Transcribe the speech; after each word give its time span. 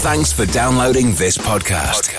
Thanks 0.00 0.32
for 0.32 0.46
downloading 0.46 1.12
this 1.14 1.36
podcast. 1.36 2.14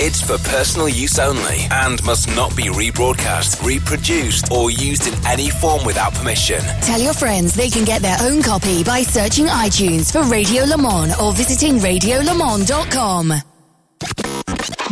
It's 0.00 0.22
for 0.22 0.38
personal 0.48 0.88
use 0.88 1.18
only 1.18 1.66
and 1.70 2.02
must 2.04 2.26
not 2.34 2.56
be 2.56 2.64
rebroadcast, 2.64 3.62
reproduced, 3.64 4.50
or 4.50 4.70
used 4.70 5.06
in 5.06 5.26
any 5.26 5.50
form 5.50 5.84
without 5.84 6.14
permission. 6.14 6.60
Tell 6.80 7.00
your 7.00 7.12
friends 7.12 7.54
they 7.54 7.68
can 7.68 7.84
get 7.84 8.00
their 8.02 8.16
own 8.22 8.42
copy 8.42 8.82
by 8.82 9.02
searching 9.02 9.46
iTunes 9.46 10.10
for 10.10 10.22
Radio 10.22 10.64
Le 10.64 10.78
Mans 10.78 11.14
or 11.20 11.32
visiting 11.34 11.76
radiolemans.com. 11.76 13.28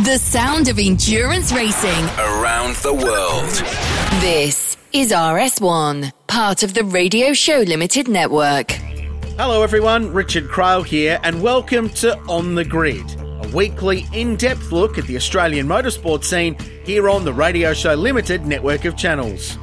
The 0.05 0.19
sound 0.19 0.69
of 0.69 0.79
endurance 0.79 1.53
racing 1.53 2.05
Around 2.19 2.77
the 2.77 2.93
world. 2.95 3.51
This 4.21 4.77
is 4.93 5.11
RS1, 5.11 6.13
part 6.27 6.63
of 6.63 6.75
the 6.75 6.85
Radio 6.85 7.33
Show 7.33 7.61
Limited 7.61 8.09
network. 8.09 8.79
Hello, 9.43 9.63
everyone. 9.63 10.13
Richard 10.13 10.49
Craill 10.49 10.85
here, 10.85 11.19
and 11.23 11.41
welcome 11.41 11.89
to 11.89 12.15
On 12.29 12.55
the 12.55 12.63
Grid, 12.63 13.11
a 13.43 13.49
weekly 13.55 14.07
in 14.13 14.37
depth 14.37 14.71
look 14.71 14.99
at 14.99 15.07
the 15.07 15.17
Australian 15.17 15.67
motorsport 15.67 16.25
scene 16.25 16.59
here 16.85 17.09
on 17.09 17.25
the 17.25 17.33
Radio 17.33 17.73
Show 17.73 17.95
Limited 17.95 18.45
network 18.45 18.85
of 18.85 18.99
channels. 18.99 19.57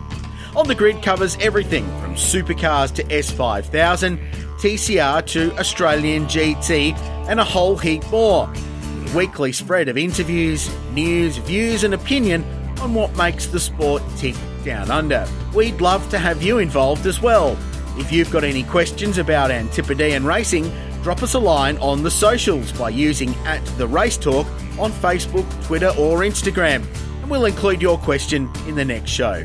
On 0.55 0.68
the 0.68 0.73
Grid 0.73 1.04
covers 1.04 1.38
everything 1.40 1.85
from 2.02 2.16
supercars 2.16 2.91
to 2.95 3.04
S5000, 3.04 4.18
TCR 4.59 5.23
to 5.27 5.55
Australian 5.59 6.26
GT, 6.26 6.98
and 7.30 7.40
a 7.40 7.44
whole 7.44 7.77
heap 7.77 8.04
more. 8.09 8.52
A 8.52 9.16
weekly 9.16 9.52
spread 9.52 9.90
of 9.90 9.96
interviews, 9.96 10.71
news, 10.94 11.38
views, 11.38 11.84
and 11.84 11.94
opinion 11.94 12.44
on 12.82 12.96
what 12.96 13.16
makes 13.16 13.46
the 13.46 13.59
sport 13.59 14.02
tick 14.16 14.35
down 14.66 14.90
under. 14.90 15.27
We'd 15.54 15.82
love 15.82 16.09
to 16.09 16.18
have 16.18 16.41
you 16.41 16.57
involved 16.57 17.05
as 17.05 17.21
well. 17.21 17.55
If 17.98 18.12
you've 18.12 18.32
got 18.32 18.44
any 18.44 18.64
questions 18.64 19.18
about 19.18 19.50
Antipodean 19.50 20.24
racing, 20.24 20.72
drop 21.02 21.24
us 21.24 21.34
a 21.34 21.40
line 21.40 21.78
on 21.78 22.04
the 22.04 22.12
socials 22.12 22.72
by 22.72 22.90
using 22.90 23.34
at 23.46 23.66
the 23.78 23.88
Race 23.88 24.18
Talk 24.18 24.46
on 24.77 24.91
Facebook, 24.91 25.46
Twitter, 25.66 25.91
or 25.98 26.20
Instagram, 26.20 26.86
and 27.21 27.30
we'll 27.30 27.46
include 27.46 27.82
your 27.82 27.98
question 27.98 28.49
in 28.68 28.76
the 28.76 28.86
next 28.86 29.10
show. 29.10 29.44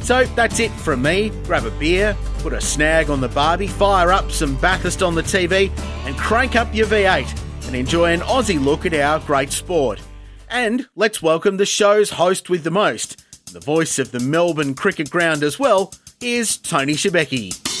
So 0.00 0.24
that's 0.34 0.60
it 0.60 0.70
from 0.70 1.02
me. 1.02 1.30
Grab 1.44 1.66
a 1.66 1.70
beer, 1.72 2.16
put 2.38 2.54
a 2.54 2.60
snag 2.60 3.10
on 3.10 3.20
the 3.20 3.28
Barbie, 3.28 3.66
fire 3.66 4.12
up 4.12 4.30
some 4.30 4.56
Bathurst 4.56 5.02
on 5.02 5.14
the 5.14 5.22
TV, 5.22 5.70
and 6.06 6.16
crank 6.16 6.56
up 6.56 6.74
your 6.74 6.86
V8 6.86 7.66
and 7.66 7.76
enjoy 7.76 8.12
an 8.12 8.20
Aussie 8.20 8.62
look 8.62 8.86
at 8.86 8.94
our 8.94 9.20
great 9.20 9.52
sport. 9.52 10.00
And 10.48 10.86
let's 10.96 11.20
welcome 11.20 11.58
the 11.58 11.66
show's 11.66 12.10
host 12.10 12.48
with 12.48 12.64
the 12.64 12.70
most, 12.70 13.22
the 13.52 13.60
voice 13.60 13.98
of 13.98 14.10
the 14.10 14.20
Melbourne 14.20 14.74
Cricket 14.74 15.10
Ground 15.10 15.42
as 15.42 15.58
well, 15.58 15.92
is 16.20 16.56
Tony 16.56 16.94
Schibeci. 16.94 17.73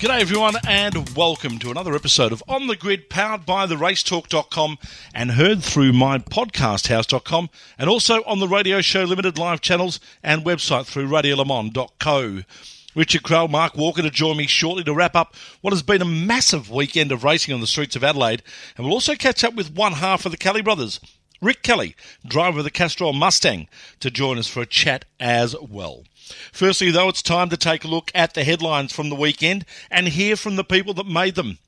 G'day 0.00 0.22
everyone 0.22 0.54
and 0.66 1.10
welcome 1.14 1.58
to 1.58 1.70
another 1.70 1.94
episode 1.94 2.32
of 2.32 2.42
On 2.48 2.68
the 2.68 2.74
Grid 2.74 3.10
powered 3.10 3.44
by 3.44 3.66
the 3.66 3.74
racetalk.com 3.74 4.78
and 5.12 5.32
heard 5.32 5.62
through 5.62 5.92
my 5.92 6.16
podcasthouse.com 6.16 7.50
and 7.78 7.90
also 7.90 8.22
on 8.22 8.38
the 8.38 8.48
radio 8.48 8.80
show 8.80 9.04
limited 9.04 9.36
live 9.36 9.60
channels 9.60 10.00
and 10.22 10.42
website 10.42 10.86
through 10.86 11.06
radiolemans.co. 11.06 12.44
Richard 12.94 13.22
Craill, 13.22 13.50
Mark 13.50 13.76
Walker 13.76 14.00
to 14.00 14.08
join 14.08 14.38
me 14.38 14.46
shortly 14.46 14.84
to 14.84 14.94
wrap 14.94 15.14
up 15.14 15.36
what 15.60 15.74
has 15.74 15.82
been 15.82 16.00
a 16.00 16.06
massive 16.06 16.70
weekend 16.70 17.12
of 17.12 17.22
racing 17.22 17.52
on 17.52 17.60
the 17.60 17.66
streets 17.66 17.94
of 17.94 18.02
Adelaide 18.02 18.42
and 18.78 18.86
we'll 18.86 18.94
also 18.94 19.14
catch 19.14 19.44
up 19.44 19.52
with 19.52 19.74
one 19.74 19.92
half 19.92 20.24
of 20.24 20.32
the 20.32 20.38
Kelly 20.38 20.62
brothers. 20.62 20.98
Rick 21.42 21.62
Kelly, 21.62 21.94
driver 22.26 22.60
of 22.60 22.64
the 22.64 22.70
Castrol 22.70 23.12
Mustang, 23.12 23.68
to 24.00 24.10
join 24.10 24.38
us 24.38 24.46
for 24.46 24.62
a 24.62 24.66
chat 24.66 25.04
as 25.20 25.54
well. 25.60 26.04
Firstly, 26.52 26.90
though, 26.90 27.08
it's 27.08 27.22
time 27.22 27.48
to 27.50 27.56
take 27.56 27.84
a 27.84 27.88
look 27.88 28.10
at 28.14 28.34
the 28.34 28.44
headlines 28.44 28.92
from 28.92 29.10
the 29.10 29.16
weekend 29.16 29.64
and 29.90 30.08
hear 30.08 30.36
from 30.36 30.56
the 30.56 30.64
people 30.64 30.94
that 30.94 31.06
made 31.06 31.34
them. 31.34 31.58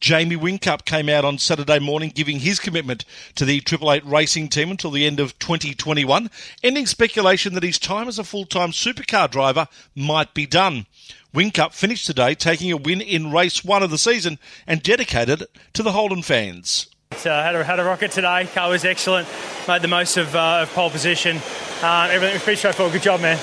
Jamie 0.00 0.36
Whincup 0.36 0.84
came 0.84 1.08
out 1.08 1.24
on 1.24 1.38
Saturday 1.38 1.78
morning 1.78 2.10
giving 2.14 2.40
his 2.40 2.60
commitment 2.60 3.04
to 3.34 3.44
the 3.44 3.60
Triple 3.60 3.92
Eight 3.92 4.04
racing 4.04 4.48
team 4.48 4.70
until 4.70 4.90
the 4.90 5.06
end 5.06 5.20
of 5.20 5.38
2021, 5.38 6.30
ending 6.62 6.86
speculation 6.86 7.54
that 7.54 7.62
his 7.62 7.78
time 7.78 8.08
as 8.08 8.18
a 8.18 8.24
full-time 8.24 8.70
supercar 8.70 9.30
driver 9.30 9.68
might 9.94 10.34
be 10.34 10.46
done. 10.46 10.86
Whincup 11.34 11.72
finished 11.72 12.06
today 12.06 12.34
taking 12.34 12.70
a 12.70 12.76
win 12.76 13.00
in 13.00 13.32
race 13.32 13.64
one 13.64 13.82
of 13.82 13.90
the 13.90 13.98
season 13.98 14.38
and 14.66 14.82
dedicated 14.82 15.42
it 15.42 15.50
to 15.72 15.82
the 15.82 15.92
Holden 15.92 16.22
fans. 16.22 16.88
Uh, 17.12 17.42
had, 17.42 17.54
a, 17.54 17.64
had 17.64 17.78
a 17.78 17.84
rocket 17.84 18.10
today. 18.10 18.48
Car 18.54 18.70
was 18.70 18.84
excellent. 18.84 19.28
Made 19.68 19.82
the 19.82 19.88
most 19.88 20.16
of, 20.16 20.34
uh, 20.34 20.60
of 20.62 20.72
pole 20.72 20.90
position. 20.90 21.38
Uh, 21.82 22.08
everything 22.10 22.34
was 22.34 22.42
pretty 22.42 22.58
straightforward. 22.58 22.92
Good 22.92 23.02
job, 23.02 23.20
man. 23.20 23.38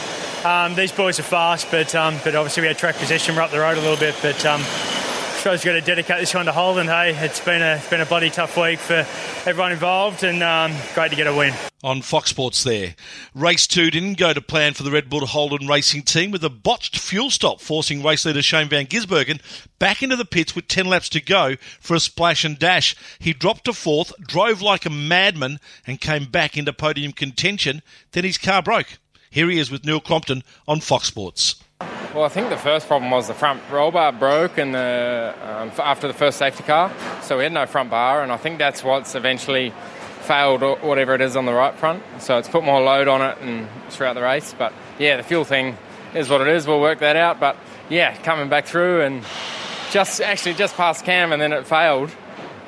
Um, 0.46 0.74
these 0.76 0.94
boys 0.94 1.20
are 1.20 1.24
fast, 1.24 1.70
but 1.70 1.94
um, 1.96 2.16
but 2.24 2.34
obviously 2.34 2.62
we 2.62 2.68
had 2.68 2.78
track 2.78 2.96
position. 2.96 3.36
We're 3.36 3.42
up 3.42 3.52
the 3.52 3.60
road 3.60 3.78
a 3.78 3.82
little 3.82 3.98
bit, 3.98 4.16
but 4.22 4.46
um, 4.46 4.62
suppose 5.36 5.66
we've 5.66 5.74
got 5.74 5.80
to 5.80 5.82
dedicate 5.82 6.20
this 6.22 6.34
one 6.34 6.46
to 6.46 6.54
Holden. 6.54 6.88
Hey, 6.88 7.14
it's 7.14 7.42
been 7.42 7.62
a 7.62 7.76
it's 7.76 7.90
been 7.90 8.00
a 8.00 8.06
bloody 8.06 8.30
tough 8.30 8.56
week 8.56 8.80
for 8.80 9.06
everyone 9.46 9.74
involved, 9.74 10.24
and 10.24 10.42
um, 10.42 10.74
great 10.94 11.10
to 11.10 11.18
get 11.18 11.28
a 11.28 11.36
win. 11.36 11.54
On 11.84 12.02
Fox 12.02 12.30
Sports, 12.30 12.64
there. 12.64 12.96
Race 13.36 13.68
two 13.68 13.92
didn't 13.92 14.18
go 14.18 14.32
to 14.32 14.40
plan 14.40 14.74
for 14.74 14.84
the 14.84 14.92
Red 14.92 15.10
Bull 15.10 15.26
Holden 15.26 15.68
racing 15.68 16.04
team 16.04 16.32
with 16.32 16.44
a 16.46 16.50
botched 16.50 16.98
fuel 16.98 17.30
stop, 17.30 17.60
forcing 17.60 18.02
race 18.02 18.26
leader 18.26 18.42
Shane 18.42 18.70
Van 18.70 18.86
Gisbergen 18.86 19.42
back 19.78 20.02
into 20.02 20.16
the 20.16 20.26
pits 20.26 20.56
with 20.56 20.70
10 20.70 20.86
laps 20.86 21.10
to 21.10 21.22
go 21.22 21.56
for 21.82 21.96
a 21.96 22.00
splash 22.00 22.46
and 22.46 22.58
dash. 22.58 22.96
He 23.20 23.34
dropped 23.34 23.66
to 23.66 23.74
fourth, 23.74 24.14
drove 24.20 24.62
like 24.62 24.86
a 24.86 24.90
madman, 24.90 25.60
and 25.86 26.00
came 26.00 26.26
back 26.26 26.58
into 26.58 26.72
podium 26.72 27.12
contention. 27.12 27.82
Then 28.12 28.24
his 28.24 28.38
car 28.38 28.62
broke. 28.62 29.00
Here 29.32 29.50
he 29.50 29.60
is 29.60 29.70
with 29.70 29.86
Neil 29.86 30.00
Crompton 30.00 30.44
on 30.68 30.80
Fox 30.80 31.08
Sports. 31.08 31.56
Well, 32.16 32.24
I 32.24 32.30
think 32.30 32.50
the 32.50 32.58
first 32.58 32.88
problem 32.88 33.12
was 33.12 33.28
the 33.28 33.36
front 33.36 33.62
roll 33.72 33.92
bar 33.92 34.12
broke 34.12 34.58
and 34.58 34.74
the, 34.74 35.36
um, 35.44 35.72
after 35.78 36.08
the 36.08 36.14
first 36.16 36.40
safety 36.40 36.64
car, 36.64 36.92
so 37.22 37.38
we 37.38 37.44
had 37.44 37.54
no 37.54 37.68
front 37.68 37.92
bar, 37.92 38.24
and 38.24 38.32
I 38.32 38.38
think 38.38 38.58
that's 38.58 38.84
what's 38.84 39.14
eventually 39.14 39.72
failed 40.22 40.64
or 40.64 40.78
whatever 40.78 41.14
it 41.14 41.22
is 41.22 41.36
on 41.36 41.46
the 41.46 41.54
right 41.54 41.76
front. 41.76 42.02
So 42.20 42.40
it's 42.40 42.50
put 42.50 42.64
more 42.64 42.82
load 42.82 43.08
on 43.08 43.22
it 43.22 43.38
and 43.42 43.68
throughout 43.90 44.14
the 44.14 44.24
race. 44.24 44.56
But 44.58 44.74
yeah, 44.98 45.18
the 45.18 45.24
fuel 45.24 45.44
thing 45.44 45.78
is 46.16 46.30
what 46.30 46.42
it 46.42 46.48
is. 46.48 46.68
We'll 46.68 46.82
work 46.82 47.00
that 47.00 47.16
out. 47.16 47.40
But 47.40 47.56
yeah, 47.90 48.16
coming 48.24 48.50
back 48.50 48.66
through 48.66 49.02
and 49.02 49.24
just 49.92 50.22
actually 50.22 50.56
just 50.56 50.76
past 50.76 51.06
Cam 51.06 51.32
and 51.32 51.42
then 51.42 51.54
it 51.54 51.66
failed. 51.68 52.12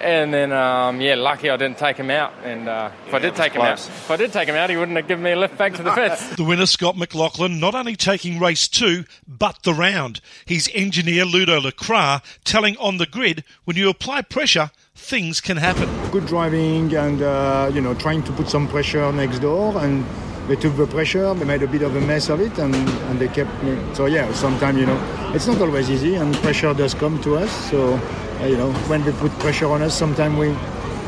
And 0.01 0.33
then, 0.33 0.51
um, 0.51 0.99
yeah, 0.99 1.15
lucky 1.15 1.49
I 1.49 1.57
didn't 1.57 1.77
take 1.77 1.97
him 1.97 2.09
out. 2.09 2.33
And 2.43 2.67
uh, 2.67 2.91
if 3.07 3.13
I 3.13 3.19
did 3.19 3.35
take 3.35 3.53
him 3.53 3.61
out, 3.61 3.79
if 3.79 4.09
I 4.09 4.17
did 4.17 4.33
take 4.33 4.47
him 4.47 4.55
out, 4.55 4.69
he 4.69 4.77
wouldn't 4.77 4.97
have 4.97 5.07
given 5.07 5.23
me 5.23 5.31
a 5.31 5.35
lift 5.35 5.57
back 5.57 5.73
to 5.75 5.83
the 5.83 5.91
pits. 5.95 6.35
The 6.35 6.43
winner, 6.43 6.65
Scott 6.65 6.97
McLaughlin, 6.97 7.59
not 7.59 7.75
only 7.75 7.95
taking 7.95 8.39
race 8.39 8.67
two, 8.67 9.05
but 9.27 9.63
the 9.63 9.73
round. 9.73 10.21
His 10.45 10.69
engineer, 10.73 11.25
Ludo 11.25 11.59
Lacroix, 11.61 12.19
telling 12.43 12.77
on 12.77 12.97
the 12.97 13.05
grid, 13.05 13.43
when 13.65 13.77
you 13.77 13.89
apply 13.89 14.23
pressure, 14.23 14.71
things 14.95 15.41
can 15.41 15.57
happen. 15.57 15.89
Good 16.11 16.25
driving 16.25 16.93
and, 16.95 17.21
uh, 17.21 17.71
you 17.73 17.81
know, 17.81 17.93
trying 17.93 18.23
to 18.23 18.31
put 18.31 18.49
some 18.49 18.67
pressure 18.67 19.11
next 19.11 19.39
door. 19.39 19.77
And 19.77 20.05
they 20.47 20.55
took 20.55 20.75
the 20.75 20.87
pressure, 20.87 21.33
they 21.33 21.45
made 21.45 21.63
a 21.63 21.67
bit 21.67 21.81
of 21.81 21.95
a 21.95 22.01
mess 22.01 22.29
of 22.29 22.41
it, 22.41 22.57
and, 22.57 22.75
and 22.75 23.19
they 23.19 23.27
kept 23.27 23.51
me. 23.63 23.77
So, 23.93 24.05
yeah, 24.05 24.31
sometimes, 24.33 24.77
you 24.77 24.85
know, 24.85 25.31
it's 25.33 25.47
not 25.47 25.61
always 25.61 25.89
easy, 25.89 26.15
and 26.15 26.35
pressure 26.35 26.73
does 26.73 26.93
come 26.93 27.21
to 27.21 27.37
us. 27.37 27.51
So, 27.69 27.93
uh, 28.41 28.45
you 28.45 28.57
know, 28.57 28.71
when 28.87 29.03
they 29.03 29.11
put 29.13 29.31
pressure 29.39 29.67
on 29.67 29.81
us, 29.81 29.97
sometimes 29.97 30.37
we, 30.37 30.49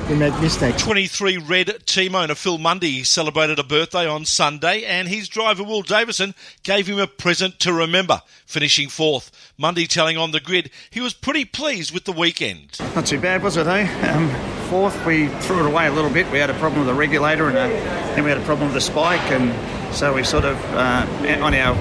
we 0.09 0.15
make 0.15 0.39
mistakes. 0.41 0.81
23 0.81 1.37
Red 1.37 1.85
team 1.85 2.15
owner 2.15 2.35
Phil 2.35 2.57
Munday 2.57 3.03
celebrated 3.03 3.59
a 3.59 3.63
birthday 3.63 4.07
on 4.07 4.25
Sunday, 4.25 4.83
and 4.83 5.07
his 5.07 5.27
driver 5.27 5.63
Will 5.63 5.81
Davison 5.81 6.35
gave 6.63 6.87
him 6.87 6.99
a 6.99 7.07
present 7.07 7.59
to 7.61 7.73
remember, 7.73 8.21
finishing 8.45 8.89
fourth. 8.89 9.31
Mundy 9.57 9.87
telling 9.87 10.17
on 10.17 10.31
the 10.31 10.39
grid 10.39 10.69
he 10.89 10.99
was 10.99 11.13
pretty 11.13 11.45
pleased 11.45 11.93
with 11.93 12.05
the 12.05 12.11
weekend. 12.11 12.77
Not 12.95 13.05
too 13.05 13.19
bad, 13.19 13.43
was 13.43 13.57
it, 13.57 13.67
eh? 13.67 14.11
Um, 14.11 14.29
fourth, 14.69 15.05
we 15.05 15.27
threw 15.27 15.59
it 15.59 15.65
away 15.65 15.87
a 15.87 15.91
little 15.91 16.11
bit. 16.11 16.29
We 16.31 16.39
had 16.39 16.49
a 16.49 16.55
problem 16.55 16.85
with 16.85 16.87
the 16.87 16.99
regulator, 16.99 17.47
and 17.47 17.57
uh, 17.57 17.67
then 18.15 18.23
we 18.23 18.29
had 18.29 18.39
a 18.39 18.45
problem 18.45 18.67
with 18.67 18.75
the 18.75 18.81
spike, 18.81 19.31
and 19.31 19.95
so 19.95 20.13
we 20.13 20.23
sort 20.23 20.45
of 20.45 20.57
uh, 20.73 21.07
on 21.41 21.53
our 21.53 21.75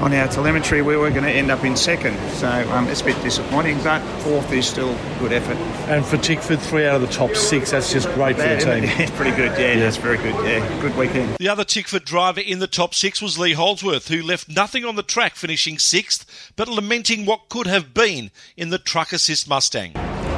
on 0.00 0.14
our 0.14 0.28
telemetry 0.28 0.80
we 0.80 0.96
were 0.96 1.10
going 1.10 1.24
to 1.24 1.30
end 1.30 1.50
up 1.50 1.64
in 1.64 1.74
second. 1.76 2.16
So 2.30 2.48
um, 2.72 2.86
it's 2.88 3.00
a 3.00 3.04
bit 3.04 3.20
disappointing, 3.22 3.82
but 3.82 4.00
fourth 4.22 4.52
is 4.52 4.66
still 4.66 4.96
good 5.18 5.32
effort. 5.32 5.56
And 5.88 6.04
for 6.06 6.16
Tickford, 6.18 6.60
three 6.60 6.86
out 6.86 6.94
of 6.96 7.00
the 7.00 7.08
top 7.08 7.34
six, 7.34 7.72
that's 7.72 7.92
just 7.92 8.08
great 8.14 8.36
for 8.36 8.42
the 8.42 8.56
team. 8.58 8.84
it? 8.84 9.00
It's 9.00 9.10
pretty 9.10 9.36
good. 9.36 9.58
Yeah, 9.58 9.80
that's 9.80 9.96
very 9.96 10.16
good. 10.18 10.34
Yeah, 10.46 10.80
good 10.80 10.96
weekend. 10.96 11.36
The 11.38 11.48
other 11.48 11.64
Tickford 11.64 12.04
driver 12.04 12.40
in 12.40 12.60
the 12.60 12.66
top 12.68 12.94
six 12.94 13.20
was 13.20 13.38
Lee 13.38 13.54
Holdsworth, 13.54 14.08
who 14.08 14.22
left 14.22 14.48
nothing 14.48 14.84
on 14.84 14.94
the 14.94 15.02
track, 15.02 15.34
finishing 15.34 15.78
sixth, 15.78 16.52
but 16.54 16.68
lamenting 16.68 17.26
what 17.26 17.48
could 17.48 17.66
have 17.66 17.92
been 17.92 18.30
in 18.56 18.70
the 18.70 18.78
truck 18.78 19.12
assist 19.12 19.48
Mustang. 19.48 19.92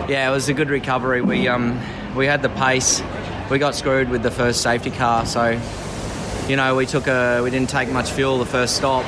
Yeah, 0.08 0.29
it 0.29 0.32
was 0.32 0.49
a 0.49 0.55
good 0.55 0.70
recovery. 0.70 1.20
We 1.20 1.46
um 1.49 1.79
we 2.17 2.26
had 2.26 2.43
the 2.43 2.49
pace. 2.49 3.02
We 3.50 3.58
got 3.58 3.75
screwed 3.75 4.08
with 4.08 4.23
the 4.23 4.31
first 4.31 4.62
safety 4.62 4.90
car, 4.90 5.26
so 5.26 5.61
you 6.49 6.56
know 6.56 6.75
we 6.76 6.87
took 6.87 7.06
a 7.06 7.43
we 7.43 7.50
didn't 7.50 7.69
take 7.70 7.88
much 7.90 8.11
fuel 8.11 8.38
the 8.38 8.46
first 8.46 8.76
stop. 8.76 9.05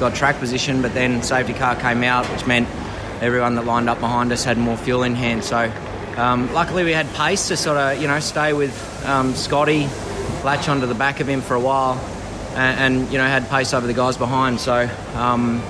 Got 0.00 0.14
track 0.14 0.38
position, 0.38 0.80
but 0.80 0.94
then 0.94 1.22
safety 1.22 1.52
car 1.52 1.76
came 1.76 2.02
out, 2.02 2.24
which 2.32 2.46
meant 2.46 2.66
everyone 3.20 3.54
that 3.56 3.66
lined 3.66 3.90
up 3.90 4.00
behind 4.00 4.32
us 4.32 4.44
had 4.44 4.56
more 4.56 4.78
fuel 4.78 5.02
in 5.02 5.14
hand. 5.14 5.44
So 5.44 5.70
um, 6.16 6.50
luckily 6.54 6.84
we 6.84 6.92
had 6.92 7.06
pace 7.12 7.48
to 7.48 7.56
sort 7.56 7.76
of 7.76 8.00
you 8.00 8.08
know 8.08 8.18
stay 8.18 8.54
with 8.54 8.72
um, 9.06 9.34
Scotty, 9.34 9.88
latch 10.42 10.70
onto 10.70 10.86
the 10.86 10.94
back 10.94 11.20
of 11.20 11.28
him 11.28 11.42
for 11.42 11.54
a 11.54 11.60
while, 11.60 11.98
and, 12.54 12.94
and 12.94 13.12
you 13.12 13.18
know 13.18 13.26
had 13.26 13.46
pace 13.50 13.74
over 13.74 13.86
the 13.86 13.92
guys 13.92 14.16
behind. 14.16 14.58
So 14.58 14.88
um, 15.16 15.60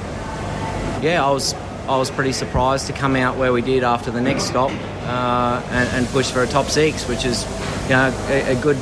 yeah, 1.02 1.24
I 1.26 1.30
was 1.32 1.54
I 1.88 1.96
was 1.96 2.08
pretty 2.08 2.32
surprised 2.32 2.86
to 2.86 2.92
come 2.92 3.16
out 3.16 3.36
where 3.36 3.52
we 3.52 3.62
did 3.62 3.82
after 3.82 4.12
the 4.12 4.20
next 4.20 4.44
stop 4.44 4.70
uh, 4.70 5.60
and, 5.70 5.88
and, 5.88 6.06
push 6.08 6.30
for 6.30 6.42
a 6.42 6.46
top 6.46 6.66
six, 6.66 7.08
which 7.08 7.24
is 7.24 7.44
you 7.84 7.96
know 7.96 8.14
a, 8.28 8.56
a, 8.56 8.62
good 8.62 8.76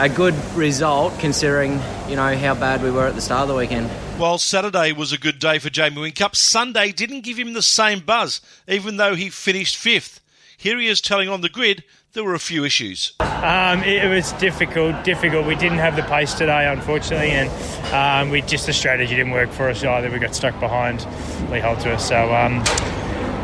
a 0.00 0.08
good 0.08 0.34
result 0.54 1.18
considering 1.18 1.72
you 2.08 2.16
know 2.16 2.34
how 2.34 2.54
bad 2.54 2.82
we 2.82 2.90
were 2.90 3.06
at 3.06 3.14
the 3.14 3.20
start 3.20 3.42
of 3.42 3.48
the 3.48 3.54
weekend. 3.54 3.90
Well, 4.18 4.38
Saturday 4.38 4.92
was 4.92 5.12
a 5.12 5.18
good 5.18 5.38
day 5.38 5.58
for 5.58 5.68
Jamie 5.68 5.96
Whincup. 5.96 6.34
Sunday 6.34 6.90
didn't 6.90 7.20
give 7.20 7.38
him 7.38 7.52
the 7.52 7.60
same 7.60 8.00
buzz, 8.00 8.40
even 8.66 8.96
though 8.96 9.14
he 9.14 9.28
finished 9.28 9.76
fifth. 9.76 10.20
Here 10.56 10.78
he 10.78 10.86
is 10.86 11.02
telling 11.02 11.28
on 11.28 11.42
the 11.42 11.50
grid 11.50 11.84
there 12.14 12.24
were 12.24 12.34
a 12.34 12.40
few 12.40 12.64
issues. 12.64 13.12
Um, 13.20 13.82
it, 13.82 14.04
it, 14.04 14.08
was 14.08 14.32
difficult, 14.32 15.04
difficult. 15.04 15.46
We 15.46 15.54
didn't 15.54 15.78
have 15.78 15.96
the 15.96 16.02
pace 16.02 16.32
today, 16.32 16.66
unfortunately, 16.66 17.30
and 17.30 17.50
um, 17.92 18.30
we 18.30 18.40
just 18.40 18.66
the 18.66 18.72
strategy 18.72 19.14
didn't 19.14 19.32
work 19.32 19.50
for 19.50 19.68
us 19.68 19.84
either. 19.84 20.10
We 20.10 20.18
got 20.18 20.34
stuck 20.34 20.58
behind 20.60 21.06
Lee 21.50 21.60
Holdsworth, 21.60 22.00
so 22.00 22.34
um, 22.34 22.64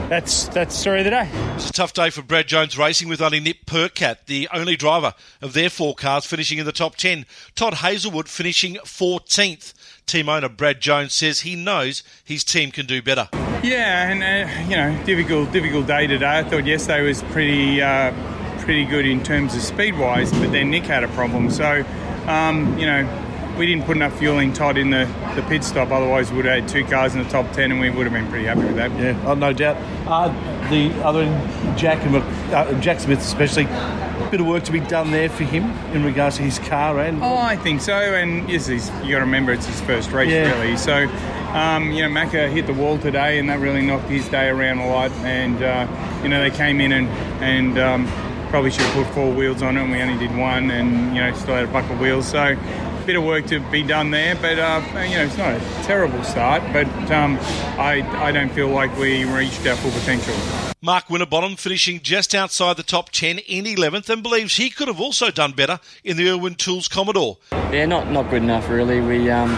that's 0.08 0.49
that's 0.49 0.75
the 0.75 0.81
story 0.81 0.99
of 1.00 1.05
the 1.05 1.11
day. 1.11 1.31
It's 1.55 1.70
a 1.70 1.73
tough 1.73 1.93
day 1.93 2.11
for 2.11 2.23
Brad 2.23 2.47
Jones 2.47 2.79
Racing 2.79 3.08
with 3.08 3.20
only 3.20 3.41
Nick 3.41 3.67
Percat, 3.67 4.26
the 4.26 4.49
only 4.53 4.76
driver 4.76 5.14
of 5.43 5.53
their 5.53 5.70
four 5.70 5.94
cars, 5.94 6.25
finishing 6.26 6.58
in 6.58 6.67
the 6.67 6.73
top 6.73 6.97
10. 6.97 7.26
Todd 7.55 7.75
Hazelwood 7.75 8.29
finishing 8.29 8.75
14th. 8.76 9.75
Team 10.06 10.29
owner 10.29 10.49
Brad 10.49 10.81
Jones 10.81 11.12
says 11.12 11.41
he 11.41 11.56
knows 11.56 12.05
his 12.25 12.44
team 12.44 12.70
can 12.70 12.87
do 12.87 13.03
better. 13.03 13.29
Yeah, 13.62 14.08
and 14.08 14.23
uh, 14.23 14.70
you 14.70 14.76
know, 14.76 15.05
difficult, 15.05 15.50
difficult 15.50 15.87
day 15.87 16.06
today. 16.06 16.38
I 16.38 16.44
thought 16.44 16.67
yesterday 16.67 17.03
was 17.03 17.23
pretty. 17.25 17.82
Uh, 17.82 18.12
pretty 18.67 18.85
good 18.85 19.06
in 19.06 19.23
terms 19.23 19.55
of 19.55 19.62
speed 19.62 19.97
wise, 19.97 20.32
but 20.32 20.50
then 20.50 20.70
Nick 20.70 20.82
had 20.82 21.05
a 21.05 21.08
problem. 21.08 21.50
So, 21.53 21.85
um, 22.26 22.76
you 22.76 22.85
know, 22.85 23.25
we 23.58 23.67
didn't 23.67 23.85
put 23.85 23.97
enough 23.97 24.19
fuel 24.19 24.38
in 24.38 24.53
Todd 24.53 24.76
in 24.76 24.91
the, 24.91 25.08
the 25.35 25.43
pit 25.43 25.64
stop, 25.64 25.91
otherwise, 25.91 26.31
we 26.31 26.37
would 26.37 26.47
have 26.47 26.61
had 26.61 26.69
two 26.69 26.85
cars 26.85 27.14
in 27.14 27.23
the 27.23 27.29
top 27.29 27.50
10 27.53 27.73
and 27.73 27.81
we 27.81 27.91
would 27.91 28.05
have 28.05 28.12
been 28.12 28.29
pretty 28.29 28.44
happy 28.44 28.61
with 28.61 28.76
that. 28.76 28.91
Yeah, 28.93 29.20
oh, 29.26 29.35
no 29.35 29.53
doubt. 29.53 29.76
Uh, 30.06 30.29
the 30.70 30.93
other 31.03 31.25
Jack 31.76 32.05
and 32.05 32.17
uh, 32.17 32.81
Jack 32.81 33.00
Smith, 33.00 33.20
especially, 33.20 33.64
a 33.64 34.29
bit 34.31 34.41
of 34.41 34.47
work 34.47 34.64
to 34.64 34.73
be 34.73 34.81
done 34.81 35.11
there 35.11 35.29
for 35.29 35.44
him 35.44 35.64
in 35.94 36.05
regards 36.05 36.37
to 36.37 36.43
his 36.43 36.58
car 36.58 36.99
and. 37.00 37.23
Oh, 37.23 37.37
I 37.37 37.56
think 37.56 37.81
so. 37.81 37.94
And 37.94 38.49
yes, 38.49 38.69
you 38.69 38.79
got 38.79 39.19
to 39.19 39.25
remember 39.25 39.53
it's 39.53 39.67
his 39.67 39.81
first 39.82 40.11
race, 40.11 40.31
yeah. 40.31 40.53
really. 40.58 40.76
So, 40.76 41.06
um, 41.55 41.93
you 41.93 42.03
know, 42.03 42.08
Macca 42.08 42.50
hit 42.50 42.67
the 42.67 42.75
wall 42.75 42.99
today, 42.99 43.38
and 43.38 43.49
that 43.49 43.61
really 43.61 43.82
knocked 43.87 44.08
his 44.08 44.29
day 44.29 44.49
around 44.49 44.79
a 44.79 44.88
lot. 44.88 45.11
And 45.25 45.62
uh, 45.62 45.87
you 46.23 46.29
know, 46.29 46.41
they 46.41 46.55
came 46.55 46.81
in 46.81 46.93
and 46.93 47.08
and 47.43 47.79
um, 47.79 48.06
probably 48.50 48.70
should 48.70 48.82
have 48.82 49.06
put 49.06 49.14
four 49.14 49.32
wheels 49.32 49.62
on 49.62 49.76
it, 49.76 49.82
and 49.82 49.93
we 49.93 50.00
only 50.00 50.19
did 50.19 50.37
one, 50.37 50.70
and 50.70 51.14
you 51.14 51.23
know 51.23 51.32
still 51.35 51.55
had 51.55 51.64
a 51.64 51.69
buckle 51.69 51.93
of 51.93 52.00
wheels. 52.00 52.26
So 52.26 52.56
bit 53.06 53.17
of 53.17 53.25
work 53.25 53.47
to 53.47 53.61
be 53.70 53.82
done 53.82 54.11
there, 54.11 54.35
but 54.35 54.58
uh, 54.58 54.82
you 55.08 55.17
know 55.17 55.25
it's 55.25 55.38
not 55.38 55.55
a 55.55 55.61
terrible 55.85 56.23
start. 56.25 56.62
But 56.73 56.88
um, 57.11 57.38
I 57.79 58.03
I 58.17 58.32
don't 58.32 58.50
feel 58.50 58.69
like 58.69 58.97
we 58.99 59.25
reached 59.25 59.67
our 59.67 59.76
full 59.76 59.93
potential. 59.93 60.35
Mark 60.82 61.08
Winterbottom 61.08 61.56
finishing 61.56 62.00
just 62.00 62.35
outside 62.35 62.76
the 62.76 62.82
top 62.82 63.11
10 63.11 63.38
in 63.38 63.64
11th 63.64 64.11
and 64.11 64.23
believes 64.23 64.56
he 64.56 64.69
could 64.69 64.88
have 64.88 65.00
also 65.00 65.31
done 65.31 65.53
better 65.53 65.81
in 66.05 66.17
the 66.17 66.29
Irwin 66.29 66.55
Tools 66.55 66.87
Commodore. 66.87 67.38
Yeah, 67.73 67.87
not 67.87 68.11
not 68.11 68.29
good 68.29 68.43
enough 68.43 68.69
really. 68.69 69.00
We 69.00 69.31
um, 69.31 69.50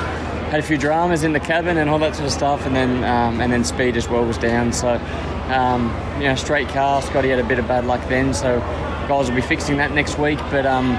had 0.50 0.60
a 0.60 0.62
few 0.62 0.78
dramas 0.78 1.24
in 1.24 1.32
the 1.32 1.40
cabin 1.40 1.78
and 1.78 1.88
all 1.90 1.98
that 2.00 2.14
sort 2.14 2.26
of 2.26 2.32
stuff, 2.32 2.66
and 2.66 2.76
then 2.76 3.02
um, 3.04 3.40
and 3.40 3.52
then 3.52 3.64
speed 3.64 3.96
as 3.96 4.08
well 4.08 4.24
was 4.24 4.38
down. 4.38 4.72
So 4.72 5.00
um, 5.48 5.94
you 6.18 6.28
know, 6.28 6.34
straight 6.34 6.68
car. 6.68 7.00
Scotty 7.02 7.30
had 7.30 7.38
a 7.38 7.44
bit 7.44 7.58
of 7.58 7.66
bad 7.66 7.86
luck 7.86 8.06
then, 8.08 8.34
so 8.34 8.60
guys 9.08 9.28
will 9.28 9.36
be 9.36 9.42
fixing 9.42 9.78
that 9.78 9.92
next 9.92 10.18
week. 10.18 10.38
But 10.50 10.66
um, 10.66 10.96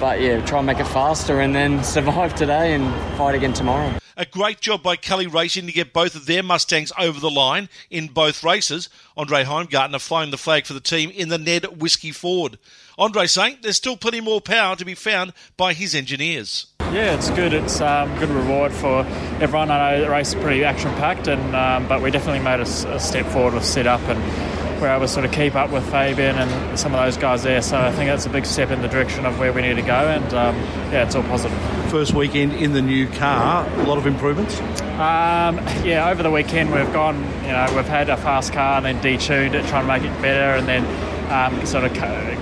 but 0.00 0.20
yeah, 0.20 0.44
try 0.44 0.58
and 0.58 0.66
make 0.66 0.78
it 0.78 0.86
faster 0.86 1.40
and 1.40 1.54
then 1.54 1.82
survive 1.84 2.34
today 2.34 2.74
and 2.74 2.92
fight 3.16 3.34
again 3.34 3.52
tomorrow. 3.52 3.98
A 4.16 4.26
great 4.26 4.60
job 4.60 4.82
by 4.82 4.96
Kelly 4.96 5.28
Racing 5.28 5.66
to 5.66 5.72
get 5.72 5.92
both 5.92 6.16
of 6.16 6.26
their 6.26 6.42
Mustangs 6.42 6.92
over 6.98 7.20
the 7.20 7.30
line 7.30 7.68
in 7.88 8.08
both 8.08 8.42
races. 8.42 8.88
Andre 9.16 9.44
Heimgartner 9.44 10.00
flying 10.00 10.32
the 10.32 10.36
flag 10.36 10.66
for 10.66 10.74
the 10.74 10.80
team 10.80 11.10
in 11.10 11.28
the 11.28 11.38
Ned 11.38 11.80
Whiskey 11.80 12.10
Ford. 12.10 12.58
Andre 12.98 13.26
saying 13.26 13.58
there's 13.62 13.76
still 13.76 13.96
plenty 13.96 14.20
more 14.20 14.40
power 14.40 14.74
to 14.74 14.84
be 14.84 14.94
found 14.94 15.32
by 15.56 15.72
his 15.72 15.94
engineers. 15.94 16.66
Yeah, 16.80 17.14
it's 17.14 17.30
good. 17.30 17.52
It's 17.52 17.80
um, 17.80 18.18
good 18.18 18.30
reward 18.30 18.72
for 18.72 19.04
everyone. 19.40 19.70
I 19.70 19.92
know 19.98 20.04
the 20.04 20.10
race 20.10 20.34
is 20.34 20.42
pretty 20.42 20.64
action 20.64 20.90
packed, 20.94 21.28
and 21.28 21.54
um, 21.54 21.86
but 21.86 22.02
we 22.02 22.10
definitely 22.10 22.42
made 22.42 22.60
a, 22.60 22.94
a, 22.94 22.98
step 22.98 23.26
forward 23.26 23.54
with 23.54 23.64
setup 23.64 24.00
and 24.08 24.18
we're 24.80 24.88
able 24.88 25.06
to 25.06 25.08
sort 25.08 25.24
of 25.24 25.32
keep 25.32 25.54
up 25.54 25.70
with 25.70 25.88
Fabian 25.90 26.36
and 26.36 26.78
some 26.78 26.94
of 26.94 27.00
those 27.00 27.16
guys 27.16 27.42
there. 27.42 27.62
So 27.62 27.78
I 27.78 27.92
think 27.92 28.08
that's 28.08 28.26
a 28.26 28.30
big 28.30 28.46
step 28.46 28.70
in 28.70 28.82
the 28.82 28.88
direction 28.88 29.26
of 29.26 29.38
where 29.38 29.52
we 29.52 29.62
need 29.62 29.76
to 29.76 29.82
go, 29.82 29.92
and 29.92 30.34
um, 30.34 30.56
yeah, 30.92 31.04
it's 31.04 31.14
all 31.14 31.22
positive. 31.24 31.58
First 31.90 32.14
weekend 32.14 32.52
in 32.54 32.72
the 32.72 32.82
new 32.82 33.08
car, 33.08 33.66
a 33.66 33.82
lot 33.84 33.98
of 33.98 34.06
improvements. 34.06 34.60
Um, 34.98 35.58
yeah, 35.84 36.08
over 36.10 36.22
the 36.22 36.30
weekend 36.30 36.72
we've 36.72 36.92
gone, 36.92 37.16
you 37.42 37.52
know, 37.52 37.72
we've 37.74 37.86
had 37.86 38.08
a 38.08 38.16
fast 38.16 38.52
car 38.52 38.76
and 38.76 38.86
then 38.86 39.00
detuned 39.00 39.54
it, 39.54 39.66
trying 39.66 39.86
to 39.86 39.88
make 39.88 40.02
it 40.02 40.22
better, 40.22 40.58
and 40.58 40.66
then 40.66 40.84
um, 41.30 41.64
sort 41.66 41.84
of 41.84 41.94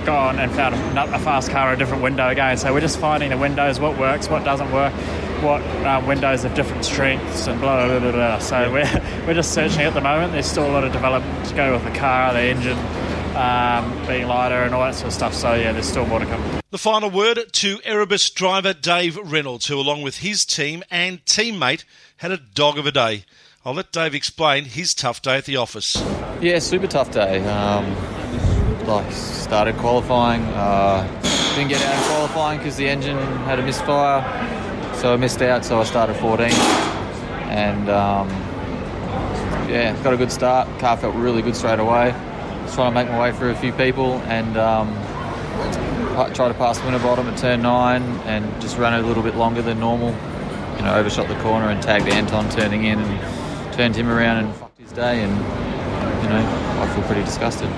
gone 0.05 0.39
and 0.39 0.51
found 0.51 0.75
a, 0.75 1.15
a 1.15 1.19
fast 1.19 1.51
car, 1.51 1.73
a 1.73 1.77
different 1.77 2.03
window 2.03 2.27
again. 2.27 2.57
So 2.57 2.73
we're 2.73 2.81
just 2.81 2.99
finding 2.99 3.29
the 3.29 3.37
windows, 3.37 3.79
what 3.79 3.97
works, 3.97 4.29
what 4.29 4.43
doesn't 4.43 4.71
work, 4.71 4.93
what 5.41 5.61
uh, 5.61 6.03
windows 6.05 6.43
have 6.43 6.55
different 6.55 6.85
strengths, 6.85 7.47
and 7.47 7.59
blah 7.59 7.87
blah 7.87 7.99
blah. 7.99 8.11
blah. 8.11 8.39
So 8.39 8.71
we're 8.71 8.83
we're 9.27 9.33
just 9.33 9.53
searching 9.53 9.81
at 9.81 9.93
the 9.93 10.01
moment. 10.01 10.33
There's 10.33 10.45
still 10.45 10.69
a 10.69 10.71
lot 10.71 10.83
of 10.83 10.93
development 10.93 11.45
to 11.47 11.55
go 11.55 11.73
with 11.73 11.83
the 11.83 11.97
car, 11.97 12.33
the 12.33 12.41
engine. 12.41 12.77
Um, 13.35 14.07
being 14.07 14.27
lighter 14.27 14.63
and 14.63 14.73
all 14.73 14.81
that 14.81 14.95
sort 14.95 15.09
of 15.09 15.13
stuff. 15.13 15.35
So 15.35 15.53
yeah, 15.53 15.71
there's 15.71 15.87
still 15.87 16.07
more 16.07 16.17
to 16.17 16.25
come. 16.25 16.59
The 16.71 16.79
final 16.79 17.11
word 17.11 17.39
to 17.51 17.79
Erebus 17.85 18.31
driver 18.31 18.73
Dave 18.73 19.15
Reynolds, 19.15 19.67
who, 19.67 19.79
along 19.79 20.01
with 20.01 20.17
his 20.17 20.43
team 20.43 20.83
and 20.89 21.23
teammate, 21.23 21.83
had 22.17 22.31
a 22.31 22.37
dog 22.37 22.79
of 22.79 22.87
a 22.87 22.91
day. 22.91 23.25
I'll 23.63 23.75
let 23.75 23.91
Dave 23.91 24.15
explain 24.15 24.65
his 24.65 24.95
tough 24.95 25.21
day 25.21 25.37
at 25.37 25.45
the 25.45 25.57
office. 25.57 26.01
Yeah, 26.41 26.57
super 26.59 26.87
tough 26.87 27.11
day. 27.11 27.45
Um, 27.45 27.85
like 28.87 29.11
started 29.11 29.75
qualifying, 29.77 30.41
uh, 30.55 31.05
didn't 31.55 31.69
get 31.69 31.81
out 31.83 31.93
of 31.93 32.09
qualifying 32.09 32.57
because 32.57 32.77
the 32.77 32.87
engine 32.87 33.17
had 33.45 33.59
a 33.59 33.63
misfire, 33.63 34.21
so 34.95 35.13
I 35.13 35.17
missed 35.17 35.41
out. 35.41 35.65
So 35.65 35.79
I 35.79 35.83
started 35.83 36.15
14, 36.15 36.51
and 37.49 37.89
um, 37.89 38.29
yeah, 39.69 40.01
got 40.03 40.13
a 40.13 40.17
good 40.17 40.31
start. 40.31 40.67
Car 40.79 40.97
felt 40.97 41.15
really 41.15 41.41
good 41.41 41.55
straight 41.55 41.79
away. 41.79 42.13
Was 42.63 42.75
trying 42.75 42.93
to 42.93 42.95
make 42.95 43.09
my 43.09 43.19
way 43.19 43.37
through 43.37 43.51
a 43.51 43.55
few 43.55 43.73
people 43.73 44.15
and 44.21 44.57
um, 44.57 44.93
try 46.33 46.47
to 46.47 46.53
pass 46.53 46.81
Winterbottom 46.83 47.27
at 47.27 47.37
turn 47.37 47.61
nine, 47.61 48.03
and 48.25 48.61
just 48.61 48.77
ran 48.77 48.93
a 48.93 49.05
little 49.05 49.23
bit 49.23 49.35
longer 49.35 49.61
than 49.61 49.79
normal. 49.79 50.11
You 50.77 50.83
know, 50.83 50.95
overshot 50.95 51.27
the 51.27 51.39
corner 51.41 51.69
and 51.69 51.81
tagged 51.83 52.07
Anton 52.07 52.49
turning 52.51 52.85
in 52.85 52.99
and 52.99 53.73
turned 53.73 53.95
him 53.95 54.07
around 54.07 54.45
and 54.45 54.55
fucked 54.55 54.79
his 54.79 54.91
day. 54.93 55.23
And 55.23 55.31
you 56.23 56.29
know, 56.29 56.81
I 56.81 56.93
feel 56.93 57.03
pretty 57.03 57.23
disgusted. 57.23 57.69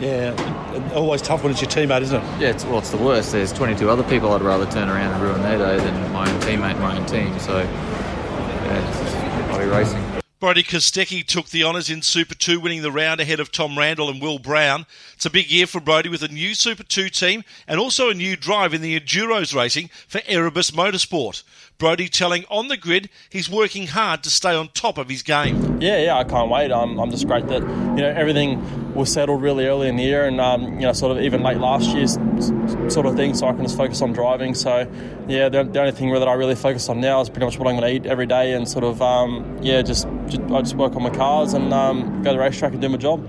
Yeah, 0.00 0.92
always 0.94 1.20
tough 1.22 1.42
when 1.42 1.52
it's 1.52 1.60
your 1.60 1.70
teammate, 1.70 2.02
isn't 2.02 2.22
it? 2.22 2.40
Yeah, 2.40 2.50
it's, 2.50 2.64
well, 2.64 2.78
it's 2.78 2.90
the 2.90 2.98
worst. 2.98 3.32
There's 3.32 3.52
22 3.52 3.90
other 3.90 4.04
people 4.04 4.32
I'd 4.32 4.42
rather 4.42 4.66
turn 4.66 4.88
around 4.88 5.12
and 5.12 5.22
ruin 5.22 5.42
their 5.42 5.58
day 5.58 5.84
than 5.84 6.12
my 6.12 6.30
own 6.30 6.40
teammate, 6.40 6.78
my 6.78 6.96
own 6.96 7.04
team. 7.06 7.36
So, 7.40 7.58
yeah, 7.58 9.48
I'll 9.50 9.58
be 9.58 9.66
racing. 9.66 10.04
Brodie 10.40 10.62
Kostecki 10.62 11.26
took 11.26 11.48
the 11.48 11.64
honours 11.64 11.90
in 11.90 12.00
Super 12.00 12.36
2, 12.36 12.60
winning 12.60 12.82
the 12.82 12.92
round 12.92 13.20
ahead 13.20 13.40
of 13.40 13.50
Tom 13.50 13.76
Randall 13.76 14.08
and 14.08 14.22
Will 14.22 14.38
Brown. 14.38 14.86
It's 15.14 15.26
a 15.26 15.30
big 15.30 15.50
year 15.50 15.66
for 15.66 15.80
Brodie 15.80 16.10
with 16.10 16.22
a 16.22 16.28
new 16.28 16.54
Super 16.54 16.84
2 16.84 17.08
team 17.08 17.42
and 17.66 17.80
also 17.80 18.08
a 18.08 18.14
new 18.14 18.36
drive 18.36 18.72
in 18.72 18.80
the 18.80 18.98
Enduros 19.00 19.52
racing 19.52 19.90
for 20.06 20.20
Erebus 20.26 20.70
Motorsport. 20.70 21.42
Brodie 21.78 22.08
telling 22.08 22.44
on 22.50 22.66
the 22.66 22.76
grid 22.76 23.08
he's 23.30 23.48
working 23.48 23.86
hard 23.86 24.24
to 24.24 24.30
stay 24.30 24.54
on 24.54 24.68
top 24.74 24.98
of 24.98 25.08
his 25.08 25.22
game. 25.22 25.80
Yeah, 25.80 25.98
yeah, 25.98 26.18
I 26.18 26.24
can't 26.24 26.50
wait. 26.50 26.72
I'm, 26.72 26.98
I'm 26.98 27.10
just 27.10 27.26
great 27.26 27.46
that 27.46 27.62
you 27.62 28.02
know 28.02 28.12
everything 28.16 28.94
was 28.94 29.12
settled 29.12 29.42
really 29.42 29.66
early 29.66 29.88
in 29.88 29.96
the 29.96 30.02
year, 30.02 30.26
and 30.26 30.40
um, 30.40 30.64
you 30.74 30.86
know 30.86 30.92
sort 30.92 31.16
of 31.16 31.22
even 31.22 31.42
late 31.42 31.58
last 31.58 31.94
year 31.94 32.08
sort 32.90 33.06
of 33.06 33.14
thing, 33.14 33.34
so 33.34 33.46
I 33.46 33.52
can 33.52 33.62
just 33.62 33.76
focus 33.76 34.02
on 34.02 34.12
driving. 34.12 34.54
So 34.54 34.90
yeah, 35.28 35.48
the, 35.48 35.62
the 35.62 35.78
only 35.78 35.92
thing 35.92 36.12
that 36.12 36.26
I 36.26 36.34
really 36.34 36.56
focus 36.56 36.88
on 36.88 37.00
now 37.00 37.20
is 37.20 37.28
pretty 37.28 37.46
much 37.46 37.58
what 37.58 37.68
I'm 37.68 37.78
going 37.78 37.88
to 37.88 37.94
eat 37.94 38.10
every 38.10 38.26
day, 38.26 38.54
and 38.54 38.68
sort 38.68 38.84
of 38.84 39.00
um, 39.00 39.58
yeah, 39.62 39.82
just, 39.82 40.08
just, 40.26 40.42
I 40.42 40.62
just 40.62 40.74
work 40.74 40.96
on 40.96 41.02
my 41.04 41.10
cars 41.10 41.52
and 41.54 41.72
um, 41.72 42.22
go 42.22 42.30
to 42.30 42.32
the 42.32 42.38
racetrack 42.40 42.72
and 42.72 42.80
do 42.80 42.88
my 42.88 42.96
job. 42.98 43.24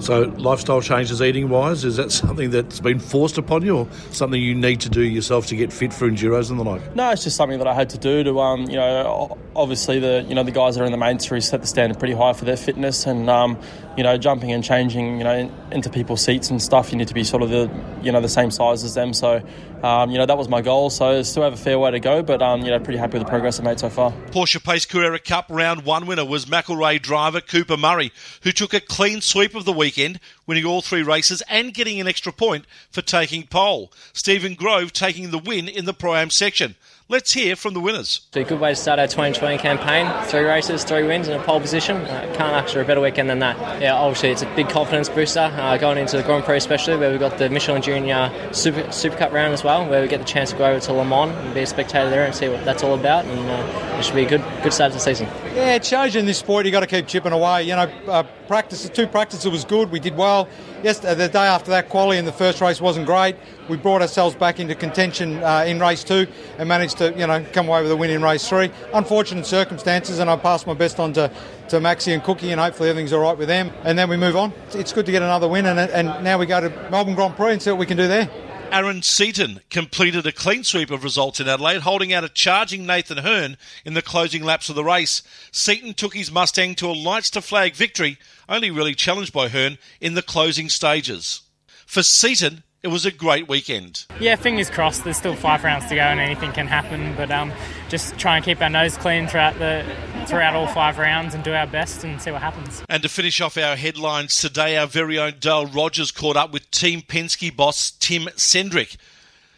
So, 0.00 0.22
lifestyle 0.36 0.80
changes 0.80 1.20
eating 1.22 1.48
wise, 1.48 1.84
is 1.84 1.96
that 1.96 2.12
something 2.12 2.50
that's 2.50 2.80
been 2.80 2.98
forced 2.98 3.38
upon 3.38 3.62
you 3.62 3.76
or 3.78 3.88
something 4.10 4.40
you 4.40 4.54
need 4.54 4.80
to 4.82 4.88
do 4.88 5.02
yourself 5.02 5.46
to 5.48 5.56
get 5.56 5.72
fit 5.72 5.92
for 5.92 6.08
enduros 6.08 6.50
and 6.50 6.60
the 6.60 6.64
like? 6.64 6.94
No, 6.94 7.10
it's 7.10 7.24
just 7.24 7.36
something 7.36 7.58
that 7.58 7.66
I 7.66 7.74
had 7.74 7.90
to 7.90 7.98
do 7.98 8.22
to, 8.22 8.40
um, 8.40 8.62
you 8.68 8.76
know, 8.76 9.36
obviously 9.54 9.98
the, 9.98 10.24
you 10.28 10.34
know, 10.34 10.42
the 10.42 10.50
guys 10.50 10.74
that 10.76 10.82
are 10.82 10.84
in 10.84 10.92
the 10.92 10.98
main 10.98 11.18
series 11.18 11.48
set 11.48 11.60
the 11.60 11.66
standard 11.66 11.98
pretty 11.98 12.14
high 12.14 12.34
for 12.34 12.44
their 12.44 12.56
fitness 12.56 13.06
and, 13.06 13.28
um, 13.28 13.58
you 13.96 14.02
know, 14.02 14.18
jumping 14.18 14.52
and 14.52 14.62
changing, 14.62 15.18
you 15.18 15.24
know, 15.24 15.50
into 15.70 15.88
people's 15.88 16.22
seats 16.22 16.50
and 16.50 16.62
stuff, 16.62 16.92
you 16.92 16.98
need 16.98 17.08
to 17.08 17.14
be 17.14 17.24
sort 17.24 17.42
of 17.42 17.50
the, 17.50 17.70
you 18.02 18.12
know, 18.12 18.20
the 18.20 18.28
same 18.28 18.50
size 18.50 18.84
as 18.84 18.94
them. 18.94 19.14
So, 19.14 19.42
um, 19.82 20.10
you 20.10 20.18
know, 20.18 20.26
that 20.26 20.36
was 20.36 20.48
my 20.48 20.60
goal. 20.60 20.90
So, 20.90 21.22
still 21.22 21.42
have 21.42 21.54
a 21.54 21.56
fair 21.56 21.78
way 21.78 21.90
to 21.90 22.00
go, 22.00 22.22
but, 22.22 22.42
um, 22.42 22.62
you 22.62 22.70
know, 22.70 22.78
pretty 22.78 22.98
happy 22.98 23.14
with 23.18 23.26
the 23.26 23.30
progress 23.30 23.58
I've 23.58 23.64
made 23.64 23.80
so 23.80 23.88
far. 23.88 24.12
Porsche 24.30 24.62
Pace 24.62 24.84
Carrera 24.84 25.18
Cup 25.18 25.46
round 25.48 25.84
one 25.84 26.06
winner 26.06 26.24
was 26.24 26.46
McElrea 26.46 27.00
driver 27.00 27.40
Cooper 27.40 27.76
Murray, 27.76 28.12
who 28.42 28.52
took 28.52 28.74
a 28.74 28.80
clean 28.80 29.20
sweep 29.20 29.54
of 29.54 29.64
the 29.64 29.72
weekend, 29.72 30.20
winning 30.46 30.64
all 30.64 30.82
three 30.82 31.02
races 31.02 31.42
and 31.48 31.74
getting 31.74 32.00
an 32.00 32.06
extra 32.06 32.32
point 32.32 32.64
for 32.90 33.02
taking 33.02 33.46
pole. 33.46 33.92
Stephen 34.12 34.54
Grove 34.54 34.92
taking 34.92 35.30
the 35.30 35.38
win 35.38 35.68
in 35.68 35.84
the 35.84 35.94
Pro 35.94 36.14
Am 36.14 36.30
section. 36.30 36.76
Let's 37.08 37.34
hear 37.34 37.54
from 37.54 37.74
the 37.74 37.80
winners. 37.80 38.22
It's 38.30 38.36
a 38.36 38.42
good 38.42 38.58
way 38.58 38.70
to 38.70 38.74
start 38.74 38.98
our 38.98 39.06
2020 39.06 39.58
campaign. 39.58 40.10
Three 40.26 40.40
races, 40.42 40.82
three 40.82 41.06
wins, 41.06 41.28
and 41.28 41.40
a 41.40 41.44
pole 41.44 41.60
position. 41.60 41.98
Uh, 41.98 42.22
can't 42.36 42.52
ask 42.52 42.74
for 42.74 42.80
a 42.80 42.84
better 42.84 43.00
weekend 43.00 43.30
than 43.30 43.38
that. 43.38 43.80
Yeah, 43.80 43.94
obviously 43.94 44.30
it's 44.30 44.42
a 44.42 44.54
big 44.56 44.68
confidence 44.68 45.08
booster 45.08 45.38
uh, 45.38 45.76
going 45.76 45.98
into 45.98 46.16
the 46.16 46.24
Grand 46.24 46.42
Prix, 46.42 46.56
especially 46.56 46.96
where 46.96 47.12
we've 47.12 47.20
got 47.20 47.38
the 47.38 47.48
Michelin 47.48 47.80
Junior 47.80 48.32
Super 48.50 48.90
Super 48.90 49.16
Cup 49.16 49.32
round 49.32 49.54
as 49.54 49.62
well, 49.62 49.88
where 49.88 50.02
we 50.02 50.08
get 50.08 50.18
the 50.18 50.26
chance 50.26 50.50
to 50.50 50.56
go 50.56 50.66
over 50.66 50.80
to 50.80 50.92
Le 50.94 51.04
Mans 51.04 51.30
and 51.30 51.54
be 51.54 51.60
a 51.60 51.66
spectator 51.66 52.10
there 52.10 52.24
and 52.24 52.34
see 52.34 52.48
what 52.48 52.64
that's 52.64 52.82
all 52.82 52.94
about. 52.94 53.24
And 53.24 53.38
uh, 53.50 53.98
it 53.98 54.04
should 54.04 54.16
be 54.16 54.24
a 54.24 54.28
good 54.28 54.42
good 54.64 54.72
start 54.72 54.90
to 54.90 54.98
the 54.98 55.00
season. 55.00 55.28
Yeah, 55.54 55.76
it's 55.76 55.88
changing 55.88 56.26
this 56.26 56.38
sport. 56.38 56.66
You 56.66 56.72
got 56.72 56.80
to 56.80 56.88
keep 56.88 57.06
chipping 57.06 57.32
away. 57.32 57.62
You 57.62 57.76
know, 57.76 57.90
uh, 58.08 58.24
practice 58.48 58.88
two 58.88 59.06
practices 59.06 59.48
was 59.48 59.64
good. 59.64 59.92
We 59.92 60.00
did 60.00 60.16
well. 60.16 60.35
Yes, 60.82 60.98
the 60.98 61.14
day 61.14 61.46
after 61.46 61.70
that, 61.70 61.88
quali 61.88 62.18
in 62.18 62.24
the 62.24 62.32
first 62.32 62.60
race 62.60 62.80
wasn't 62.80 63.06
great. 63.06 63.36
We 63.68 63.76
brought 63.76 64.02
ourselves 64.02 64.36
back 64.36 64.60
into 64.60 64.74
contention 64.74 65.42
uh, 65.42 65.64
in 65.66 65.80
race 65.80 66.04
two 66.04 66.26
and 66.58 66.68
managed 66.68 66.98
to, 66.98 67.12
you 67.18 67.26
know, 67.26 67.44
come 67.52 67.68
away 67.68 67.82
with 67.82 67.90
a 67.90 67.96
win 67.96 68.10
in 68.10 68.22
race 68.22 68.48
three. 68.48 68.70
Unfortunate 68.92 69.46
circumstances, 69.46 70.18
and 70.18 70.28
I 70.28 70.36
passed 70.36 70.66
my 70.66 70.74
best 70.74 71.00
on 71.00 71.12
to, 71.14 71.30
to 71.68 71.80
Maxi 71.80 72.12
and 72.12 72.22
Cookie, 72.22 72.52
and 72.52 72.60
hopefully 72.60 72.90
everything's 72.90 73.12
all 73.12 73.22
right 73.22 73.36
with 73.36 73.48
them. 73.48 73.70
And 73.84 73.98
then 73.98 74.08
we 74.08 74.16
move 74.16 74.36
on. 74.36 74.52
It's 74.74 74.92
good 74.92 75.06
to 75.06 75.12
get 75.12 75.22
another 75.22 75.48
win, 75.48 75.66
and, 75.66 75.78
and 75.78 76.22
now 76.22 76.38
we 76.38 76.46
go 76.46 76.60
to 76.60 76.70
Melbourne 76.90 77.14
Grand 77.14 77.34
Prix 77.36 77.52
and 77.52 77.62
see 77.62 77.70
what 77.70 77.80
we 77.80 77.86
can 77.86 77.96
do 77.96 78.06
there. 78.06 78.28
Aaron 78.72 79.02
Seaton 79.02 79.60
completed 79.70 80.26
a 80.26 80.32
clean 80.32 80.62
sweep 80.62 80.90
of 80.90 81.04
results 81.04 81.40
in 81.40 81.48
Adelaide, 81.48 81.80
holding 81.80 82.12
out 82.12 82.24
a 82.24 82.28
charging 82.28 82.84
Nathan 82.84 83.18
Herne 83.18 83.56
in 83.84 83.94
the 83.94 84.02
closing 84.02 84.42
laps 84.42 84.68
of 84.68 84.74
the 84.74 84.84
race. 84.84 85.22
Seaton 85.50 85.94
took 85.94 86.14
his 86.14 86.30
Mustang 86.30 86.74
to 86.76 86.90
a 86.90 86.92
lights 86.92 87.30
to 87.30 87.40
flag 87.40 87.74
victory, 87.74 88.18
only 88.48 88.70
really 88.70 88.94
challenged 88.94 89.32
by 89.32 89.48
Hearn 89.48 89.78
in 90.00 90.14
the 90.14 90.22
closing 90.22 90.68
stages. 90.68 91.42
For 91.86 92.02
Seaton, 92.02 92.64
it 92.82 92.88
was 92.88 93.04
a 93.06 93.10
great 93.10 93.48
weekend. 93.48 94.06
Yeah, 94.20 94.36
fingers 94.36 94.70
crossed. 94.70 95.04
There's 95.04 95.16
still 95.16 95.34
five 95.34 95.64
rounds 95.64 95.86
to 95.86 95.94
go, 95.94 96.02
and 96.02 96.20
anything 96.20 96.52
can 96.52 96.66
happen. 96.66 97.14
But 97.16 97.30
um, 97.30 97.52
just 97.88 98.18
try 98.18 98.36
and 98.36 98.44
keep 98.44 98.60
our 98.60 98.70
nose 98.70 98.96
clean 98.96 99.26
throughout 99.26 99.58
the 99.58 99.84
throughout 100.26 100.54
all 100.54 100.66
five 100.66 100.98
rounds, 100.98 101.34
and 101.34 101.42
do 101.42 101.52
our 101.52 101.66
best, 101.66 102.04
and 102.04 102.20
see 102.20 102.30
what 102.30 102.42
happens. 102.42 102.82
And 102.88 103.02
to 103.02 103.08
finish 103.08 103.40
off 103.40 103.56
our 103.56 103.76
headlines 103.76 104.40
today, 104.40 104.76
our 104.76 104.86
very 104.86 105.18
own 105.18 105.34
Dale 105.40 105.66
Rogers 105.66 106.10
caught 106.10 106.36
up 106.36 106.52
with 106.52 106.70
Team 106.70 107.00
Penske 107.00 107.54
boss 107.54 107.90
Tim 107.90 108.24
Cindric. 108.36 108.96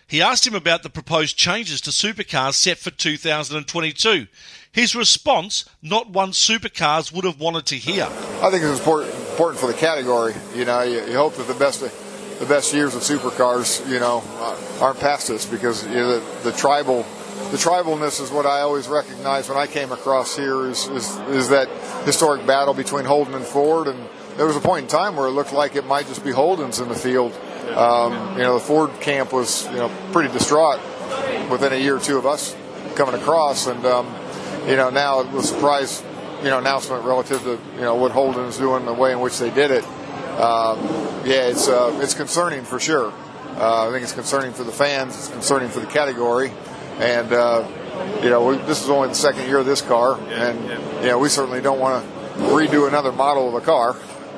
He 0.07 0.23
asked 0.23 0.47
him 0.47 0.55
about 0.55 0.83
the 0.83 0.89
proposed 0.89 1.37
changes 1.37 1.83
to 1.83 1.91
supercars 1.91 2.55
set 2.55 2.79
for 2.79 2.91
2022. 2.91 4.27
His 4.73 4.97
response, 4.97 5.67
not 5.83 6.09
one 6.09 6.31
supercars 6.31 7.13
would 7.13 7.25
have 7.25 7.39
wanted 7.39 7.67
to 7.67 7.77
hear. 7.77 8.05
I 8.05 8.51
think 8.51 8.63
it's 8.63 8.79
important, 8.79 9.15
important 9.15 9.61
for 9.61 9.67
the 9.67 9.75
category. 9.75 10.35
You 10.55 10.65
know, 10.65 10.83
you, 10.83 11.05
you 11.05 11.13
hope 11.13 11.35
that 11.35 11.47
the 11.47 11.53
best 11.53 11.83
the 12.39 12.47
best 12.47 12.73
years 12.73 12.95
of 12.95 13.03
supercars, 13.03 13.87
you 13.91 13.99
know, 13.99 14.23
aren't 14.81 15.01
past 15.01 15.31
us 15.31 15.45
because 15.45 15.87
you 15.87 15.95
know, 15.95 16.21
the, 16.21 16.51
the 16.51 16.53
tribal 16.57 17.05
the 17.51 17.57
tribalness 17.57 18.21
is 18.21 18.31
what 18.31 18.45
I 18.45 18.61
always 18.61 18.89
recognized 18.89 19.49
when 19.49 19.57
I 19.57 19.67
came 19.67 19.91
across 19.91 20.37
here 20.37 20.67
is, 20.67 20.87
is, 20.89 21.17
is 21.31 21.49
that 21.49 21.67
historic 22.05 22.47
battle 22.47 22.75
between 22.75 23.07
Holden 23.07 23.33
and 23.33 23.45
Ford. 23.45 23.89
And 23.89 23.99
there 24.37 24.45
was 24.45 24.57
a 24.57 24.61
point 24.61 24.83
in 24.83 24.89
time 24.89 25.17
where 25.17 25.29
it 25.29 25.31
looked 25.31 25.55
like 25.55 25.75
it 25.75 25.87
might 25.87 26.07
just 26.09 26.23
be 26.23 26.31
Holden's 26.31 26.79
in 26.79 26.91
the 26.91 26.95
field. 26.95 27.33
Um, 27.75 28.37
you 28.37 28.43
know, 28.43 28.55
the 28.55 28.61
Ford 28.61 28.91
camp 29.01 29.33
was, 29.33 29.67
you 29.69 29.77
know, 29.77 29.91
pretty 30.13 30.31
distraught 30.31 30.79
within 31.51 31.73
a 31.73 31.77
year 31.77 31.97
or 31.97 32.01
two 32.01 32.19
of 32.19 32.27
us 32.27 32.55
coming 32.97 33.15
across. 33.15 33.67
And, 33.67 33.83
um, 33.87 34.15
you 34.67 34.77
know, 34.77 34.91
now 34.91 35.21
it 35.21 35.31
was 35.31 35.51
a 35.51 35.55
surprise, 35.55 36.05
you 36.43 36.51
know, 36.51 36.59
announcement 36.59 37.03
relative 37.05 37.41
to, 37.45 37.59
you 37.77 37.81
know, 37.81 37.95
what 37.95 38.13
Holden's 38.13 38.59
doing, 38.59 38.85
the 38.85 38.93
way 38.93 39.13
in 39.13 39.21
which 39.21 39.39
they 39.39 39.51
did 39.51 39.71
it. 39.71 39.85
Um, 40.39 40.79
yeah, 41.27 41.49
it's, 41.49 41.67
uh, 41.67 41.99
it's 42.01 42.15
concerning 42.15 42.63
for 42.63 42.79
sure. 42.79 43.13
Uh, 43.57 43.89
I 43.89 43.91
think 43.91 44.05
it's 44.05 44.13
concerning 44.13 44.53
for 44.53 44.63
the 44.63 44.71
fans. 44.71 45.17
It's 45.17 45.29
concerning 45.29 45.69
for 45.69 45.81
the 45.81 45.87
category. 45.87 46.53
And, 46.99 47.33
uh, 47.33 47.67
you 48.23 48.31
know, 48.31 48.47
we, 48.47 48.57
this 48.59 48.83
is 48.83 48.89
only 48.89 49.09
the 49.09 49.15
second 49.17 49.47
year 49.47 49.59
of 49.59 49.67
this 49.67 49.83
car, 49.83 50.19
and, 50.31 50.61
you 51.03 51.09
know, 51.09 51.19
we 51.19 51.29
certainly 51.29 51.61
don't 51.61 51.81
want 51.81 52.05
to 52.05 52.41
redo 52.43 52.87
another 52.87 53.11
model 53.11 53.49
of 53.49 53.55
a 53.61 53.65
car, 53.65 53.97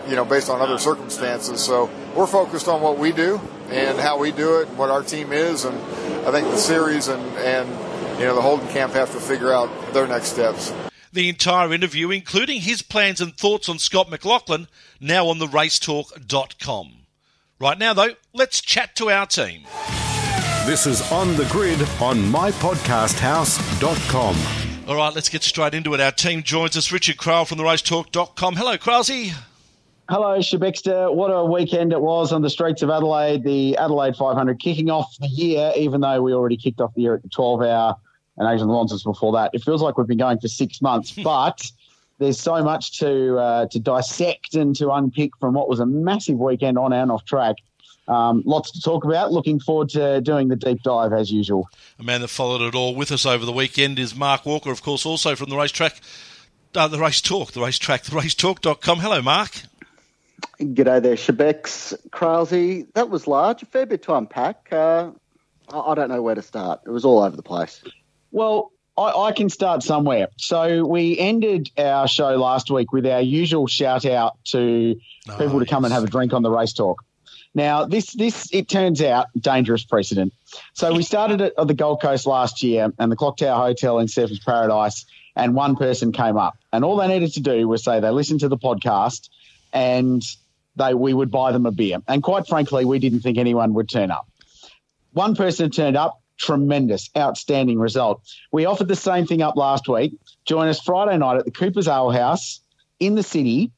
you 0.08 0.16
know, 0.16 0.24
based 0.24 0.48
on 0.48 0.60
other 0.60 0.78
circumstances. 0.78 1.60
So 1.62 1.90
we're 2.14 2.26
focused 2.26 2.68
on 2.68 2.80
what 2.80 2.98
we 2.98 3.12
do 3.12 3.40
and 3.70 3.98
how 3.98 4.18
we 4.18 4.32
do 4.32 4.60
it 4.60 4.68
and 4.68 4.78
what 4.78 4.90
our 4.90 5.02
team 5.02 5.32
is. 5.32 5.64
And 5.64 5.76
I 6.26 6.32
think 6.32 6.48
the 6.48 6.56
series 6.56 7.08
and, 7.08 7.22
and 7.38 7.68
you 8.18 8.24
know, 8.24 8.34
the 8.34 8.42
Holden 8.42 8.68
camp 8.68 8.94
have 8.94 9.12
to 9.12 9.20
figure 9.20 9.52
out 9.52 9.70
their 9.92 10.06
next 10.06 10.28
steps. 10.28 10.72
The 11.12 11.28
entire 11.28 11.72
interview, 11.72 12.10
including 12.10 12.60
his 12.60 12.82
plans 12.82 13.20
and 13.20 13.36
thoughts 13.36 13.68
on 13.68 13.80
Scott 13.80 14.08
McLaughlin, 14.10 14.68
now 15.00 15.26
on 15.26 15.38
the 15.38 15.46
racetalk.com. 15.46 16.92
Right 17.58 17.78
now, 17.78 17.92
though, 17.92 18.14
let's 18.32 18.60
chat 18.60 18.94
to 18.96 19.10
our 19.10 19.26
team. 19.26 19.64
This 20.66 20.86
is 20.86 21.02
On 21.10 21.34
the 21.36 21.46
Grid 21.46 21.80
on 22.00 22.18
mypodcasthouse.com. 22.18 24.36
All 24.88 24.96
right, 24.96 25.12
let's 25.12 25.28
get 25.28 25.42
straight 25.42 25.74
into 25.74 25.92
it. 25.94 26.00
Our 26.00 26.12
team 26.12 26.44
joins 26.44 26.76
us, 26.76 26.92
Richard 26.92 27.16
Craill 27.16 27.44
from 27.46 27.58
the 27.58 27.64
racetalk.com. 27.64 28.54
Hello, 28.54 28.76
Kralsey. 28.76 29.32
Hello, 30.08 30.38
Shebexter. 30.38 31.12
What 31.14 31.28
a 31.28 31.44
weekend 31.44 31.92
it 31.92 32.00
was 32.00 32.32
on 32.32 32.42
the 32.42 32.50
streets 32.50 32.82
of 32.82 32.90
Adelaide. 32.90 33.42
The 33.42 33.76
Adelaide 33.76 34.14
500 34.16 34.60
kicking 34.60 34.90
off 34.90 35.12
the 35.18 35.26
year, 35.26 35.72
even 35.76 36.02
though 36.02 36.22
we 36.22 36.32
already 36.32 36.56
kicked 36.56 36.80
off 36.80 36.94
the 36.94 37.02
year 37.02 37.14
at 37.14 37.22
the 37.22 37.28
12 37.28 37.62
hour 37.62 37.96
and 38.40 38.48
Asian 38.48 38.68
Le 38.68 38.74
Mans 38.74 39.02
before 39.04 39.32
that. 39.32 39.50
It 39.52 39.62
feels 39.62 39.82
like 39.82 39.98
we've 39.98 40.06
been 40.06 40.18
going 40.18 40.40
for 40.40 40.48
six 40.48 40.82
months, 40.82 41.12
but 41.24 41.70
there's 42.18 42.40
so 42.40 42.64
much 42.64 42.98
to 42.98 43.38
uh, 43.38 43.66
to 43.66 43.78
dissect 43.78 44.54
and 44.54 44.74
to 44.76 44.90
unpick 44.90 45.36
from 45.38 45.54
what 45.54 45.68
was 45.68 45.78
a 45.78 45.86
massive 45.86 46.38
weekend 46.38 46.78
on 46.78 46.92
and 46.92 47.12
off 47.12 47.24
track. 47.24 47.56
Um, 48.08 48.42
lots 48.44 48.72
to 48.72 48.80
talk 48.80 49.04
about. 49.04 49.30
Looking 49.30 49.60
forward 49.60 49.90
to 49.90 50.20
doing 50.20 50.48
the 50.48 50.56
deep 50.56 50.82
dive 50.82 51.12
as 51.12 51.30
usual. 51.30 51.68
A 51.98 52.02
man 52.02 52.22
that 52.22 52.28
followed 52.28 52.62
it 52.62 52.74
all 52.74 52.96
with 52.96 53.12
us 53.12 53.24
over 53.24 53.44
the 53.44 53.52
weekend 53.52 53.98
is 54.00 54.16
Mark 54.16 54.44
Walker, 54.44 54.72
of 54.72 54.82
course, 54.82 55.06
also 55.06 55.36
from 55.36 55.48
the 55.48 55.56
racetrack, 55.56 56.00
uh, 56.74 56.88
the 56.88 56.98
race 56.98 57.20
talk, 57.20 57.52
the 57.52 57.60
racetrack, 57.60 58.02
the 58.04 58.10
racetalk.com. 58.10 58.98
Hello, 58.98 59.22
Mark. 59.22 59.50
G'day 60.58 61.00
there, 61.02 61.14
Shebex. 61.14 61.94
Crailsy. 62.10 62.86
That 62.94 63.10
was 63.10 63.26
large, 63.26 63.62
a 63.62 63.66
fair 63.66 63.86
bit 63.86 64.02
to 64.04 64.14
unpack. 64.14 64.72
Uh, 64.72 65.10
I 65.72 65.94
don't 65.94 66.08
know 66.08 66.22
where 66.22 66.34
to 66.34 66.42
start. 66.42 66.80
It 66.86 66.90
was 66.90 67.04
all 67.04 67.22
over 67.22 67.36
the 67.36 67.42
place. 67.42 67.80
Well, 68.30 68.72
I, 68.96 69.28
I, 69.28 69.32
can 69.32 69.48
start 69.48 69.82
somewhere. 69.82 70.28
So 70.36 70.84
we 70.84 71.18
ended 71.18 71.70
our 71.78 72.06
show 72.06 72.36
last 72.36 72.70
week 72.70 72.92
with 72.92 73.06
our 73.06 73.20
usual 73.20 73.66
shout 73.66 74.04
out 74.04 74.36
to 74.46 74.96
oh, 75.28 75.38
people 75.38 75.60
to 75.60 75.66
come 75.66 75.84
yes. 75.84 75.90
and 75.90 75.94
have 75.94 76.04
a 76.04 76.10
drink 76.10 76.32
on 76.32 76.42
the 76.42 76.50
race 76.50 76.72
talk. 76.72 77.02
Now, 77.54 77.84
this 77.84 78.12
this 78.12 78.48
it 78.52 78.68
turns 78.68 79.02
out 79.02 79.26
dangerous 79.38 79.84
precedent. 79.84 80.32
So 80.74 80.94
we 80.94 81.02
started 81.02 81.40
at 81.40 81.66
the 81.66 81.74
Gold 81.74 82.00
Coast 82.00 82.26
last 82.26 82.62
year, 82.62 82.92
and 82.98 83.10
the 83.10 83.16
Clock 83.16 83.38
Tower 83.38 83.66
Hotel 83.66 83.98
in 83.98 84.06
Surfers 84.06 84.44
Paradise, 84.44 85.04
and 85.34 85.54
one 85.54 85.74
person 85.74 86.12
came 86.12 86.36
up, 86.36 86.56
and 86.72 86.84
all 86.84 86.96
they 86.96 87.08
needed 87.08 87.32
to 87.34 87.40
do 87.40 87.66
was 87.66 87.82
say 87.82 87.98
they 87.98 88.10
listened 88.10 88.40
to 88.40 88.48
the 88.48 88.58
podcast, 88.58 89.30
and 89.72 90.22
they 90.76 90.94
we 90.94 91.12
would 91.12 91.32
buy 91.32 91.50
them 91.50 91.66
a 91.66 91.72
beer. 91.72 91.98
And 92.06 92.22
quite 92.22 92.46
frankly, 92.46 92.84
we 92.84 93.00
didn't 93.00 93.20
think 93.20 93.36
anyone 93.36 93.74
would 93.74 93.88
turn 93.88 94.12
up. 94.12 94.28
One 95.12 95.34
person 95.34 95.70
turned 95.70 95.96
up, 95.96 96.19
tremendous, 96.40 97.10
outstanding 97.16 97.78
result. 97.78 98.22
We 98.50 98.64
offered 98.64 98.88
the 98.88 98.96
same 98.96 99.26
thing 99.26 99.42
up 99.42 99.56
last 99.56 99.88
week. 99.88 100.12
Join 100.46 100.68
us 100.68 100.80
Friday 100.80 101.16
night 101.18 101.36
at 101.36 101.44
the 101.44 101.50
Cooper's 101.50 101.86
Ale 101.86 102.10
House 102.10 102.60
in 102.98 103.14
the 103.14 103.22
city 103.22 103.70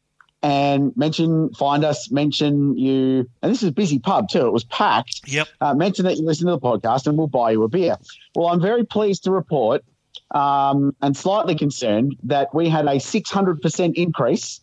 and 0.42 0.96
mention, 0.96 1.52
find 1.54 1.84
us, 1.84 2.10
mention 2.10 2.76
you. 2.76 3.28
And 3.42 3.52
this 3.52 3.62
is 3.62 3.68
a 3.68 3.72
busy 3.72 3.98
pub 3.98 4.28
too. 4.28 4.46
It 4.46 4.52
was 4.52 4.64
packed. 4.64 5.22
Yep. 5.26 5.48
Uh, 5.60 5.74
mention 5.74 6.04
that 6.04 6.16
you 6.16 6.24
listen 6.24 6.46
to 6.46 6.52
the 6.52 6.60
podcast 6.60 7.06
and 7.06 7.18
we'll 7.18 7.26
buy 7.26 7.50
you 7.50 7.64
a 7.64 7.68
beer. 7.68 7.96
Well, 8.34 8.48
I'm 8.48 8.60
very 8.60 8.84
pleased 8.84 9.24
to 9.24 9.32
report 9.32 9.84
um, 10.30 10.94
and 11.02 11.16
slightly 11.16 11.56
concerned 11.56 12.16
that 12.22 12.54
we 12.54 12.68
had 12.68 12.86
a 12.86 12.96
600% 12.96 13.94
increase 13.94 14.60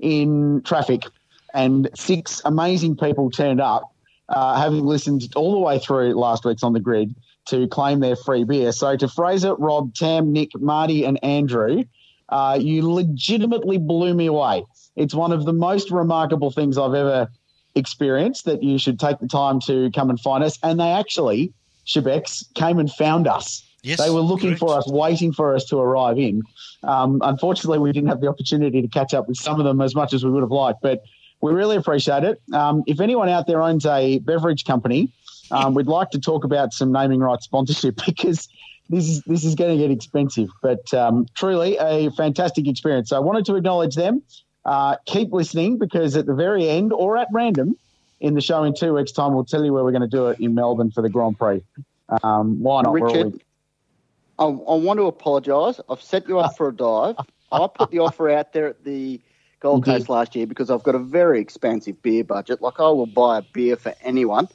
in 0.00 0.62
traffic 0.64 1.04
and 1.54 1.90
six 1.94 2.40
amazing 2.46 2.96
people 2.96 3.30
turned 3.30 3.60
up, 3.60 3.94
uh, 4.30 4.58
having 4.58 4.86
listened 4.86 5.30
all 5.36 5.52
the 5.52 5.58
way 5.58 5.78
through 5.78 6.14
last 6.14 6.46
week's 6.46 6.62
on 6.62 6.72
the 6.72 6.80
grid 6.80 7.14
to 7.46 7.66
claim 7.68 8.00
their 8.00 8.16
free 8.16 8.44
beer. 8.44 8.72
So 8.72 8.96
to 8.96 9.08
Fraser, 9.08 9.54
Rob, 9.54 9.94
Tam, 9.94 10.32
Nick, 10.32 10.50
Marty, 10.60 11.04
and 11.04 11.22
Andrew, 11.24 11.84
uh, 12.28 12.58
you 12.60 12.90
legitimately 12.90 13.78
blew 13.78 14.14
me 14.14 14.26
away. 14.26 14.64
It's 14.96 15.14
one 15.14 15.32
of 15.32 15.44
the 15.44 15.52
most 15.52 15.90
remarkable 15.90 16.50
things 16.50 16.78
I've 16.78 16.94
ever 16.94 17.28
experienced 17.74 18.44
that 18.44 18.62
you 18.62 18.78
should 18.78 19.00
take 19.00 19.18
the 19.18 19.28
time 19.28 19.60
to 19.60 19.90
come 19.94 20.10
and 20.10 20.20
find 20.20 20.44
us. 20.44 20.58
And 20.62 20.78
they 20.78 20.90
actually, 20.90 21.52
Shebex, 21.86 22.52
came 22.54 22.78
and 22.78 22.90
found 22.90 23.26
us. 23.26 23.66
Yes, 23.82 23.98
they 23.98 24.10
were 24.10 24.20
looking 24.20 24.50
correct. 24.50 24.60
for 24.60 24.78
us, 24.78 24.88
waiting 24.88 25.32
for 25.32 25.56
us 25.56 25.64
to 25.66 25.78
arrive 25.78 26.16
in. 26.16 26.42
Um, 26.84 27.20
unfortunately, 27.24 27.80
we 27.80 27.90
didn't 27.90 28.10
have 28.10 28.20
the 28.20 28.28
opportunity 28.28 28.80
to 28.80 28.86
catch 28.86 29.12
up 29.12 29.26
with 29.26 29.36
some 29.36 29.58
of 29.58 29.64
them 29.64 29.80
as 29.80 29.94
much 29.94 30.12
as 30.12 30.24
we 30.24 30.30
would 30.30 30.42
have 30.42 30.52
liked, 30.52 30.80
but 30.82 31.02
we 31.40 31.52
really 31.52 31.76
appreciate 31.76 32.22
it. 32.22 32.40
Um, 32.52 32.84
if 32.86 33.00
anyone 33.00 33.28
out 33.28 33.48
there 33.48 33.60
owns 33.60 33.84
a 33.84 34.20
beverage 34.20 34.64
company, 34.64 35.12
um, 35.52 35.74
we'd 35.74 35.86
like 35.86 36.10
to 36.10 36.20
talk 36.20 36.44
about 36.44 36.72
some 36.72 36.92
naming 36.92 37.20
rights 37.20 37.44
sponsorship 37.44 38.00
because 38.06 38.48
this 38.88 39.08
is 39.08 39.22
this 39.22 39.44
is 39.44 39.54
going 39.54 39.76
to 39.76 39.82
get 39.82 39.90
expensive. 39.90 40.48
But 40.62 40.92
um, 40.94 41.26
truly 41.34 41.76
a 41.78 42.10
fantastic 42.10 42.66
experience. 42.66 43.10
So 43.10 43.16
I 43.16 43.20
wanted 43.20 43.44
to 43.46 43.56
acknowledge 43.56 43.94
them. 43.94 44.22
Uh, 44.64 44.96
keep 45.06 45.32
listening 45.32 45.76
because 45.78 46.16
at 46.16 46.26
the 46.26 46.34
very 46.34 46.68
end 46.68 46.92
or 46.92 47.16
at 47.16 47.26
random 47.32 47.76
in 48.20 48.34
the 48.34 48.40
show 48.40 48.62
in 48.62 48.74
two 48.74 48.94
weeks' 48.94 49.10
time, 49.10 49.34
we'll 49.34 49.44
tell 49.44 49.64
you 49.64 49.72
where 49.72 49.82
we're 49.82 49.90
going 49.90 50.02
to 50.02 50.08
do 50.08 50.28
it 50.28 50.38
in 50.38 50.54
Melbourne 50.54 50.92
for 50.92 51.02
the 51.02 51.08
Grand 51.08 51.36
Prix. 51.36 51.62
Um, 52.22 52.62
why 52.62 52.82
not? 52.82 52.92
Richard, 52.92 53.40
I, 54.38 54.44
I 54.44 54.46
want 54.46 54.98
to 54.98 55.06
apologise. 55.06 55.80
I've 55.88 56.02
set 56.02 56.28
you 56.28 56.38
up 56.38 56.56
for 56.56 56.68
a 56.68 56.72
dive. 56.72 57.16
I 57.52 57.66
put 57.66 57.90
the 57.90 57.98
offer 57.98 58.30
out 58.30 58.52
there 58.52 58.68
at 58.68 58.84
the 58.84 59.20
Gold 59.60 59.84
Coast 59.84 60.08
last 60.08 60.34
year 60.34 60.46
because 60.46 60.70
I've 60.70 60.82
got 60.82 60.94
a 60.94 60.98
very 60.98 61.40
expansive 61.40 62.00
beer 62.02 62.24
budget. 62.24 62.62
Like 62.62 62.80
I 62.80 62.88
will 62.88 63.06
buy 63.06 63.38
a 63.38 63.42
beer 63.42 63.76
for 63.76 63.94
anyone. 64.02 64.48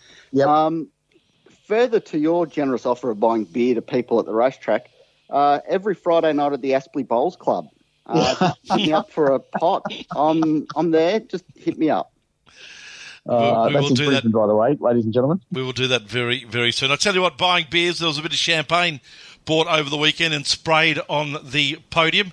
Um, 0.46 0.90
further 1.66 2.00
to 2.00 2.18
your 2.18 2.46
generous 2.46 2.86
offer 2.86 3.10
of 3.10 3.20
buying 3.20 3.44
beer 3.44 3.76
to 3.76 3.82
people 3.82 4.20
at 4.20 4.26
the 4.26 4.34
racetrack, 4.34 4.90
uh, 5.30 5.60
every 5.68 5.96
Friday 5.96 6.34
night 6.34 6.54
at 6.54 6.62
the 6.62 6.72
Aspley 6.72 7.08
Bowls 7.08 7.36
Club, 7.36 7.68
uh, 8.06 8.54
hit 8.64 8.78
me 8.78 8.94
up 8.94 9.12
for 9.12 9.32
a 9.32 9.40
pot. 9.40 9.84
I'm 10.16 10.68
I'm 10.76 10.92
there. 10.92 11.20
Just 11.20 11.44
hit 11.56 11.78
me 11.78 11.90
up. 11.90 12.12
Uh, 13.28 13.66
we 13.68 13.74
that's 13.74 13.90
will 13.90 13.96
do 13.96 14.06
Brisbane, 14.06 14.32
by 14.32 14.48
the 14.48 14.56
way, 14.56 14.78
ladies 14.80 15.04
and 15.04 15.14
gentlemen. 15.14 15.42
We 15.52 15.62
will 15.62 15.74
do 15.74 15.88
that 15.90 16.04
very, 16.04 16.46
very 16.46 16.72
soon. 16.72 16.92
I 16.92 16.96
tell 16.96 17.14
you 17.14 17.22
what, 17.22 17.38
buying 17.38 17.66
beers, 17.70 18.00
there 18.00 18.08
was 18.08 18.18
a 18.18 18.22
bit 18.22 18.32
of 18.32 18.38
champagne 18.38 19.02
bought 19.44 19.68
over 19.68 19.90
the 19.90 19.98
weekend 19.98 20.34
and 20.34 20.46
sprayed 20.46 21.00
on 21.10 21.38
the 21.44 21.80
podium. 21.90 22.32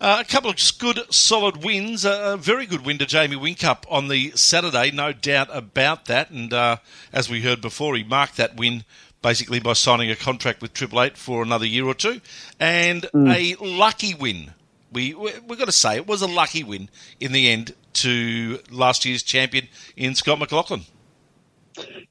Uh, 0.00 0.18
a 0.20 0.24
couple 0.24 0.48
of 0.50 0.56
good, 0.78 1.00
solid 1.12 1.64
wins. 1.64 2.06
Uh, 2.06 2.34
a 2.34 2.36
very 2.36 2.66
good 2.66 2.86
win 2.86 2.98
to 2.98 3.06
Jamie 3.06 3.34
Whincup 3.36 3.78
on 3.90 4.06
the 4.08 4.30
Saturday, 4.36 4.92
no 4.92 5.12
doubt 5.12 5.48
about 5.52 6.04
that. 6.04 6.30
And 6.30 6.52
uh, 6.52 6.76
as 7.12 7.28
we 7.28 7.40
heard 7.42 7.60
before, 7.60 7.96
he 7.96 8.04
marked 8.04 8.36
that 8.36 8.56
win 8.56 8.84
basically 9.22 9.58
by 9.58 9.72
signing 9.72 10.08
a 10.10 10.14
contract 10.16 10.62
with 10.62 10.72
Triple 10.72 11.02
Eight 11.02 11.16
for 11.16 11.42
another 11.42 11.66
year 11.66 11.84
or 11.84 11.94
two, 11.94 12.20
and 12.60 13.06
a 13.14 13.56
lucky 13.60 14.14
win. 14.14 14.52
We 14.92 15.14
we- 15.14 15.32
we've 15.46 15.58
got 15.58 15.64
to 15.64 15.72
say 15.72 15.96
it 15.96 16.06
was 16.06 16.22
a 16.22 16.28
lucky 16.28 16.62
win 16.62 16.88
in 17.18 17.32
the 17.32 17.48
end 17.50 17.74
to 17.94 18.60
last 18.70 19.04
year's 19.04 19.24
champion 19.24 19.66
in 19.96 20.14
Scott 20.14 20.38
McLaughlin. 20.38 20.82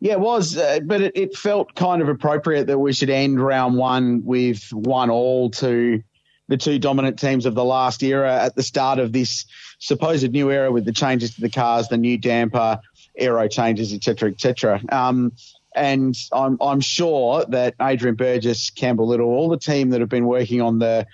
Yeah, 0.02 0.14
it 0.14 0.20
was, 0.20 0.58
uh, 0.58 0.80
but 0.84 1.02
it, 1.02 1.12
it 1.16 1.38
felt 1.38 1.74
kind 1.76 2.02
of 2.02 2.10
appropriate 2.10 2.68
that 2.68 2.78
we 2.80 2.92
should 2.92 3.10
end 3.10 3.40
round 3.42 3.78
one 3.78 4.24
with 4.26 4.68
one 4.74 5.10
all 5.10 5.50
to 5.52 6.04
the 6.48 6.58
two 6.58 6.80
dominant 6.80 7.20
teams 7.20 7.46
of 7.46 7.56
the 7.56 7.64
last 7.64 8.02
era 8.04 8.44
at 8.44 8.56
the 8.56 8.64
start 8.64 9.00
of 9.00 9.12
this 9.12 9.46
supposed 9.80 10.32
new 10.32 10.52
era 10.52 10.72
with 10.72 10.86
the 10.86 10.94
changes 10.94 11.36
to 11.36 11.42
the 11.42 11.50
cars, 11.50 11.88
the 11.88 11.98
new 11.98 12.18
damper, 12.18 12.80
aero 13.18 13.48
changes, 13.48 13.94
etc., 13.94 14.30
etc. 14.32 14.82
Um, 14.90 15.34
and 15.76 16.18
I'm 16.32 16.58
I'm 16.62 16.80
sure 16.80 17.46
that 17.50 17.76
Adrian 17.82 18.16
Burgess, 18.16 18.70
Campbell 18.72 19.08
Little, 19.08 19.28
all 19.28 19.50
the 19.50 19.60
team 19.60 19.92
that 19.92 20.00
have 20.00 20.10
been 20.10 20.26
working 20.26 20.62
on 20.62 20.80
the 20.80 21.06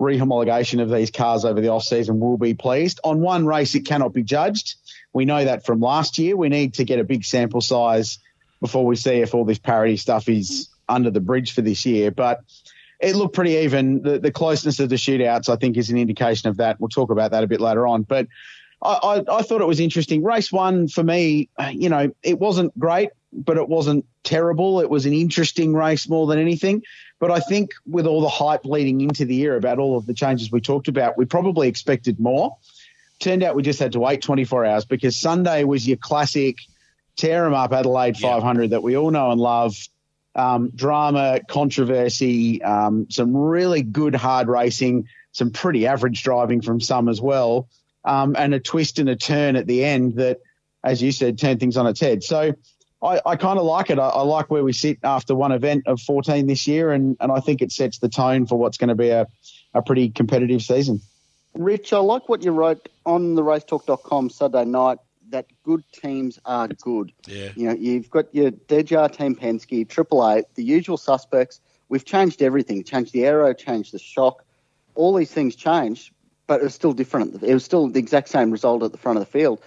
rehomologation 0.00 0.80
of 0.80 0.90
these 0.90 1.10
cars 1.10 1.44
over 1.44 1.60
the 1.60 1.68
off 1.68 1.84
season 1.84 2.20
will 2.20 2.38
be 2.38 2.54
pleased. 2.54 3.00
On 3.04 3.20
one 3.20 3.46
race, 3.46 3.74
it 3.74 3.86
cannot 3.86 4.14
be 4.14 4.22
judged. 4.22 4.76
We 5.12 5.24
know 5.26 5.44
that 5.44 5.66
from 5.66 5.80
last 5.80 6.18
year. 6.18 6.36
We 6.36 6.48
need 6.48 6.74
to 6.74 6.84
get 6.84 6.98
a 6.98 7.04
big 7.04 7.24
sample 7.24 7.60
size 7.60 8.18
before 8.60 8.86
we 8.86 8.96
see 8.96 9.16
if 9.16 9.34
all 9.34 9.44
this 9.44 9.58
parity 9.58 9.96
stuff 9.96 10.28
is 10.28 10.68
under 10.88 11.10
the 11.10 11.20
bridge 11.20 11.52
for 11.52 11.60
this 11.60 11.84
year. 11.84 12.10
But 12.10 12.40
it 13.00 13.16
looked 13.16 13.34
pretty 13.34 13.52
even. 13.52 14.02
The, 14.02 14.18
the 14.18 14.30
closeness 14.30 14.78
of 14.80 14.88
the 14.88 14.96
shootouts, 14.96 15.48
I 15.48 15.56
think, 15.56 15.76
is 15.76 15.90
an 15.90 15.98
indication 15.98 16.48
of 16.48 16.58
that. 16.58 16.80
We'll 16.80 16.88
talk 16.88 17.10
about 17.10 17.30
that 17.30 17.42
a 17.42 17.46
bit 17.46 17.60
later 17.60 17.86
on. 17.86 18.02
But 18.02 18.26
I, 18.82 18.92
I, 18.92 19.38
I 19.38 19.42
thought 19.42 19.60
it 19.60 19.66
was 19.66 19.80
interesting. 19.80 20.22
Race 20.22 20.52
one 20.52 20.88
for 20.88 21.02
me, 21.02 21.48
you 21.72 21.88
know, 21.88 22.12
it 22.22 22.38
wasn't 22.38 22.78
great, 22.78 23.10
but 23.32 23.56
it 23.56 23.68
wasn't 23.68 24.04
terrible. 24.22 24.80
It 24.80 24.90
was 24.90 25.06
an 25.06 25.12
interesting 25.12 25.72
race 25.72 26.08
more 26.08 26.26
than 26.26 26.38
anything. 26.38 26.82
But 27.18 27.30
I 27.30 27.40
think 27.40 27.72
with 27.86 28.06
all 28.06 28.22
the 28.22 28.28
hype 28.28 28.64
leading 28.64 29.00
into 29.02 29.24
the 29.24 29.34
year 29.34 29.56
about 29.56 29.78
all 29.78 29.96
of 29.96 30.06
the 30.06 30.14
changes 30.14 30.50
we 30.50 30.60
talked 30.60 30.88
about, 30.88 31.18
we 31.18 31.26
probably 31.26 31.68
expected 31.68 32.18
more. 32.18 32.56
Turned 33.18 33.42
out 33.42 33.54
we 33.54 33.62
just 33.62 33.78
had 33.78 33.92
to 33.92 34.00
wait 34.00 34.22
24 34.22 34.64
hours 34.64 34.84
because 34.86 35.16
Sunday 35.16 35.64
was 35.64 35.86
your 35.86 35.98
classic 35.98 36.56
tear 37.16 37.44
'em 37.44 37.52
up 37.52 37.72
Adelaide 37.72 38.16
500 38.16 38.70
that 38.70 38.82
we 38.82 38.96
all 38.96 39.10
know 39.10 39.30
and 39.30 39.40
love. 39.40 39.76
Um, 40.34 40.70
drama, 40.74 41.40
controversy, 41.48 42.62
um, 42.62 43.10
some 43.10 43.36
really 43.36 43.82
good 43.82 44.14
hard 44.14 44.48
racing, 44.48 45.08
some 45.32 45.50
pretty 45.50 45.86
average 45.86 46.22
driving 46.22 46.62
from 46.62 46.80
some 46.80 47.08
as 47.08 47.20
well, 47.20 47.68
um, 48.04 48.36
and 48.38 48.54
a 48.54 48.60
twist 48.60 48.98
and 48.98 49.08
a 49.08 49.16
turn 49.16 49.56
at 49.56 49.66
the 49.66 49.84
end 49.84 50.16
that, 50.16 50.38
as 50.84 51.02
you 51.02 51.10
said, 51.10 51.38
turned 51.38 51.58
things 51.58 51.76
on 51.76 51.86
its 51.86 52.00
head. 52.00 52.22
So 52.22 52.54
I, 53.02 53.20
I 53.24 53.36
kind 53.36 53.58
of 53.58 53.64
like 53.64 53.90
it. 53.90 53.98
I, 53.98 54.08
I 54.08 54.22
like 54.22 54.50
where 54.50 54.62
we 54.62 54.72
sit 54.72 54.98
after 55.02 55.34
one 55.34 55.52
event 55.52 55.84
of 55.86 56.00
14 56.00 56.46
this 56.46 56.66
year, 56.66 56.92
and, 56.92 57.16
and 57.20 57.32
I 57.32 57.40
think 57.40 57.62
it 57.62 57.72
sets 57.72 57.98
the 57.98 58.08
tone 58.08 58.46
for 58.46 58.56
what's 58.56 58.78
going 58.78 58.88
to 58.88 58.94
be 58.94 59.10
a, 59.10 59.26
a 59.74 59.82
pretty 59.82 60.10
competitive 60.10 60.62
season. 60.62 61.00
Rich, 61.54 61.92
I 61.92 61.98
like 61.98 62.28
what 62.28 62.44
you 62.44 62.52
wrote 62.52 62.88
on 63.04 63.34
the 63.34 63.42
racetalk.com 63.42 64.30
Saturday 64.30 64.64
night 64.64 64.98
that 65.30 65.46
good 65.64 65.82
teams 65.92 66.38
are 66.44 66.68
good. 66.68 67.12
Yeah. 67.26 67.50
You 67.54 67.68
know, 67.68 67.74
you've 67.74 68.10
got 68.10 68.34
your 68.34 68.50
DJR 68.50 69.16
Team 69.16 69.34
Penske, 69.34 69.88
Triple 69.88 70.28
Eight, 70.28 70.44
the 70.54 70.64
usual 70.64 70.96
suspects. 70.96 71.60
We've 71.88 72.04
changed 72.04 72.42
everything, 72.42 72.84
changed 72.84 73.12
the 73.12 73.26
aero, 73.26 73.52
changed 73.52 73.92
the 73.92 73.98
shock. 73.98 74.44
All 74.94 75.14
these 75.14 75.32
things 75.32 75.56
changed, 75.56 76.12
but 76.46 76.60
it 76.60 76.64
was 76.64 76.74
still 76.74 76.92
different. 76.92 77.42
It 77.42 77.54
was 77.54 77.64
still 77.64 77.88
the 77.88 77.98
exact 77.98 78.28
same 78.28 78.50
result 78.50 78.82
at 78.82 78.92
the 78.92 78.98
front 78.98 79.18
of 79.18 79.24
the 79.24 79.30
field. 79.30 79.60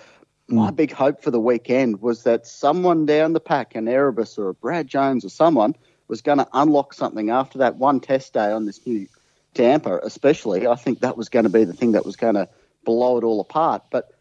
Hmm. 0.49 0.56
My 0.56 0.71
big 0.71 0.91
hope 0.91 1.21
for 1.21 1.32
the 1.32 1.39
weekend 1.39 2.02
was 2.02 2.23
that 2.23 2.45
someone 2.45 3.06
down 3.06 3.34
the 3.34 3.39
pack, 3.39 3.76
an 3.76 3.88
Erebus 3.88 4.38
or 4.38 4.49
a 4.49 4.54
Brad 4.54 4.88
Jones 4.88 5.26
or 5.26 5.30
someone, 5.30 5.76
was 6.08 6.21
going 6.21 6.38
to 6.38 6.47
unlock 6.54 6.93
something 6.93 7.30
after 7.30 7.60
that 7.60 7.78
one 7.78 7.99
test 7.99 8.34
day 8.34 8.52
on 8.52 8.65
this 8.65 8.86
new 8.86 9.08
damper, 9.54 9.99
especially. 10.04 10.67
I 10.67 10.76
think 10.76 10.99
that 10.99 11.17
was 11.17 11.30
going 11.30 11.43
to 11.43 11.49
be 11.49 11.63
the 11.63 11.73
thing 11.73 11.93
that 11.93 12.06
was 12.06 12.15
going 12.15 12.36
to 12.36 12.49
blow 12.84 13.17
it 13.17 13.23
all 13.23 13.39
apart. 13.39 13.84
But 13.89 14.12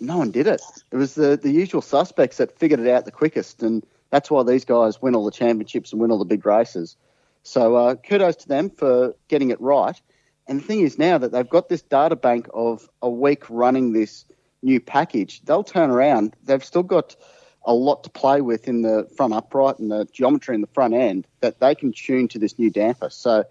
no 0.00 0.18
one 0.18 0.30
did 0.30 0.46
it. 0.46 0.62
It 0.90 0.96
was 0.96 1.14
the, 1.14 1.36
the 1.36 1.50
usual 1.50 1.82
suspects 1.82 2.36
that 2.38 2.58
figured 2.58 2.80
it 2.80 2.88
out 2.88 3.04
the 3.04 3.10
quickest, 3.10 3.62
and 3.62 3.84
that's 4.10 4.30
why 4.30 4.42
these 4.42 4.64
guys 4.64 5.00
win 5.00 5.14
all 5.14 5.24
the 5.24 5.30
championships 5.30 5.92
and 5.92 6.00
win 6.00 6.10
all 6.10 6.18
the 6.18 6.24
big 6.24 6.44
races. 6.46 6.96
So 7.42 7.76
uh, 7.76 7.94
kudos 7.94 8.36
to 8.36 8.48
them 8.48 8.70
for 8.70 9.14
getting 9.28 9.50
it 9.50 9.60
right. 9.60 10.00
And 10.48 10.60
the 10.60 10.64
thing 10.64 10.80
is 10.80 10.98
now 10.98 11.18
that 11.18 11.32
they've 11.32 11.48
got 11.48 11.68
this 11.68 11.82
data 11.82 12.16
bank 12.16 12.48
of 12.54 12.88
a 13.02 13.10
week 13.10 13.44
running 13.48 13.92
this 13.92 14.24
new 14.62 14.80
package, 14.80 15.42
they'll 15.44 15.64
turn 15.64 15.90
around. 15.90 16.34
They've 16.44 16.64
still 16.64 16.82
got 16.82 17.16
a 17.64 17.74
lot 17.74 18.04
to 18.04 18.10
play 18.10 18.40
with 18.40 18.68
in 18.68 18.82
the 18.82 19.08
front 19.16 19.34
upright 19.34 19.78
and 19.78 19.90
the 19.90 20.06
geometry 20.12 20.54
in 20.54 20.60
the 20.60 20.68
front 20.68 20.94
end 20.94 21.26
that 21.40 21.58
they 21.58 21.74
can 21.74 21.92
tune 21.92 22.28
to 22.28 22.38
this 22.38 22.58
new 22.58 22.70
damper. 22.70 23.10
So 23.10 23.44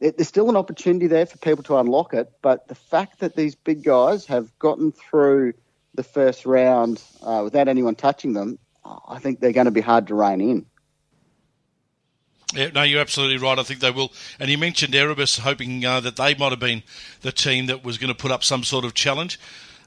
it, 0.00 0.16
there's 0.16 0.28
still 0.28 0.50
an 0.50 0.56
opportunity 0.56 1.06
there 1.06 1.26
for 1.26 1.38
people 1.38 1.62
to 1.64 1.76
unlock 1.76 2.14
it. 2.14 2.32
But 2.42 2.66
the 2.68 2.74
fact 2.74 3.20
that 3.20 3.36
these 3.36 3.54
big 3.54 3.84
guys 3.84 4.26
have 4.26 4.56
gotten 4.58 4.90
through 4.90 5.54
the 5.94 6.02
first 6.02 6.44
round 6.46 7.02
uh, 7.22 7.40
without 7.44 7.68
anyone 7.68 7.94
touching 7.94 8.32
them, 8.32 8.58
I 8.84 9.18
think 9.18 9.40
they're 9.40 9.52
going 9.52 9.66
to 9.66 9.70
be 9.70 9.80
hard 9.80 10.08
to 10.08 10.14
rein 10.14 10.40
in. 10.40 10.66
Yeah, 12.54 12.70
no, 12.72 12.82
you're 12.82 13.00
absolutely 13.00 13.38
right. 13.38 13.58
I 13.58 13.62
think 13.62 13.80
they 13.80 13.90
will. 13.90 14.12
And 14.38 14.48
you 14.50 14.58
mentioned 14.58 14.94
Erebus, 14.94 15.38
hoping 15.38 15.84
uh, 15.84 16.00
that 16.00 16.16
they 16.16 16.34
might 16.34 16.50
have 16.50 16.60
been 16.60 16.82
the 17.22 17.32
team 17.32 17.66
that 17.66 17.84
was 17.84 17.98
going 17.98 18.08
to 18.08 18.14
put 18.14 18.30
up 18.30 18.44
some 18.44 18.62
sort 18.62 18.84
of 18.84 18.94
challenge. 18.94 19.40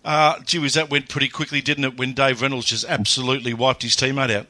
Uh, 0.03 0.39
gee 0.41 0.59
whiz, 0.59 0.73
that 0.73 0.89
went 0.89 1.09
pretty 1.09 1.29
quickly, 1.29 1.61
didn't 1.61 1.83
it? 1.83 1.97
When 1.97 2.13
Dave 2.13 2.41
Reynolds 2.41 2.65
just 2.65 2.85
absolutely 2.85 3.53
wiped 3.53 3.83
his 3.83 3.95
teammate 3.95 4.35
out. 4.35 4.47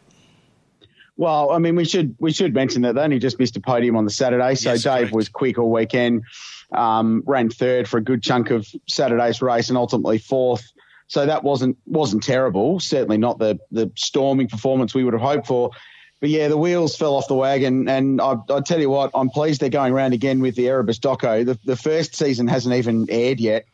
Well, 1.15 1.51
I 1.51 1.57
mean, 1.57 1.75
we 1.75 1.85
should 1.85 2.15
we 2.19 2.31
should 2.31 2.53
mention 2.53 2.83
that 2.83 2.93
they 2.93 3.01
only 3.01 3.17
just 3.19 3.39
missed 3.39 3.57
a 3.57 3.59
podium 3.59 3.95
on 3.95 4.05
the 4.05 4.11
Saturday, 4.11 4.53
so 4.55 4.73
Yes, 4.73 4.83
Dave 4.83 4.99
correct. 4.99 5.13
was 5.13 5.29
quick 5.29 5.57
all 5.57 5.71
weekend. 5.71 6.23
Um, 6.71 7.23
ran 7.25 7.49
third 7.49 7.87
for 7.87 7.97
a 7.97 8.01
good 8.01 8.21
chunk 8.21 8.51
of 8.51 8.67
Saturday's 8.87 9.41
race, 9.41 9.69
and 9.69 9.77
ultimately 9.77 10.19
fourth. 10.19 10.71
So 11.07 11.25
that 11.25 11.43
wasn't 11.43 11.77
wasn't 11.85 12.23
terrible. 12.23 12.79
Certainly 12.79 13.17
not 13.17 13.39
the 13.39 13.59
the 13.71 13.91
storming 13.95 14.47
performance 14.47 14.93
we 14.93 15.03
would 15.03 15.13
have 15.13 15.21
hoped 15.21 15.47
for. 15.47 15.71
But 16.19 16.29
yeah, 16.29 16.47
the 16.47 16.57
wheels 16.57 16.95
fell 16.95 17.15
off 17.15 17.27
the 17.27 17.35
wagon, 17.35 17.87
and 17.87 18.19
I, 18.19 18.35
I 18.49 18.61
tell 18.61 18.79
you 18.79 18.89
what, 18.89 19.11
I'm 19.13 19.29
pleased 19.29 19.61
they're 19.61 19.69
going 19.69 19.93
around 19.93 20.13
again 20.13 20.39
with 20.39 20.55
the 20.55 20.67
Erebus 20.67 20.97
Doco. 20.97 21.45
The, 21.45 21.59
the 21.63 21.75
first 21.75 22.15
season 22.15 22.47
hasn't 22.47 22.73
even 22.73 23.05
aired 23.09 23.39
yet, 23.39 23.65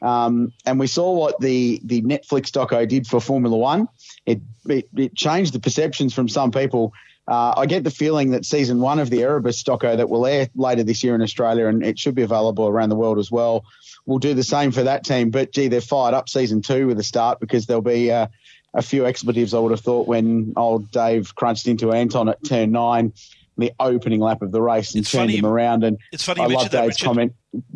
um, 0.00 0.52
and 0.64 0.80
we 0.80 0.86
saw 0.86 1.12
what 1.12 1.38
the 1.40 1.80
the 1.84 2.00
Netflix 2.02 2.50
Doco 2.50 2.88
did 2.88 3.06
for 3.06 3.20
Formula 3.20 3.56
One. 3.56 3.86
It 4.24 4.40
it, 4.66 4.88
it 4.96 5.14
changed 5.14 5.52
the 5.52 5.60
perceptions 5.60 6.14
from 6.14 6.28
some 6.28 6.50
people. 6.50 6.92
Uh, 7.28 7.54
I 7.56 7.66
get 7.66 7.84
the 7.84 7.90
feeling 7.90 8.30
that 8.30 8.44
season 8.44 8.80
one 8.80 8.98
of 8.98 9.10
the 9.10 9.22
Erebus 9.22 9.62
Doco 9.62 9.96
that 9.96 10.08
will 10.08 10.26
air 10.26 10.48
later 10.56 10.82
this 10.82 11.04
year 11.04 11.14
in 11.14 11.22
Australia, 11.22 11.66
and 11.66 11.84
it 11.84 11.98
should 11.98 12.14
be 12.14 12.22
available 12.22 12.66
around 12.66 12.88
the 12.88 12.96
world 12.96 13.18
as 13.18 13.30
well, 13.30 13.64
will 14.06 14.18
do 14.18 14.34
the 14.34 14.42
same 14.42 14.72
for 14.72 14.84
that 14.84 15.04
team. 15.04 15.30
But 15.30 15.52
gee, 15.52 15.68
they're 15.68 15.80
fired 15.80 16.14
up 16.14 16.28
season 16.28 16.62
two 16.62 16.86
with 16.86 16.98
a 16.98 17.02
start 17.02 17.40
because 17.40 17.66
there'll 17.66 17.82
be 17.82 18.10
uh, 18.10 18.26
a 18.74 18.82
few 18.82 19.06
expletives. 19.06 19.54
I 19.54 19.58
would 19.58 19.70
have 19.72 19.80
thought 19.80 20.06
when 20.08 20.52
old 20.56 20.90
Dave 20.90 21.34
crunched 21.34 21.66
into 21.66 21.92
Anton 21.92 22.28
at 22.28 22.42
turn 22.44 22.72
nine, 22.72 23.12
the 23.58 23.72
opening 23.78 24.20
lap 24.20 24.42
of 24.42 24.52
the 24.52 24.62
race, 24.62 24.94
and 24.94 25.04
turned 25.06 25.22
funny 25.30 25.36
him 25.36 25.46
around. 25.46 25.84
And 25.84 25.98
it's 26.12 26.24
funny 26.24 26.40
I 26.40 26.44
love 26.44 26.50
mentioned 26.52 26.70
that, 26.72 26.80
Dave's 26.82 26.94
Richard. 26.94 27.04
comment 27.04 27.32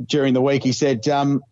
during 0.06 0.34
the 0.34 0.42
week. 0.42 0.62
He 0.62 0.72
said. 0.72 1.06
Um, 1.08 1.42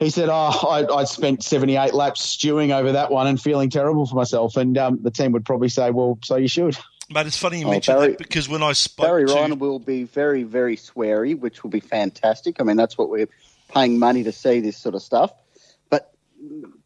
he 0.00 0.10
said, 0.10 0.28
"Oh, 0.28 0.32
I, 0.34 0.92
I 0.92 1.04
spent 1.04 1.44
78 1.44 1.94
laps 1.94 2.20
stewing 2.20 2.72
over 2.72 2.92
that 2.92 3.12
one 3.12 3.28
and 3.28 3.40
feeling 3.40 3.70
terrible 3.70 4.06
for 4.06 4.16
myself." 4.16 4.56
And 4.56 4.76
um, 4.76 4.98
the 5.00 5.12
team 5.12 5.30
would 5.32 5.44
probably 5.44 5.68
say, 5.68 5.92
"Well, 5.92 6.18
so 6.24 6.34
you 6.34 6.48
should." 6.48 6.76
But 7.10 7.26
it's 7.26 7.36
funny 7.38 7.60
you 7.60 7.66
Oh, 7.66 7.70
mentioned 7.70 7.98
Barry- 7.98 8.08
that 8.10 8.18
because 8.18 8.48
when 8.48 8.62
I 8.62 8.72
spoke 8.72 9.06
Barry 9.06 9.26
to 9.26 9.32
Ryan 9.34 9.58
will 9.60 9.78
be 9.78 10.02
very, 10.02 10.42
very 10.42 10.76
sweary, 10.76 11.38
which 11.38 11.62
will 11.62 11.70
be 11.70 11.78
fantastic. 11.80 12.60
I 12.60 12.64
mean, 12.64 12.76
that's 12.76 12.98
what 12.98 13.08
we're 13.08 13.28
paying 13.74 13.98
money 13.98 14.22
to 14.22 14.32
see 14.32 14.60
this 14.60 14.76
sort 14.76 14.94
of 14.94 15.02
stuff. 15.02 15.32
But 15.90 16.14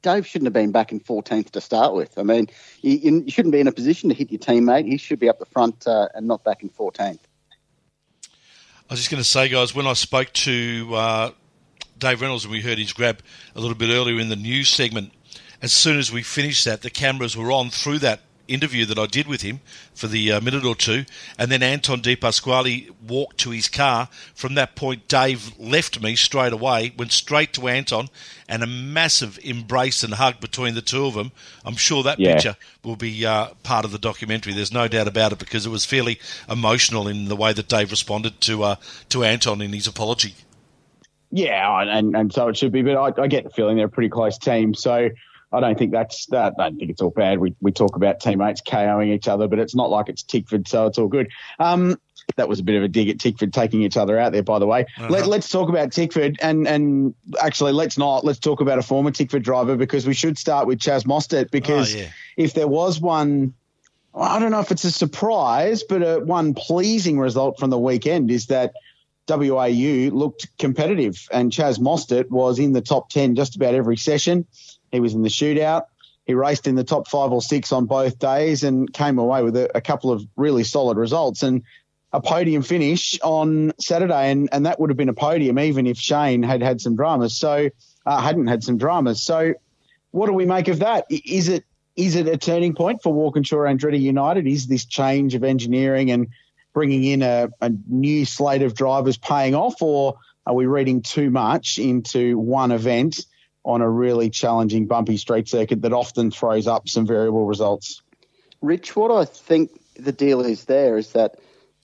Dave 0.02 0.26
shouldn't 0.26 0.46
have 0.46 0.52
been 0.52 0.72
back 0.72 0.90
in 0.90 1.00
14th 1.00 1.50
to 1.50 1.60
start 1.60 1.94
with. 1.94 2.18
I 2.18 2.22
mean, 2.22 2.48
you, 2.80 3.22
you 3.24 3.30
shouldn't 3.30 3.52
be 3.52 3.60
in 3.60 3.68
a 3.68 3.72
position 3.72 4.08
to 4.08 4.14
hit 4.14 4.32
your 4.32 4.40
teammate. 4.40 4.86
He 4.86 4.96
should 4.96 5.20
be 5.20 5.28
up 5.28 5.38
the 5.38 5.46
front 5.46 5.86
uh, 5.86 6.08
and 6.14 6.26
not 6.26 6.44
back 6.44 6.62
in 6.62 6.70
14th. 6.70 7.18
I 8.90 8.94
was 8.94 9.00
just 9.00 9.10
going 9.10 9.22
to 9.22 9.28
say, 9.28 9.48
guys, 9.50 9.74
when 9.74 9.86
I 9.86 9.92
spoke 9.92 10.32
to 10.32 10.88
uh, 10.94 11.30
Dave 11.98 12.22
Reynolds 12.22 12.44
and 12.44 12.52
we 12.52 12.62
heard 12.62 12.78
his 12.78 12.94
grab 12.94 13.20
a 13.54 13.60
little 13.60 13.76
bit 13.76 13.90
earlier 13.90 14.18
in 14.18 14.30
the 14.30 14.36
news 14.36 14.70
segment, 14.70 15.12
as 15.60 15.72
soon 15.72 15.98
as 15.98 16.10
we 16.10 16.22
finished 16.22 16.64
that, 16.64 16.80
the 16.82 16.90
cameras 16.90 17.36
were 17.36 17.52
on 17.52 17.68
through 17.68 17.98
that 17.98 18.20
interview 18.48 18.84
that 18.86 18.98
I 18.98 19.06
did 19.06 19.26
with 19.28 19.42
him 19.42 19.60
for 19.94 20.06
the 20.08 20.32
uh, 20.32 20.40
minute 20.40 20.64
or 20.64 20.74
two, 20.74 21.04
and 21.38 21.50
then 21.50 21.62
Anton 21.62 22.00
De 22.00 22.16
Pasquale 22.16 22.88
walked 23.06 23.38
to 23.38 23.50
his 23.50 23.68
car. 23.68 24.08
From 24.34 24.54
that 24.54 24.74
point, 24.74 25.06
Dave 25.06 25.52
left 25.58 26.02
me 26.02 26.16
straight 26.16 26.52
away, 26.52 26.92
went 26.96 27.12
straight 27.12 27.52
to 27.54 27.68
Anton, 27.68 28.08
and 28.48 28.62
a 28.62 28.66
massive 28.66 29.38
embrace 29.44 30.02
and 30.02 30.14
hug 30.14 30.40
between 30.40 30.74
the 30.74 30.80
two 30.82 31.06
of 31.06 31.14
them. 31.14 31.30
I'm 31.64 31.76
sure 31.76 32.02
that 32.02 32.18
Yeah. 32.18 32.34
picture 32.34 32.56
will 32.82 32.96
be 32.96 33.24
uh, 33.26 33.48
part 33.62 33.84
of 33.84 33.92
the 33.92 33.98
documentary. 33.98 34.54
There's 34.54 34.72
no 34.72 34.88
doubt 34.88 35.06
about 35.08 35.32
it 35.32 35.38
because 35.38 35.66
it 35.66 35.70
was 35.70 35.84
fairly 35.84 36.18
emotional 36.50 37.06
in 37.06 37.26
the 37.26 37.36
way 37.36 37.52
that 37.52 37.68
Dave 37.68 37.90
responded 37.90 38.40
to 38.42 38.62
uh, 38.64 38.76
to 39.10 39.24
Anton 39.24 39.60
in 39.60 39.72
his 39.72 39.86
apology. 39.86 40.34
Yeah, 41.30 41.82
and, 41.82 42.16
and 42.16 42.32
so 42.32 42.48
it 42.48 42.56
should 42.56 42.72
be. 42.72 42.80
But 42.82 42.96
I, 42.96 43.22
I 43.22 43.26
get 43.26 43.44
the 43.44 43.50
feeling 43.50 43.76
they're 43.76 43.86
a 43.86 43.90
pretty 43.90 44.08
close 44.08 44.38
team. 44.38 44.72
So 44.72 45.10
I 45.50 45.60
don't 45.60 45.78
think 45.78 45.92
that's 45.92 46.26
that. 46.26 46.54
I 46.58 46.64
don't 46.68 46.78
think 46.78 46.90
it's 46.90 47.00
all 47.00 47.10
bad. 47.10 47.38
We 47.38 47.54
we 47.60 47.72
talk 47.72 47.96
about 47.96 48.20
teammates 48.20 48.60
KOing 48.60 49.08
each 49.14 49.28
other, 49.28 49.48
but 49.48 49.58
it's 49.58 49.74
not 49.74 49.88
like 49.90 50.08
it's 50.08 50.22
Tickford, 50.22 50.68
so 50.68 50.86
it's 50.86 50.98
all 50.98 51.08
good. 51.08 51.30
Um, 51.58 51.98
that 52.36 52.48
was 52.48 52.60
a 52.60 52.62
bit 52.62 52.76
of 52.76 52.82
a 52.82 52.88
dig 52.88 53.08
at 53.08 53.18
Tickford 53.18 53.54
taking 53.54 53.82
each 53.82 53.96
other 53.96 54.18
out 54.18 54.32
there, 54.32 54.42
by 54.42 54.58
the 54.58 54.66
way. 54.66 54.84
Let, 55.08 55.26
let's 55.26 55.48
talk 55.48 55.70
about 55.70 55.92
Tickford, 55.92 56.36
and 56.42 56.68
and 56.68 57.14
actually 57.42 57.72
let's 57.72 57.96
not. 57.96 58.24
Let's 58.24 58.38
talk 58.38 58.60
about 58.60 58.78
a 58.78 58.82
former 58.82 59.10
Tickford 59.10 59.42
driver 59.42 59.76
because 59.76 60.06
we 60.06 60.12
should 60.12 60.36
start 60.36 60.66
with 60.66 60.78
Chaz 60.78 61.04
Mostert 61.06 61.50
because 61.50 61.94
Oh, 61.94 61.98
yeah. 61.98 62.08
if 62.36 62.52
there 62.54 62.68
was 62.68 63.00
one. 63.00 63.54
I 64.14 64.38
don't 64.40 64.50
know 64.50 64.60
if 64.60 64.70
it's 64.72 64.84
a 64.84 64.90
surprise, 64.90 65.84
but 65.84 66.02
a, 66.02 66.18
one 66.18 66.52
pleasing 66.54 67.18
result 67.20 67.58
from 67.58 67.70
the 67.70 67.78
weekend 67.78 68.30
is 68.30 68.46
that 68.46 68.72
WAU 69.28 70.10
looked 70.10 70.48
competitive, 70.58 71.28
and 71.30 71.52
Chaz 71.52 71.78
Mostert 71.78 72.30
was 72.30 72.58
in 72.58 72.72
the 72.72 72.80
top 72.80 73.10
10 73.10 73.34
just 73.36 73.56
about 73.56 73.74
every 73.74 73.96
session. 73.96 74.46
He 74.92 75.00
was 75.00 75.14
in 75.14 75.22
the 75.22 75.28
shootout. 75.28 75.84
He 76.26 76.34
raced 76.34 76.66
in 76.66 76.74
the 76.74 76.84
top 76.84 77.08
five 77.08 77.32
or 77.32 77.40
six 77.40 77.72
on 77.72 77.86
both 77.86 78.18
days 78.18 78.62
and 78.62 78.92
came 78.92 79.18
away 79.18 79.42
with 79.42 79.56
a, 79.56 79.76
a 79.76 79.80
couple 79.80 80.12
of 80.12 80.26
really 80.36 80.62
solid 80.62 80.98
results 80.98 81.42
and 81.42 81.62
a 82.12 82.20
podium 82.20 82.62
finish 82.62 83.18
on 83.22 83.72
Saturday. 83.80 84.30
And, 84.30 84.48
and 84.52 84.66
that 84.66 84.78
would 84.78 84.90
have 84.90 84.96
been 84.96 85.08
a 85.08 85.14
podium 85.14 85.58
even 85.58 85.86
if 85.86 85.98
Shane 85.98 86.42
had 86.42 86.62
had 86.62 86.80
some 86.80 86.96
dramas. 86.96 87.36
So, 87.36 87.70
uh, 88.04 88.20
hadn't 88.20 88.46
had 88.46 88.62
some 88.62 88.78
dramas. 88.78 89.22
So, 89.22 89.54
what 90.10 90.26
do 90.26 90.32
we 90.32 90.46
make 90.46 90.68
of 90.68 90.78
that? 90.80 91.06
Is 91.10 91.48
it 91.48 91.64
is 91.96 92.14
it 92.14 92.28
a 92.28 92.36
turning 92.36 92.74
point 92.74 93.02
for 93.02 93.12
Walkinshaw 93.12 93.66
Andretti 93.66 94.00
United? 94.00 94.46
Is 94.46 94.68
this 94.68 94.84
change 94.84 95.34
of 95.34 95.42
engineering 95.42 96.10
and 96.10 96.28
bringing 96.72 97.04
in 97.04 97.22
a, 97.22 97.48
a 97.60 97.72
new 97.88 98.24
slate 98.24 98.62
of 98.62 98.74
drivers 98.74 99.16
paying 99.16 99.54
off, 99.54 99.82
or 99.82 100.16
are 100.46 100.54
we 100.54 100.66
reading 100.66 101.02
too 101.02 101.28
much 101.28 101.78
into 101.78 102.38
one 102.38 102.70
event 102.70 103.26
on 103.68 103.82
a 103.82 103.88
really 103.88 104.30
challenging, 104.30 104.86
bumpy 104.86 105.18
street 105.18 105.46
circuit 105.46 105.82
that 105.82 105.92
often 105.92 106.30
throws 106.30 106.66
up 106.66 106.88
some 106.88 107.06
variable 107.06 107.44
results? 107.44 108.00
Rich, 108.62 108.96
what 108.96 109.10
I 109.10 109.26
think 109.26 109.78
the 109.94 110.10
deal 110.10 110.40
is 110.40 110.64
there 110.64 110.96
is 110.96 111.12
that 111.12 111.36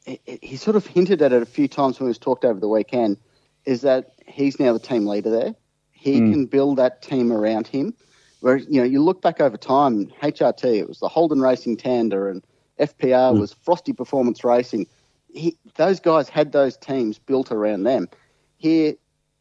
he- 0.07 0.57
sort 0.57 0.77
of 0.77 0.87
hinted 0.87 1.21
at 1.21 1.33
it 1.33 1.43
a 1.43 1.47
few 1.47 1.69
times 1.69 2.01
when 2.01 2.07
it 2.07 2.09
was 2.09 2.19
talked 2.19 2.47
over 2.47 2.59
the 2.59 2.69
weekend, 2.69 3.19
is 3.67 3.83
that 3.83 4.13
he's 4.27 4.59
now 4.59 4.73
the 4.73 4.79
team 4.79 5.07
leader 5.07 5.29
there. 5.29 5.55
He 5.93 6.21
Mm. 6.21 6.31
can 6.33 6.47
build 6.47 6.79
that 6.79 7.03
team 7.03 7.31
around 7.31 7.67
him. 7.67 7.93
Where 8.41 8.57
you 8.57 8.81
know 8.81 8.85
you 8.85 9.03
look 9.03 9.21
back 9.21 9.41
over 9.41 9.57
time, 9.59 10.11
HRT 10.23 10.79
it 10.79 10.89
was 10.89 11.01
the 11.01 11.09
Holden 11.09 11.41
Racing 11.41 11.77
Tander 11.77 12.31
and 12.31 12.43
FPR 12.79 13.33
Mm. 13.33 13.41
was 13.41 13.53
Frosty 13.53 13.93
Performance 13.93 14.43
Racing. 14.43 14.87
He, 15.33 15.57
those 15.77 16.01
guys 16.01 16.31
had 16.31 16.53
those 16.53 16.77
teams 16.79 17.19
built 17.19 17.53
around 17.53 17.83
them. 17.83 18.09
Here 18.57 18.95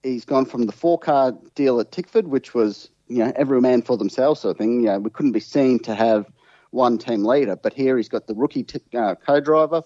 he's 0.03 0.25
gone 0.25 0.45
from 0.45 0.65
the 0.65 0.71
four 0.71 0.99
car 0.99 1.33
deal 1.55 1.79
at 1.79 1.91
Tickford, 1.91 2.27
which 2.27 2.53
was 2.53 2.89
you 3.07 3.19
know 3.19 3.31
every 3.35 3.61
man 3.61 3.81
for 3.81 3.97
themselves 3.97 4.41
sort 4.41 4.51
of 4.51 4.57
thing. 4.57 4.81
You 4.81 4.87
know 4.87 4.99
we 4.99 5.09
couldn't 5.09 5.31
be 5.31 5.39
seen 5.39 5.79
to 5.79 5.95
have 5.95 6.27
one 6.71 6.97
team 6.97 7.23
leader, 7.23 7.55
but 7.55 7.73
here 7.73 7.97
he's 7.97 8.09
got 8.09 8.27
the 8.27 8.33
rookie 8.33 8.63
t- 8.63 8.79
uh, 8.95 9.15
co-driver. 9.15 9.83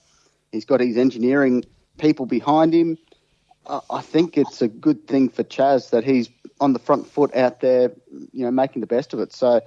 He's 0.52 0.66
got 0.66 0.80
his 0.80 0.98
engineering 0.98 1.64
people 1.98 2.26
behind 2.26 2.74
him. 2.74 2.98
I 3.68 3.80
I 3.90 4.02
think 4.02 4.38
it's 4.38 4.62
a 4.62 4.68
good 4.68 5.08
thing 5.08 5.30
for 5.30 5.44
Chaz 5.44 5.92
that 5.92 6.04
he's 6.04 6.30
on 6.60 6.74
the 6.74 6.80
front 6.80 7.08
foot 7.08 7.36
out 7.36 7.60
there, 7.60 7.92
you 8.32 8.44
know, 8.46 8.52
making 8.52 8.82
the 8.82 8.88
best 8.88 9.14
of 9.14 9.20
it. 9.20 9.34
So, 9.34 9.62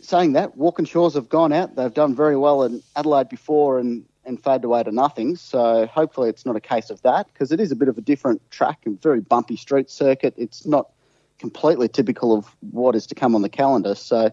saying 0.00 0.32
that, 0.34 0.56
Walkinshaws 0.56 1.14
have 1.14 1.28
gone 1.28 1.52
out. 1.52 1.76
They've 1.76 1.92
done 1.92 2.14
very 2.14 2.36
well 2.36 2.62
in 2.62 2.82
Adelaide 2.96 3.28
before 3.28 3.78
and, 3.78 4.04
and 4.28 4.42
faded 4.42 4.64
away 4.64 4.84
to 4.84 4.92
nothing. 4.92 5.34
So, 5.34 5.86
hopefully, 5.86 6.28
it's 6.28 6.46
not 6.46 6.54
a 6.54 6.60
case 6.60 6.90
of 6.90 7.02
that 7.02 7.26
because 7.32 7.50
it 7.50 7.58
is 7.58 7.72
a 7.72 7.76
bit 7.76 7.88
of 7.88 7.98
a 7.98 8.00
different 8.00 8.48
track 8.50 8.80
and 8.84 9.00
very 9.02 9.20
bumpy 9.20 9.56
street 9.56 9.90
circuit. 9.90 10.34
It's 10.36 10.64
not 10.66 10.90
completely 11.38 11.88
typical 11.88 12.36
of 12.36 12.54
what 12.70 12.94
is 12.94 13.06
to 13.08 13.14
come 13.14 13.34
on 13.34 13.42
the 13.42 13.48
calendar. 13.48 13.94
So, 13.94 14.30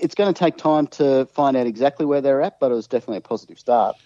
it's 0.00 0.14
going 0.14 0.32
to 0.32 0.38
take 0.38 0.56
time 0.56 0.86
to 0.88 1.26
find 1.26 1.56
out 1.56 1.66
exactly 1.66 2.06
where 2.06 2.20
they're 2.20 2.42
at, 2.42 2.60
but 2.60 2.70
it 2.70 2.74
was 2.74 2.86
definitely 2.86 3.18
a 3.18 3.22
positive 3.22 3.58
start. 3.58 3.96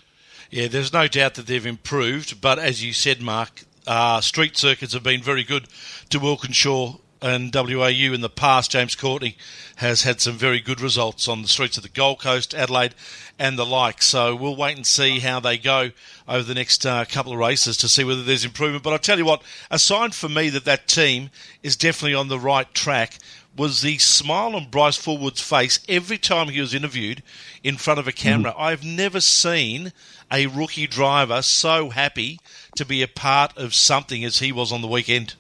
Yeah, 0.50 0.68
there's 0.68 0.92
no 0.92 1.08
doubt 1.08 1.34
that 1.34 1.46
they've 1.46 1.66
improved, 1.66 2.40
but 2.40 2.58
as 2.58 2.82
you 2.82 2.92
said, 2.92 3.20
Mark, 3.20 3.64
uh, 3.86 4.20
street 4.20 4.56
circuits 4.56 4.92
have 4.94 5.02
been 5.02 5.22
very 5.22 5.44
good 5.44 5.66
to 6.10 6.18
Walkinshaw 6.18 6.96
and 7.20 7.54
WAU 7.54 8.12
in 8.12 8.20
the 8.20 8.28
past. 8.28 8.70
James 8.70 8.94
Courtney 8.94 9.36
has 9.76 10.02
had 10.02 10.20
some 10.20 10.36
very 10.36 10.60
good 10.60 10.80
results 10.80 11.28
on 11.28 11.42
the 11.42 11.48
streets 11.48 11.76
of 11.76 11.82
the 11.82 11.88
Gold 11.88 12.20
Coast, 12.20 12.54
Adelaide, 12.54 12.94
and 13.38 13.58
the 13.58 13.66
like. 13.66 14.02
So 14.02 14.34
we'll 14.34 14.56
wait 14.56 14.76
and 14.76 14.86
see 14.86 15.20
how 15.20 15.40
they 15.40 15.58
go 15.58 15.90
over 16.28 16.42
the 16.42 16.54
next 16.54 16.84
uh, 16.86 17.04
couple 17.04 17.32
of 17.32 17.38
races 17.38 17.76
to 17.78 17.88
see 17.88 18.04
whether 18.04 18.22
there's 18.22 18.44
improvement. 18.44 18.84
But 18.84 18.92
I'll 18.92 18.98
tell 18.98 19.18
you 19.18 19.24
what, 19.24 19.42
a 19.70 19.78
sign 19.78 20.10
for 20.10 20.28
me 20.28 20.48
that 20.50 20.64
that 20.64 20.88
team 20.88 21.30
is 21.62 21.76
definitely 21.76 22.14
on 22.14 22.28
the 22.28 22.38
right 22.38 22.72
track 22.74 23.18
was 23.56 23.82
the 23.82 23.98
smile 23.98 24.54
on 24.54 24.70
Bryce 24.70 24.96
Fullwood's 24.96 25.40
face 25.40 25.80
every 25.88 26.16
time 26.16 26.48
he 26.48 26.60
was 26.60 26.74
interviewed 26.74 27.24
in 27.64 27.76
front 27.76 27.98
of 27.98 28.06
a 28.06 28.12
camera. 28.12 28.54
I've 28.56 28.84
never 28.84 29.20
seen 29.20 29.92
a 30.30 30.46
rookie 30.46 30.86
driver 30.86 31.42
so 31.42 31.90
happy 31.90 32.38
to 32.76 32.84
be 32.84 33.02
a 33.02 33.08
part 33.08 33.56
of 33.58 33.74
something 33.74 34.24
as 34.24 34.38
he 34.38 34.52
was 34.52 34.70
on 34.70 34.80
the 34.80 34.86
weekend. 34.88 35.34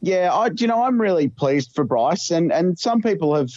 Yeah, 0.00 0.32
I, 0.32 0.50
you 0.54 0.66
know, 0.66 0.82
I'm 0.82 1.00
really 1.00 1.28
pleased 1.28 1.74
for 1.74 1.84
Bryce, 1.84 2.30
and 2.30 2.52
and 2.52 2.78
some 2.78 3.02
people 3.02 3.34
have 3.34 3.50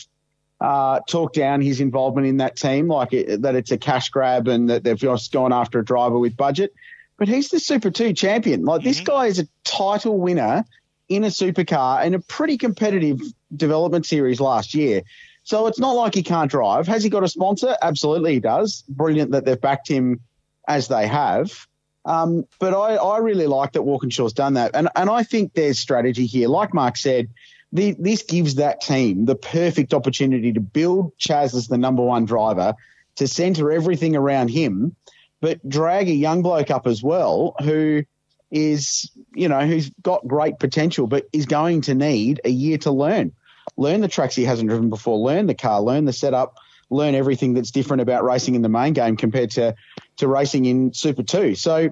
uh, 0.62 1.00
talked 1.08 1.36
down 1.36 1.62
his 1.62 1.80
involvement 1.80 2.28
in 2.28 2.38
that 2.38 2.56
team, 2.56 2.88
like 2.88 3.14
it, 3.14 3.42
that 3.42 3.56
it's 3.56 3.72
a 3.72 3.78
cash 3.78 4.10
grab 4.10 4.48
and 4.48 4.70
that 4.70 4.84
they've 4.84 4.98
just 4.98 5.32
gone 5.32 5.54
after 5.54 5.80
a 5.80 5.86
driver 5.86 6.20
with 6.20 6.36
budget. 6.36 6.74
But 7.18 7.28
he's 7.28 7.50
the 7.50 7.60
Super 7.60 7.92
Two 7.92 8.14
champion. 8.14 8.64
Like 8.64 8.84
this 8.84 9.02
guy 9.02 9.26
is 9.26 9.40
a 9.40 9.48
title 9.64 10.18
winner 10.18 10.66
in 11.10 11.24
a 11.24 11.28
supercar 11.28 12.06
in 12.06 12.14
a 12.14 12.20
pretty 12.20 12.58
competitive 12.58 13.20
development 13.56 14.06
series 14.06 14.40
last 14.40 14.74
year. 14.74 15.02
So 15.44 15.68
it's 15.68 15.80
not 15.80 15.94
like 15.94 16.14
he 16.14 16.24
can't 16.24 16.52
drive. 16.52 16.88
Has 16.88 17.04
he 17.04 17.10
got 17.10 17.24
a 17.24 17.28
sponsor? 17.28 17.76
Absolutely, 17.82 18.34
he 18.34 18.40
does. 18.40 18.84
Brilliant 18.88 19.32
that 19.32 19.46
they've 19.46 19.60
backed 19.60 19.88
him 19.88 20.22
as 20.68 20.88
they 20.88 21.08
have. 21.08 21.68
Um, 22.10 22.46
but 22.58 22.74
I, 22.74 22.96
I 22.96 23.20
really 23.20 23.46
like 23.46 23.74
that 23.74 23.84
Walkinshaw's 23.84 24.34
done 24.34 24.56
that. 24.56 24.72
And, 24.74 24.90
and 24.96 25.12
I 25.12 25.22
think 25.22 25.54
there's 25.54 25.78
strategy 25.78 26.26
here. 26.26 26.48
Like 26.48 26.74
Mark 26.74 26.98
said, 26.98 27.30
the, 27.72 27.96
this 28.00 28.24
gives 28.24 28.56
that 28.56 28.82
team 28.82 29.26
the 29.26 29.36
perfect 29.36 29.94
opportunity 29.94 30.52
to 30.54 30.60
build 30.60 31.16
Chaz 31.20 31.54
as 31.54 31.68
the 31.68 31.78
number 31.78 32.02
one 32.02 32.26
driver, 32.26 32.74
to 33.18 33.28
centre 33.28 33.72
everything 33.72 34.16
around 34.16 34.50
him, 34.50 34.96
but 35.40 35.60
drag 35.70 36.10
a 36.10 36.14
young 36.14 36.42
bloke 36.42 36.72
up 36.72 36.88
as 36.88 37.04
well 37.04 37.54
who 37.62 38.04
is, 38.50 39.12
you 39.36 39.48
know, 39.48 39.60
who's 39.60 39.92
got 40.02 40.28
great 40.28 40.58
potential, 40.58 41.06
but 41.06 41.28
is 41.32 41.46
going 41.46 41.82
to 41.82 41.94
need 41.94 42.42
a 42.44 42.50
year 42.50 42.80
to 42.80 42.92
learn. 42.92 43.34
Learn 43.78 44.02
the 44.02 44.08
tracks 44.08 44.36
he 44.36 44.46
hasn't 44.46 44.68
driven 44.68 44.90
before, 44.90 45.20
learn 45.20 45.46
the 45.46 45.54
car, 45.54 45.80
learn 45.80 46.06
the 46.06 46.14
setup, 46.14 46.58
learn 46.90 47.14
everything 47.14 47.54
that's 47.54 47.70
different 47.70 48.02
about 48.02 48.24
racing 48.24 48.56
in 48.56 48.64
the 48.64 48.70
main 48.70 48.94
game 48.94 49.16
compared 49.16 49.52
to, 49.52 49.76
to 50.20 50.28
racing 50.28 50.66
in 50.66 50.94
Super 50.94 51.24
2. 51.24 51.56
So 51.56 51.92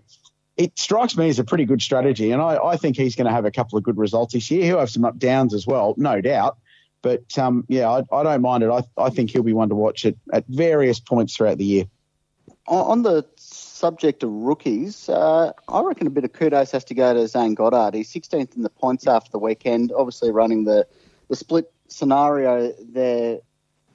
it 0.56 0.78
strikes 0.78 1.18
me 1.18 1.30
as 1.30 1.40
a 1.40 1.44
pretty 1.44 1.66
good 1.66 1.82
strategy, 1.82 2.32
and 2.32 2.42
I, 2.42 2.58
I 2.58 2.78
think 2.78 2.98
he's 2.98 3.16
going 3.16 3.28
to 3.28 3.34
have 3.34 3.46
a 3.46 3.52
couple 3.52 3.78
of 3.78 3.84
good 3.84 3.98
results 3.98 4.34
this 4.34 4.50
year. 4.50 4.64
He'll 4.64 4.80
have 4.80 4.90
some 4.90 5.06
up 5.06 5.18
downs 5.18 5.54
as 5.54 5.68
well, 5.68 5.94
no 5.98 6.22
doubt. 6.22 6.58
But 7.02 7.38
um, 7.38 7.64
yeah, 7.68 7.90
I, 7.90 8.04
I 8.12 8.24
don't 8.24 8.42
mind 8.42 8.64
it. 8.64 8.70
I, 8.70 8.82
I 8.98 9.10
think 9.10 9.30
he'll 9.30 9.44
be 9.44 9.54
one 9.54 9.70
to 9.70 9.76
watch 9.76 10.06
at, 10.06 10.16
at 10.34 10.46
various 10.48 11.00
points 11.00 11.36
throughout 11.36 11.58
the 11.58 11.66
year. 11.66 11.86
On 12.68 13.02
the 13.02 13.26
subject 13.38 14.24
of 14.24 14.32
rookies, 14.32 15.08
uh, 15.08 15.54
I 15.70 15.82
reckon 15.82 16.08
a 16.08 16.10
bit 16.10 16.26
of 16.26 16.34
kudos 16.34 16.72
has 16.72 16.84
to 16.86 16.96
go 16.96 17.14
to 17.14 17.28
Zane 17.28 17.54
Goddard. 17.54 17.94
He's 17.94 18.12
16th 18.12 18.58
in 18.58 18.64
the 18.64 18.70
points 18.70 19.08
after 19.08 19.32
the 19.32 19.40
weekend, 19.40 19.94
obviously 19.96 20.32
running 20.32 20.66
the, 20.66 20.86
the 21.30 21.36
split 21.38 21.72
scenario 21.88 22.74
there 22.90 23.40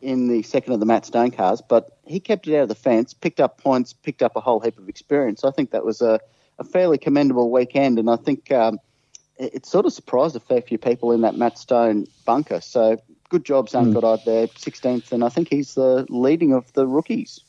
in 0.02 0.28
the 0.28 0.42
second 0.42 0.72
of 0.72 0.80
the 0.80 0.86
Matt 0.86 1.06
Stone 1.06 1.30
cars, 1.30 1.62
but 1.66 1.96
he 2.04 2.20
kept 2.20 2.46
it 2.48 2.56
out 2.56 2.64
of 2.64 2.68
the 2.68 2.74
fence, 2.74 3.14
picked 3.14 3.40
up 3.40 3.58
points, 3.58 3.92
picked 3.92 4.22
up 4.22 4.36
a 4.36 4.40
whole 4.40 4.60
heap 4.60 4.78
of 4.78 4.88
experience. 4.88 5.44
I 5.44 5.50
think 5.50 5.70
that 5.70 5.84
was 5.84 6.00
a, 6.02 6.20
a 6.58 6.64
fairly 6.64 6.98
commendable 6.98 7.50
weekend, 7.50 7.98
and 7.98 8.10
I 8.10 8.16
think 8.16 8.50
um, 8.52 8.78
it, 9.38 9.54
it 9.54 9.66
sort 9.66 9.86
of 9.86 9.92
surprised 9.92 10.36
a 10.36 10.40
fair 10.40 10.60
few 10.60 10.78
people 10.78 11.12
in 11.12 11.22
that 11.22 11.36
Matt 11.36 11.56
Stone 11.56 12.06
bunker. 12.26 12.60
So 12.60 12.98
good 13.28 13.44
job, 13.44 13.70
Zane 13.70 13.86
Mm. 13.86 13.94
Goddard 13.94 14.20
there, 14.26 14.46
16th, 14.48 15.12
and 15.12 15.24
I 15.24 15.28
think 15.28 15.48
he's 15.48 15.74
the 15.74 16.04
leading 16.10 16.52
of 16.52 16.70
the 16.74 16.86
rookies. 16.86 17.40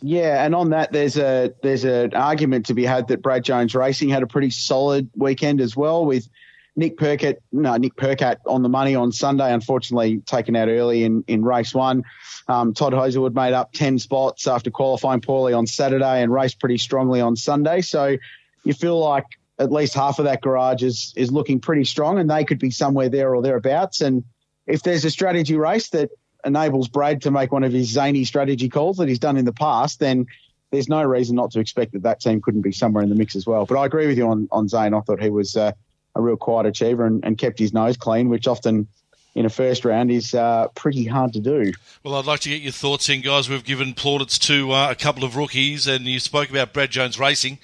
Yeah, 0.00 0.44
and 0.44 0.54
on 0.54 0.70
that, 0.70 0.92
there's 0.92 1.16
a 1.16 1.52
there's 1.62 1.84
an 1.84 2.14
argument 2.14 2.66
to 2.66 2.74
be 2.74 2.84
had 2.84 3.08
that 3.08 3.20
Brad 3.20 3.44
Jones 3.44 3.74
Racing 3.74 4.08
had 4.08 4.22
a 4.22 4.28
pretty 4.28 4.50
solid 4.50 5.10
weekend 5.16 5.60
as 5.60 5.76
well 5.76 6.06
with 6.06 6.28
Nick 6.76 6.96
Perkett, 6.96 7.42
no, 7.50 7.76
Nick 7.76 7.96
Percat 7.96 8.36
on 8.46 8.62
the 8.62 8.68
money 8.68 8.94
on 8.94 9.10
Sunday, 9.10 9.52
unfortunately 9.52 10.18
taken 10.20 10.54
out 10.54 10.68
early 10.68 11.04
in, 11.04 11.24
in 11.26 11.44
race 11.44 11.74
one. 11.74 12.04
Um, 12.46 12.72
Todd 12.72 12.94
Hazelwood 12.94 13.34
made 13.34 13.52
up 13.52 13.72
10 13.72 13.98
spots 13.98 14.46
after 14.46 14.70
qualifying 14.70 15.20
poorly 15.20 15.52
on 15.52 15.66
Saturday 15.66 16.22
and 16.22 16.32
raced 16.32 16.60
pretty 16.60 16.78
strongly 16.78 17.20
on 17.20 17.36
Sunday. 17.36 17.80
So 17.80 18.16
you 18.64 18.74
feel 18.74 18.98
like 18.98 19.24
at 19.58 19.72
least 19.72 19.94
half 19.94 20.18
of 20.18 20.26
that 20.26 20.40
garage 20.40 20.82
is, 20.82 21.12
is 21.16 21.32
looking 21.32 21.60
pretty 21.60 21.84
strong 21.84 22.18
and 22.18 22.30
they 22.30 22.44
could 22.44 22.58
be 22.58 22.70
somewhere 22.70 23.08
there 23.08 23.34
or 23.34 23.42
thereabouts. 23.42 24.00
And 24.00 24.24
if 24.66 24.82
there's 24.82 25.04
a 25.04 25.10
strategy 25.10 25.56
race 25.56 25.88
that 25.90 26.10
enables 26.44 26.88
Brad 26.88 27.22
to 27.22 27.30
make 27.30 27.50
one 27.50 27.64
of 27.64 27.72
his 27.72 27.88
zany 27.88 28.24
strategy 28.24 28.68
calls 28.68 28.98
that 28.98 29.08
he's 29.08 29.18
done 29.18 29.36
in 29.36 29.44
the 29.44 29.52
past, 29.52 29.98
then 29.98 30.26
there's 30.70 30.88
no 30.88 31.02
reason 31.02 31.34
not 31.34 31.50
to 31.52 31.60
expect 31.60 31.92
that 31.92 32.02
that 32.02 32.20
team 32.20 32.40
couldn't 32.40 32.60
be 32.60 32.72
somewhere 32.72 33.02
in 33.02 33.08
the 33.08 33.14
mix 33.14 33.34
as 33.34 33.46
well. 33.46 33.66
But 33.66 33.78
I 33.78 33.86
agree 33.86 34.06
with 34.06 34.18
you 34.18 34.28
on, 34.28 34.48
on 34.52 34.68
Zane. 34.68 34.94
I 34.94 35.00
thought 35.00 35.20
he 35.20 35.30
was 35.30 35.56
uh, 35.56 35.72
a 36.18 36.22
real 36.22 36.36
quiet 36.36 36.66
achiever 36.66 37.06
and, 37.06 37.24
and 37.24 37.38
kept 37.38 37.58
his 37.58 37.72
nose 37.72 37.96
clean, 37.96 38.28
which 38.28 38.46
often 38.46 38.88
in 39.34 39.46
a 39.46 39.50
first 39.50 39.84
round 39.84 40.10
is 40.10 40.34
uh, 40.34 40.66
pretty 40.74 41.06
hard 41.06 41.32
to 41.32 41.40
do. 41.40 41.72
Well, 42.02 42.16
I'd 42.16 42.26
like 42.26 42.40
to 42.40 42.48
get 42.48 42.60
your 42.60 42.72
thoughts 42.72 43.08
in, 43.08 43.20
guys. 43.20 43.48
We've 43.48 43.64
given 43.64 43.94
plaudits 43.94 44.38
to 44.40 44.72
uh, 44.72 44.90
a 44.90 44.94
couple 44.94 45.24
of 45.24 45.36
rookies, 45.36 45.86
and 45.86 46.04
you 46.04 46.18
spoke 46.18 46.50
about 46.50 46.72
Brad 46.72 46.90
Jones 46.90 47.18
Racing. 47.18 47.58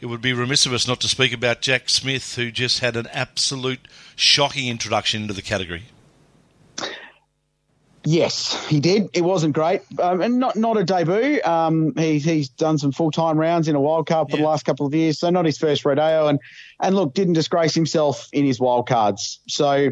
It 0.00 0.06
would 0.06 0.22
be 0.22 0.32
remiss 0.32 0.64
of 0.64 0.72
us 0.72 0.88
not 0.88 1.00
to 1.00 1.08
speak 1.08 1.32
about 1.32 1.60
Jack 1.60 1.90
Smith, 1.90 2.36
who 2.36 2.50
just 2.50 2.78
had 2.78 2.96
an 2.96 3.08
absolute 3.12 3.80
shocking 4.16 4.68
introduction 4.68 5.22
into 5.22 5.34
the 5.34 5.42
category. 5.42 5.84
Yes, 8.10 8.66
he 8.68 8.80
did. 8.80 9.10
It 9.12 9.20
wasn't 9.20 9.52
great, 9.52 9.82
um, 10.00 10.22
and 10.22 10.38
not 10.38 10.56
not 10.56 10.78
a 10.78 10.84
debut. 10.84 11.42
Um, 11.44 11.92
he, 11.94 12.18
he's 12.18 12.48
done 12.48 12.78
some 12.78 12.90
full 12.90 13.10
time 13.10 13.36
rounds 13.36 13.68
in 13.68 13.76
a 13.76 13.80
wild 13.82 14.06
card 14.06 14.30
for 14.30 14.36
yeah. 14.38 14.44
the 14.44 14.48
last 14.48 14.64
couple 14.64 14.86
of 14.86 14.94
years, 14.94 15.18
so 15.18 15.28
not 15.28 15.44
his 15.44 15.58
first 15.58 15.84
rodeo. 15.84 16.26
And 16.26 16.40
and 16.80 16.96
look, 16.96 17.12
didn't 17.12 17.34
disgrace 17.34 17.74
himself 17.74 18.30
in 18.32 18.46
his 18.46 18.58
wild 18.58 18.88
cards. 18.88 19.40
So 19.46 19.90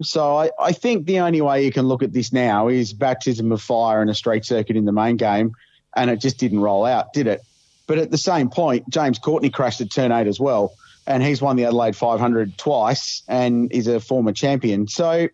so 0.00 0.38
I, 0.38 0.50
I 0.58 0.72
think 0.72 1.04
the 1.04 1.18
only 1.18 1.42
way 1.42 1.62
you 1.62 1.70
can 1.70 1.86
look 1.86 2.02
at 2.02 2.14
this 2.14 2.32
now 2.32 2.68
is 2.68 2.94
baptism 2.94 3.52
of 3.52 3.60
fire 3.60 4.00
and 4.00 4.08
a 4.08 4.14
straight 4.14 4.46
circuit 4.46 4.76
in 4.76 4.86
the 4.86 4.92
main 4.92 5.18
game, 5.18 5.52
and 5.94 6.08
it 6.08 6.18
just 6.18 6.38
didn't 6.38 6.60
roll 6.60 6.86
out, 6.86 7.12
did 7.12 7.26
it? 7.26 7.42
But 7.86 7.98
at 7.98 8.10
the 8.10 8.16
same 8.16 8.48
point, 8.48 8.88
James 8.88 9.18
Courtney 9.18 9.50
crashed 9.50 9.82
at 9.82 9.90
turn 9.90 10.12
eight 10.12 10.28
as 10.28 10.40
well, 10.40 10.72
and 11.06 11.22
he's 11.22 11.42
won 11.42 11.56
the 11.56 11.66
Adelaide 11.66 11.94
500 11.94 12.56
twice 12.56 13.22
and 13.28 13.70
is 13.70 13.86
a 13.86 14.00
former 14.00 14.32
champion. 14.32 14.88
So 14.88 15.28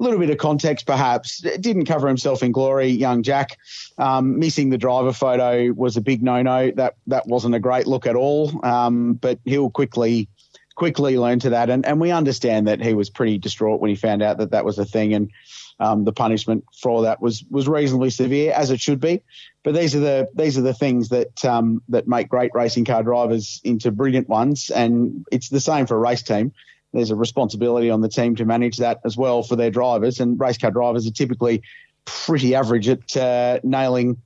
a 0.00 0.02
little 0.02 0.18
bit 0.18 0.30
of 0.30 0.38
context, 0.38 0.86
perhaps. 0.86 1.40
Didn't 1.60 1.84
cover 1.84 2.08
himself 2.08 2.42
in 2.42 2.52
glory, 2.52 2.88
young 2.88 3.22
Jack. 3.22 3.58
Um, 3.98 4.38
missing 4.38 4.70
the 4.70 4.78
driver 4.78 5.12
photo 5.12 5.72
was 5.72 5.96
a 5.96 6.00
big 6.00 6.22
no-no. 6.22 6.70
That 6.70 6.94
that 7.06 7.26
wasn't 7.26 7.54
a 7.54 7.60
great 7.60 7.86
look 7.86 8.06
at 8.06 8.16
all. 8.16 8.64
Um, 8.64 9.14
but 9.14 9.38
he'll 9.44 9.70
quickly 9.70 10.28
quickly 10.74 11.18
learn 11.18 11.38
to 11.40 11.50
that, 11.50 11.68
and, 11.68 11.84
and 11.84 12.00
we 12.00 12.10
understand 12.10 12.66
that 12.66 12.80
he 12.80 12.94
was 12.94 13.10
pretty 13.10 13.36
distraught 13.36 13.80
when 13.80 13.90
he 13.90 13.96
found 13.96 14.22
out 14.22 14.38
that 14.38 14.52
that 14.52 14.64
was 14.64 14.78
a 14.78 14.84
thing, 14.86 15.12
and 15.12 15.30
um, 15.78 16.04
the 16.04 16.12
punishment 16.12 16.64
for 16.74 17.02
that 17.02 17.20
was 17.20 17.44
was 17.50 17.68
reasonably 17.68 18.08
severe, 18.08 18.52
as 18.54 18.70
it 18.70 18.80
should 18.80 19.00
be. 19.00 19.22
But 19.62 19.74
these 19.74 19.94
are 19.94 20.00
the 20.00 20.28
these 20.34 20.56
are 20.56 20.62
the 20.62 20.72
things 20.72 21.10
that 21.10 21.44
um, 21.44 21.82
that 21.90 22.08
make 22.08 22.30
great 22.30 22.52
racing 22.54 22.86
car 22.86 23.02
drivers 23.02 23.60
into 23.64 23.90
brilliant 23.90 24.30
ones, 24.30 24.70
and 24.70 25.26
it's 25.30 25.50
the 25.50 25.60
same 25.60 25.84
for 25.84 25.96
a 25.96 26.00
race 26.00 26.22
team 26.22 26.52
there's 26.92 27.10
a 27.10 27.16
responsibility 27.16 27.90
on 27.90 28.00
the 28.00 28.08
team 28.08 28.36
to 28.36 28.44
manage 28.44 28.78
that 28.78 29.00
as 29.04 29.16
well 29.16 29.42
for 29.42 29.56
their 29.56 29.70
drivers. 29.70 30.20
And 30.20 30.38
race 30.38 30.58
car 30.58 30.70
drivers 30.70 31.06
are 31.06 31.12
typically 31.12 31.62
pretty 32.04 32.54
average 32.54 32.88
at 32.88 33.16
uh, 33.16 33.60
nailing 33.62 34.18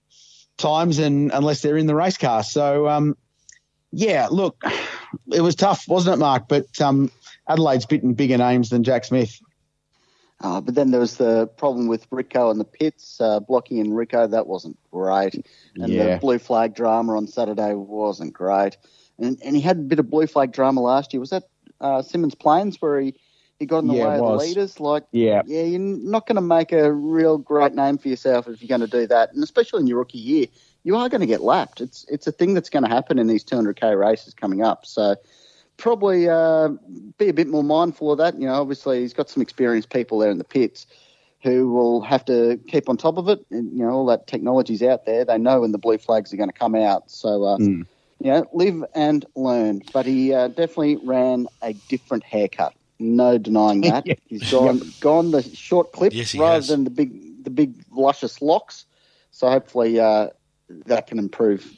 times, 0.56 0.98
and 0.98 1.30
unless 1.32 1.60
they're 1.62 1.76
in 1.76 1.86
the 1.86 1.94
race 1.94 2.16
car. 2.16 2.42
So, 2.42 2.88
um, 2.88 3.16
yeah, 3.92 4.28
look, 4.30 4.62
it 5.32 5.40
was 5.40 5.54
tough, 5.54 5.86
wasn't 5.88 6.14
it, 6.14 6.18
Mark? 6.18 6.48
But 6.48 6.80
um, 6.80 7.10
Adelaide's 7.48 7.86
bitten 7.86 8.14
bigger 8.14 8.38
names 8.38 8.70
than 8.70 8.84
Jack 8.84 9.04
Smith. 9.04 9.40
Uh, 10.40 10.60
but 10.60 10.74
then 10.74 10.90
there 10.90 11.00
was 11.00 11.16
the 11.16 11.46
problem 11.56 11.86
with 11.86 12.06
Rico 12.10 12.50
and 12.50 12.60
the 12.60 12.64
pits, 12.64 13.20
uh, 13.20 13.40
blocking 13.40 13.78
in 13.78 13.94
Rico. 13.94 14.26
That 14.26 14.46
wasn't 14.46 14.76
great. 14.90 15.46
And 15.76 15.92
yeah. 15.92 16.14
the 16.14 16.20
blue 16.20 16.38
flag 16.38 16.74
drama 16.74 17.16
on 17.16 17.26
Saturday 17.26 17.72
wasn't 17.74 18.32
great. 18.32 18.76
And, 19.18 19.40
and 19.44 19.54
he 19.54 19.62
had 19.62 19.76
a 19.78 19.82
bit 19.82 20.00
of 20.00 20.10
blue 20.10 20.26
flag 20.26 20.52
drama 20.52 20.80
last 20.80 21.12
year. 21.12 21.20
Was 21.20 21.30
that 21.30 21.44
uh, 21.80 22.02
Symmons 22.02 22.38
Plains 22.38 22.80
where 22.80 23.00
he, 23.00 23.14
he 23.58 23.66
got 23.66 23.78
in 23.80 23.88
the 23.88 23.94
Yeah, 23.94 24.06
way 24.08 24.16
of 24.18 24.24
the 24.24 24.36
leaders. 24.36 24.80
Like, 24.80 25.04
Yeah. 25.12 25.42
yeah, 25.46 25.62
you're 25.62 25.80
not 25.80 26.26
going 26.26 26.36
to 26.36 26.42
make 26.42 26.72
a 26.72 26.92
real 26.92 27.38
great 27.38 27.74
name 27.74 27.98
for 27.98 28.08
yourself 28.08 28.48
if 28.48 28.62
you're 28.62 28.68
going 28.68 28.88
to 28.88 28.98
do 29.00 29.06
that, 29.06 29.32
and 29.32 29.42
especially 29.42 29.80
in 29.80 29.86
your 29.86 29.98
rookie 29.98 30.18
year, 30.18 30.46
you 30.82 30.96
are 30.96 31.08
going 31.08 31.20
to 31.20 31.26
get 31.26 31.40
lapped. 31.40 31.80
It's 31.80 32.04
it's 32.08 32.26
a 32.26 32.32
thing 32.32 32.54
that's 32.54 32.70
going 32.70 32.84
to 32.84 32.88
happen 32.90 33.18
in 33.18 33.26
these 33.26 33.44
200k 33.44 33.98
races 33.98 34.34
coming 34.34 34.62
up. 34.62 34.86
So 34.86 35.16
probably 35.76 36.28
uh, 36.28 36.68
be 37.18 37.28
a 37.28 37.34
bit 37.34 37.48
more 37.48 37.64
mindful 37.64 38.12
of 38.12 38.18
that. 38.18 38.38
You 38.38 38.46
know, 38.46 38.54
obviously 38.54 39.00
he's 39.00 39.14
got 39.14 39.28
some 39.28 39.42
experienced 39.42 39.90
people 39.90 40.18
there 40.18 40.30
in 40.30 40.38
the 40.38 40.44
pits 40.44 40.86
who 41.42 41.70
will 41.70 42.00
have 42.00 42.24
to 42.24 42.58
keep 42.68 42.88
on 42.88 42.96
top 42.96 43.18
of 43.18 43.28
it. 43.28 43.44
And, 43.50 43.70
you 43.76 43.84
know, 43.84 43.90
all 43.90 44.06
that 44.06 44.26
technology's 44.26 44.82
out 44.82 45.04
there. 45.04 45.24
They 45.24 45.36
know 45.38 45.60
when 45.60 45.72
the 45.72 45.78
blue 45.78 45.98
flags 45.98 46.32
are 46.32 46.38
going 46.38 46.48
to 46.48 46.58
come 46.58 46.74
out. 46.74 47.10
So, 47.10 47.44
uh, 47.44 47.58
Mm. 47.58 47.86
You 48.20 48.30
know, 48.30 48.46
live 48.52 48.84
and 48.94 49.24
learn. 49.34 49.82
But 49.92 50.06
he 50.06 50.32
uh, 50.32 50.48
definitely 50.48 50.96
ran 50.96 51.46
a 51.62 51.72
different 51.88 52.24
haircut. 52.24 52.74
No 52.98 53.38
denying 53.38 53.80
that. 53.82 54.06
He's 54.26 54.50
gone 54.50 54.80
gone 55.00 55.30
the 55.30 55.42
short 55.42 55.92
clip 55.92 56.12
Yes, 56.14 56.34
rather 56.34 56.54
has. 56.54 56.68
than 56.68 56.84
the 56.84 56.90
big 56.90 57.44
the 57.44 57.50
big 57.50 57.74
luscious 57.92 58.40
locks. 58.40 58.84
So 59.30 59.48
hopefully 59.50 59.98
uh, 59.98 60.28
that 60.86 61.06
can 61.08 61.18
improve 61.18 61.70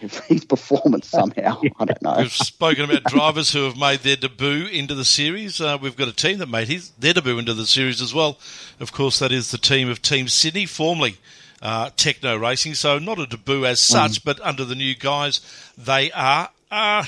his 0.00 0.44
performance 0.48 1.08
somehow. 1.08 1.60
I 1.78 1.84
don't 1.84 2.02
know. 2.02 2.16
We've 2.18 2.32
spoken 2.32 2.84
about 2.84 3.04
drivers 3.04 3.52
who 3.52 3.64
have 3.64 3.76
made 3.76 4.00
their 4.00 4.16
debut 4.16 4.66
into 4.66 4.94
the 4.94 5.04
series. 5.04 5.60
Uh, 5.60 5.78
we've 5.80 5.96
got 5.96 6.08
a 6.08 6.12
team 6.14 6.38
that 6.38 6.48
made 6.48 6.68
his 6.68 6.90
their 6.90 7.14
debut 7.14 7.38
into 7.38 7.54
the 7.54 7.66
series 7.66 8.00
as 8.00 8.12
well. 8.14 8.38
Of 8.80 8.92
course, 8.92 9.18
that 9.18 9.32
is 9.32 9.50
the 9.50 9.58
team 9.58 9.88
of 9.88 10.02
Team 10.02 10.28
Sydney, 10.28 10.66
formerly 10.66 11.18
uh, 11.62 11.90
Tekno 11.90 12.40
Racing. 12.40 12.74
So 12.74 12.98
not 12.98 13.18
a 13.18 13.26
debut 13.26 13.64
as 13.64 13.80
such, 13.80 14.24
but 14.24 14.40
under 14.40 14.64
the 14.64 14.74
new 14.74 14.94
guys, 14.94 15.40
they 15.76 16.10
are. 16.12 16.50
Uh, 16.70 17.04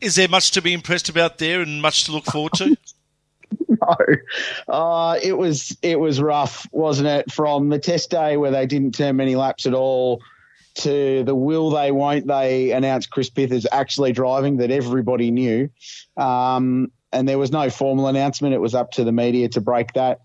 is 0.00 0.16
there 0.16 0.28
much 0.28 0.50
to 0.52 0.62
be 0.62 0.72
impressed 0.72 1.08
about 1.08 1.38
there, 1.38 1.60
and 1.60 1.80
much 1.80 2.04
to 2.04 2.12
look 2.12 2.24
forward 2.24 2.52
to? 2.54 2.76
no. 3.68 3.96
Uh, 4.68 5.18
it 5.22 5.36
was 5.36 5.76
it 5.82 5.98
was 5.98 6.20
rough, 6.20 6.66
wasn't 6.72 7.08
it? 7.08 7.32
From 7.32 7.68
the 7.68 7.78
test 7.78 8.10
day 8.10 8.36
where 8.36 8.50
they 8.50 8.66
didn't 8.66 8.94
turn 8.94 9.16
many 9.16 9.36
laps 9.36 9.66
at 9.66 9.74
all 9.74 10.20
to 10.76 11.24
the 11.24 11.34
will 11.34 11.70
they 11.70 11.90
won't 11.90 12.26
they 12.26 12.72
announce 12.72 13.06
Chris 13.06 13.30
Pither 13.30 13.54
is 13.54 13.66
actually 13.70 14.12
driving 14.12 14.58
that 14.58 14.70
everybody 14.70 15.30
knew. 15.30 15.70
Um, 16.16 16.92
and 17.12 17.26
there 17.26 17.38
was 17.38 17.50
no 17.50 17.70
formal 17.70 18.08
announcement. 18.08 18.54
It 18.54 18.60
was 18.60 18.74
up 18.74 18.92
to 18.92 19.04
the 19.04 19.12
media 19.12 19.48
to 19.50 19.60
break 19.60 19.94
that. 19.94 20.20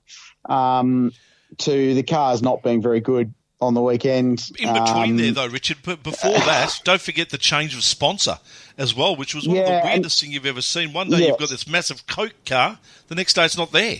Um, 0.49 1.13
to 1.59 1.93
the 1.93 2.03
cars 2.03 2.41
not 2.41 2.63
being 2.63 2.81
very 2.81 2.99
good 2.99 3.33
on 3.59 3.73
the 3.73 3.81
weekend. 3.81 4.49
In 4.57 4.73
between 4.73 5.11
Um, 5.11 5.17
there, 5.17 5.31
though, 5.31 5.47
Richard, 5.47 5.77
but 5.83 6.01
before 6.01 6.31
that, 6.31 6.79
don't 6.83 7.01
forget 7.01 7.29
the 7.29 7.37
change 7.37 7.75
of 7.75 7.83
sponsor 7.83 8.39
as 8.77 8.95
well, 8.95 9.15
which 9.15 9.35
was 9.35 9.47
one 9.47 9.57
of 9.57 9.63
Yeah, 9.63 9.69
the 9.69 9.81
and- 9.81 9.89
weirdest 9.89 10.19
thing 10.21 10.31
you've 10.31 10.45
ever 10.47 10.61
seen. 10.63 10.93
One 10.93 11.09
day 11.09 11.19
Yes. 11.19 11.27
you've 11.29 11.37
got 11.37 11.49
this 11.49 11.67
massive 11.67 12.07
Coke 12.07 12.33
car, 12.45 12.79
the 13.07 13.15
next 13.15 13.33
day 13.33 13.45
it's 13.45 13.57
not 13.57 13.71
there. 13.71 13.97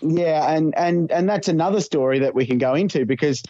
Yeah, 0.00 0.50
and 0.54 0.74
and 0.76 1.10
and 1.10 1.28
that's 1.28 1.48
another 1.48 1.80
story 1.80 2.18
that 2.20 2.34
we 2.34 2.46
can 2.46 2.58
go 2.58 2.74
into 2.74 3.06
because 3.06 3.42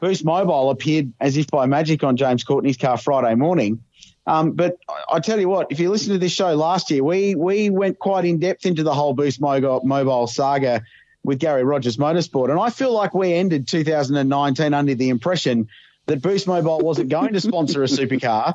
Boost 0.00 0.24
Mobile 0.24 0.70
appeared 0.70 1.12
as 1.20 1.36
if 1.36 1.46
by 1.48 1.66
magic 1.66 2.02
on 2.02 2.16
James 2.16 2.42
Courtney's 2.44 2.76
car 2.76 2.96
Friday 2.96 3.34
morning. 3.36 3.82
Um, 4.26 4.52
but 4.52 4.76
I, 4.88 5.16
I 5.16 5.20
tell 5.20 5.38
you 5.40 5.48
what, 5.48 5.68
if 5.70 5.78
you 5.80 5.90
listen 5.90 6.12
to 6.12 6.18
this 6.18 6.32
show 6.32 6.54
last 6.54 6.90
year, 6.90 7.04
we 7.04 7.34
we 7.36 7.70
went 7.70 7.98
quite 8.00 8.24
in 8.24 8.38
depth 8.38 8.66
into 8.66 8.82
the 8.82 8.94
whole 8.94 9.14
Boost 9.14 9.40
Mobile, 9.40 9.80
mobile 9.84 10.26
saga 10.26 10.82
with 11.24 11.38
Garry 11.38 11.64
Rogers 11.64 11.96
Motorsport, 11.96 12.50
and 12.50 12.58
I 12.58 12.70
feel 12.70 12.92
like 12.92 13.14
we 13.14 13.32
ended 13.34 13.68
2019 13.68 14.74
under 14.74 14.94
the 14.94 15.08
impression 15.08 15.68
that 16.06 16.20
Boost 16.20 16.48
Mobile 16.48 16.80
wasn't 16.80 17.10
going 17.10 17.32
to 17.32 17.40
sponsor 17.40 17.82
a 17.82 17.86
supercar 17.86 18.54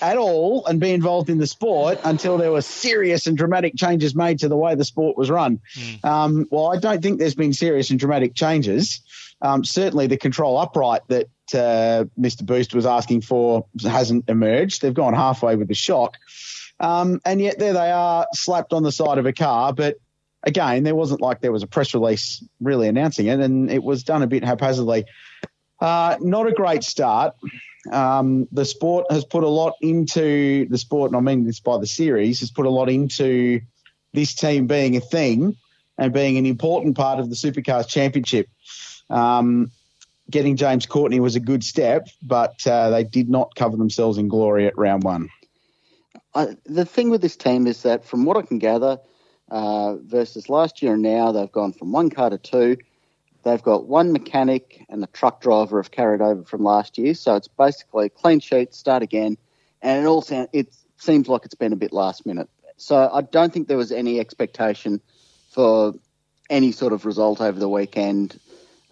at 0.00 0.16
all 0.16 0.64
and 0.66 0.80
be 0.80 0.90
involved 0.90 1.28
in 1.28 1.38
the 1.38 1.46
sport 1.46 2.00
until 2.04 2.38
there 2.38 2.50
were 2.50 2.62
serious 2.62 3.26
and 3.26 3.36
dramatic 3.36 3.76
changes 3.76 4.14
made 4.14 4.38
to 4.38 4.48
the 4.48 4.56
way 4.56 4.74
the 4.74 4.84
sport 4.84 5.16
was 5.16 5.28
run. 5.28 5.60
Um, 6.02 6.46
well, 6.50 6.68
I 6.68 6.78
don't 6.78 7.02
think 7.02 7.18
there's 7.18 7.34
been 7.34 7.52
serious 7.52 7.90
and 7.90 8.00
dramatic 8.00 8.34
changes. 8.34 9.02
Um, 9.42 9.64
certainly, 9.64 10.06
the 10.06 10.16
control 10.16 10.56
upright 10.56 11.02
that 11.08 11.26
uh, 11.54 12.04
Mr. 12.18 12.44
Boost 12.44 12.74
was 12.74 12.86
asking 12.86 13.20
for 13.20 13.66
hasn't 13.82 14.28
emerged. 14.28 14.82
They've 14.82 14.94
gone 14.94 15.14
halfway 15.14 15.56
with 15.56 15.68
the 15.68 15.74
shock. 15.74 16.16
Um, 16.80 17.20
and 17.24 17.40
yet, 17.40 17.58
there 17.58 17.72
they 17.74 17.90
are, 17.90 18.26
slapped 18.32 18.72
on 18.72 18.82
the 18.82 18.92
side 18.92 19.18
of 19.18 19.26
a 19.26 19.32
car. 19.32 19.72
But 19.72 19.98
again, 20.48 20.82
there 20.82 20.94
wasn't 20.94 21.20
like 21.20 21.40
there 21.40 21.52
was 21.52 21.62
a 21.62 21.66
press 21.66 21.94
release 21.94 22.42
really 22.60 22.88
announcing 22.88 23.26
it, 23.26 23.38
and 23.38 23.70
it 23.70 23.82
was 23.82 24.02
done 24.02 24.22
a 24.22 24.26
bit 24.26 24.42
haphazardly. 24.42 25.04
Uh, 25.80 26.16
not 26.20 26.48
a 26.48 26.52
great 26.52 26.82
start. 26.82 27.34
Um, 27.92 28.48
the 28.50 28.64
sport 28.64 29.06
has 29.10 29.24
put 29.24 29.44
a 29.44 29.48
lot 29.48 29.74
into 29.80 30.66
the 30.68 30.78
sport, 30.78 31.10
and 31.10 31.16
I 31.16 31.20
mean 31.20 31.44
this 31.44 31.60
by 31.60 31.78
the 31.78 31.86
series, 31.86 32.40
has 32.40 32.50
put 32.50 32.66
a 32.66 32.70
lot 32.70 32.88
into 32.88 33.60
this 34.12 34.34
team 34.34 34.66
being 34.66 34.96
a 34.96 35.00
thing 35.00 35.56
and 35.98 36.12
being 36.12 36.38
an 36.38 36.46
important 36.46 36.96
part 36.96 37.20
of 37.20 37.28
the 37.28 37.36
Supercars 37.36 37.86
Championship. 37.86 38.48
Um, 39.10 39.70
getting 40.30 40.56
James 40.56 40.86
Courtney 40.86 41.20
was 41.20 41.36
a 41.36 41.40
good 41.40 41.62
step, 41.62 42.08
but 42.22 42.66
uh, 42.66 42.90
they 42.90 43.04
did 43.04 43.28
not 43.28 43.54
cover 43.54 43.76
themselves 43.76 44.18
in 44.18 44.28
glory 44.28 44.66
at 44.66 44.76
round 44.78 45.04
one. 45.04 45.28
I, 46.34 46.56
the 46.64 46.84
thing 46.84 47.10
with 47.10 47.20
this 47.20 47.36
team 47.36 47.66
is 47.66 47.82
that, 47.82 48.04
from 48.04 48.24
what 48.24 48.36
I 48.36 48.42
can 48.42 48.58
gather, 48.58 48.98
uh, 49.50 49.96
versus 49.96 50.48
last 50.48 50.82
year 50.82 50.94
and 50.94 51.02
now, 51.02 51.32
they've 51.32 51.52
gone 51.52 51.72
from 51.72 51.92
one 51.92 52.10
car 52.10 52.30
to 52.30 52.38
two. 52.38 52.76
They've 53.44 53.62
got 53.62 53.86
one 53.86 54.12
mechanic 54.12 54.84
and 54.88 55.02
the 55.02 55.06
truck 55.08 55.40
driver 55.40 55.80
have 55.80 55.90
carried 55.90 56.20
over 56.20 56.42
from 56.44 56.64
last 56.64 56.98
year, 56.98 57.14
so 57.14 57.36
it's 57.36 57.48
basically 57.48 58.08
clean 58.08 58.40
sheet, 58.40 58.74
start 58.74 59.02
again, 59.02 59.38
and 59.80 60.04
it 60.04 60.06
all 60.06 60.22
sound, 60.22 60.48
it 60.52 60.74
seems 60.96 61.28
like 61.28 61.44
it's 61.44 61.54
been 61.54 61.72
a 61.72 61.76
bit 61.76 61.92
last 61.92 62.26
minute. 62.26 62.48
So 62.76 63.10
I 63.12 63.22
don't 63.22 63.52
think 63.52 63.68
there 63.68 63.76
was 63.76 63.92
any 63.92 64.20
expectation 64.20 65.00
for 65.50 65.94
any 66.50 66.72
sort 66.72 66.92
of 66.92 67.04
result 67.04 67.40
over 67.40 67.58
the 67.58 67.68
weekend. 67.68 68.38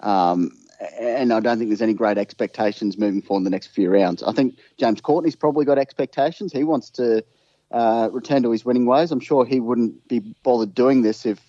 Um, 0.01 0.53
and 0.99 1.33
I 1.33 1.41
don't 1.41 1.59
think 1.59 1.71
there's 1.71 1.83
any 1.83 1.95
great 1.95 2.19
expectations 2.19 2.99
moving 2.99 3.23
forward 3.23 3.41
in 3.41 3.45
the 3.45 3.51
next 3.51 3.69
few 3.69 3.91
rounds. 3.91 4.23
I 4.23 4.33
think 4.33 4.59
James 4.79 5.01
Courtney's 5.01 5.37
probably 5.37 5.65
got 5.65 5.79
expectations. 5.79 6.53
He 6.53 6.65
wants 6.65 6.91
to 6.91 7.25
uh, 7.71 8.09
return 8.13 8.43
to 8.43 8.51
his 8.51 8.65
winning 8.65 8.87
ways. 8.87 9.11
I'm 9.11 9.21
sure 9.21 9.45
he 9.45 9.61
wouldn't 9.61 10.07
be 10.09 10.35
bothered 10.43 10.75
doing 10.75 11.03
this 11.03 11.27
if 11.27 11.41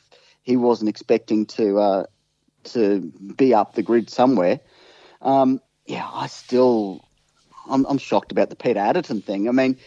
he 0.43 0.57
wasn't 0.57 0.89
expecting 0.89 1.45
to 1.47 1.79
uh, 1.79 2.03
to 2.65 3.11
be 3.35 3.53
up 3.53 3.75
the 3.75 3.83
grid 3.83 4.09
somewhere. 4.09 4.59
Um, 5.21 5.61
yeah, 5.85 6.07
I 6.11 6.27
still 6.27 7.05
I'm, 7.69 7.85
I'm, 7.85 7.97
shocked 7.97 8.31
about 8.31 8.49
the 8.49 8.55
Peter 8.55 8.79
Adderton 8.79 9.23
thing. 9.23 9.47
I 9.47 9.51
mean, 9.51 9.77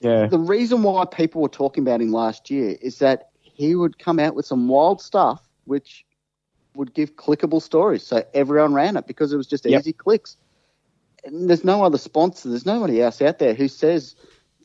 yeah. 0.00 0.26
the 0.26 0.38
reason 0.38 0.82
why 0.82 1.04
people 1.04 1.42
were 1.42 1.48
talking 1.48 1.84
about 1.84 2.00
him 2.00 2.12
last 2.12 2.50
year 2.50 2.76
is 2.80 2.98
that 2.98 3.30
he 3.42 3.74
would 3.74 3.98
come 3.98 4.18
out 4.18 4.34
with 4.34 4.46
some 4.46 4.68
wild 4.68 5.00
stuff, 5.00 5.46
which 5.64 6.04
would 6.74 6.94
give 6.94 7.16
clickable 7.16 7.60
stories. 7.60 8.06
So 8.06 8.24
everyone 8.34 8.74
ran 8.74 8.96
it 8.96 9.06
because 9.06 9.32
it 9.32 9.36
was 9.36 9.46
just 9.46 9.64
Yep. 9.64 9.80
easy 9.80 9.92
clicks. 9.92 10.36
And 11.24 11.48
there's 11.48 11.64
no 11.64 11.84
other 11.84 11.98
sponsor, 11.98 12.48
there's 12.48 12.66
nobody 12.66 13.02
else 13.02 13.20
out 13.20 13.38
there 13.38 13.54
who 13.54 13.68
says 13.68 14.14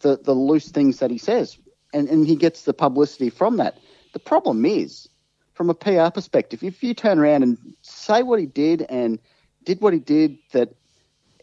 the, 0.01 0.17
the 0.17 0.33
loose 0.33 0.69
things 0.69 0.99
that 0.99 1.11
he 1.11 1.17
says. 1.17 1.57
And, 1.93 2.09
and 2.09 2.27
he 2.27 2.35
gets 2.35 2.63
the 2.63 2.73
publicity 2.73 3.29
from 3.29 3.57
that. 3.57 3.77
The 4.13 4.19
problem 4.19 4.65
is, 4.65 5.07
from 5.53 5.69
a 5.69 5.73
PR 5.73 6.09
perspective, 6.09 6.63
if 6.63 6.83
you 6.83 6.93
turn 6.93 7.19
around 7.19 7.43
and 7.43 7.57
say 7.81 8.23
what 8.23 8.39
he 8.39 8.45
did 8.45 8.81
and 8.89 9.19
did 9.63 9.81
what 9.81 9.93
he 9.93 9.99
did 9.99 10.37
that, 10.51 10.75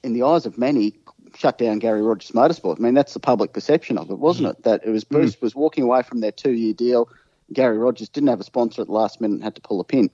in 0.03 0.13
the 0.13 0.25
eyes 0.25 0.47
of 0.47 0.59
many, 0.59 0.95
shut 1.37 1.59
down 1.59 1.79
Garry 1.79 2.03
Rogers 2.03 2.33
Motorsport. 2.33 2.79
I 2.79 2.83
mean, 2.83 2.95
that's 2.95 3.15
the 3.15 3.21
public 3.21 3.53
perception 3.53 3.99
of 3.99 4.11
it, 4.11 4.19
wasn't 4.19 4.49
it? 4.49 4.59
Mm. 4.59 4.63
That 4.65 4.85
it 4.85 4.91
was 4.91 5.05
mm. 5.05 5.11
Bruce 5.11 5.41
was 5.41 5.55
walking 5.55 5.85
away 5.85 6.03
from 6.03 6.21
their 6.21 6.33
two 6.33 6.53
year 6.53 6.75
deal. 6.75 7.09
Garry 7.53 7.79
Rogers 7.79 8.09
didn't 8.09 8.29
have 8.29 8.41
a 8.41 8.45
sponsor 8.45 8.83
at 8.83 8.89
the 8.89 8.93
last 8.93 9.21
minute 9.21 9.35
and 9.35 9.45
had 9.45 9.55
to 9.57 9.61
pull 9.61 9.81
a 9.81 9.85
pin. 9.85 10.11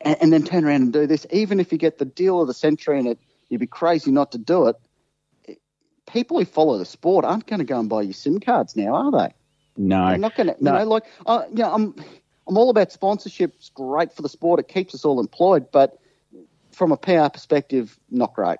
And, 0.00 0.16
and 0.20 0.32
then 0.32 0.44
turn 0.44 0.64
around 0.64 0.82
and 0.82 0.92
do 0.92 1.06
this. 1.06 1.26
Even 1.30 1.60
if 1.60 1.72
you 1.72 1.78
get 1.78 1.98
the 1.98 2.04
deal 2.04 2.40
of 2.40 2.46
the 2.46 2.54
century 2.54 2.98
and 2.98 3.08
it, 3.08 3.18
you'd 3.48 3.60
be 3.60 3.66
crazy 3.66 4.10
not 4.10 4.32
to 4.32 4.38
do 4.38 4.68
it. 4.68 4.76
People 6.12 6.38
who 6.38 6.44
follow 6.44 6.78
the 6.78 6.84
sport 6.84 7.24
aren't 7.24 7.46
going 7.46 7.58
to 7.58 7.64
go 7.64 7.78
and 7.78 7.88
buy 7.88 8.02
your 8.02 8.12
SIM 8.12 8.40
cards 8.40 8.76
now, 8.76 8.94
are 8.94 9.10
they? 9.10 9.34
No. 9.76 10.08
They're 10.08 10.18
not 10.18 10.36
going 10.36 10.48
to, 10.48 10.56
No. 10.60 10.72
you 10.72 10.78
know, 10.80 10.84
like, 10.84 11.04
uh, 11.26 11.42
yeah, 11.52 11.70
I'm, 11.72 11.94
I'm 12.46 12.56
all 12.56 12.70
about 12.70 12.92
sponsorship. 12.92 13.54
It's 13.56 13.70
great 13.70 14.12
for 14.12 14.22
the 14.22 14.28
sport. 14.28 14.60
It 14.60 14.68
keeps 14.68 14.94
us 14.94 15.04
all 15.04 15.20
employed, 15.20 15.70
but 15.72 15.98
from 16.70 16.92
a 16.92 16.96
PR 16.96 17.28
perspective, 17.28 17.98
not 18.10 18.34
great. 18.34 18.58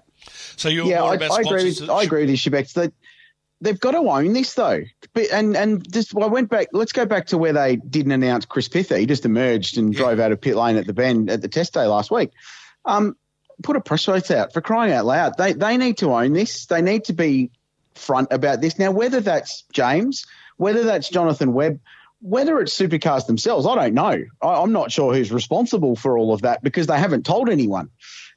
So 0.56 0.68
you're 0.68 0.86
yeah, 0.86 1.00
more 1.00 1.12
I, 1.12 1.14
about 1.14 1.30
I 1.32 1.40
agree. 1.42 1.44
sponsors. 1.60 1.80
With, 1.82 1.90
I 1.90 2.02
agree 2.02 2.22
with 2.22 2.30
you, 2.30 2.36
Shebex. 2.36 2.72
That 2.72 2.92
they've 3.60 3.78
got 3.78 3.92
to 3.92 3.98
own 3.98 4.32
this 4.32 4.54
though. 4.54 4.82
And 5.32 5.56
and 5.56 5.92
just 5.92 6.14
well, 6.14 6.24
I 6.24 6.32
went 6.32 6.48
back. 6.48 6.68
Let's 6.72 6.92
go 6.92 7.06
back 7.06 7.26
to 7.26 7.38
where 7.38 7.52
they 7.52 7.76
didn't 7.76 8.12
announce 8.12 8.46
Chris 8.46 8.68
Pither. 8.68 8.98
He 8.98 9.06
just 9.06 9.24
emerged 9.24 9.78
and 9.78 9.94
drove 9.94 10.18
out 10.18 10.32
of 10.32 10.40
pit 10.40 10.56
lane 10.56 10.76
at 10.76 10.86
the 10.86 10.94
bend 10.94 11.30
at 11.30 11.42
the 11.42 11.48
test 11.48 11.74
day 11.74 11.84
last 11.86 12.10
week. 12.10 12.30
Um, 12.86 13.16
put 13.62 13.76
a 13.76 13.80
press 13.80 14.06
release 14.08 14.30
out 14.30 14.52
for 14.52 14.60
crying 14.60 14.92
out 14.92 15.06
loud. 15.06 15.36
They 15.38 15.52
they 15.52 15.76
need 15.76 15.98
to 15.98 16.12
own 16.12 16.32
this. 16.32 16.66
They 16.66 16.82
need 16.82 17.04
to 17.04 17.12
be 17.12 17.50
front 17.94 18.28
about 18.30 18.60
this. 18.60 18.78
Now, 18.78 18.90
whether 18.90 19.20
that's 19.20 19.64
James, 19.72 20.26
whether 20.56 20.84
that's 20.84 21.08
Jonathon 21.08 21.52
Webb, 21.52 21.80
whether 22.20 22.60
it's 22.60 22.76
supercars 22.76 23.26
themselves, 23.26 23.66
I 23.66 23.74
don't 23.74 23.94
know. 23.94 24.24
I, 24.42 24.48
I'm 24.48 24.72
not 24.72 24.92
sure 24.92 25.14
who's 25.14 25.32
responsible 25.32 25.96
for 25.96 26.18
all 26.18 26.32
of 26.32 26.42
that 26.42 26.62
because 26.62 26.86
they 26.86 26.98
haven't 26.98 27.24
told 27.24 27.48
anyone 27.48 27.90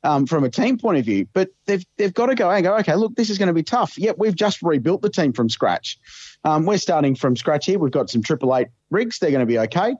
um, 0.03 0.25
from 0.25 0.43
a 0.43 0.49
team 0.49 0.77
point 0.77 0.97
of 0.97 1.05
view. 1.05 1.27
But 1.33 1.49
they've 1.65 1.85
they've 1.97 2.13
got 2.13 2.27
to 2.27 2.35
go 2.35 2.49
and 2.49 2.63
go. 2.63 2.75
Okay, 2.77 2.95
look, 2.95 3.15
this 3.15 3.29
is 3.29 3.37
going 3.37 3.47
to 3.47 3.53
be 3.53 3.63
tough. 3.63 3.97
Yep, 3.97 4.15
we've 4.17 4.35
just 4.35 4.61
rebuilt 4.61 5.01
the 5.01 5.09
team 5.09 5.33
from 5.33 5.49
scratch. 5.49 5.99
Um, 6.43 6.65
we're 6.65 6.77
starting 6.77 7.15
from 7.15 7.35
scratch 7.35 7.65
here. 7.65 7.79
We've 7.79 7.91
got 7.91 8.09
some 8.09 8.21
Triple 8.21 8.55
Eight 8.55 8.67
rigs. 8.89 9.19
They're 9.19 9.31
going 9.31 9.41
to 9.41 9.45
be 9.45 9.59
okay. 9.59 9.95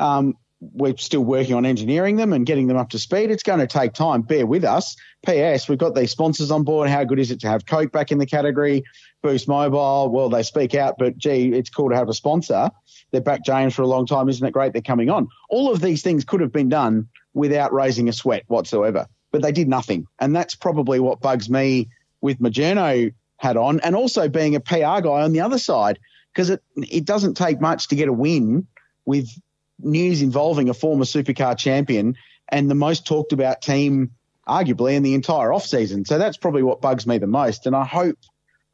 Um, 0.00 0.34
we're 0.72 0.96
still 0.96 1.22
working 1.24 1.54
on 1.54 1.66
engineering 1.66 2.16
them 2.16 2.32
and 2.32 2.46
getting 2.46 2.66
them 2.66 2.76
up 2.76 2.90
to 2.90 2.98
speed. 2.98 3.30
It's 3.30 3.42
going 3.42 3.60
to 3.60 3.66
take 3.66 3.92
time. 3.92 4.22
Bear 4.22 4.46
with 4.46 4.64
us. 4.64 4.96
P.S. 5.26 5.68
We've 5.68 5.78
got 5.78 5.94
these 5.94 6.10
sponsors 6.10 6.50
on 6.50 6.64
board. 6.64 6.88
How 6.88 7.04
good 7.04 7.18
is 7.18 7.30
it 7.30 7.40
to 7.40 7.48
have 7.48 7.66
Coke 7.66 7.92
back 7.92 8.12
in 8.12 8.18
the 8.18 8.26
category? 8.26 8.84
Boost 9.22 9.48
Mobile. 9.48 10.10
Well, 10.10 10.28
they 10.28 10.42
speak 10.42 10.74
out, 10.74 10.96
but 10.98 11.16
gee, 11.16 11.52
it's 11.52 11.70
cool 11.70 11.90
to 11.90 11.96
have 11.96 12.08
a 12.08 12.14
sponsor. 12.14 12.70
They're 13.10 13.20
back 13.20 13.44
James 13.44 13.74
for 13.74 13.82
a 13.82 13.86
long 13.86 14.06
time. 14.06 14.28
Isn't 14.28 14.46
it 14.46 14.52
great? 14.52 14.72
They're 14.72 14.82
coming 14.82 15.10
on. 15.10 15.28
All 15.48 15.72
of 15.72 15.80
these 15.80 16.02
things 16.02 16.24
could 16.24 16.40
have 16.40 16.52
been 16.52 16.68
done 16.68 17.08
without 17.32 17.72
raising 17.72 18.08
a 18.08 18.12
sweat 18.12 18.44
whatsoever, 18.46 19.06
but 19.32 19.42
they 19.42 19.52
did 19.52 19.68
nothing. 19.68 20.06
And 20.18 20.34
that's 20.34 20.54
probably 20.54 21.00
what 21.00 21.20
bugs 21.20 21.50
me 21.50 21.88
with 22.20 22.38
Majerno 22.40 23.12
hat 23.38 23.56
on 23.56 23.80
and 23.80 23.94
also 23.94 24.28
being 24.28 24.54
a 24.54 24.60
PR 24.60 25.00
guy 25.00 25.22
on 25.22 25.32
the 25.32 25.40
other 25.40 25.58
side 25.58 25.98
because 26.32 26.50
it, 26.50 26.62
it 26.76 27.04
doesn't 27.04 27.34
take 27.34 27.60
much 27.60 27.88
to 27.88 27.96
get 27.96 28.08
a 28.08 28.12
win 28.12 28.66
with 29.04 29.28
news 29.78 30.22
involving 30.22 30.68
a 30.68 30.74
former 30.74 31.04
supercar 31.04 31.56
champion 31.56 32.16
and 32.48 32.70
the 32.70 32.74
most 32.74 33.06
talked 33.06 33.32
about 33.32 33.62
team 33.62 34.12
arguably 34.46 34.94
in 34.94 35.02
the 35.02 35.14
entire 35.14 35.52
off 35.52 35.66
season. 35.66 36.04
So 36.04 36.18
that's 36.18 36.36
probably 36.36 36.62
what 36.62 36.80
bugs 36.80 37.06
me 37.06 37.18
the 37.18 37.26
most. 37.26 37.66
And 37.66 37.74
I 37.74 37.84
hope, 37.84 38.18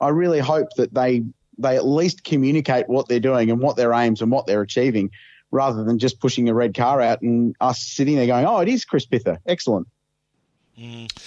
I 0.01 0.09
really 0.09 0.41
hope 0.41 0.69
that 0.77 0.93
they 0.95 1.23
they 1.59 1.77
at 1.77 1.87
least 1.87 2.25
communicate 2.25 2.89
what 2.89 3.07
they're 3.09 3.21
doing 3.21 3.51
and 3.51 3.61
what 3.61 3.77
their 3.77 3.93
aims 3.93 4.23
and 4.23 4.31
what 4.31 4.47
they're 4.47 4.63
achieving, 4.63 5.11
rather 5.51 5.85
than 5.85 5.99
just 5.99 6.19
pushing 6.19 6.49
a 6.49 6.55
red 6.55 6.75
car 6.75 7.03
out 7.03 7.21
and 7.21 7.55
us 7.61 7.83
sitting 7.83 8.17
there 8.17 8.27
going, 8.27 8.47
"Oh, 8.47 8.61
it 8.61 8.69
is 8.69 8.85
Chris 8.85 9.05
Pither, 9.05 9.39
excellent." 9.47 9.87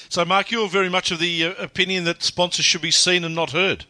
So, 0.10 0.26
Mark, 0.26 0.50
you're 0.50 0.68
very 0.68 0.90
much 0.90 1.12
of 1.12 1.20
the 1.20 1.46
uh, 1.46 1.64
opinion 1.64 2.06
that 2.06 2.24
sponsors 2.24 2.66
should 2.66 2.82
be 2.82 2.90
seen 2.90 3.24
and 3.24 3.36
not 3.36 3.52
heard. 3.52 3.86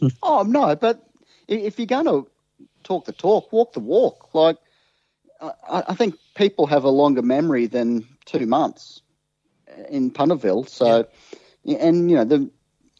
Oh 0.22 0.42
no, 0.42 0.74
but 0.74 1.06
if 1.46 1.78
you're 1.78 1.86
going 1.86 2.06
to 2.06 2.26
talk 2.82 3.04
the 3.04 3.12
talk, 3.12 3.52
walk 3.52 3.72
the 3.72 3.80
walk. 3.80 4.34
Like 4.34 4.58
I, 5.40 5.82
I 5.88 5.94
think 5.94 6.16
people 6.34 6.66
have 6.66 6.84
a 6.84 6.90
longer 6.90 7.22
memory 7.22 7.66
than 7.66 8.06
two 8.24 8.46
months 8.46 9.02
in 9.88 10.10
Punterville. 10.10 10.64
So, 10.64 11.06
and 11.64 12.10
you 12.10 12.16
know, 12.16 12.24
the, 12.24 12.50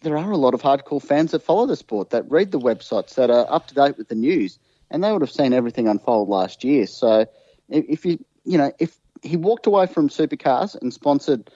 there 0.02 0.16
are 0.16 0.30
a 0.30 0.36
lot 0.36 0.54
of 0.54 0.62
hardcore 0.62 1.02
fans 1.02 1.32
that 1.32 1.42
follow 1.42 1.66
the 1.66 1.76
sport 1.76 2.10
that 2.10 2.30
read 2.30 2.50
the 2.50 2.58
websites 2.58 3.14
that 3.14 3.30
are 3.30 3.46
up 3.48 3.68
to 3.68 3.74
date 3.74 3.98
with 3.98 4.08
the 4.08 4.14
news, 4.14 4.58
and 4.90 5.02
they 5.02 5.12
would 5.12 5.22
have 5.22 5.30
seen 5.30 5.52
everything 5.52 5.88
unfold 5.88 6.28
last 6.28 6.64
year. 6.64 6.86
So, 6.86 7.26
if, 7.68 7.84
if 7.88 8.06
you 8.06 8.24
you 8.44 8.58
know 8.58 8.72
if 8.78 8.96
he 9.22 9.36
walked 9.36 9.66
away 9.66 9.86
from 9.86 10.08
supercars 10.08 10.80
and 10.80 10.92
sponsored 10.92 11.50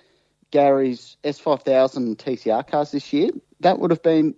Garry's 0.52 1.16
S5000 1.24 2.16
TCR 2.16 2.66
cars 2.66 2.92
this 2.92 3.12
year, 3.12 3.30
that 3.60 3.78
would 3.78 3.90
have 3.90 4.02
been 4.02 4.34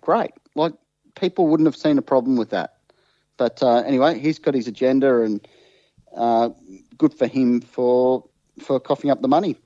great. 0.00 0.32
Like 0.54 0.74
people 1.14 1.46
wouldn't 1.46 1.66
have 1.66 1.76
seen 1.76 1.98
a 1.98 2.02
problem 2.02 2.36
with 2.36 2.50
that. 2.50 2.73
But 3.36 3.62
uh, 3.62 3.76
anyway, 3.78 4.18
he's 4.18 4.38
got 4.38 4.54
his 4.54 4.68
agenda, 4.68 5.22
and 5.22 5.46
uh, 6.16 6.50
good 6.98 7.14
for 7.14 7.26
him 7.26 7.60
for 7.60 8.24
for 8.60 8.78
coughing 8.78 9.10
up 9.10 9.20
the 9.20 9.28
money. 9.28 9.56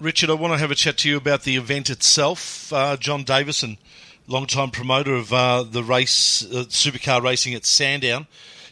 Richard, 0.00 0.28
I 0.28 0.34
want 0.34 0.52
to 0.52 0.58
have 0.58 0.70
a 0.70 0.74
chat 0.74 0.98
to 0.98 1.08
you 1.08 1.16
about 1.16 1.44
the 1.44 1.56
event 1.56 1.88
itself. 1.88 2.72
Uh, 2.72 2.96
John 2.96 3.22
Davison, 3.24 3.78
long-time 4.26 4.70
promoter 4.70 5.14
of 5.14 5.32
uh, 5.32 5.62
the 5.62 5.82
race, 5.82 6.44
uh, 6.44 6.64
supercar 6.68 7.22
racing 7.22 7.54
at 7.54 7.64
Sandown, 7.64 8.26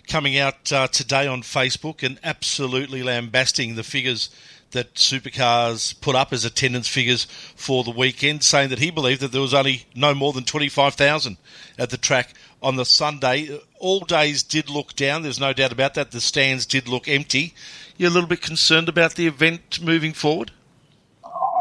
coming 0.09 0.37
out 0.37 0.71
uh, 0.73 0.89
today 0.89 1.27
on 1.27 1.43
Facebook 1.43 2.03
and 2.03 2.19
absolutely 2.23 3.03
lambasting 3.03 3.77
the 3.77 3.85
figures 3.85 4.31
that 4.73 4.95
supercars 4.95 5.99
put 6.01 6.15
up 6.15 6.33
as 6.33 6.45
attendance 6.45 6.89
figures 6.89 7.25
for 7.55 7.85
the 7.85 7.91
weekend, 7.91 8.43
saying 8.43 8.71
that 8.71 8.79
he 8.79 8.91
believed 8.91 9.21
that 9.21 9.33
there 9.33 9.41
was 9.41 9.55
only 9.55 9.87
no 9.95 10.15
more 10.15 10.33
than 10.33 10.45
25,000 10.45 11.37
at 11.79 11.91
the 11.91 11.97
track 11.97 12.35
on 12.63 12.77
the 12.77 12.85
Sunday. 12.85 13.61
All 13.79 14.01
days 14.01 14.43
did 14.43 14.69
look 14.69 14.95
down, 14.95 15.23
there's 15.23 15.41
no 15.41 15.53
doubt 15.53 15.73
about 15.73 15.95
that. 15.95 16.11
The 16.11 16.21
stands 16.21 16.67
did 16.67 16.89
look 16.89 17.09
empty. 17.09 17.55
You're 17.97 18.11
a 18.11 18.13
little 18.13 18.29
bit 18.29 18.43
concerned 18.43 18.89
about 18.89 19.15
the 19.15 19.27
event 19.27 19.81
moving 19.83 20.13
forward? 20.13 20.51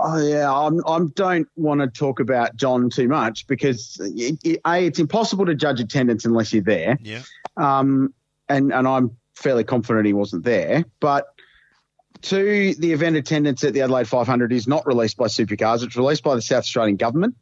Oh, 0.04 0.18
yeah, 0.18 0.52
I'm, 0.52 0.82
I 0.88 1.00
don't 1.14 1.48
want 1.56 1.82
to 1.82 1.88
talk 1.88 2.20
about 2.20 2.56
John 2.56 2.90
too 2.90 3.08
much 3.08 3.46
because 3.46 4.00
it, 4.02 4.40
it, 4.44 4.62
a 4.66 4.88
it's 4.88 4.98
impossible 4.98 5.46
to 5.46 5.54
judge 5.54 5.80
attendance 5.80 6.26
unless 6.26 6.52
you're 6.52 6.64
there. 6.64 6.98
Yeah. 7.04 7.22
Um, 7.58 8.14
and 8.50 8.74
and 8.74 8.88
I'm 8.88 9.16
fairly 9.36 9.64
confident 9.64 10.08
he 10.08 10.14
wasn't 10.14 10.44
there. 10.44 10.86
But 11.00 11.28
two, 12.22 12.74
the 12.76 12.94
event 12.94 13.16
attendance 13.16 13.64
at 13.64 13.74
the 13.74 13.82
Adelaide 13.82 14.08
500 14.08 14.52
is 14.52 14.68
not 14.68 14.86
released 14.86 15.18
by 15.18 15.26
Supercars. 15.26 15.84
It's 15.84 15.96
released 15.96 16.24
by 16.24 16.36
the 16.36 16.42
South 16.42 16.60
Australian 16.60 16.98
government. 16.98 17.36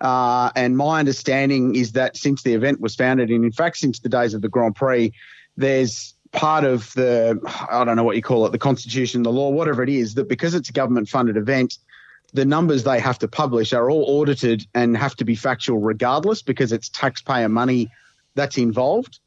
Uh, 0.00 0.50
and 0.54 0.76
my 0.76 1.00
understanding 1.00 1.74
is 1.74 1.92
that 1.92 2.16
since 2.16 2.42
the 2.42 2.54
event 2.54 2.80
was 2.80 2.94
founded, 2.94 3.30
and 3.30 3.44
in 3.44 3.52
fact 3.52 3.78
since 3.78 3.98
the 3.98 4.08
days 4.08 4.34
of 4.34 4.42
the 4.42 4.48
Grand 4.48 4.76
Prix, 4.76 5.12
there's 5.56 6.14
part 6.30 6.64
of 6.64 6.92
the 6.94 7.40
I 7.70 7.84
don't 7.84 7.96
know 7.96 8.04
what 8.04 8.16
you 8.16 8.22
call 8.22 8.46
it, 8.46 8.52
the 8.52 8.58
constitution, 8.58 9.22
the 9.22 9.32
law, 9.32 9.50
whatever 9.50 9.82
it 9.82 9.88
is, 9.88 10.14
that 10.14 10.28
because 10.28 10.54
it's 10.54 10.68
a 10.68 10.72
government 10.72 11.08
funded 11.08 11.36
event, 11.36 11.78
the 12.32 12.44
numbers 12.44 12.84
they 12.84 13.00
have 13.00 13.18
to 13.20 13.28
publish 13.28 13.72
are 13.72 13.90
all 13.90 14.20
audited 14.20 14.66
and 14.74 14.96
have 14.96 15.16
to 15.16 15.24
be 15.24 15.34
factual 15.34 15.78
regardless 15.78 16.42
because 16.42 16.72
it's 16.72 16.88
taxpayer 16.90 17.48
money 17.48 17.90
that's 18.34 18.58
involved. 18.58 19.18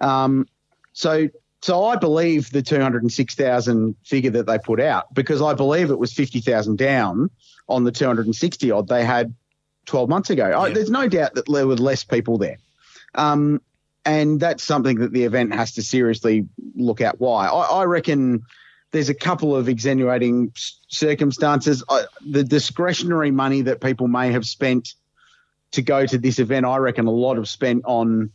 Um, 0.00 0.46
so 0.92 1.28
so 1.64 1.86
I 1.86 1.96
believe 1.96 2.50
the 2.50 2.60
206,000 2.60 3.96
figure 4.04 4.32
that 4.32 4.44
they 4.44 4.58
put 4.58 4.80
out 4.80 5.14
because 5.14 5.40
I 5.40 5.54
believe 5.54 5.90
it 5.90 5.98
was 5.98 6.12
50,000 6.12 6.76
down 6.76 7.30
on 7.70 7.84
the 7.84 7.90
260 7.90 8.70
odd 8.70 8.86
they 8.86 9.02
had 9.02 9.34
12 9.86 10.10
months 10.10 10.28
ago. 10.28 10.60
I, 10.60 10.74
there's 10.74 10.90
no 10.90 11.08
doubt 11.08 11.36
that 11.36 11.50
there 11.50 11.66
were 11.66 11.76
less 11.76 12.04
people 12.04 12.36
there. 12.36 12.58
Um, 13.14 13.62
and 14.04 14.38
that's 14.38 14.62
something 14.62 14.98
that 14.98 15.14
the 15.14 15.24
event 15.24 15.54
has 15.54 15.72
to 15.76 15.82
seriously 15.82 16.46
look 16.74 17.00
at 17.00 17.18
why. 17.18 17.46
I, 17.46 17.80
I 17.80 17.84
reckon 17.84 18.42
there's 18.90 19.08
a 19.08 19.14
couple 19.14 19.56
of 19.56 19.66
extenuating 19.66 20.52
circumstances. 20.88 21.82
I, 21.88 22.04
the 22.26 22.44
discretionary 22.44 23.30
money 23.30 23.62
that 23.62 23.80
people 23.80 24.06
may 24.06 24.32
have 24.32 24.44
spent 24.44 24.92
to 25.70 25.80
go 25.80 26.04
to 26.04 26.18
this 26.18 26.38
event, 26.38 26.66
I 26.66 26.76
reckon 26.76 27.06
a 27.06 27.10
lot 27.10 27.38
of 27.38 27.48
spent 27.48 27.86
on 27.86 28.32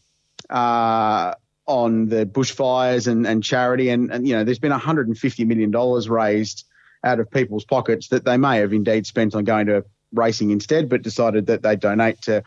uh, 0.49 1.35
on 1.69 2.07
the 2.07 2.25
bushfires 2.25 3.07
and, 3.07 3.27
and 3.27 3.43
charity. 3.43 3.89
And, 3.89 4.11
and, 4.11 4.27
you 4.27 4.35
know, 4.35 4.43
there's 4.43 4.57
been 4.57 4.71
$150 4.71 5.45
million 5.45 5.71
raised 6.11 6.65
out 7.03 7.19
of 7.19 7.29
people's 7.29 7.63
pockets 7.63 8.07
that 8.07 8.25
they 8.25 8.37
may 8.37 8.57
have 8.57 8.73
indeed 8.73 9.05
spent 9.05 9.35
on 9.35 9.43
going 9.43 9.67
to 9.67 9.85
racing 10.11 10.49
instead, 10.49 10.89
but 10.89 11.03
decided 11.03 11.45
that 11.45 11.61
they'd 11.61 11.79
donate 11.79 12.19
to 12.23 12.43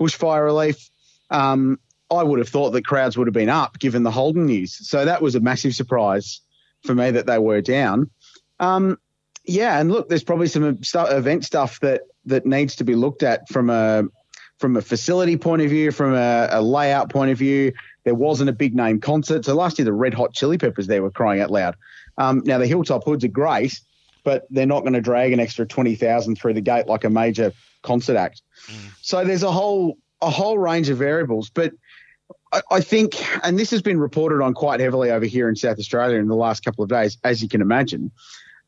bushfire 0.00 0.44
relief. 0.44 0.90
Um, 1.30 1.78
I 2.10 2.24
would 2.24 2.40
have 2.40 2.48
thought 2.48 2.70
that 2.70 2.84
crowds 2.84 3.16
would 3.16 3.28
have 3.28 3.34
been 3.34 3.48
up 3.48 3.78
given 3.78 4.02
the 4.02 4.10
Holden 4.10 4.46
news. 4.46 4.88
So 4.88 5.04
that 5.04 5.22
was 5.22 5.36
a 5.36 5.40
massive 5.40 5.76
surprise 5.76 6.40
for 6.84 6.96
me 6.96 7.12
that 7.12 7.26
they 7.26 7.38
were 7.38 7.60
down. 7.60 8.10
Um, 8.58 8.98
yeah, 9.44 9.78
and 9.78 9.92
look, 9.92 10.08
there's 10.08 10.24
probably 10.24 10.48
some 10.48 10.80
event 10.94 11.44
stuff 11.44 11.78
that 11.80 12.02
that 12.26 12.44
needs 12.44 12.76
to 12.76 12.84
be 12.84 12.96
looked 12.96 13.22
at 13.22 13.48
from 13.48 13.70
a 13.70 14.04
from 14.58 14.76
a 14.76 14.82
facility 14.82 15.36
point 15.36 15.62
of 15.62 15.70
view, 15.70 15.90
from 15.90 16.14
a, 16.14 16.48
a 16.50 16.62
layout 16.62 17.10
point 17.10 17.30
of 17.30 17.38
view. 17.38 17.72
There 18.04 18.14
wasn't 18.14 18.50
a 18.50 18.52
big 18.52 18.74
name 18.74 19.00
concert. 19.00 19.44
So 19.44 19.54
last 19.54 19.78
year, 19.78 19.84
the 19.84 19.92
Red 19.92 20.14
Hot 20.14 20.32
Chili 20.32 20.58
Peppers 20.58 20.86
there 20.86 21.02
were 21.02 21.10
crying 21.10 21.40
out 21.40 21.50
loud. 21.50 21.76
Um, 22.18 22.42
now 22.44 22.58
the 22.58 22.66
Hilltop 22.66 23.04
Hoods 23.04 23.24
are 23.24 23.28
great, 23.28 23.80
but 24.24 24.46
they're 24.50 24.66
not 24.66 24.80
going 24.80 24.92
to 24.92 25.00
drag 25.00 25.32
an 25.32 25.40
extra 25.40 25.66
twenty 25.66 25.94
thousand 25.94 26.36
through 26.36 26.54
the 26.54 26.60
gate 26.60 26.86
like 26.86 27.04
a 27.04 27.10
major 27.10 27.52
concert 27.82 28.16
act. 28.16 28.42
Mm. 28.68 28.90
So 29.02 29.24
there's 29.24 29.42
a 29.42 29.50
whole 29.50 29.98
a 30.22 30.30
whole 30.30 30.58
range 30.58 30.88
of 30.88 30.98
variables, 30.98 31.50
but 31.50 31.72
I, 32.52 32.62
I 32.70 32.80
think, 32.80 33.14
and 33.44 33.58
this 33.58 33.70
has 33.70 33.82
been 33.82 33.98
reported 33.98 34.42
on 34.42 34.54
quite 34.54 34.80
heavily 34.80 35.10
over 35.10 35.26
here 35.26 35.48
in 35.48 35.56
South 35.56 35.78
Australia 35.78 36.18
in 36.18 36.28
the 36.28 36.36
last 36.36 36.64
couple 36.64 36.84
of 36.84 36.90
days, 36.90 37.18
as 37.24 37.42
you 37.42 37.48
can 37.48 37.60
imagine. 37.60 38.10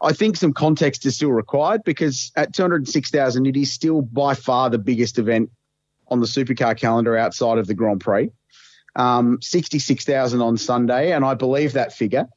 I 0.02 0.12
think 0.12 0.36
some 0.36 0.52
context 0.52 1.06
is 1.06 1.16
still 1.16 1.32
required 1.32 1.82
because 1.84 2.30
at 2.36 2.52
206,000, 2.52 3.46
it 3.46 3.56
is 3.56 3.72
still 3.72 4.02
by 4.02 4.34
far 4.34 4.68
the 4.68 4.78
biggest 4.78 5.18
event 5.18 5.50
on 6.08 6.20
the 6.20 6.26
supercar 6.26 6.76
calendar 6.78 7.16
outside 7.16 7.58
of 7.58 7.66
the 7.66 7.74
Grand 7.74 8.00
Prix. 8.00 8.30
Um, 8.94 9.38
66,000 9.42 10.40
on 10.40 10.56
Sunday, 10.56 11.12
and 11.12 11.24
I 11.24 11.34
believe 11.34 11.74
that 11.74 11.92
figure. 11.92 12.28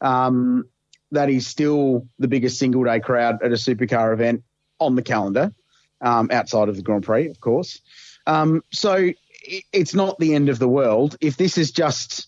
Um, 0.00 0.64
that 1.12 1.30
is 1.30 1.46
still 1.46 2.06
the 2.18 2.28
biggest 2.28 2.58
single 2.58 2.84
day 2.84 3.00
crowd 3.00 3.42
at 3.42 3.52
a 3.52 3.54
supercar 3.54 4.12
event 4.12 4.42
on 4.80 4.94
the 4.94 5.02
calendar, 5.02 5.52
um, 6.00 6.28
outside 6.30 6.68
of 6.68 6.76
the 6.76 6.82
Grand 6.82 7.04
Prix, 7.04 7.28
of 7.28 7.40
course. 7.40 7.80
Um, 8.26 8.62
so 8.72 9.10
it's 9.72 9.94
not 9.94 10.18
the 10.18 10.34
end 10.34 10.48
of 10.48 10.58
the 10.58 10.68
world. 10.68 11.16
If 11.20 11.36
this 11.36 11.56
is 11.56 11.70
just 11.70 12.26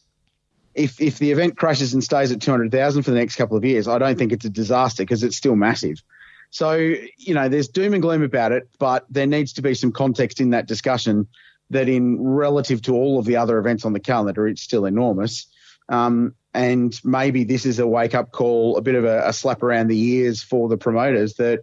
if 0.74 1.00
if 1.00 1.18
the 1.18 1.32
event 1.32 1.56
crashes 1.56 1.94
and 1.94 2.02
stays 2.02 2.32
at 2.32 2.40
200,000 2.40 3.02
for 3.02 3.10
the 3.10 3.18
next 3.18 3.36
couple 3.36 3.56
of 3.56 3.64
years, 3.64 3.88
I 3.88 3.98
don't 3.98 4.16
think 4.16 4.32
it's 4.32 4.44
a 4.44 4.50
disaster 4.50 5.02
because 5.02 5.22
it's 5.22 5.36
still 5.36 5.56
massive. 5.56 6.02
So, 6.50 6.74
you 6.74 7.34
know, 7.34 7.48
there's 7.48 7.68
doom 7.68 7.94
and 7.94 8.02
gloom 8.02 8.22
about 8.22 8.52
it, 8.52 8.68
but 8.78 9.06
there 9.08 9.26
needs 9.26 9.52
to 9.54 9.62
be 9.62 9.74
some 9.74 9.92
context 9.92 10.40
in 10.40 10.50
that 10.50 10.66
discussion 10.66 11.28
that 11.70 11.88
in 11.88 12.20
relative 12.20 12.82
to 12.82 12.94
all 12.94 13.18
of 13.18 13.24
the 13.24 13.36
other 13.36 13.58
events 13.58 13.84
on 13.84 13.92
the 13.92 14.00
calendar, 14.00 14.48
it's 14.48 14.62
still 14.62 14.84
enormous. 14.84 15.46
Um, 15.88 16.34
and 16.52 16.98
maybe 17.04 17.44
this 17.44 17.64
is 17.64 17.78
a 17.78 17.86
wake 17.86 18.14
up 18.14 18.32
call, 18.32 18.76
a 18.76 18.82
bit 18.82 18.96
of 18.96 19.04
a, 19.04 19.28
a, 19.28 19.32
slap 19.32 19.62
around 19.62 19.86
the 19.86 20.00
ears 20.00 20.42
for 20.42 20.68
the 20.68 20.76
promoters 20.76 21.34
that 21.34 21.60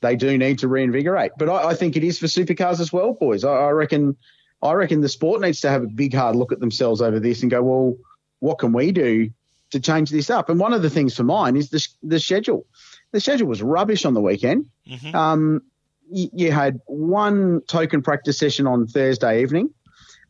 they 0.00 0.16
do 0.16 0.36
need 0.36 0.58
to 0.60 0.68
reinvigorate. 0.68 1.32
But 1.38 1.48
I, 1.48 1.68
I 1.68 1.74
think 1.74 1.96
it 1.96 2.02
is 2.02 2.18
for 2.18 2.26
supercars 2.26 2.80
as 2.80 2.92
well, 2.92 3.12
boys. 3.12 3.44
I, 3.44 3.52
I 3.52 3.70
reckon 3.70 4.16
I 4.62 4.72
reckon 4.72 5.02
the 5.02 5.08
sport 5.08 5.40
needs 5.40 5.60
to 5.60 5.70
have 5.70 5.82
a 5.82 5.86
big 5.86 6.14
hard 6.14 6.36
look 6.36 6.50
at 6.50 6.58
themselves 6.58 7.02
over 7.02 7.20
this 7.20 7.42
and 7.42 7.50
go, 7.50 7.62
well, 7.62 7.96
what 8.40 8.58
can 8.58 8.72
we 8.72 8.92
do 8.92 9.30
to 9.70 9.80
change 9.80 10.10
this 10.10 10.30
up? 10.30 10.48
And 10.48 10.58
one 10.58 10.72
of 10.72 10.82
the 10.82 10.90
things 10.90 11.14
for 11.14 11.22
mine 11.22 11.56
is 11.56 11.68
the, 11.70 11.86
the 12.02 12.18
schedule. 12.18 12.66
The 13.14 13.20
schedule 13.20 13.46
was 13.46 13.62
rubbish 13.62 14.04
on 14.04 14.12
the 14.12 14.20
weekend. 14.20 14.66
Mm-hmm. 14.90 15.14
Um, 15.14 15.62
you, 16.10 16.30
you, 16.32 16.50
had 16.50 16.80
one 16.86 17.60
token 17.68 18.02
practice 18.02 18.36
session 18.36 18.66
on 18.66 18.88
Thursday 18.88 19.40
evening. 19.40 19.70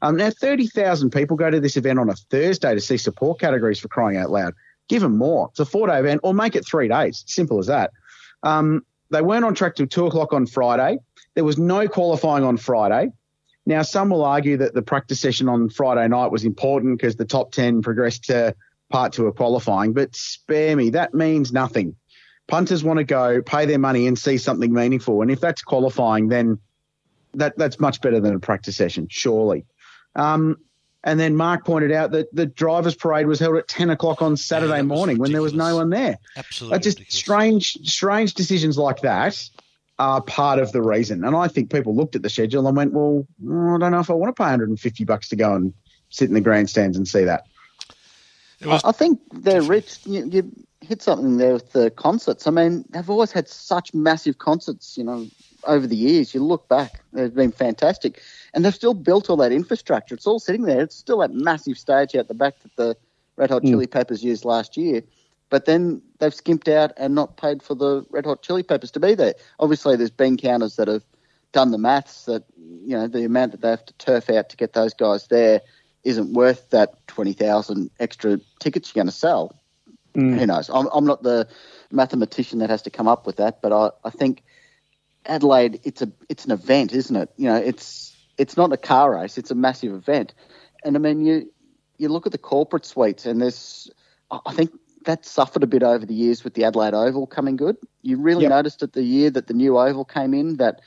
Um, 0.02 0.18
now, 0.18 0.28
30,000 0.28 1.08
people 1.08 1.38
go 1.38 1.50
to 1.50 1.60
this 1.60 1.78
event 1.78 1.98
on 1.98 2.10
a 2.10 2.14
Thursday 2.14 2.74
to 2.74 2.80
see 2.82 2.98
support 2.98 3.40
categories 3.40 3.80
for 3.80 3.88
crying 3.88 4.18
out 4.18 4.30
loud. 4.30 4.52
Give 4.90 5.00
them 5.00 5.16
more. 5.16 5.48
It's 5.52 5.60
a 5.60 5.64
four 5.64 5.86
day 5.86 5.98
event 5.98 6.20
or 6.24 6.34
make 6.34 6.56
it 6.56 6.66
three 6.66 6.88
days. 6.88 7.24
Simple 7.26 7.58
as 7.58 7.68
that. 7.68 7.90
Um, 8.42 8.84
they 9.08 9.22
weren't 9.22 9.46
on 9.46 9.54
track 9.54 9.76
till 9.76 9.86
two 9.86 10.04
o'clock 10.04 10.34
on 10.34 10.46
Friday. 10.46 10.98
There 11.32 11.44
was 11.44 11.56
no 11.56 11.88
qualifying 11.88 12.44
on 12.44 12.58
Friday. 12.58 13.12
Now, 13.64 13.80
some 13.80 14.10
will 14.10 14.26
argue 14.26 14.58
that 14.58 14.74
the 14.74 14.82
practice 14.82 15.20
session 15.20 15.48
on 15.48 15.70
Friday 15.70 16.06
night 16.06 16.30
was 16.30 16.44
important 16.44 16.98
because 16.98 17.16
the 17.16 17.24
top 17.24 17.52
10 17.52 17.80
progressed 17.80 18.24
to 18.24 18.54
part 18.90 19.14
two 19.14 19.26
of 19.26 19.36
qualifying, 19.36 19.92
but 19.94 20.14
spare 20.14 20.76
me, 20.76 20.90
that 20.90 21.14
means 21.14 21.50
nothing. 21.50 21.96
Punters 22.46 22.84
want 22.84 22.98
to 22.98 23.04
go, 23.04 23.42
pay 23.42 23.66
their 23.66 23.78
money, 23.78 24.06
and 24.06 24.18
see 24.18 24.38
something 24.38 24.72
meaningful. 24.72 25.22
And 25.22 25.30
if 25.30 25.40
that's 25.40 25.62
qualifying, 25.62 26.28
then 26.28 26.58
that, 27.34 27.56
that's 27.56 27.80
much 27.80 28.00
better 28.00 28.20
than 28.20 28.34
a 28.34 28.38
practice 28.38 28.76
session, 28.76 29.08
surely. 29.10 29.64
Um, 30.14 30.58
and 31.02 31.20
then 31.20 31.36
Mark 31.36 31.66
pointed 31.66 31.92
out 31.92 32.12
that 32.12 32.34
the 32.34 32.46
drivers' 32.46 32.94
parade 32.94 33.26
was 33.26 33.38
held 33.38 33.56
at 33.56 33.68
10 33.68 33.90
o'clock 33.90 34.22
on 34.22 34.36
Saturday 34.36 34.76
yeah, 34.76 34.82
morning 34.82 35.18
when 35.18 35.32
there 35.32 35.42
was 35.42 35.52
no 35.52 35.76
one 35.76 35.90
there. 35.90 36.18
Absolutely. 36.36 36.78
just 36.78 36.98
ridiculous. 36.98 37.18
strange, 37.18 37.72
strange 37.84 38.34
decisions 38.34 38.78
like 38.78 39.02
that 39.02 39.48
are 39.98 40.22
part 40.22 40.58
of 40.58 40.72
the 40.72 40.80
reason. 40.80 41.24
And 41.24 41.36
I 41.36 41.48
think 41.48 41.70
people 41.70 41.94
looked 41.94 42.16
at 42.16 42.22
the 42.22 42.30
schedule 42.30 42.66
and 42.66 42.76
went, 42.76 42.92
well, 42.92 43.26
I 43.42 43.78
don't 43.78 43.92
know 43.92 44.00
if 44.00 44.10
I 44.10 44.14
want 44.14 44.34
to 44.34 44.42
pay 44.42 44.44
150 44.44 45.04
bucks 45.04 45.28
to 45.28 45.36
go 45.36 45.54
and 45.54 45.74
sit 46.08 46.28
in 46.28 46.34
the 46.34 46.40
grandstands 46.40 46.96
and 46.96 47.06
see 47.06 47.24
that. 47.24 47.44
Was- 48.64 48.84
I 48.84 48.92
think 48.92 49.20
they're 49.30 49.62
rich. 49.62 49.98
You, 50.06 50.28
you, 50.30 50.52
hit 50.84 51.02
something 51.02 51.38
there 51.38 51.54
with 51.54 51.72
the 51.72 51.90
concerts. 51.90 52.46
I 52.46 52.50
mean, 52.50 52.84
they've 52.90 53.08
always 53.08 53.32
had 53.32 53.48
such 53.48 53.92
massive 53.94 54.38
concerts, 54.38 54.96
you 54.96 55.04
know, 55.04 55.26
over 55.66 55.86
the 55.86 55.96
years. 55.96 56.34
You 56.34 56.42
look 56.44 56.68
back, 56.68 57.00
they've 57.12 57.34
been 57.34 57.52
fantastic. 57.52 58.22
And 58.52 58.64
they've 58.64 58.74
still 58.74 58.94
built 58.94 59.30
all 59.30 59.36
that 59.38 59.52
infrastructure. 59.52 60.14
It's 60.14 60.26
all 60.26 60.38
sitting 60.38 60.62
there. 60.62 60.80
It's 60.80 60.96
still 60.96 61.18
that 61.18 61.32
massive 61.32 61.78
stage 61.78 62.14
out 62.14 62.28
the 62.28 62.34
back 62.34 62.60
that 62.62 62.76
the 62.76 62.96
Red 63.36 63.50
Hot 63.50 63.62
hmm. 63.62 63.68
Chili 63.68 63.86
Peppers 63.86 64.22
used 64.22 64.44
last 64.44 64.76
year. 64.76 65.02
But 65.50 65.66
then 65.66 66.02
they've 66.18 66.34
skimped 66.34 66.68
out 66.68 66.92
and 66.96 67.14
not 67.14 67.36
paid 67.36 67.62
for 67.62 67.74
the 67.74 68.04
Red 68.10 68.26
Hot 68.26 68.42
Chili 68.42 68.62
Peppers 68.62 68.90
to 68.92 69.00
be 69.00 69.14
there. 69.14 69.34
Obviously, 69.60 69.96
there's 69.96 70.10
been 70.10 70.36
counters 70.36 70.76
that 70.76 70.88
have 70.88 71.04
done 71.52 71.70
the 71.70 71.78
maths 71.78 72.24
that 72.24 72.42
you 72.56 72.96
know 72.96 73.06
the 73.06 73.24
amount 73.24 73.52
that 73.52 73.60
they 73.60 73.70
have 73.70 73.86
to 73.86 73.92
turf 73.94 74.28
out 74.28 74.48
to 74.48 74.56
get 74.56 74.72
those 74.72 74.92
guys 74.92 75.28
there 75.28 75.60
isn't 76.02 76.32
worth 76.32 76.70
that 76.70 77.06
twenty 77.06 77.32
thousand 77.32 77.90
extra 78.00 78.40
tickets 78.58 78.90
you're 78.92 79.00
going 79.00 79.10
to 79.10 79.16
sell. 79.16 79.56
Mm. 80.14 80.38
Who 80.38 80.46
knows? 80.46 80.70
I'm, 80.70 80.88
I'm 80.92 81.04
not 81.04 81.22
the 81.22 81.48
mathematician 81.90 82.60
that 82.60 82.70
has 82.70 82.82
to 82.82 82.90
come 82.90 83.08
up 83.08 83.26
with 83.26 83.36
that, 83.36 83.60
but 83.60 83.72
I, 83.72 83.90
I 84.06 84.10
think 84.10 84.42
Adelaide 85.26 85.80
it's 85.84 86.02
a 86.02 86.12
it's 86.28 86.44
an 86.44 86.52
event, 86.52 86.92
isn't 86.92 87.16
it? 87.16 87.30
You 87.36 87.46
know, 87.46 87.56
it's 87.56 88.16
it's 88.38 88.56
not 88.56 88.72
a 88.72 88.76
car 88.76 89.14
race; 89.14 89.38
it's 89.38 89.50
a 89.50 89.54
massive 89.54 89.92
event. 89.92 90.34
And 90.84 90.96
I 90.96 90.98
mean, 90.98 91.24
you 91.24 91.52
you 91.98 92.08
look 92.08 92.26
at 92.26 92.32
the 92.32 92.38
corporate 92.38 92.84
suites, 92.84 93.26
and 93.26 93.40
there's 93.40 93.90
I 94.30 94.54
think 94.54 94.70
that 95.06 95.24
suffered 95.24 95.62
a 95.62 95.66
bit 95.66 95.82
over 95.82 96.04
the 96.06 96.14
years 96.14 96.44
with 96.44 96.54
the 96.54 96.64
Adelaide 96.64 96.94
Oval 96.94 97.26
coming 97.26 97.56
good. 97.56 97.76
You 98.02 98.18
really 98.18 98.42
yep. 98.42 98.50
noticed 98.50 98.82
it 98.82 98.92
the 98.92 99.02
year 99.02 99.30
that 99.30 99.46
the 99.46 99.54
new 99.54 99.78
Oval 99.78 100.04
came 100.04 100.34
in 100.34 100.56
that 100.56 100.80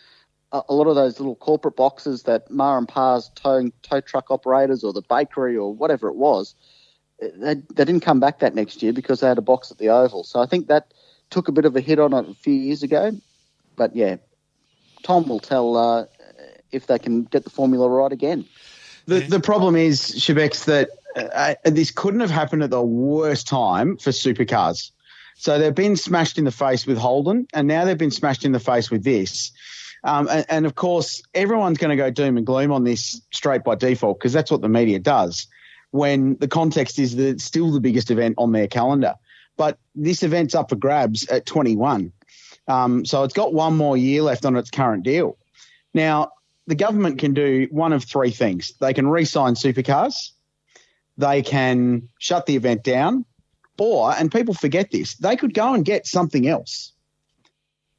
a, 0.52 0.74
lot 0.74 0.88
of 0.88 0.96
those 0.96 1.20
little 1.20 1.36
corporate 1.36 1.76
boxes 1.76 2.24
that 2.24 2.50
Ma 2.50 2.78
and 2.78 2.88
Pa's 2.88 3.30
tow, 3.36 3.70
tow 3.84 4.02
truck 4.02 4.32
operators 4.32 4.84
or 4.84 4.94
the 4.94 5.02
bakery 5.02 5.58
or 5.58 5.74
whatever 5.74 6.08
it 6.08 6.16
was, 6.16 6.56
they, 7.20 7.56
they 7.56 7.86
didn't 7.86 8.02
come 8.02 8.20
back 8.20 8.40
that 8.40 8.56
next 8.56 8.82
year 8.84 8.94
because 8.94 9.20
they 9.20 9.28
had 9.28 9.38
a 9.38 9.42
box 9.42 9.72
at 9.72 9.78
the 9.78 9.90
Oval. 9.90 10.24
So 10.24 10.40
I 10.40 10.46
think 10.46 10.68
that 10.68 10.94
took 11.30 11.48
a 11.48 11.52
bit 11.52 11.66
of 11.66 11.76
a 11.76 11.82
hit 11.82 12.00
on 12.00 12.14
it 12.14 12.30
a 12.30 12.34
few 12.34 12.54
years 12.54 12.84
ago. 12.84 13.12
But 13.76 13.96
yeah, 13.96 14.18
Tom 15.04 15.28
will 15.28 15.40
tell 15.40 15.76
uh, 15.76 16.06
if 16.72 16.88
they 16.88 17.00
can 17.00 17.24
get 17.24 17.44
the 17.44 17.50
formula 17.50 17.90
right 17.90 18.12
again. 18.12 18.46
The, 19.06 19.20
the 19.20 19.40
problem 19.40 19.76
is, 19.76 20.02
Shebex, 20.02 20.66
that 20.66 20.90
uh, 21.16 21.56
this 21.64 21.92
couldn't 21.92 22.20
have 22.20 22.30
happened 22.30 22.64
at 22.64 22.70
the 22.70 22.82
worst 22.82 23.48
time 23.48 23.98
for 23.98 24.10
supercars. 24.10 24.92
So 25.38 25.60
they've 25.60 25.74
been 25.74 25.96
smashed 25.96 26.38
in 26.38 26.46
the 26.46 26.52
face 26.52 26.86
with 26.86 26.98
Holden, 26.98 27.48
and 27.54 27.68
now 27.68 27.86
they've 27.86 27.98
been 27.98 28.12
smashed 28.12 28.44
in 28.44 28.52
the 28.52 28.60
face 28.60 28.92
with 28.92 29.04
this. 29.04 29.52
Um, 30.04 30.28
and, 30.30 30.46
and, 30.50 30.66
of 30.66 30.76
course, 30.76 31.22
everyone's 31.34 31.78
going 31.78 31.90
to 31.90 31.96
go 31.96 32.10
doom 32.10 32.38
and 32.38 32.46
gloom 32.46 32.72
on 32.72 32.84
this 32.84 33.22
straight 33.32 33.64
by 33.64 33.76
default 33.76 34.20
because 34.20 34.34
that's 34.34 34.52
what 34.52 34.62
the 34.62 34.70
media 34.70 35.00
does. 35.00 35.48
When 35.92 36.36
the 36.38 36.48
context 36.48 37.00
is 37.00 37.16
that 37.16 37.28
it's 37.28 37.44
still 37.44 37.72
the 37.72 37.80
biggest 37.80 38.12
event 38.12 38.36
on 38.38 38.52
their 38.52 38.68
calendar. 38.68 39.16
But 39.56 39.80
this 39.96 40.22
event's 40.24 40.54
up 40.54 40.70
for 40.70 40.76
grabs 40.76 41.28
at 41.30 41.46
21. 41.46 42.12
Um, 42.68 43.06
so 43.06 43.24
it's 43.24 43.34
got 43.34 43.54
one 43.54 43.76
more 43.78 43.98
year 43.98 44.22
left 44.22 44.46
on 44.46 44.56
its 44.56 44.70
current 44.70 45.04
deal. 45.04 45.38
Now, 45.94 46.32
the 46.68 46.76
government 46.76 47.18
can 47.20 47.34
do 47.34 47.68
one 47.72 47.94
of 47.94 48.04
three 48.04 48.30
things. 48.32 48.74
They 48.80 48.94
can 48.94 49.08
re-sign 49.08 49.56
supercars, 49.56 50.32
they 51.18 51.42
can 51.42 52.10
shut 52.20 52.46
the 52.46 52.56
event 52.58 52.84
down, 52.84 53.26
or, 53.80 54.12
and 54.12 54.32
people 54.32 54.54
forget 54.54 54.92
this, 54.92 55.16
they 55.16 55.38
could 55.38 55.54
go 55.54 55.74
and 55.74 55.86
get 55.86 56.06
something 56.06 56.48
else 56.48 56.92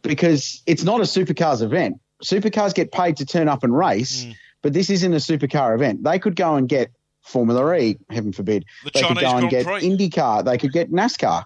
because 0.02 0.62
it's 0.66 0.84
not 0.84 1.00
a 1.00 1.04
supercars 1.04 1.62
event. 1.62 2.00
Supercars 2.22 2.74
get 2.74 2.92
paid 2.92 3.16
to 3.18 3.26
turn 3.26 3.48
up 3.48 3.64
and 3.64 3.76
race, 3.76 4.24
Mm. 4.24 4.34
but 4.62 4.72
this 4.72 4.90
isn't 4.90 5.12
a 5.12 5.16
supercar 5.16 5.74
event. 5.74 6.02
They 6.04 6.18
could 6.18 6.36
go 6.36 6.56
and 6.56 6.68
get 6.68 6.90
Formula 7.28 7.74
E, 7.76 7.98
heaven 8.10 8.32
forbid. 8.32 8.64
The 8.84 8.90
they 8.92 9.02
could 9.02 9.18
go 9.18 9.36
and 9.36 9.48
Grand 9.48 9.50
get 9.50 9.66
Prix. 9.66 9.80
IndyCar. 9.82 10.44
They 10.44 10.58
could 10.58 10.72
get 10.72 10.90
NASCAR. 10.90 11.44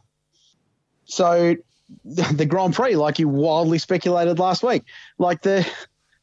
So 1.05 1.57
the 2.05 2.47
Grand 2.47 2.75
Prix, 2.75 2.97
like 2.97 3.19
you 3.19 3.29
wildly 3.29 3.79
speculated 3.79 4.39
last 4.39 4.63
week, 4.63 4.85
like 5.19 5.43
the 5.43 5.69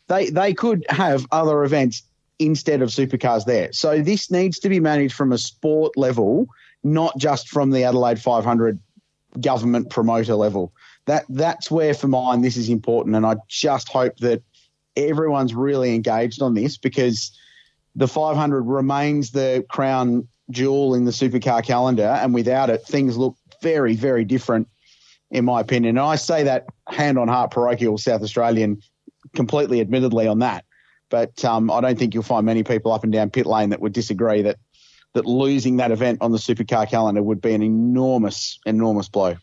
they 0.08 0.30
they 0.30 0.54
could 0.54 0.86
have 0.90 1.26
other 1.32 1.64
events 1.64 2.04
instead 2.40 2.82
of 2.82 2.90
supercars 2.90 3.46
there. 3.46 3.72
So 3.74 4.02
this 4.02 4.32
needs 4.32 4.60
to 4.60 4.70
be 4.70 4.80
managed 4.80 5.14
from 5.14 5.34
a 5.34 5.38
sport 5.38 5.98
level, 5.98 6.48
not 6.84 7.18
just 7.18 7.50
from 7.50 7.72
the 7.72 7.84
Adelaide 7.84 8.20
500 8.20 8.80
government 9.42 9.90
promoter 9.90 10.36
level. 10.36 10.74
That 11.06 11.26
that's 11.30 11.70
where 11.70 11.94
for 11.94 12.08
mine 12.08 12.42
this 12.42 12.58
is 12.58 12.70
important, 12.70 13.16
and 13.16 13.26
I 13.26 13.36
just 13.48 13.90
hope 13.90 14.18
that 14.18 14.42
everyone's 14.96 15.54
really 15.54 15.94
engaged 15.96 16.42
on 16.42 16.54
this 16.54 16.78
because 16.78 17.38
the 17.96 18.08
500 18.08 18.62
remains 18.62 19.32
the 19.32 19.66
crown 19.70 20.28
jewel 20.52 20.96
in 20.96 21.06
the 21.06 21.12
supercar 21.12 21.64
calendar, 21.64 22.08
and 22.08 22.34
without 22.34 22.70
it, 22.70 22.84
things 22.84 23.18
look 23.18 23.36
very 23.62 23.96
very 23.96 24.26
different, 24.26 24.68
in 25.32 25.46
my 25.46 25.60
opinion. 25.60 25.98
And 25.98 26.06
I 26.06 26.16
say 26.16 26.44
that 26.44 26.68
hand 26.88 27.18
on 27.18 27.28
heart, 27.28 27.52
parochial 27.52 27.98
South 27.98 28.22
Australian, 28.22 28.82
completely 29.36 29.82
admittedly 29.82 30.28
on 30.28 30.40
that. 30.40 30.66
But 31.10 31.44
um, 31.44 31.72
I 31.72 31.82
don't 31.82 31.98
think 31.98 32.14
you'll 32.14 32.24
find 32.24 32.46
many 32.46 32.64
people 32.64 32.92
up 32.92 33.04
and 33.04 33.12
down 33.12 33.32
pit 33.32 33.46
lane 33.46 33.70
that 33.70 33.82
would 33.82 33.94
disagree 33.94 34.44
that 34.44 34.58
that 35.14 35.26
losing 35.26 35.78
that 35.78 35.92
event 35.92 36.20
on 36.22 36.32
the 36.32 36.38
supercar 36.38 36.88
calendar 36.88 37.24
would 37.24 37.42
be 37.42 37.54
an 37.54 37.64
enormous, 37.64 38.60
enormous 38.66 39.10
blow. 39.10 39.38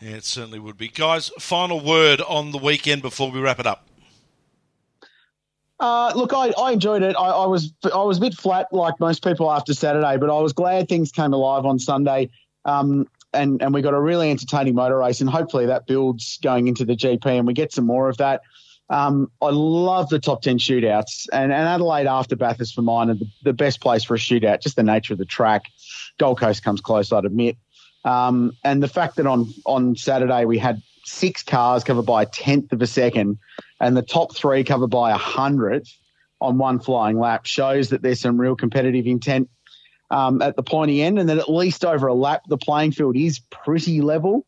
Yeah, 0.00 0.10
it 0.10 0.24
certainly 0.24 0.58
would 0.58 0.76
be. 0.76 0.88
Guys, 0.88 1.30
final 1.38 1.80
word 1.80 2.20
on 2.20 2.50
the 2.52 2.58
weekend 2.58 3.02
before 3.02 3.30
we 3.30 3.40
wrap 3.40 3.60
it 3.60 3.66
up. 3.66 3.86
Uh, 5.80 6.12
look, 6.16 6.32
I, 6.32 6.52
I 6.58 6.72
enjoyed 6.72 7.02
it. 7.02 7.14
I, 7.16 7.28
I 7.28 7.46
was 7.46 7.72
I 7.92 8.02
was 8.02 8.18
a 8.18 8.20
bit 8.20 8.34
flat, 8.34 8.66
like 8.72 8.98
most 8.98 9.22
people 9.22 9.50
after 9.50 9.74
Saturday, 9.74 10.16
but 10.16 10.28
I 10.28 10.40
was 10.40 10.52
glad 10.52 10.88
things 10.88 11.12
came 11.12 11.32
alive 11.32 11.64
on 11.64 11.78
Sunday. 11.78 12.30
Um, 12.64 13.06
and 13.32 13.62
and 13.62 13.72
we 13.72 13.82
got 13.82 13.94
a 13.94 14.00
really 14.00 14.30
entertaining 14.30 14.74
motor 14.74 14.98
race, 14.98 15.20
and 15.20 15.30
hopefully 15.30 15.66
that 15.66 15.86
builds 15.86 16.38
going 16.38 16.66
into 16.66 16.84
the 16.84 16.96
GP, 16.96 17.26
and 17.26 17.46
we 17.46 17.54
get 17.54 17.72
some 17.72 17.86
more 17.86 18.08
of 18.08 18.16
that. 18.16 18.40
Um, 18.90 19.30
I 19.42 19.50
love 19.50 20.08
the 20.08 20.18
top 20.18 20.42
ten 20.42 20.58
shootouts, 20.58 21.28
and, 21.32 21.52
and 21.52 21.68
Adelaide 21.68 22.06
after 22.06 22.36
Bathurst 22.36 22.74
for 22.74 22.82
mine 22.82 23.10
are 23.10 23.14
the, 23.14 23.26
the 23.42 23.52
best 23.52 23.80
place 23.80 24.02
for 24.02 24.14
a 24.14 24.18
shootout. 24.18 24.62
Just 24.62 24.76
the 24.76 24.82
nature 24.82 25.12
of 25.12 25.18
the 25.18 25.26
track. 25.26 25.66
Gold 26.18 26.40
Coast 26.40 26.64
comes 26.64 26.80
close, 26.80 27.12
I'd 27.12 27.24
admit. 27.24 27.56
Um, 28.04 28.56
and 28.64 28.82
the 28.82 28.88
fact 28.88 29.16
that 29.16 29.26
on 29.26 29.52
on 29.66 29.94
Saturday 29.94 30.44
we 30.44 30.58
had 30.58 30.82
six 31.08 31.42
cars 31.42 31.84
covered 31.84 32.06
by 32.06 32.22
a 32.22 32.26
tenth 32.26 32.72
of 32.72 32.82
a 32.82 32.86
second, 32.86 33.38
and 33.80 33.96
the 33.96 34.02
top 34.02 34.36
three 34.36 34.64
covered 34.64 34.88
by 34.90 35.10
a 35.10 35.16
hundredth 35.16 35.88
on 36.40 36.58
one 36.58 36.78
flying 36.78 37.18
lap 37.18 37.46
shows 37.46 37.90
that 37.90 38.02
there's 38.02 38.20
some 38.20 38.40
real 38.40 38.54
competitive 38.54 39.06
intent 39.06 39.48
um, 40.10 40.40
at 40.42 40.56
the 40.56 40.62
pointy 40.62 41.02
end, 41.02 41.18
and 41.18 41.28
that 41.28 41.38
at 41.38 41.50
least 41.50 41.84
over 41.84 42.06
a 42.06 42.14
lap 42.14 42.42
the 42.48 42.58
playing 42.58 42.92
field 42.92 43.16
is 43.16 43.40
pretty 43.50 44.00
level. 44.00 44.46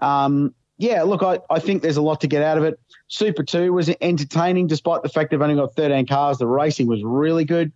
Um, 0.00 0.54
yeah, 0.78 1.02
look, 1.02 1.22
I, 1.22 1.40
I 1.50 1.58
think 1.58 1.82
there's 1.82 1.96
a 1.96 2.02
lot 2.02 2.20
to 2.20 2.28
get 2.28 2.42
out 2.42 2.56
of 2.56 2.64
it. 2.64 2.78
Super 3.08 3.42
2 3.42 3.72
was 3.72 3.90
entertaining 4.00 4.68
despite 4.68 5.02
the 5.02 5.08
fact 5.08 5.30
they've 5.30 5.42
only 5.42 5.56
got 5.56 5.74
13 5.74 6.06
cars. 6.06 6.38
The 6.38 6.46
racing 6.46 6.86
was 6.86 7.02
really 7.02 7.44
good. 7.44 7.72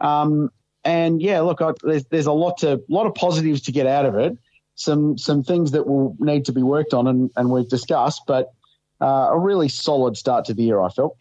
Um, 0.00 0.50
and 0.84 1.20
yeah, 1.22 1.40
look, 1.40 1.60
I, 1.60 1.72
there's, 1.82 2.04
there's 2.06 2.26
a 2.26 2.32
lot 2.32 2.58
to 2.58 2.82
lot 2.88 3.06
of 3.06 3.14
positives 3.14 3.62
to 3.62 3.72
get 3.72 3.86
out 3.86 4.06
of 4.06 4.16
it. 4.16 4.36
Some 4.80 5.18
some 5.18 5.42
things 5.42 5.72
that 5.72 5.86
will 5.86 6.16
need 6.18 6.46
to 6.46 6.52
be 6.52 6.62
worked 6.62 6.94
on, 6.94 7.06
and, 7.06 7.30
and 7.36 7.50
we've 7.50 7.68
discussed, 7.68 8.22
but 8.26 8.54
uh, 9.02 9.28
a 9.30 9.38
really 9.38 9.68
solid 9.68 10.16
start 10.16 10.46
to 10.46 10.54
the 10.54 10.62
year, 10.62 10.80
I 10.80 10.88
felt. 10.88 11.18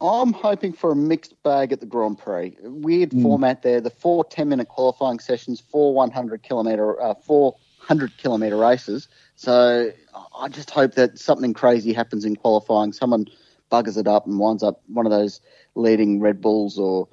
I'm 0.00 0.32
hoping 0.32 0.72
for 0.72 0.92
a 0.92 0.96
mixed 0.96 1.34
bag 1.42 1.70
at 1.72 1.80
the 1.80 1.86
Grand 1.86 2.18
Prix. 2.18 2.56
Weird 2.62 3.12
format 3.20 3.62
there. 3.62 3.82
The 3.82 3.90
four 3.90 4.24
10 4.24 4.48
minute 4.48 4.68
qualifying 4.68 5.18
sessions, 5.18 5.60
four 5.60 5.92
100 5.92 6.42
kilometre, 6.42 7.02
uh, 7.02 7.14
four 7.14 7.52
100 7.80 8.16
kilometre 8.16 8.56
races. 8.56 9.08
So 9.34 9.92
I 10.38 10.48
just 10.48 10.70
hope 10.70 10.94
that 10.94 11.18
something 11.18 11.52
crazy 11.52 11.92
happens 11.92 12.24
in 12.24 12.36
qualifying. 12.36 12.94
Someone 12.94 13.26
buggers 13.70 13.98
it 13.98 14.06
up 14.06 14.24
and 14.26 14.38
winds 14.38 14.62
up 14.62 14.80
one 14.86 15.04
of 15.04 15.12
those 15.12 15.42
leading 15.74 16.20
Red 16.20 16.40
Bulls 16.40 16.78
or 16.78 17.06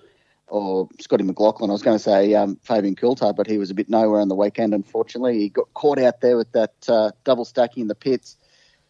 or 0.47 0.87
Scotty 0.99 1.23
McLaughlin. 1.23 1.69
I 1.69 1.73
was 1.73 1.81
going 1.81 1.97
to 1.97 2.03
say 2.03 2.33
um, 2.35 2.57
Fabian 2.63 2.95
Coulthard, 2.95 3.35
but 3.35 3.47
he 3.47 3.57
was 3.57 3.71
a 3.71 3.73
bit 3.73 3.89
nowhere 3.89 4.21
on 4.21 4.27
the 4.27 4.35
weekend. 4.35 4.73
Unfortunately, 4.73 5.39
he 5.39 5.49
got 5.49 5.73
caught 5.73 5.99
out 5.99 6.21
there 6.21 6.37
with 6.37 6.51
that 6.51 6.73
uh, 6.87 7.11
double 7.23 7.45
stacking 7.45 7.81
in 7.81 7.87
the 7.87 7.95
pits. 7.95 8.37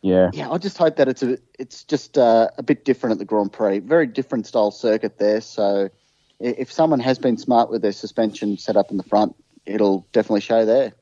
Yeah. 0.01 0.29
Yeah, 0.33 0.51
I 0.51 0.57
just 0.57 0.77
hope 0.77 0.97
that 0.97 1.07
it's 1.07 1.23
a 1.23 1.39
it's 1.57 1.83
just 1.83 2.17
uh, 2.17 2.49
a 2.57 2.63
bit 2.63 2.85
different 2.85 3.13
at 3.13 3.19
the 3.19 3.25
Grand 3.25 3.51
Prix. 3.51 3.79
Very 3.79 4.05
different 4.05 4.45
style 4.45 4.71
circuit 4.71 5.17
there. 5.17 5.41
So 5.41 5.89
if 6.39 6.71
someone 6.71 6.99
has 6.99 7.17
been 7.17 7.37
smart 7.37 7.71
with 7.71 7.81
their 7.81 7.91
suspension 7.91 8.57
set 8.57 8.77
up 8.77 8.91
in 8.91 8.97
the 8.97 9.03
front, 9.03 9.35
it'll 9.65 10.05
definitely 10.11 10.41
show 10.41 10.65
there. 10.65 10.93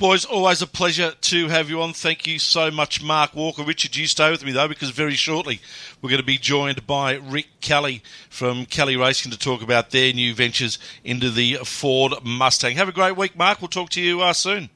Boys, 0.00 0.24
always 0.24 0.62
a 0.62 0.66
pleasure 0.66 1.10
to 1.10 1.48
have 1.48 1.68
you 1.68 1.82
on. 1.82 1.92
Thank 1.92 2.26
you 2.26 2.38
so 2.38 2.70
much, 2.70 3.02
Mark 3.02 3.34
Walker. 3.34 3.62
Richard, 3.62 3.96
you 3.96 4.06
stay 4.06 4.30
with 4.30 4.42
me, 4.42 4.50
though, 4.50 4.66
because 4.66 4.88
very 4.88 5.12
shortly 5.12 5.60
we're 6.00 6.08
going 6.08 6.22
to 6.22 6.26
be 6.26 6.38
joined 6.38 6.86
by 6.86 7.16
Rick 7.16 7.48
Kelly 7.60 8.02
from 8.30 8.64
Kelly 8.64 8.96
Racing 8.96 9.30
to 9.30 9.38
talk 9.38 9.60
about 9.60 9.90
their 9.90 10.14
new 10.14 10.34
ventures 10.34 10.78
into 11.04 11.28
the 11.28 11.58
Ford 11.64 12.14
Mustang. 12.24 12.76
Have 12.76 12.88
a 12.88 12.92
great 12.92 13.14
week, 13.14 13.36
Mark. 13.36 13.60
We'll 13.60 13.68
talk 13.68 13.90
to 13.90 14.00
you 14.00 14.22
uh, 14.22 14.32
soon. 14.32 14.70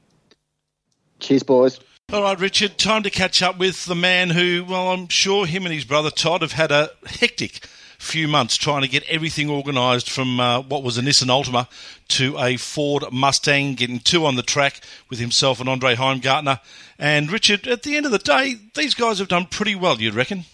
Cheers, 1.17 1.41
boys. 1.41 1.79
All 2.13 2.21
right, 2.21 2.39
Richard, 2.39 2.77
time 2.77 3.01
to 3.01 3.09
catch 3.09 3.41
up 3.41 3.57
with 3.57 3.85
the 3.85 3.95
man 3.95 4.29
who, 4.29 4.63
well, 4.63 4.89
I'm 4.89 5.07
sure 5.07 5.47
him 5.47 5.65
and 5.65 5.73
his 5.73 5.85
brother 5.85 6.11
Todd 6.11 6.43
have 6.43 6.51
had 6.51 6.71
a 6.71 6.91
hectic 7.07 7.65
few 7.97 8.27
months 8.27 8.55
trying 8.57 8.81
to 8.81 8.87
get 8.87 9.03
everything 9.09 9.49
organised 9.49 10.09
from 10.09 10.39
uh, 10.39 10.61
what 10.61 10.83
was 10.83 10.97
a 10.97 11.01
Nissan 11.01 11.27
Altima 11.27 11.67
to 12.09 12.37
a 12.37 12.57
Ford 12.57 13.03
Mustang, 13.11 13.75
getting 13.75 13.99
two 13.99 14.25
on 14.25 14.35
the 14.35 14.43
track 14.43 14.81
with 15.09 15.19
himself 15.19 15.59
and 15.59 15.69
Andre 15.69 15.95
Heimgartner. 15.95 16.59
And 16.99 17.31
Richard, 17.31 17.67
at 17.67 17.83
the 17.83 17.97
end 17.97 18.05
of 18.05 18.11
the 18.11 18.19
day, 18.19 18.55
these 18.73 18.93
guys 18.93 19.19
have 19.19 19.27
done 19.27 19.45
pretty 19.45 19.75
well, 19.75 19.99
you'd 19.99 20.15
reckon? 20.15 20.45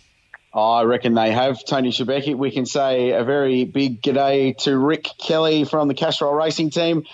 I 0.53 0.83
reckon 0.83 1.13
they 1.13 1.31
have. 1.31 1.63
Tony 1.63 1.91
Schibeci, 1.91 2.35
we 2.35 2.51
can 2.51 2.65
say 2.65 3.11
a 3.11 3.23
very 3.23 3.63
big 3.63 4.01
g'day 4.01 4.57
to 4.59 4.77
Rick 4.77 5.07
Kelly 5.17 5.63
from 5.63 5.87
the 5.87 5.93
Castrol 5.93 6.33
Racing 6.33 6.71
Team. 6.71 7.05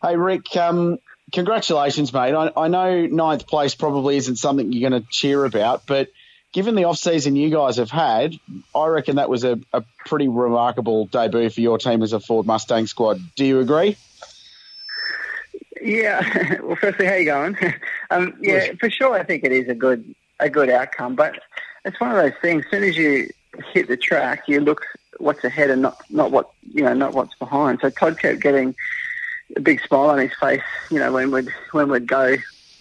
Hey, 0.00 0.16
Rick, 0.16 0.56
um, 0.56 0.98
congratulations, 1.32 2.12
mate. 2.12 2.34
I, 2.34 2.52
I 2.56 2.68
know 2.68 3.06
ninth 3.06 3.46
place 3.46 3.74
probably 3.74 4.16
isn't 4.16 4.36
something 4.36 4.72
you're 4.72 4.88
going 4.88 5.02
to 5.02 5.08
cheer 5.10 5.44
about, 5.44 5.86
but 5.86 6.08
given 6.54 6.76
the 6.76 6.84
off-season 6.84 7.36
you 7.36 7.50
guys 7.50 7.76
have 7.76 7.90
had, 7.90 8.38
I 8.74 8.86
reckon 8.86 9.16
that 9.16 9.28
was 9.28 9.44
a, 9.44 9.58
a 9.72 9.82
pretty 10.06 10.28
remarkable 10.28 11.06
debut 11.06 11.50
for 11.50 11.60
your 11.60 11.76
team 11.76 12.02
as 12.02 12.14
a 12.14 12.20
Ford 12.20 12.46
Mustang 12.46 12.86
squad. 12.86 13.20
Do 13.36 13.44
you 13.44 13.60
agree? 13.60 13.98
Yeah. 15.82 16.56
Well, 16.64 16.76
firstly, 16.76 17.04
how 17.04 17.14
you 17.14 17.26
going? 17.26 17.58
um, 18.10 18.38
yeah, 18.40 18.72
for 18.80 18.88
sure. 18.88 19.12
I 19.12 19.22
think 19.22 19.44
it 19.44 19.52
is 19.52 19.68
a 19.68 19.74
good 19.74 20.14
a 20.40 20.48
good 20.48 20.70
outcome, 20.70 21.14
but 21.14 21.38
it's 21.84 22.00
one 22.00 22.10
of 22.10 22.16
those 22.16 22.32
things. 22.40 22.64
As 22.64 22.70
soon 22.70 22.84
as 22.84 22.96
you 22.96 23.28
hit 23.74 23.88
the 23.88 23.98
track, 23.98 24.44
you 24.48 24.60
look 24.60 24.86
what's 25.18 25.44
ahead 25.44 25.68
and 25.68 25.82
not 25.82 26.00
not 26.08 26.30
what 26.30 26.50
you 26.72 26.82
know, 26.82 26.94
not 26.94 27.12
what's 27.12 27.34
behind. 27.34 27.80
So 27.82 27.90
Todd 27.90 28.18
kept 28.18 28.40
getting 28.40 28.74
a 29.56 29.60
big 29.60 29.82
smile 29.82 30.08
on 30.08 30.20
his 30.20 30.32
face, 30.40 30.62
you 30.90 30.98
know, 30.98 31.12
when 31.12 31.30
we'd 31.30 31.52
when 31.72 31.90
we'd 31.90 32.06
go 32.06 32.36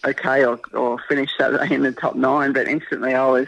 okay 0.05 0.45
or 0.45 0.61
or 0.71 0.97
finish 1.09 1.31
Saturday 1.37 1.75
in 1.75 1.83
the 1.83 1.91
top 1.91 2.15
nine, 2.15 2.53
but 2.53 2.67
instantly 2.67 3.13
I 3.13 3.25
was. 3.25 3.47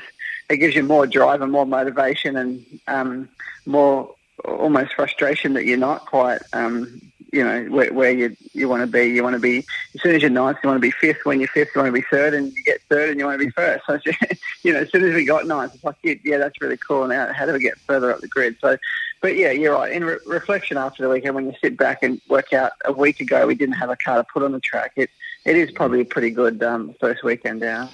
It 0.49 0.57
gives 0.57 0.75
you 0.75 0.83
more 0.83 1.07
drive 1.07 1.41
and 1.41 1.51
more 1.51 1.65
motivation 1.65 2.35
and 2.35 2.65
um, 2.87 3.29
more 3.65 4.15
almost 4.43 4.93
frustration 4.93 5.53
that 5.53 5.65
you're 5.65 5.77
not 5.77 6.05
quite, 6.05 6.41
um, 6.53 7.01
you 7.31 7.43
know, 7.43 7.63
where, 7.65 7.91
where 7.91 8.11
you 8.11 8.35
you 8.53 8.69
want 8.69 8.81
to 8.81 8.87
be. 8.87 9.05
You 9.05 9.23
want 9.23 9.33
to 9.33 9.39
be 9.39 9.65
as 9.95 10.01
soon 10.01 10.15
as 10.15 10.21
you're 10.21 10.31
ninth, 10.31 10.57
you 10.63 10.69
want 10.69 10.77
to 10.77 10.87
be 10.87 10.91
fifth. 10.91 11.25
When 11.25 11.39
you're 11.39 11.49
fifth, 11.49 11.69
you 11.75 11.81
want 11.81 11.93
to 11.93 12.01
be 12.01 12.05
third, 12.09 12.33
and 12.33 12.53
you 12.53 12.63
get 12.63 12.81
third, 12.89 13.09
and 13.09 13.19
you 13.19 13.25
want 13.25 13.39
to 13.39 13.45
be 13.45 13.51
first. 13.51 13.85
So, 13.87 13.99
you 14.63 14.73
know, 14.73 14.79
as 14.79 14.91
soon 14.91 15.03
as 15.03 15.13
we 15.13 15.25
got 15.25 15.47
ninth, 15.47 15.73
it's 15.75 15.83
like, 15.83 15.95
yeah, 16.03 16.37
that's 16.37 16.61
really 16.61 16.77
cool. 16.77 17.07
Now, 17.07 17.31
how 17.33 17.45
do 17.45 17.53
we 17.53 17.59
get 17.59 17.77
further 17.79 18.13
up 18.13 18.21
the 18.21 18.27
grid? 18.27 18.57
So, 18.61 18.77
but 19.21 19.35
yeah, 19.35 19.51
you're 19.51 19.73
right. 19.73 19.91
In 19.91 20.03
re- 20.03 20.19
reflection 20.25 20.77
after 20.77 21.03
the 21.03 21.09
weekend, 21.09 21.35
when 21.35 21.45
you 21.45 21.53
sit 21.61 21.77
back 21.77 22.03
and 22.03 22.21
work 22.29 22.53
out 22.53 22.73
a 22.85 22.91
week 22.91 23.19
ago, 23.19 23.47
we 23.47 23.55
didn't 23.55 23.75
have 23.75 23.89
a 23.89 23.97
car 23.97 24.17
to 24.17 24.23
put 24.23 24.43
on 24.43 24.51
the 24.51 24.59
track. 24.59 24.93
It 24.95 25.09
it 25.45 25.55
is 25.55 25.71
probably 25.71 26.01
a 26.01 26.05
pretty 26.05 26.31
good 26.31 26.61
um, 26.63 26.95
first 26.99 27.23
weekend 27.23 27.61
down. 27.61 27.89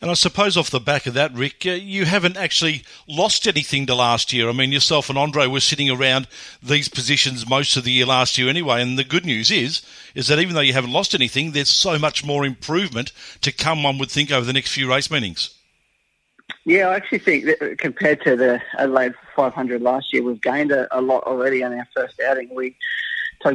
And 0.00 0.10
I 0.10 0.14
suppose 0.14 0.56
off 0.56 0.70
the 0.70 0.78
back 0.78 1.06
of 1.06 1.14
that, 1.14 1.32
Rick, 1.32 1.64
uh, 1.64 1.70
you 1.70 2.04
haven't 2.04 2.36
actually 2.36 2.82
lost 3.08 3.46
anything 3.46 3.86
to 3.86 3.94
last 3.94 4.32
year. 4.32 4.48
I 4.48 4.52
mean, 4.52 4.70
yourself 4.70 5.08
and 5.08 5.18
Andre 5.18 5.46
were 5.46 5.60
sitting 5.60 5.88
around 5.88 6.28
these 6.62 6.88
positions 6.88 7.48
most 7.48 7.76
of 7.76 7.84
the 7.84 7.92
year 7.92 8.04
last 8.04 8.36
year 8.36 8.48
anyway. 8.48 8.82
And 8.82 8.98
the 8.98 9.04
good 9.04 9.24
news 9.24 9.50
is, 9.50 9.80
is 10.14 10.28
that 10.28 10.38
even 10.38 10.54
though 10.54 10.60
you 10.60 10.74
haven't 10.74 10.92
lost 10.92 11.14
anything, 11.14 11.52
there's 11.52 11.70
so 11.70 11.98
much 11.98 12.24
more 12.24 12.44
improvement 12.44 13.12
to 13.40 13.52
come. 13.52 13.82
One 13.82 13.96
would 13.98 14.10
think 14.10 14.30
over 14.30 14.44
the 14.44 14.52
next 14.52 14.72
few 14.72 14.88
race 14.88 15.10
meetings. 15.10 15.54
Yeah, 16.64 16.88
I 16.88 16.96
actually 16.96 17.18
think 17.18 17.46
that 17.46 17.78
compared 17.78 18.22
to 18.22 18.36
the 18.36 18.60
Adelaide 18.78 19.14
500 19.34 19.80
last 19.80 20.12
year, 20.12 20.22
we've 20.22 20.40
gained 20.40 20.72
a, 20.72 20.86
a 20.96 21.00
lot 21.00 21.24
already 21.24 21.62
on 21.62 21.72
our 21.72 21.88
first 21.94 22.20
outing. 22.20 22.54
We 22.54 22.76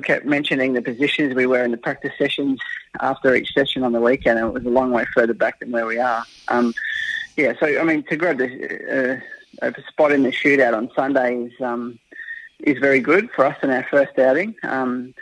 kept 0.04 0.26
mentioning 0.26 0.72
the 0.72 0.82
positions 0.82 1.36
we 1.36 1.46
were 1.46 1.62
in 1.64 1.72
the 1.72 1.78
practice 1.78 2.14
sessions 2.18 2.62
after 3.00 3.36
each 3.36 3.54
session 3.54 3.84
on 3.84 3.92
the 3.92 4.02
weekend, 4.02 4.40
and 4.40 4.48
it 4.48 4.54
was 4.54 4.66
a 4.66 4.70
long 4.70 4.92
way 4.92 5.06
further 5.14 5.34
back 5.34 5.60
than 5.60 5.72
where 5.72 5.86
we 5.86 5.98
are. 5.98 6.24
Um, 6.48 6.74
yeah, 7.38 7.54
so 7.60 7.80
I 7.80 7.84
mean, 7.84 8.04
to 8.04 8.16
grab 8.16 8.38
the, 8.38 9.22
uh, 9.62 9.68
a 9.68 9.82
spot 9.88 10.12
in 10.12 10.24
the 10.24 10.32
shootout 10.32 10.76
on 10.76 10.92
Sunday 10.96 11.44
is 11.44 11.62
um, 11.62 12.00
is 12.60 12.78
very 12.78 13.00
good 13.00 13.30
for 13.32 13.46
us 13.46 13.58
in 13.64 13.70
our 13.70 13.86
first 13.90 14.18
outing. 14.20 14.56
Um, 14.64 15.14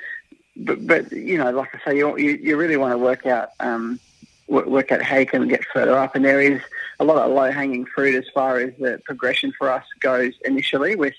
but, 0.55 0.85
but 0.85 1.11
you 1.11 1.37
know, 1.37 1.51
like 1.51 1.73
I 1.73 1.91
say, 1.91 1.97
you 1.97 2.17
you, 2.17 2.57
really 2.57 2.77
want 2.77 2.93
to 2.93 2.97
work 2.97 3.25
out 3.25 3.49
um, 3.59 3.99
work 4.47 4.91
out 4.91 5.01
how 5.01 5.17
you 5.17 5.25
can 5.25 5.47
get 5.47 5.63
further 5.73 5.97
up, 5.97 6.15
and 6.15 6.25
there 6.25 6.41
is 6.41 6.61
a 6.99 7.05
lot 7.05 7.17
of 7.17 7.31
low 7.31 7.51
hanging 7.51 7.85
fruit 7.85 8.15
as 8.15 8.29
far 8.33 8.59
as 8.59 8.73
the 8.77 9.01
progression 9.05 9.53
for 9.57 9.71
us 9.71 9.85
goes 9.99 10.33
initially 10.43 10.95
with 10.95 11.13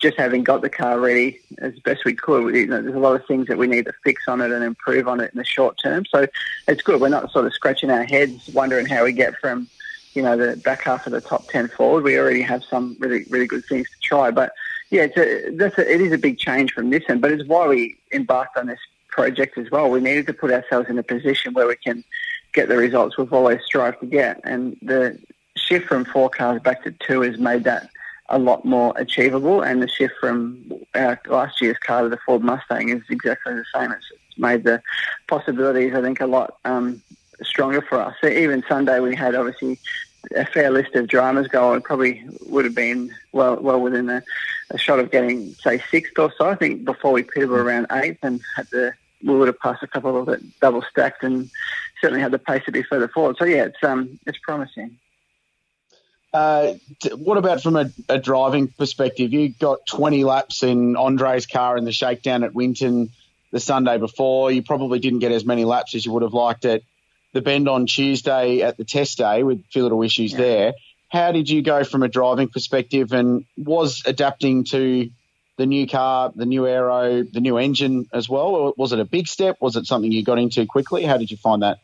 just 0.00 0.18
having 0.18 0.44
got 0.44 0.60
the 0.60 0.68
car 0.68 1.00
ready 1.00 1.40
as 1.58 1.78
best 1.80 2.04
we 2.04 2.14
could, 2.14 2.54
you 2.54 2.66
know, 2.66 2.82
there's 2.82 2.94
a 2.94 2.98
lot 2.98 3.16
of 3.16 3.26
things 3.26 3.46
that 3.46 3.58
we 3.58 3.66
need 3.66 3.86
to 3.86 3.92
fix 4.02 4.22
on 4.28 4.40
it 4.40 4.50
and 4.50 4.64
improve 4.64 5.08
on 5.08 5.20
it 5.20 5.32
in 5.32 5.38
the 5.38 5.44
short 5.44 5.78
term. 5.82 6.04
So 6.06 6.26
it's 6.68 6.82
good. 6.82 7.00
We're 7.00 7.08
not 7.08 7.30
sort 7.32 7.46
of 7.46 7.54
scratching 7.54 7.90
our 7.90 8.04
heads 8.04 8.42
wondering 8.52 8.86
how 8.86 9.04
we 9.04 9.12
get 9.12 9.34
from, 9.40 9.68
you 10.14 10.22
know, 10.22 10.36
the 10.36 10.56
back 10.56 10.82
half 10.82 11.06
of 11.06 11.12
the 11.12 11.20
top 11.20 11.48
10 11.48 11.68
forward. 11.68 12.04
We 12.04 12.18
already 12.18 12.42
have 12.42 12.62
some 12.64 12.96
really, 12.98 13.24
really 13.30 13.46
good 13.46 13.64
things 13.66 13.88
to 13.88 13.96
try. 14.02 14.30
But 14.30 14.52
yeah, 14.90 15.02
it's 15.04 15.16
a, 15.16 15.56
that's 15.56 15.78
a, 15.78 15.90
it 15.90 16.00
is 16.00 16.12
a 16.12 16.18
big 16.18 16.38
change 16.38 16.72
from 16.72 16.90
this 16.90 17.04
end, 17.08 17.20
but 17.22 17.32
it's 17.32 17.48
why 17.48 17.66
we 17.66 17.96
embarked 18.12 18.56
on 18.56 18.66
this 18.66 18.80
project 19.08 19.56
as 19.56 19.70
well. 19.70 19.90
We 19.90 20.00
needed 20.00 20.26
to 20.26 20.34
put 20.34 20.52
ourselves 20.52 20.88
in 20.90 20.98
a 20.98 21.02
position 21.02 21.54
where 21.54 21.66
we 21.66 21.76
can 21.76 22.04
get 22.52 22.68
the 22.68 22.76
results 22.76 23.16
we've 23.16 23.32
always 23.32 23.60
strived 23.64 24.00
to 24.00 24.06
get. 24.06 24.40
And 24.44 24.76
the 24.82 25.18
shift 25.56 25.86
from 25.86 26.04
four 26.04 26.28
cars 26.28 26.60
back 26.62 26.82
to 26.84 26.90
two 26.90 27.22
has 27.22 27.38
made 27.38 27.64
that 27.64 27.88
a 28.28 28.38
lot 28.38 28.64
more 28.64 28.92
achievable. 28.96 29.62
And 29.62 29.82
the 29.82 29.88
shift 29.88 30.14
from 30.20 30.72
our 30.94 31.20
last 31.26 31.60
year's 31.60 31.78
car 31.78 32.02
to 32.02 32.08
the 32.08 32.18
Ford 32.18 32.42
Mustang 32.42 32.88
is 32.88 33.02
exactly 33.10 33.54
the 33.54 33.64
same. 33.74 33.92
It's 33.92 34.12
made 34.38 34.64
the 34.64 34.82
possibilities, 35.28 35.94
I 35.94 36.02
think, 36.02 36.20
a 36.20 36.26
lot 36.26 36.58
um, 36.64 37.02
stronger 37.42 37.82
for 37.82 38.00
us. 38.00 38.14
So 38.20 38.28
even 38.28 38.64
Sunday, 38.68 39.00
we 39.00 39.14
had 39.14 39.34
obviously 39.34 39.78
a 40.34 40.44
fair 40.46 40.70
list 40.70 40.94
of 40.94 41.06
dramas 41.06 41.48
going. 41.48 41.82
Probably 41.82 42.24
would 42.46 42.64
have 42.64 42.74
been 42.74 43.14
well 43.32 43.56
well 43.56 43.80
within 43.80 44.08
a, 44.08 44.22
a 44.70 44.78
shot 44.78 44.98
of 44.98 45.10
getting 45.10 45.54
say 45.54 45.82
sixth 45.90 46.18
or 46.18 46.32
so. 46.36 46.48
I 46.48 46.54
think 46.54 46.84
before 46.84 47.12
we 47.12 47.22
pitted 47.22 47.48
we 47.48 47.56
were 47.56 47.64
around 47.64 47.86
eighth 47.92 48.20
and 48.22 48.40
had 48.56 48.66
the 48.70 48.94
we 49.22 49.36
would 49.36 49.48
have 49.48 49.58
passed 49.58 49.82
a 49.82 49.86
couple 49.86 50.16
of 50.20 50.28
it 50.28 50.42
double 50.60 50.82
stacked 50.82 51.22
and 51.22 51.50
certainly 52.00 52.20
had 52.20 52.32
the 52.32 52.38
pace 52.38 52.64
to 52.64 52.72
be 52.72 52.82
further 52.82 53.08
forward. 53.08 53.36
So 53.38 53.44
yeah, 53.44 53.64
it's 53.64 53.82
um 53.82 54.18
it's 54.26 54.38
promising. 54.38 54.96
Uh, 56.34 56.74
what 57.14 57.38
about 57.38 57.62
from 57.62 57.76
a, 57.76 57.90
a, 58.08 58.18
driving 58.18 58.66
perspective? 58.66 59.32
You 59.32 59.50
got 59.50 59.86
20 59.86 60.24
laps 60.24 60.64
in 60.64 60.96
Andre's 60.96 61.46
car 61.46 61.76
in 61.76 61.84
the 61.84 61.92
shakedown 61.92 62.42
at 62.42 62.52
Winton 62.52 63.10
the 63.52 63.60
Sunday 63.60 63.98
before. 63.98 64.50
You 64.50 64.64
probably 64.64 64.98
didn't 64.98 65.20
get 65.20 65.30
as 65.30 65.44
many 65.44 65.64
laps 65.64 65.94
as 65.94 66.04
you 66.04 66.10
would 66.10 66.22
have 66.22 66.34
liked 66.34 66.64
at 66.64 66.82
the 67.34 67.40
bend 67.40 67.68
on 67.68 67.86
Tuesday 67.86 68.62
at 68.62 68.76
the 68.76 68.84
test 68.84 69.18
day 69.18 69.44
with 69.44 69.60
a 69.60 69.64
few 69.70 69.84
little 69.84 70.02
issues 70.02 70.32
yeah. 70.32 70.38
there. 70.38 70.72
How 71.08 71.30
did 71.30 71.48
you 71.48 71.62
go 71.62 71.84
from 71.84 72.02
a 72.02 72.08
driving 72.08 72.48
perspective 72.48 73.12
and 73.12 73.44
was 73.56 74.02
adapting 74.04 74.64
to 74.64 75.10
the 75.56 75.66
new 75.66 75.86
car, 75.86 76.32
the 76.34 76.46
new 76.46 76.66
aero, 76.66 77.22
the 77.22 77.40
new 77.40 77.58
engine 77.58 78.08
as 78.12 78.28
well? 78.28 78.56
Or 78.56 78.74
was 78.76 78.92
it 78.92 78.98
a 78.98 79.04
big 79.04 79.28
step? 79.28 79.58
Was 79.60 79.76
it 79.76 79.86
something 79.86 80.10
you 80.10 80.24
got 80.24 80.40
into 80.40 80.66
quickly? 80.66 81.04
How 81.04 81.16
did 81.16 81.30
you 81.30 81.36
find 81.36 81.62
that? 81.62 81.78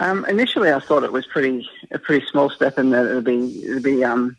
Um, 0.00 0.24
initially, 0.26 0.72
I 0.72 0.80
thought 0.80 1.04
it 1.04 1.12
was 1.12 1.26
pretty 1.26 1.68
a 1.90 1.98
pretty 1.98 2.26
small 2.26 2.50
step, 2.50 2.78
and 2.78 2.92
that 2.92 3.06
it'd 3.06 3.24
be 3.24 3.64
it'd 3.64 3.82
be 3.82 4.04
um, 4.04 4.36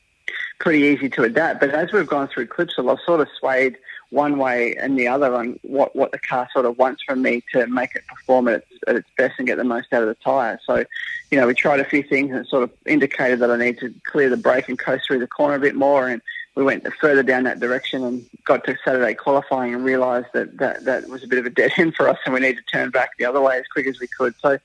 pretty 0.59 0.79
easy 0.79 1.09
to 1.09 1.23
adapt. 1.23 1.59
But 1.59 1.71
as 1.71 1.91
we've 1.91 2.07
gone 2.07 2.27
through 2.27 2.47
Clipsal, 2.47 2.91
I've 2.91 3.03
sort 3.05 3.21
of 3.21 3.27
swayed 3.39 3.77
one 4.09 4.37
way 4.37 4.75
and 4.75 4.97
the 4.97 5.07
other 5.07 5.33
on 5.33 5.59
what, 5.63 5.95
what 5.95 6.11
the 6.11 6.19
car 6.19 6.47
sort 6.53 6.65
of 6.65 6.77
wants 6.77 7.03
from 7.03 7.21
me 7.21 7.43
to 7.51 7.67
make 7.67 7.95
it 7.95 8.07
perform 8.07 8.47
at 8.47 8.55
its, 8.55 8.67
at 8.87 8.95
its 8.95 9.09
best 9.17 9.35
and 9.37 9.47
get 9.47 9.57
the 9.57 9.63
most 9.63 9.91
out 9.91 10.01
of 10.01 10.07
the 10.07 10.15
tyre. 10.15 10.59
So, 10.65 10.85
you 11.29 11.39
know, 11.39 11.47
we 11.47 11.53
tried 11.53 11.79
a 11.79 11.85
few 11.85 12.03
things 12.03 12.31
and 12.31 12.39
it 12.39 12.47
sort 12.47 12.63
of 12.63 12.71
indicated 12.85 13.39
that 13.39 13.51
I 13.51 13.57
need 13.57 13.79
to 13.79 13.93
clear 14.05 14.29
the 14.29 14.37
brake 14.37 14.69
and 14.69 14.79
coast 14.79 15.07
through 15.07 15.19
the 15.19 15.27
corner 15.27 15.55
a 15.55 15.59
bit 15.59 15.75
more. 15.75 16.07
And 16.07 16.21
we 16.55 16.63
went 16.63 16.87
further 16.93 17.21
down 17.21 17.43
that 17.43 17.59
direction 17.59 18.03
and 18.03 18.25
got 18.45 18.63
to 18.65 18.77
Saturday 18.83 19.13
qualifying 19.13 19.73
and 19.73 19.83
realised 19.83 20.27
that, 20.33 20.57
that 20.57 20.85
that 20.85 21.09
was 21.09 21.23
a 21.23 21.27
bit 21.27 21.39
of 21.39 21.45
a 21.45 21.49
dead 21.49 21.71
end 21.77 21.95
for 21.95 22.07
us 22.07 22.17
and 22.25 22.33
we 22.33 22.39
need 22.39 22.55
to 22.55 22.63
turn 22.63 22.89
back 22.89 23.11
the 23.17 23.25
other 23.25 23.41
way 23.41 23.57
as 23.57 23.67
quick 23.67 23.87
as 23.87 23.99
we 23.99 24.07
could. 24.07 24.33
So 24.41 24.57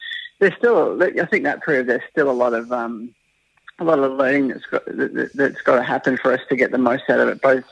there's 0.42 0.56
still, 0.56 1.00
I 1.00 1.24
think 1.26 1.44
that 1.44 1.62
proved 1.62 1.88
there's 1.88 2.02
still 2.10 2.28
a 2.28 2.32
lot 2.32 2.52
of 2.52 2.72
um, 2.72 3.14
a 3.78 3.84
lot 3.84 4.00
of 4.00 4.12
learning 4.12 4.48
that's 4.48 4.66
got 4.66 4.84
that, 4.86 5.30
that's 5.34 5.62
got 5.62 5.76
to 5.76 5.84
happen 5.84 6.16
for 6.16 6.32
us 6.32 6.40
to 6.48 6.56
get 6.56 6.72
the 6.72 6.78
most 6.78 7.08
out 7.08 7.20
of 7.20 7.28
it, 7.28 7.40
both 7.40 7.64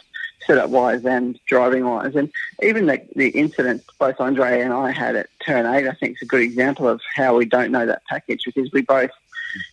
setup 0.46 0.70
wise 0.70 1.04
and 1.04 1.38
driving 1.46 1.84
wise. 1.84 2.14
And 2.14 2.32
even 2.62 2.86
the, 2.86 3.02
the 3.16 3.30
incident 3.30 3.82
both 3.98 4.20
Andre 4.20 4.60
and 4.60 4.72
I 4.72 4.92
had 4.92 5.16
at 5.16 5.28
turn 5.44 5.66
eight, 5.66 5.88
I 5.88 5.94
think 5.94 6.16
is 6.16 6.22
a 6.22 6.26
good 6.26 6.42
example 6.42 6.88
of 6.88 7.00
how 7.12 7.36
we 7.36 7.44
don't 7.44 7.72
know 7.72 7.86
that 7.86 8.04
package 8.08 8.44
because 8.44 8.70
we 8.72 8.82
both, 8.82 9.10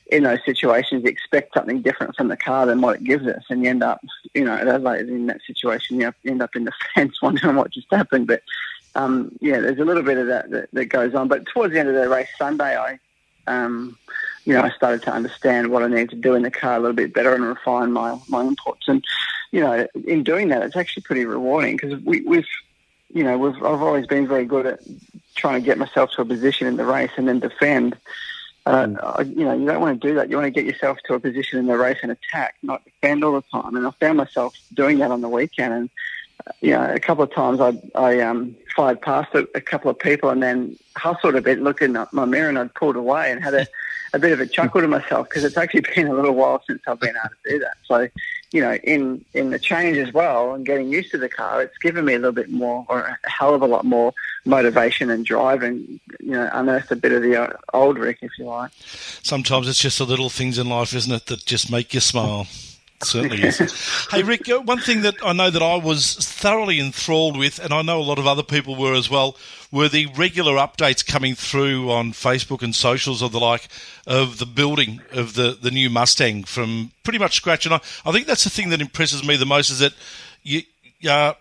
in 0.08 0.24
those 0.24 0.44
situations, 0.44 1.06
expect 1.06 1.54
something 1.54 1.84
different 1.84 2.16
from 2.16 2.30
the 2.30 2.38
car 2.38 2.66
than 2.66 2.82
what 2.82 2.96
it 2.96 3.04
gives 3.04 3.28
us, 3.28 3.44
and 3.52 3.64
you 3.64 3.70
end 3.70 3.84
up, 3.84 4.04
you 4.34 4.44
know, 4.44 4.58
in 4.58 5.28
that 5.28 5.42
situation, 5.46 6.02
you 6.02 6.12
end 6.26 6.42
up 6.42 6.56
in 6.56 6.64
the 6.64 6.72
fence 6.96 7.22
wondering 7.22 7.58
what 7.58 7.70
just 7.70 7.88
happened. 7.92 8.26
But 8.26 8.42
um, 8.98 9.32
yeah, 9.40 9.60
there's 9.60 9.78
a 9.78 9.86
little 9.86 10.02
bit 10.02 10.18
of 10.18 10.28
that, 10.28 10.50
that, 10.50 10.72
that 10.74 10.86
goes 10.86 11.14
on. 11.14 11.28
But 11.28 11.46
towards 11.46 11.74
the 11.74 11.80
end 11.80 11.88
of 11.88 11.96
the 11.96 12.10
race 12.10 12.30
Sunday, 12.36 12.76
I, 12.76 13.00
um, 13.46 13.96
you 14.44 14.54
know, 14.54 14.62
I 14.62 14.72
started 14.72 15.04
to 15.04 15.14
understand 15.14 15.68
what 15.68 15.84
I 15.84 15.88
needed 15.88 16.10
to 16.10 16.16
do 16.16 16.34
in 16.34 16.42
the 16.42 16.50
car 16.50 16.78
a 16.78 16.80
little 16.80 16.96
bit 16.96 17.14
better 17.14 17.36
and 17.36 17.46
refine 17.46 17.92
my 17.92 18.20
my 18.28 18.44
inputs. 18.44 18.88
And 18.88 19.06
you 19.52 19.62
know, 19.62 19.88
in 20.06 20.24
doing 20.24 20.50
that, 20.50 20.64
it's 20.64 20.76
actually 20.76 21.04
pretty 21.04 21.26
rewarding 21.26 21.78
because 21.78 22.02
we, 22.04 22.22
we've, 22.22 22.48
you 23.14 23.24
know, 23.24 23.38
we've 23.38 23.56
I've 23.58 23.84
always 23.84 24.08
been 24.08 24.28
very 24.28 24.46
good 24.46 24.66
at 24.66 24.80
trying 25.36 25.62
to 25.62 25.66
get 25.66 25.78
myself 25.78 26.10
to 26.12 26.24
a 26.24 26.26
position 26.26 26.66
in 26.66 26.78
the 26.78 26.86
race 26.86 27.12
and 27.18 27.28
then 27.28 27.40
defend. 27.40 27.96
Uh, 28.66 28.88
mm. 28.88 29.38
you 29.38 29.46
know, 29.46 29.54
you 29.54 29.66
don't 29.66 29.80
want 29.80 30.02
to 30.02 30.08
do 30.08 30.16
that. 30.16 30.30
You 30.30 30.38
want 30.38 30.48
to 30.48 30.52
get 30.52 30.66
yourself 30.66 30.98
to 31.06 31.14
a 31.14 31.20
position 31.20 31.60
in 31.60 31.68
the 31.68 31.78
race 31.78 32.00
and 32.02 32.12
attack, 32.12 32.56
not 32.64 32.84
defend 32.84 33.24
all 33.24 33.34
the 33.34 33.44
time. 33.44 33.76
And 33.76 33.86
I 33.86 33.92
found 33.92 34.18
myself 34.18 34.58
doing 34.74 34.98
that 34.98 35.12
on 35.12 35.22
the 35.22 35.30
weekend. 35.30 35.74
And 35.74 35.90
you 36.62 36.72
know, 36.72 36.84
a 36.94 37.00
couple 37.00 37.24
of 37.24 37.34
times 37.34 37.60
I 37.60 37.74
I 37.96 38.20
um, 38.22 38.56
fired 38.76 39.02
past 39.02 39.34
a, 39.34 39.48
a, 39.56 39.62
couple 39.62 39.90
of 39.90 40.00
people 40.00 40.30
and 40.30 40.42
then 40.42 40.78
hustled 40.96 41.36
a 41.36 41.42
bit, 41.42 41.62
looking 41.62 41.96
at 41.96 42.12
my 42.14 42.26
mirror, 42.26 42.50
and 42.50 42.58
I'd 42.58 42.74
pulled 42.74 42.96
away 42.96 43.32
and 43.32 43.44
had 43.44 43.54
a, 43.54 43.68
a 44.14 44.20
bit 44.20 44.32
of 44.32 44.40
a 44.40 44.48
chuckle 44.48 44.82
to 44.82 44.88
myself 44.88 45.30
because 45.30 45.44
it's 45.44 45.58
actually 45.58 45.82
been 45.96 46.08
a 46.08 46.14
little 46.14 46.34
while 46.34 46.64
since 46.68 46.82
I've 46.88 47.00
been 47.00 47.16
able 47.16 47.36
to 47.44 47.52
do 47.52 47.60
that. 47.60 47.78
So, 47.86 48.08
you 48.52 48.62
know, 48.62 48.76
in 48.84 49.24
in 49.34 49.52
the 49.52 49.60
change 49.60 49.98
as 49.98 50.14
well 50.14 50.54
and 50.54 50.66
getting 50.66 50.90
used 50.90 51.12
to 51.12 51.18
the 51.18 51.30
car, 51.30 51.62
it's 51.62 51.78
given 51.78 52.06
me 52.06 52.14
a 52.14 52.18
little 52.18 52.32
bit 52.32 52.50
more, 52.50 52.86
or 52.88 53.02
a 53.02 53.30
hell 53.30 53.54
of 53.54 53.62
a 53.62 53.68
lot 53.68 53.86
more 53.86 54.14
motivation 54.46 55.10
and 55.10 55.26
drive, 55.26 55.64
and 55.64 56.00
you 56.20 56.32
know, 56.32 56.50
unearthed 56.54 56.92
a 56.92 56.96
bit 56.96 57.12
of 57.12 57.22
the 57.22 57.56
old 57.74 57.98
Rick, 57.98 58.20
if 58.22 58.32
you 58.40 58.46
like. 58.46 58.72
Sometimes 59.22 59.68
it's 59.68 59.80
just 59.80 59.98
the 59.98 60.06
little 60.06 60.30
things 60.30 60.58
in 60.58 60.70
life, 60.70 60.94
isn't 60.94 61.12
it, 61.12 61.26
that 61.28 61.46
just 61.46 61.72
make 61.72 61.94
you 61.94 62.00
smile 62.00 62.48
certainly 63.04 63.44
is. 63.44 63.58
hey, 64.12 64.24
Rick, 64.24 64.50
uh, 64.50 64.60
one 64.60 64.80
thing 64.80 65.02
that 65.02 65.16
I 65.24 65.34
know 65.34 65.50
that 65.50 65.62
I 65.62 65.76
was 65.76 66.16
thoroughly 66.16 66.80
enthralled 66.80 67.38
with, 67.38 67.60
and 67.60 67.74
I 67.74 67.82
know 67.82 68.00
a 68.00 68.04
lot 68.04 68.20
of 68.20 68.28
other 68.28 68.44
people 68.44 68.76
were 68.76 68.94
as 68.94 69.10
well, 69.10 69.38
were 69.72 69.90
the 69.90 70.08
regular 70.08 70.54
updates 70.54 71.06
coming 71.06 71.36
through 71.36 71.92
on 71.92 72.12
Facebook 72.12 72.62
and 72.62 72.74
socials 72.74 73.22
of 73.22 73.32
the 73.32 73.40
like 73.40 73.68
of 74.06 74.40
the 74.40 74.46
building 74.46 75.02
of 75.12 75.34
the, 75.34 75.58
the 75.62 75.72
new 75.72 75.90
Mustang 75.90 76.44
from 76.44 76.92
pretty 77.04 77.20
much 77.20 77.36
scratch. 77.36 77.66
And 77.66 77.76
I, 77.76 77.82
I 78.06 78.12
think 78.12 78.28
that's 78.28 78.44
the 78.44 78.50
thing 78.50 78.70
that 78.70 78.82
impresses 78.82 79.26
me 79.26 79.36
the 79.36 79.46
most 79.46 79.70
is 79.70 79.80
that 79.80 79.94
you, 80.44 80.62
uh, 81.10 81.34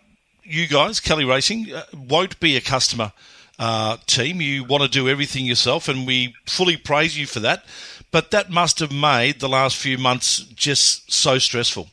you 0.42 0.66
guys, 0.66 1.00
Kelly 1.00 1.24
Racing, 1.24 1.72
uh, 1.72 1.84
won't 1.94 2.38
be 2.40 2.56
a 2.56 2.60
customer 2.60 3.12
uh, 3.58 3.96
team. 4.06 4.40
You 4.40 4.64
want 4.64 4.82
to 4.82 4.88
do 4.88 5.08
everything 5.08 5.46
yourself, 5.46 5.88
and 5.88 6.06
we 6.06 6.34
fully 6.46 6.76
praise 6.76 7.18
you 7.18 7.26
for 7.26 7.40
that. 7.40 7.64
But 8.10 8.30
that 8.30 8.50
must 8.50 8.78
have 8.78 8.92
made 8.92 9.40
the 9.40 9.48
last 9.48 9.76
few 9.76 9.98
months 9.98 10.38
just 10.38 11.12
so 11.12 11.38
stressful. 11.38 11.88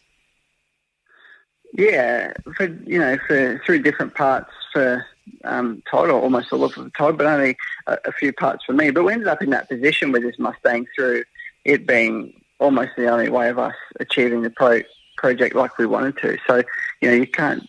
Yeah, 1.73 2.33
for 2.55 2.65
you 2.85 2.99
know, 2.99 3.17
for 3.27 3.59
through 3.65 3.81
different 3.81 4.13
parts 4.13 4.51
for 4.71 5.05
um, 5.43 5.81
Todd, 5.89 6.09
or 6.09 6.21
almost 6.21 6.53
all 6.53 6.63
of 6.63 6.75
Todd, 6.95 7.17
but 7.17 7.25
only 7.25 7.57
a, 7.87 7.97
a, 8.05 8.11
few 8.11 8.31
parts 8.31 8.63
for 8.65 8.73
me. 8.73 8.91
But 8.91 9.03
we 9.03 9.13
ended 9.13 9.27
up 9.27 9.41
in 9.41 9.49
that 9.51 9.69
position 9.69 10.11
with 10.11 10.21
this 10.21 10.37
Mustang 10.37 10.85
through 10.95 11.23
it 11.65 11.87
being 11.87 12.33
almost 12.59 12.91
the 12.95 13.07
only 13.07 13.29
way 13.29 13.49
of 13.49 13.57
us 13.57 13.73
achieving 13.99 14.43
the 14.43 14.49
pro 14.49 14.81
project 15.17 15.55
like 15.55 15.77
we 15.77 15.85
wanted 15.85 16.17
to. 16.17 16.37
So 16.47 16.63
you 17.01 17.09
know, 17.09 17.15
you 17.15 17.27
can't 17.27 17.67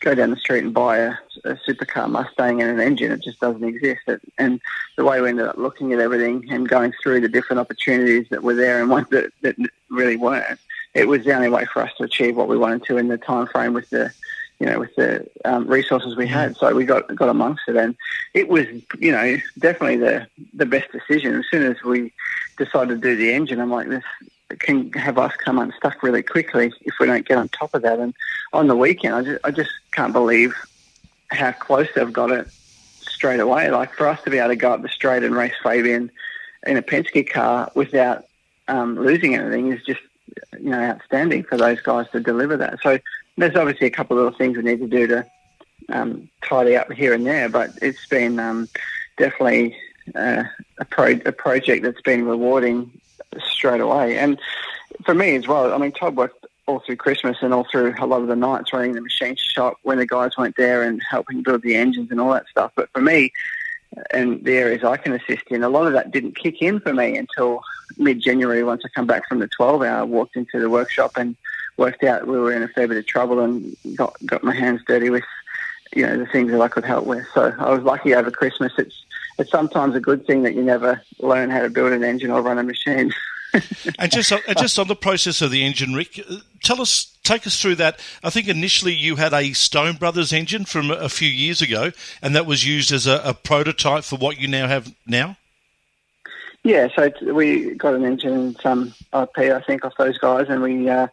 go 0.00 0.14
down 0.14 0.30
the 0.30 0.36
street 0.36 0.64
and 0.64 0.72
buy 0.72 0.98
a, 0.98 1.14
a 1.44 1.54
supercar 1.66 2.10
Mustang 2.10 2.60
and 2.62 2.70
an 2.70 2.80
engine. 2.80 3.12
It 3.12 3.22
just 3.22 3.40
doesn't 3.40 3.64
exist. 3.64 4.02
It, 4.06 4.20
and 4.38 4.60
the 4.96 5.04
way 5.04 5.20
we 5.20 5.28
ended 5.28 5.46
up 5.46 5.58
looking 5.58 5.92
at 5.92 6.00
everything 6.00 6.50
and 6.50 6.68
going 6.68 6.92
through 7.02 7.20
the 7.20 7.28
different 7.28 7.60
opportunities 7.60 8.26
that 8.30 8.42
were 8.42 8.54
there 8.54 8.80
and 8.80 8.90
ones 8.90 9.08
that, 9.10 9.32
that 9.42 9.56
really 9.90 10.16
weren't, 10.16 10.58
it 10.94 11.08
was 11.08 11.24
the 11.24 11.34
only 11.34 11.48
way 11.48 11.64
for 11.66 11.82
us 11.82 11.90
to 11.98 12.04
achieve 12.04 12.36
what 12.36 12.48
we 12.48 12.56
wanted 12.56 12.84
to 12.84 12.96
in 12.96 13.08
the 13.08 13.18
time 13.18 13.46
frame 13.46 13.74
with 13.74 13.90
the 13.90 14.12
you 14.60 14.66
know, 14.66 14.78
with 14.78 14.94
the 14.94 15.28
um, 15.44 15.66
resources 15.66 16.16
we 16.16 16.28
had. 16.28 16.56
So 16.56 16.72
we 16.74 16.84
got 16.84 17.14
got 17.14 17.28
amongst 17.28 17.64
it, 17.68 17.76
and 17.76 17.96
it 18.34 18.48
was, 18.48 18.66
you 18.98 19.12
know, 19.12 19.36
definitely 19.58 19.96
the 19.96 20.26
the 20.54 20.64
best 20.64 20.92
decision. 20.92 21.34
As 21.34 21.44
soon 21.50 21.64
as 21.64 21.82
we 21.82 22.12
decided 22.56 23.02
to 23.02 23.08
do 23.08 23.16
the 23.16 23.32
engine, 23.32 23.60
I'm 23.60 23.70
like, 23.70 23.88
this 23.88 24.04
can 24.58 24.92
have 24.92 25.18
us 25.18 25.34
come 25.36 25.58
unstuck 25.58 26.02
really 26.02 26.22
quickly 26.22 26.72
if 26.82 26.94
we 27.00 27.06
don't 27.06 27.26
get 27.26 27.38
on 27.38 27.48
top 27.48 27.74
of 27.74 27.82
that. 27.82 27.98
And 27.98 28.14
on 28.52 28.68
the 28.68 28.76
weekend, 28.76 29.14
I 29.14 29.22
just, 29.22 29.44
I 29.44 29.50
just 29.50 29.70
can't 29.92 30.12
believe 30.12 30.54
how 31.34 31.52
close 31.52 31.88
they've 31.94 32.12
got 32.12 32.30
it 32.30 32.48
straight 33.00 33.40
away. 33.40 33.70
Like 33.70 33.92
for 33.92 34.06
us 34.06 34.22
to 34.22 34.30
be 34.30 34.38
able 34.38 34.50
to 34.50 34.56
go 34.56 34.72
up 34.72 34.82
the 34.82 34.88
straight 34.88 35.22
and 35.22 35.34
race 35.34 35.54
Fabian 35.62 36.10
in 36.66 36.76
a 36.76 36.82
Penske 36.82 37.28
car 37.28 37.70
without 37.74 38.24
um, 38.68 38.98
losing 38.98 39.34
anything 39.34 39.72
is 39.72 39.82
just 39.84 40.00
you 40.58 40.70
know 40.70 40.80
outstanding 40.80 41.44
for 41.44 41.56
those 41.56 41.80
guys 41.80 42.06
to 42.12 42.20
deliver 42.20 42.56
that. 42.56 42.80
So 42.82 42.98
there's 43.36 43.56
obviously 43.56 43.86
a 43.86 43.90
couple 43.90 44.16
of 44.16 44.24
little 44.24 44.38
things 44.38 44.56
we 44.56 44.62
need 44.62 44.80
to 44.80 44.86
do 44.86 45.06
to 45.06 45.26
um, 45.90 46.28
tidy 46.42 46.76
up 46.76 46.90
here 46.92 47.12
and 47.12 47.26
there, 47.26 47.48
but 47.48 47.70
it's 47.82 48.06
been 48.06 48.38
um, 48.38 48.68
definitely 49.16 49.76
uh, 50.14 50.44
a, 50.78 50.84
pro- 50.84 51.20
a 51.24 51.32
project 51.32 51.82
that's 51.82 52.00
been 52.00 52.24
rewarding 52.24 52.90
straight 53.42 53.80
away. 53.80 54.16
And 54.18 54.38
for 55.04 55.14
me 55.14 55.34
as 55.36 55.46
well, 55.46 55.72
I 55.72 55.78
mean, 55.78 55.92
Todd 55.92 56.16
worked 56.16 56.43
all 56.66 56.80
through 56.80 56.96
Christmas 56.96 57.38
and 57.42 57.52
all 57.52 57.66
through 57.70 57.94
a 57.98 58.06
lot 58.06 58.22
of 58.22 58.28
the 58.28 58.36
nights 58.36 58.72
running 58.72 58.92
the 58.92 59.00
machine 59.00 59.36
shop 59.36 59.78
when 59.82 59.98
the 59.98 60.06
guys 60.06 60.36
weren't 60.36 60.56
there 60.56 60.82
and 60.82 61.02
helping 61.08 61.42
build 61.42 61.62
the 61.62 61.76
engines 61.76 62.10
and 62.10 62.20
all 62.20 62.32
that 62.32 62.48
stuff. 62.48 62.72
But 62.74 62.90
for 62.90 63.00
me, 63.00 63.32
uh, 63.96 64.02
and 64.12 64.42
the 64.44 64.56
areas 64.56 64.82
I 64.82 64.96
can 64.96 65.12
assist 65.12 65.44
in, 65.48 65.62
a 65.62 65.68
lot 65.68 65.86
of 65.86 65.92
that 65.92 66.10
didn't 66.10 66.36
kick 66.36 66.62
in 66.62 66.80
for 66.80 66.94
me 66.94 67.16
until 67.16 67.62
mid-January 67.98 68.62
once 68.64 68.82
I 68.84 68.88
come 68.88 69.06
back 69.06 69.28
from 69.28 69.40
the 69.40 69.48
12 69.48 69.82
hour, 69.82 70.06
walked 70.06 70.36
into 70.36 70.58
the 70.58 70.70
workshop 70.70 71.12
and 71.16 71.36
worked 71.76 72.04
out 72.04 72.26
we 72.26 72.38
were 72.38 72.52
in 72.52 72.62
a 72.62 72.68
fair 72.68 72.88
bit 72.88 72.96
of 72.96 73.06
trouble 73.06 73.40
and 73.40 73.76
got, 73.94 74.16
got 74.24 74.44
my 74.44 74.54
hands 74.54 74.80
dirty 74.86 75.10
with, 75.10 75.24
you 75.94 76.06
know, 76.06 76.16
the 76.16 76.26
things 76.26 76.50
that 76.50 76.60
I 76.60 76.68
could 76.68 76.84
help 76.84 77.04
with. 77.04 77.26
So 77.34 77.52
I 77.58 77.70
was 77.70 77.82
lucky 77.82 78.14
over 78.14 78.30
Christmas. 78.30 78.72
It's, 78.78 79.04
it's 79.38 79.50
sometimes 79.50 79.94
a 79.96 80.00
good 80.00 80.26
thing 80.26 80.44
that 80.44 80.54
you 80.54 80.62
never 80.62 81.02
learn 81.18 81.50
how 81.50 81.60
to 81.60 81.68
build 81.68 81.92
an 81.92 82.04
engine 82.04 82.30
or 82.30 82.40
run 82.40 82.58
a 82.58 82.62
machine. 82.62 83.12
and 83.98 84.10
just 84.10 84.32
on, 84.32 84.40
just 84.58 84.78
on 84.78 84.88
the 84.88 84.96
process 84.96 85.42
of 85.42 85.50
the 85.50 85.64
engine, 85.64 85.94
Rick, 85.94 86.20
uh, 86.28 86.36
tell 86.62 86.80
us, 86.80 87.16
take 87.22 87.46
us 87.46 87.60
through 87.60 87.76
that. 87.76 88.00
I 88.22 88.30
think 88.30 88.48
initially 88.48 88.92
you 88.92 89.16
had 89.16 89.32
a 89.32 89.52
Stone 89.52 89.96
Brothers 89.96 90.32
engine 90.32 90.64
from 90.64 90.90
a 90.90 91.08
few 91.08 91.28
years 91.28 91.62
ago, 91.62 91.92
and 92.22 92.34
that 92.34 92.46
was 92.46 92.66
used 92.66 92.92
as 92.92 93.06
a, 93.06 93.20
a 93.24 93.34
prototype 93.34 94.04
for 94.04 94.16
what 94.16 94.38
you 94.38 94.48
now 94.48 94.66
have 94.66 94.94
now. 95.06 95.36
Yeah, 96.62 96.88
so 96.96 97.10
we 97.32 97.74
got 97.74 97.94
an 97.94 98.04
engine 98.04 98.32
and 98.32 98.56
some 98.62 98.94
IP, 99.12 99.38
I 99.38 99.60
think, 99.60 99.84
off 99.84 99.92
those 99.98 100.16
guys, 100.16 100.46
and 100.48 100.62
we 100.62 100.88
uh, 100.88 101.08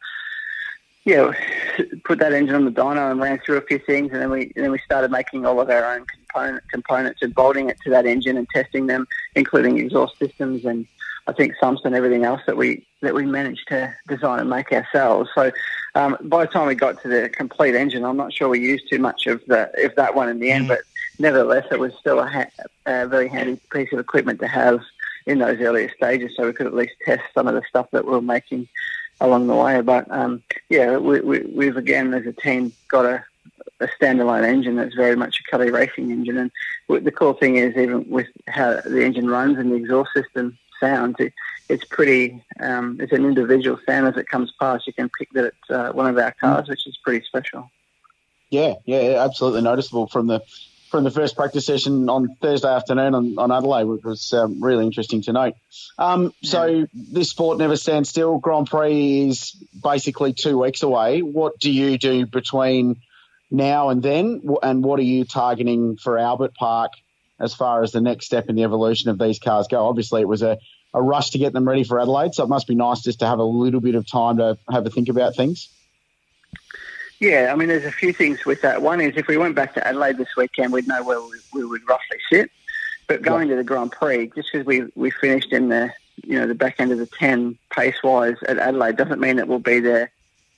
yeah, 1.03 1.31
put 2.05 2.19
that 2.19 2.33
engine 2.33 2.55
on 2.55 2.65
the 2.65 2.71
dyno 2.71 3.11
and 3.11 3.19
ran 3.19 3.39
through 3.39 3.57
a 3.57 3.61
few 3.61 3.79
things, 3.79 4.11
and 4.11 4.21
then 4.21 4.29
we 4.29 4.51
and 4.55 4.63
then 4.63 4.71
we 4.71 4.79
started 4.79 5.11
making 5.11 5.45
all 5.45 5.59
of 5.59 5.69
our 5.69 5.83
own 5.83 6.05
component, 6.05 6.63
components 6.69 7.21
and 7.21 7.33
bolting 7.33 7.69
it 7.69 7.77
to 7.83 7.89
that 7.89 8.05
engine 8.05 8.37
and 8.37 8.47
testing 8.49 8.87
them, 8.87 9.07
including 9.35 9.77
exhaust 9.77 10.17
systems 10.19 10.65
and 10.65 10.87
I 11.27 11.33
think 11.33 11.55
sumps 11.59 11.81
and 11.85 11.95
everything 11.95 12.23
else 12.23 12.41
that 12.47 12.57
we 12.57 12.85
that 13.01 13.13
we 13.13 13.25
managed 13.25 13.67
to 13.69 13.93
design 14.07 14.39
and 14.39 14.49
make 14.49 14.71
ourselves. 14.71 15.29
So 15.33 15.51
um, 15.95 16.17
by 16.21 16.45
the 16.45 16.51
time 16.51 16.67
we 16.67 16.75
got 16.75 17.01
to 17.01 17.07
the 17.07 17.29
complete 17.29 17.75
engine, 17.75 18.03
I'm 18.05 18.17
not 18.17 18.33
sure 18.33 18.49
we 18.49 18.59
used 18.59 18.89
too 18.89 18.99
much 18.99 19.27
of 19.27 19.43
the 19.45 19.71
of 19.85 19.95
that 19.95 20.15
one 20.15 20.29
in 20.29 20.39
the 20.39 20.51
end, 20.51 20.65
mm. 20.65 20.69
but 20.69 20.81
nevertheless, 21.19 21.65
it 21.71 21.79
was 21.79 21.93
still 21.95 22.19
a, 22.19 22.27
ha- 22.27 22.65
a 22.85 23.07
very 23.07 23.27
handy 23.27 23.59
piece 23.71 23.91
of 23.93 23.99
equipment 23.99 24.39
to 24.39 24.47
have 24.47 24.81
in 25.25 25.39
those 25.39 25.59
earlier 25.59 25.91
stages, 25.95 26.35
so 26.35 26.47
we 26.47 26.53
could 26.53 26.67
at 26.67 26.73
least 26.73 26.93
test 27.05 27.23
some 27.33 27.47
of 27.47 27.53
the 27.53 27.61
stuff 27.69 27.89
that 27.91 28.05
we 28.05 28.11
were 28.11 28.21
making 28.21 28.67
along 29.19 29.47
the 29.47 29.55
way. 29.55 29.79
But 29.81 30.09
um, 30.09 30.41
yeah, 30.69 30.97
we, 30.97 31.19
we, 31.21 31.39
we've 31.41 31.77
again 31.77 32.13
as 32.13 32.25
a 32.25 32.33
team 32.33 32.73
got 32.87 33.05
a, 33.05 33.23
a 33.79 33.87
standalone 33.87 34.43
engine 34.43 34.75
that's 34.75 34.95
very 34.95 35.15
much 35.15 35.39
a 35.39 35.51
Kelly 35.51 35.69
racing 35.69 36.11
engine. 36.11 36.37
And 36.37 36.51
the 37.05 37.11
cool 37.11 37.33
thing 37.33 37.57
is, 37.57 37.77
even 37.77 38.09
with 38.09 38.27
how 38.47 38.81
the 38.81 39.03
engine 39.03 39.29
runs 39.29 39.57
and 39.59 39.71
the 39.71 39.75
exhaust 39.75 40.11
system 40.13 40.57
sounds, 40.81 41.15
it, 41.19 41.33
it's 41.69 41.85
pretty. 41.85 42.43
Um, 42.59 42.97
it's 42.99 43.13
an 43.13 43.23
individual 43.23 43.79
sound 43.85 44.07
as 44.07 44.17
it 44.17 44.27
comes 44.27 44.51
past. 44.59 44.85
You 44.85 44.93
can 44.93 45.09
pick 45.09 45.29
that 45.31 45.45
it's 45.45 45.69
uh, 45.69 45.91
one 45.93 46.07
of 46.07 46.17
our 46.17 46.31
cars, 46.33 46.67
which 46.67 46.85
is 46.85 46.97
pretty 47.01 47.25
special. 47.25 47.71
Yeah, 48.49 48.73
yeah, 48.85 49.23
absolutely 49.23 49.61
noticeable 49.61 50.07
from 50.07 50.27
the 50.27 50.41
from 50.89 51.05
the 51.05 51.11
first 51.11 51.37
practice 51.37 51.65
session 51.65 52.09
on 52.09 52.35
Thursday 52.41 52.67
afternoon 52.67 53.15
on, 53.15 53.39
on 53.39 53.49
Adelaide, 53.49 53.85
which 53.85 54.03
was 54.03 54.33
um, 54.33 54.61
really 54.61 54.85
interesting 54.85 55.21
to 55.21 55.31
note. 55.31 55.53
Um, 55.97 56.33
so 56.43 56.85
this 56.93 57.29
sport 57.29 57.57
never 57.57 57.77
stands 57.77 58.09
still. 58.09 58.39
Grand 58.39 58.67
Prix 58.67 59.29
is 59.29 59.51
basically 59.81 60.33
two 60.33 60.59
weeks 60.59 60.83
away. 60.83 61.21
What 61.21 61.59
do 61.59 61.71
you 61.71 61.97
do 61.97 62.25
between 62.25 62.97
now 63.49 63.87
and 63.89 64.03
then, 64.03 64.41
and 64.61 64.83
what 64.83 64.99
are 64.99 65.03
you 65.03 65.23
targeting 65.23 65.95
for 65.95 66.17
Albert 66.17 66.55
Park 66.55 66.91
as 67.41 67.53
far 67.53 67.83
as 67.83 67.91
the 67.91 68.01
next 68.01 68.25
step 68.25 68.49
in 68.49 68.55
the 68.55 68.63
evolution 68.63 69.09
of 69.09 69.17
these 69.17 69.39
cars 69.39 69.67
go? 69.67 69.87
Obviously, 69.87 70.21
it 70.21 70.27
was 70.27 70.41
a, 70.41 70.57
a 70.93 71.01
rush 71.01 71.31
to 71.31 71.37
get 71.37 71.53
them 71.53 71.67
ready 71.67 71.83
for 71.83 71.99
Adelaide, 71.99 72.33
so 72.33 72.43
it 72.43 72.49
must 72.49 72.67
be 72.67 72.75
nice 72.75 73.01
just 73.01 73.19
to 73.19 73.27
have 73.27 73.39
a 73.39 73.43
little 73.43 73.81
bit 73.81 73.95
of 73.95 74.07
time 74.07 74.37
to 74.37 74.57
have 74.69 74.85
a 74.85 74.89
think 74.89 75.09
about 75.09 75.35
things. 75.35 75.69
Yeah, 77.19 77.51
I 77.53 77.55
mean, 77.55 77.67
there's 77.67 77.85
a 77.85 77.91
few 77.91 78.13
things 78.13 78.45
with 78.45 78.61
that. 78.61 78.81
One 78.81 78.99
is 78.99 79.15
if 79.15 79.27
we 79.27 79.37
went 79.37 79.55
back 79.55 79.75
to 79.75 79.87
Adelaide 79.87 80.17
this 80.17 80.35
weekend, 80.35 80.73
we'd 80.73 80.87
know 80.87 81.03
where 81.03 81.21
we, 81.21 81.39
we 81.53 81.65
would 81.65 81.87
roughly 81.87 82.17
sit. 82.31 82.49
But 83.07 83.21
going 83.21 83.47
yeah. 83.47 83.55
to 83.55 83.57
the 83.57 83.63
Grand 83.63 83.91
Prix, 83.91 84.31
just 84.35 84.51
because 84.51 84.65
we, 84.65 84.85
we 84.95 85.11
finished 85.11 85.51
in 85.51 85.69
the 85.69 85.93
you 86.23 86.39
know 86.39 86.47
the 86.47 86.55
back 86.55 86.75
end 86.79 86.91
of 86.91 86.97
the 86.97 87.05
ten 87.05 87.57
pace 87.71 88.01
wise 88.03 88.37
at 88.47 88.57
Adelaide, 88.57 88.95
doesn't 88.95 89.19
mean 89.19 89.35
that 89.35 89.47
we'll 89.47 89.59
be 89.59 89.79
there 89.79 90.11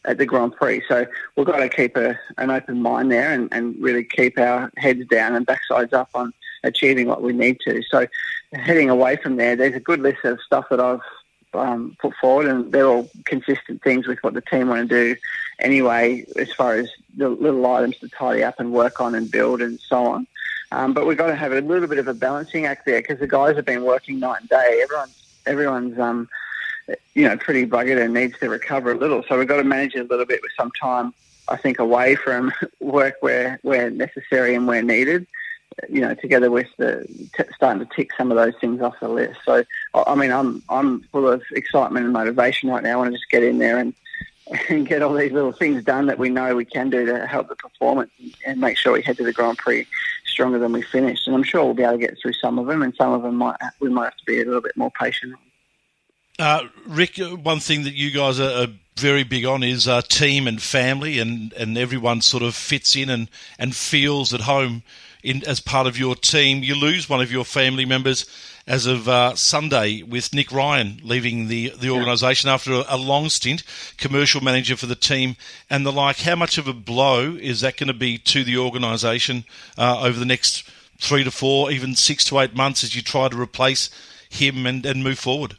at 0.05 0.17
the 0.17 0.25
Grand 0.25 0.55
Prix. 0.55 0.83
So 0.87 1.05
we've 1.35 1.45
got 1.45 1.57
to 1.57 1.69
keep 1.69 1.97
a, 1.97 2.17
an 2.37 2.49
open 2.49 2.81
mind 2.81 3.11
there 3.11 3.31
and, 3.31 3.49
and 3.51 3.75
really 3.81 4.03
keep 4.03 4.37
our 4.37 4.71
heads 4.77 5.05
down 5.07 5.35
and 5.35 5.47
backsides 5.47 5.93
up 5.93 6.09
on 6.13 6.33
achieving 6.63 7.07
what 7.07 7.21
we 7.21 7.33
need 7.33 7.59
to. 7.61 7.81
So 7.83 8.07
heading 8.53 8.89
away 8.89 9.17
from 9.17 9.35
there, 9.35 9.55
there's 9.55 9.75
a 9.75 9.79
good 9.79 9.99
list 9.99 10.23
of 10.23 10.39
stuff 10.41 10.65
that 10.69 10.79
I've 10.79 11.01
um, 11.53 11.95
put 11.99 12.13
forward, 12.15 12.47
and 12.47 12.71
they're 12.71 12.87
all 12.87 13.09
consistent 13.25 13.81
things 13.81 14.07
with 14.07 14.19
what 14.23 14.33
the 14.33 14.41
team 14.41 14.69
want 14.69 14.89
to 14.89 15.13
do 15.13 15.19
anyway, 15.59 16.25
as 16.37 16.51
far 16.53 16.75
as 16.75 16.89
the 17.15 17.29
little 17.29 17.65
items 17.67 17.97
to 17.99 18.09
tidy 18.09 18.43
up 18.43 18.59
and 18.59 18.71
work 18.71 18.99
on 18.99 19.15
and 19.15 19.29
build 19.29 19.61
and 19.61 19.79
so 19.79 20.05
on. 20.05 20.27
Um, 20.71 20.93
but 20.93 21.05
we've 21.05 21.17
got 21.17 21.27
to 21.27 21.35
have 21.35 21.51
a 21.51 21.61
little 21.61 21.87
bit 21.87 21.99
of 21.99 22.07
a 22.07 22.13
balancing 22.13 22.65
act 22.65 22.85
there 22.85 22.99
because 22.99 23.19
the 23.19 23.27
guys 23.27 23.55
have 23.55 23.65
been 23.65 23.83
working 23.83 24.19
night 24.19 24.41
and 24.41 24.49
day. 24.49 24.79
Everyone's 24.81 25.23
everyone's 25.45 25.99
um, 25.99 26.29
you 27.13 27.27
know 27.27 27.37
pretty 27.37 27.65
buggered 27.67 28.03
and 28.03 28.13
needs 28.13 28.37
to 28.39 28.49
recover 28.49 28.91
a 28.91 28.97
little. 28.97 29.23
So 29.27 29.37
we've 29.37 29.47
got 29.47 29.57
to 29.57 29.63
manage 29.63 29.93
it 29.93 29.99
a 29.99 30.03
little 30.05 30.25
bit 30.25 30.41
with 30.41 30.51
some 30.57 30.71
time, 30.71 31.13
I 31.47 31.57
think, 31.57 31.77
away 31.77 32.15
from 32.15 32.51
work 32.79 33.17
where 33.21 33.59
where 33.61 33.91
necessary 33.91 34.55
and 34.55 34.65
where 34.65 34.81
needed 34.81 35.27
you 35.89 36.01
know, 36.01 36.13
together 36.15 36.51
with 36.51 36.67
the 36.77 37.05
t- 37.35 37.43
starting 37.55 37.85
to 37.85 37.95
tick 37.95 38.11
some 38.17 38.31
of 38.31 38.37
those 38.37 38.53
things 38.59 38.81
off 38.81 38.99
the 38.99 39.09
list. 39.09 39.39
So, 39.45 39.63
I 39.93 40.15
mean, 40.15 40.31
I'm 40.31 40.63
I'm 40.69 41.01
full 41.11 41.27
of 41.27 41.43
excitement 41.51 42.05
and 42.05 42.13
motivation 42.13 42.69
right 42.69 42.83
now. 42.83 42.93
I 42.93 42.95
want 42.95 43.11
to 43.11 43.17
just 43.17 43.29
get 43.29 43.43
in 43.43 43.57
there 43.57 43.77
and 43.77 43.93
and 44.69 44.87
get 44.87 45.01
all 45.01 45.13
these 45.13 45.31
little 45.31 45.51
things 45.51 45.83
done 45.83 46.07
that 46.07 46.19
we 46.19 46.29
know 46.29 46.55
we 46.55 46.65
can 46.65 46.89
do 46.89 47.05
to 47.05 47.25
help 47.25 47.47
the 47.49 47.55
performance 47.55 48.11
and 48.45 48.59
make 48.59 48.77
sure 48.77 48.93
we 48.93 49.01
head 49.01 49.17
to 49.17 49.23
the 49.23 49.33
Grand 49.33 49.57
Prix 49.57 49.87
stronger 50.25 50.59
than 50.59 50.71
we 50.71 50.81
finished. 50.81 51.27
And 51.27 51.35
I'm 51.35 51.43
sure 51.43 51.63
we'll 51.63 51.73
be 51.73 51.83
able 51.83 51.93
to 51.93 51.99
get 51.99 52.17
through 52.21 52.33
some 52.33 52.59
of 52.59 52.67
them, 52.67 52.81
and 52.81 52.93
some 52.95 53.13
of 53.13 53.23
them 53.23 53.35
might 53.35 53.57
we 53.79 53.89
might 53.89 54.05
have 54.05 54.17
to 54.17 54.25
be 54.25 54.41
a 54.41 54.45
little 54.45 54.61
bit 54.61 54.75
more 54.75 54.91
patient. 54.91 55.35
Uh, 56.39 56.63
Rick, 56.87 57.17
one 57.17 57.59
thing 57.59 57.83
that 57.83 57.93
you 57.93 58.09
guys 58.09 58.39
are, 58.39 58.63
are 58.63 58.67
very 58.97 59.23
big 59.23 59.45
on 59.45 59.63
is 59.63 59.87
uh, 59.87 60.01
team 60.01 60.47
and 60.47 60.61
family, 60.61 61.19
and, 61.19 61.53
and 61.53 61.77
everyone 61.77 62.21
sort 62.21 62.43
of 62.43 62.55
fits 62.55 62.95
in 62.95 63.09
and, 63.09 63.29
and 63.59 63.75
feels 63.75 64.33
at 64.33 64.41
home 64.41 64.83
in, 65.23 65.43
as 65.47 65.59
part 65.59 65.87
of 65.87 65.97
your 65.97 66.15
team. 66.15 66.63
You 66.63 66.75
lose 66.75 67.09
one 67.09 67.21
of 67.21 67.31
your 67.31 67.45
family 67.45 67.85
members 67.85 68.25
as 68.67 68.85
of 68.85 69.09
uh, 69.09 69.35
Sunday 69.35 70.03
with 70.03 70.33
Nick 70.33 70.51
Ryan 70.51 71.01
leaving 71.03 71.47
the, 71.47 71.73
the 71.77 71.89
organisation 71.89 72.49
after 72.49 72.73
a, 72.73 72.85
a, 72.87 72.97
long 72.97 73.29
stint, 73.29 73.63
commercial 73.97 74.41
manager 74.41 74.77
for 74.77 74.85
the 74.85 74.95
team 74.95 75.35
and 75.69 75.85
the 75.85 75.91
like. 75.91 76.19
How 76.19 76.35
much 76.35 76.57
of 76.57 76.67
a 76.67 76.73
blow 76.73 77.35
is 77.35 77.61
that 77.61 77.77
going 77.77 77.87
to 77.87 77.93
be 77.93 78.17
to 78.19 78.43
the 78.43 78.57
organisation 78.57 79.43
uh, 79.77 80.01
over 80.01 80.17
the 80.17 80.25
next 80.25 80.63
three 80.99 81.23
to 81.23 81.31
four, 81.31 81.71
even 81.71 81.95
six 81.95 82.23
to 82.25 82.39
eight 82.39 82.55
months 82.55 82.83
as 82.83 82.95
you 82.95 83.01
try 83.01 83.27
to 83.27 83.39
replace 83.39 83.89
him 84.29 84.65
and, 84.65 84.85
and 84.85 85.03
move 85.03 85.19
forward? 85.19 85.57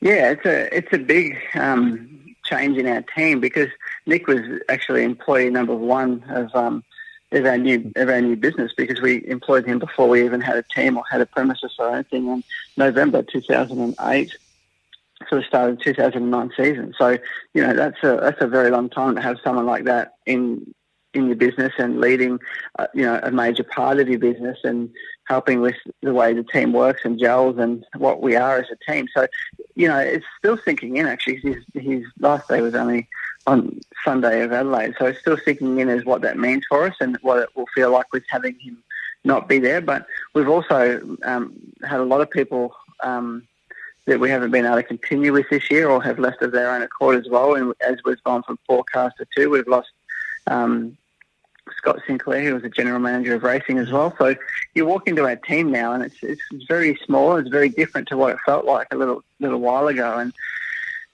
Yeah, 0.00 0.30
it's 0.30 0.44
a 0.44 0.76
it's 0.76 0.92
a 0.92 0.98
big 0.98 1.38
um, 1.54 2.34
change 2.44 2.76
in 2.76 2.88
our 2.88 3.02
team 3.16 3.38
because 3.38 3.68
Nick 4.06 4.26
was 4.26 4.40
actually 4.68 5.04
employee 5.04 5.48
number 5.48 5.76
one 5.76 6.24
of 6.28 6.52
um, 6.56 6.82
of 7.32 7.46
our 7.46 7.58
new 7.58 7.90
of 7.96 8.08
our 8.08 8.20
new 8.20 8.36
business 8.36 8.72
because 8.76 9.00
we 9.00 9.26
employed 9.26 9.66
him 9.66 9.78
before 9.78 10.08
we 10.08 10.24
even 10.24 10.40
had 10.40 10.56
a 10.56 10.64
team 10.74 10.96
or 10.96 11.04
had 11.10 11.20
a 11.20 11.26
premises 11.26 11.74
or 11.78 11.94
anything 11.94 12.28
in 12.28 12.44
November 12.76 13.22
2008. 13.22 14.36
So 15.30 15.36
we 15.36 15.44
started 15.44 15.78
the 15.78 15.84
2009 15.84 16.50
season. 16.56 16.94
So 16.98 17.18
you 17.54 17.62
know 17.62 17.74
that's 17.74 18.02
a 18.02 18.18
that's 18.20 18.40
a 18.40 18.46
very 18.46 18.70
long 18.70 18.90
time 18.90 19.14
to 19.14 19.22
have 19.22 19.38
someone 19.42 19.66
like 19.66 19.84
that 19.84 20.14
in 20.26 20.74
in 21.14 21.26
your 21.26 21.36
business 21.36 21.72
and 21.78 22.00
leading, 22.00 22.38
uh, 22.78 22.86
you 22.94 23.02
know, 23.02 23.20
a 23.22 23.30
major 23.30 23.64
part 23.64 24.00
of 24.00 24.08
your 24.08 24.18
business 24.18 24.58
and 24.64 24.90
helping 25.32 25.62
with 25.62 25.76
the 26.02 26.12
way 26.12 26.34
the 26.34 26.42
team 26.54 26.74
works 26.74 27.02
and 27.06 27.18
gels 27.18 27.56
and 27.56 27.86
what 27.96 28.20
we 28.20 28.36
are 28.36 28.58
as 28.58 28.70
a 28.70 28.90
team. 28.90 29.08
So, 29.14 29.26
you 29.74 29.88
know, 29.88 29.98
it's 29.98 30.26
still 30.38 30.58
sinking 30.58 30.98
in. 30.98 31.06
Actually, 31.06 31.36
his, 31.36 31.64
his 31.72 32.04
last 32.20 32.48
day 32.48 32.60
was 32.60 32.74
only 32.74 33.08
on 33.46 33.80
Sunday 34.04 34.42
of 34.42 34.52
Adelaide, 34.52 34.94
so 34.98 35.06
it's 35.06 35.20
still 35.20 35.38
sinking 35.38 35.80
in 35.80 35.88
as 35.88 36.04
what 36.04 36.20
that 36.20 36.36
means 36.36 36.64
for 36.68 36.84
us 36.84 36.96
and 37.00 37.16
what 37.22 37.38
it 37.38 37.48
will 37.56 37.70
feel 37.74 37.90
like 37.90 38.12
with 38.12 38.24
having 38.28 38.56
him 38.60 38.76
not 39.24 39.48
be 39.48 39.58
there. 39.58 39.80
But 39.80 40.06
we've 40.34 40.54
also 40.56 41.00
um, 41.24 41.54
had 41.82 42.00
a 42.00 42.04
lot 42.12 42.20
of 42.20 42.30
people. 42.30 42.74
Um, 43.02 43.48
that 44.04 44.18
we 44.18 44.28
haven't 44.28 44.50
been 44.50 44.66
able 44.66 44.76
to 44.76 44.82
continue 44.82 45.32
with 45.32 45.48
this 45.48 45.70
year 45.70 45.88
or 45.88 46.02
have 46.02 46.18
left 46.18 46.42
of 46.42 46.50
their 46.50 46.74
own 46.74 46.82
accord 46.82 47.16
as 47.16 47.30
well. 47.30 47.54
And 47.54 47.72
as 47.80 47.98
we've 48.04 48.22
gone 48.24 48.42
from 48.42 48.58
four 48.66 48.82
cars 48.92 49.12
to 49.18 49.26
two, 49.36 49.48
we've 49.48 49.68
lost 49.68 49.90
um, 50.48 50.96
Scott 51.82 52.00
Sinclair, 52.06 52.44
who 52.44 52.54
was 52.54 52.64
a 52.64 52.68
general 52.68 53.00
manager 53.00 53.34
of 53.34 53.42
racing 53.42 53.78
as 53.78 53.90
well. 53.90 54.14
So 54.16 54.36
you 54.74 54.86
walk 54.86 55.08
into 55.08 55.24
our 55.24 55.36
team 55.36 55.72
now, 55.72 55.92
and 55.92 56.04
it's 56.04 56.16
it's 56.22 56.42
very 56.68 56.98
small. 57.04 57.36
It's 57.36 57.48
very 57.48 57.68
different 57.68 58.08
to 58.08 58.16
what 58.16 58.32
it 58.32 58.38
felt 58.46 58.64
like 58.64 58.86
a 58.92 58.96
little 58.96 59.24
little 59.40 59.58
while 59.58 59.88
ago, 59.88 60.18
and 60.18 60.32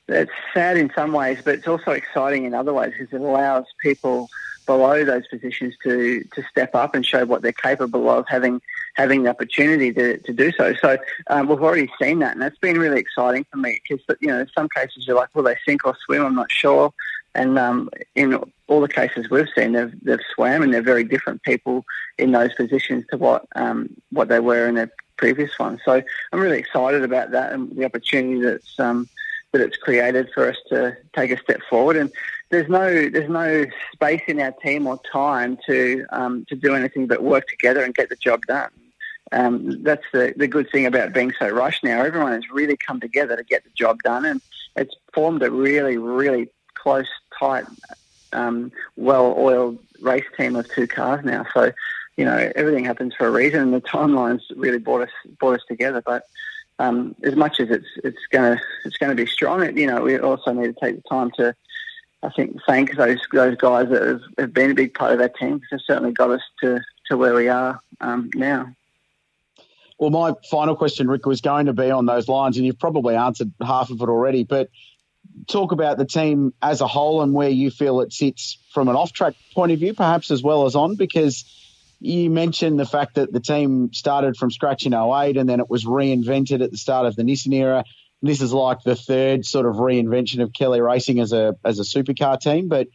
it's 0.09 0.31
sad 0.53 0.77
in 0.77 0.93
some 0.95 1.13
ways, 1.13 1.39
but 1.43 1.55
it's 1.55 1.67
also 1.67 1.93
exciting 1.93 2.45
in 2.45 2.55
other 2.55 2.75
ways 2.75 2.93
because 2.97 3.13
it 3.13 3.21
allows 3.21 3.65
people 3.81 4.29
below 4.67 5.03
those 5.05 5.27
positions 5.29 5.75
to 5.83 6.23
to 6.35 6.43
step 6.51 6.75
up 6.75 6.95
and 6.95 7.07
show 7.07 7.25
what 7.25 7.41
they're 7.41 7.53
capable 7.53 8.11
of 8.11 8.29
having 8.29 8.61
having 8.95 9.23
the 9.23 9.31
opportunity 9.31 9.93
to, 9.93 10.19
to 10.19 10.33
do 10.33 10.53
so. 10.53 10.75
So 10.75 10.99
um, 11.29 11.49
we've 11.49 11.63
already 11.63 11.91
seen 12.01 12.19
that, 12.19 12.33
and 12.33 12.43
that's 12.43 12.59
been 12.59 12.79
really 12.79 13.01
exciting 13.01 13.47
for 13.51 13.57
me 13.57 13.81
because 13.89 14.05
you 14.21 14.29
know 14.29 14.41
in 14.41 14.49
some 14.55 14.69
cases 14.69 15.07
you're 15.07 15.17
like, 15.17 15.35
will 15.35 15.45
they 15.45 15.57
sink 15.65 15.87
or 15.87 15.97
swim? 16.05 16.25
I'm 16.25 16.35
not 16.35 16.53
sure. 16.53 16.93
And 17.35 17.59
um, 17.59 17.91
in 18.15 18.41
all 18.67 18.81
the 18.81 18.89
cases 18.89 19.31
we've 19.31 19.49
seen, 19.55 19.73
they've, 19.73 19.93
they've 20.03 20.19
swam, 20.35 20.63
and 20.63 20.73
they're 20.73 20.83
very 20.83 21.05
different 21.05 21.43
people 21.43 21.85
in 22.19 22.33
those 22.33 22.55
positions 22.55 23.05
to 23.11 23.17
what 23.17 23.47
um, 23.55 23.91
what 24.11 24.29
they 24.29 24.41
were 24.41 24.67
in 24.67 24.75
their 24.75 24.91
previous 25.17 25.59
ones. 25.59 25.81
So 25.85 26.03
I'm 26.33 26.41
really 26.41 26.59
excited 26.59 27.03
about 27.03 27.31
that 27.33 27.53
and 27.53 27.77
the 27.77 27.85
opportunity 27.85 28.41
that's 28.41 28.81
um, 28.81 29.09
that 29.53 29.61
it's 29.61 29.77
created 29.77 30.31
for 30.35 30.49
us 30.49 30.57
to 30.69 30.97
take 31.15 31.31
a 31.31 31.39
step 31.39 31.61
forward. 31.69 31.97
And 31.97 32.11
there's 32.51 32.69
no 32.69 33.09
there's 33.09 33.31
no 33.31 33.67
space 33.93 34.23
in 34.27 34.41
our 34.41 34.53
team 34.53 34.87
or 34.87 34.99
time 35.11 35.59
to 35.67 36.07
um, 36.11 36.45
to 36.49 36.57
do 36.57 36.75
anything 36.75 37.07
but 37.07 37.23
work 37.23 37.47
together 37.47 37.83
and 37.83 37.95
get 37.95 38.09
the 38.09 38.17
job 38.17 38.41
done. 38.47 38.71
Um, 39.31 39.83
that's 39.83 40.07
the, 40.13 40.33
the 40.37 40.49
good 40.49 40.71
thing 40.71 40.87
about 40.87 41.13
being 41.13 41.35
so 41.39 41.51
rushed 41.51 41.85
now. 41.85 42.03
Everyone 42.03 42.33
has 42.33 42.49
really 42.51 42.79
come 42.79 42.99
together 42.99 43.37
to 43.37 43.45
get 43.45 43.63
the 43.65 43.71
job 43.71 44.03
done, 44.03 44.25
and 44.25 44.41
it's 44.75 44.95
formed 45.13 45.43
a 45.43 45.51
really, 45.51 45.99
really 45.99 46.49
close, 46.83 47.09
tight, 47.39 47.65
um, 48.33 48.73
well-oiled 48.97 49.79
race 50.01 50.25
team 50.37 50.57
of 50.57 50.71
two 50.71 50.87
cars 50.87 51.25
now. 51.25 51.47
So, 51.55 51.73
you 52.17 52.25
know, 52.25 52.51
everything 52.55 52.85
happens 52.85 53.15
for 53.15 53.27
a 53.27 53.31
reason, 53.31 53.61
and 53.61 53.75
the 53.75 53.81
timelines 53.81 54.43
really 54.57 54.79
brought 54.79 55.03
us 55.03 55.15
brought 55.39 55.55
us 55.55 55.67
together. 55.69 56.03
But 56.05 56.27
um, 56.79 57.15
as 57.23 57.37
much 57.37 57.61
as 57.61 57.71
it's 57.71 57.89
it's 58.05 58.27
gonna 58.31 58.61
it's 58.85 58.97
gonna 58.97 59.15
be 59.15 59.27
strong, 59.27 59.63
it, 59.63 59.77
you 59.77 59.87
know, 59.87 60.03
we 60.03 60.19
also 60.19 60.53
need 60.53 60.75
to 60.75 60.81
take 60.81 60.97
the 60.97 61.09
time 61.09 61.31
to, 61.33 61.55
I 62.23 62.29
think, 62.31 62.59
thank 62.67 62.97
those 62.97 63.19
those 63.33 63.57
guys 63.57 63.89
that 63.91 64.03
have, 64.03 64.23
have 64.39 64.53
been 64.53 64.71
a 64.71 64.75
big 64.75 64.95
part 64.95 65.13
of 65.13 65.21
our 65.21 65.29
team 65.29 65.61
they've 65.71 65.81
certainly 65.87 66.13
got 66.13 66.31
us 66.31 66.43
to 66.61 66.81
to 67.07 67.17
where 67.17 67.35
we 67.35 67.49
are 67.49 67.81
um, 68.01 68.31
now. 68.35 68.75
Well, 69.99 70.11
my 70.11 70.33
final 70.49 70.77
question, 70.77 71.09
Rick, 71.09 71.27
was 71.27 71.41
going 71.41 71.67
to 71.67 71.73
be 71.73 71.91
on 71.91 72.07
those 72.07 72.29
lines, 72.29 72.57
and 72.57 72.65
you've 72.65 72.79
probably 72.79 73.17
answered 73.17 73.53
half 73.61 73.91
of 73.91 74.01
it 74.01 74.09
already. 74.09 74.45
But 74.45 74.71
talk 75.47 75.73
about 75.73 75.99
the 75.99 76.05
team 76.05 76.53
as 76.61 76.81
a 76.81 76.87
whole 76.87 77.23
and 77.23 77.33
where 77.33 77.49
you 77.49 77.71
feel 77.71 78.01
it 78.01 78.13
sits 78.13 78.59
from 78.73 78.89
an 78.89 78.97
off 78.97 79.13
track 79.13 79.35
point 79.55 79.73
of 79.73 79.79
view, 79.79 79.95
perhaps 79.95 80.31
as 80.31 80.43
well 80.43 80.67
as 80.67 80.75
on, 80.75 80.97
because 80.97 81.45
you 82.01 82.31
mentioned 82.31 82.79
the 82.79 82.87
fact 82.87 83.17
that 83.17 83.33
the 83.33 83.41
team 83.41 83.93
started 83.93 84.37
from 84.37 84.51
scratch 84.51 84.87
in 84.87 84.95
08 84.95 85.37
and 85.37 85.49
then 85.49 85.61
it 85.61 85.69
was 85.69 85.85
reinvented 85.85 86.63
at 86.63 86.71
the 86.71 86.77
start 86.77 87.07
of 87.07 87.17
the 87.17 87.23
Nissan 87.23 87.55
era. 87.55 87.85
This 88.23 88.41
is 88.41 88.53
like 88.53 88.83
the 88.83 88.97
third 88.97 89.45
sort 89.45 89.67
of 89.67 89.77
reinvention 89.77 90.43
of 90.43 90.53
Kelly 90.53 90.81
Racing 90.81 91.21
as 91.21 91.33
a 91.33 91.57
as 91.65 91.79
a 91.79 91.83
supercar 91.83 92.41
team, 92.41 92.69
but 92.69 92.89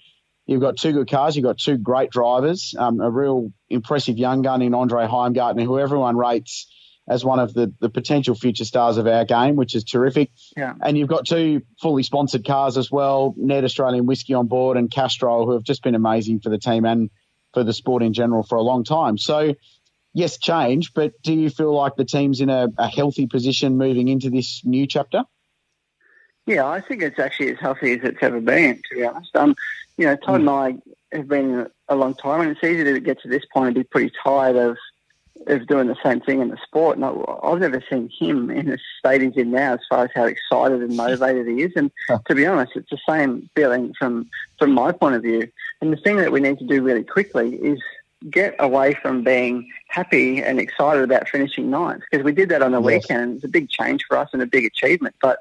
you've 0.45 0.61
got 0.61 0.77
two 0.77 0.91
good 0.91 1.09
cars, 1.09 1.35
you've 1.35 1.45
got 1.45 1.57
two 1.57 1.77
great 1.77 2.09
drivers, 2.09 2.75
um, 2.77 2.99
a 2.99 3.09
real 3.09 3.51
impressive 3.69 4.17
young 4.17 4.41
gun 4.41 4.61
in 4.61 4.73
Andre 4.73 5.05
Heimgartner, 5.05 5.63
who 5.63 5.79
everyone 5.79 6.17
rates 6.17 6.67
as 7.07 7.25
one 7.25 7.39
of 7.39 7.53
the, 7.53 7.73
the 7.79 7.89
potential 7.89 8.33
future 8.35 8.65
stars 8.65 8.97
of 8.97 9.07
our 9.07 9.25
game, 9.25 9.55
which 9.55 9.75
is 9.75 9.83
terrific. 9.83 10.31
Yeah. 10.55 10.73
And 10.81 10.97
you've 10.97 11.09
got 11.09 11.25
two 11.25 11.61
fully 11.81 12.03
sponsored 12.03 12.45
cars 12.45 12.77
as 12.77 12.89
well, 12.89 13.33
Ned 13.37 13.63
Australian 13.63 14.05
Whiskey 14.05 14.33
on 14.33 14.47
board 14.47 14.77
and 14.77 14.89
Castrol, 14.89 15.45
who 15.45 15.53
have 15.53 15.63
just 15.63 15.83
been 15.83 15.95
amazing 15.95 16.39
for 16.39 16.49
the 16.49 16.57
team 16.57 16.85
and 16.85 17.09
for 17.53 17.63
the 17.63 17.73
sport 17.73 18.03
in 18.03 18.13
general 18.13 18.43
for 18.43 18.57
a 18.57 18.61
long 18.61 18.83
time. 18.83 19.17
So, 19.17 19.53
yes, 20.13 20.37
change, 20.37 20.93
but 20.93 21.13
do 21.21 21.33
you 21.33 21.49
feel 21.49 21.73
like 21.73 21.95
the 21.95 22.05
team's 22.05 22.39
in 22.39 22.49
a, 22.49 22.69
a 22.77 22.87
healthy 22.87 23.27
position 23.27 23.77
moving 23.77 24.07
into 24.07 24.29
this 24.29 24.61
new 24.63 24.87
chapter? 24.87 25.23
Yeah, 26.45 26.67
I 26.67 26.81
think 26.81 27.01
it's 27.01 27.19
actually 27.19 27.51
as 27.51 27.59
healthy 27.59 27.93
as 27.93 27.99
it's 28.03 28.17
ever 28.21 28.41
been, 28.41 28.81
to 28.89 28.95
be 28.95 29.05
honest. 29.05 29.35
Um, 29.35 29.55
you 29.97 30.05
know, 30.05 30.15
Todd 30.15 30.41
mm. 30.41 30.49
and 30.49 30.49
I 30.49 31.17
have 31.17 31.27
been 31.27 31.67
a 31.87 31.95
long 31.95 32.15
time, 32.15 32.41
and 32.41 32.51
it's 32.51 32.63
easy 32.63 32.83
to 32.83 32.99
get 32.99 33.21
to 33.21 33.27
this 33.27 33.43
point 33.53 33.67
and 33.67 33.75
be 33.75 33.83
pretty 33.83 34.11
tired 34.23 34.55
of 34.55 34.77
of 35.47 35.67
doing 35.67 35.87
the 35.87 35.97
same 36.03 36.21
thing 36.21 36.41
in 36.41 36.49
the 36.49 36.57
sport. 36.57 36.97
And 36.97 37.05
I, 37.05 37.49
have 37.49 37.59
never 37.59 37.83
seen 37.89 38.09
him 38.09 38.49
in 38.49 38.67
the 38.67 38.79
state 38.99 39.21
he's 39.21 39.35
in 39.35 39.51
now, 39.51 39.73
as 39.73 39.79
far 39.89 40.05
as 40.05 40.11
how 40.15 40.25
excited 40.25 40.81
and 40.81 40.95
motivated 40.95 41.47
he 41.47 41.63
is. 41.63 41.73
And 41.75 41.91
to 42.27 42.35
be 42.35 42.45
honest, 42.45 42.73
it's 42.75 42.89
the 42.89 42.99
same 43.07 43.49
feeling 43.55 43.93
from 43.97 44.29
from 44.57 44.71
my 44.71 44.91
point 44.91 45.15
of 45.15 45.23
view. 45.23 45.49
And 45.81 45.91
the 45.91 45.97
thing 45.97 46.17
that 46.17 46.31
we 46.31 46.39
need 46.39 46.59
to 46.59 46.65
do 46.65 46.81
really 46.81 47.03
quickly 47.03 47.55
is 47.55 47.79
get 48.29 48.55
away 48.59 48.93
from 48.93 49.23
being 49.23 49.69
happy 49.89 50.41
and 50.41 50.59
excited 50.59 51.03
about 51.03 51.27
finishing 51.27 51.69
ninth 51.69 52.03
because 52.09 52.23
we 52.23 52.31
did 52.31 52.49
that 52.49 52.61
on 52.61 52.71
the 52.71 52.81
yes. 52.81 52.85
weekend. 52.85 53.35
It's 53.35 53.45
a 53.45 53.49
big 53.49 53.69
change 53.69 54.05
for 54.07 54.17
us 54.17 54.29
and 54.33 54.41
a 54.41 54.45
big 54.45 54.65
achievement, 54.65 55.15
but 55.21 55.39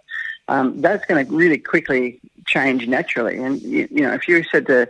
um, 0.48 0.80
that's 0.80 1.06
going 1.06 1.24
to 1.24 1.32
really 1.32 1.58
quickly 1.58 2.20
change 2.46 2.88
naturally. 2.88 3.38
And 3.38 3.62
you, 3.62 3.88
you, 3.90 4.02
know, 4.02 4.12
if 4.12 4.26
you 4.26 4.42
said 4.44 4.66
to 4.66 4.88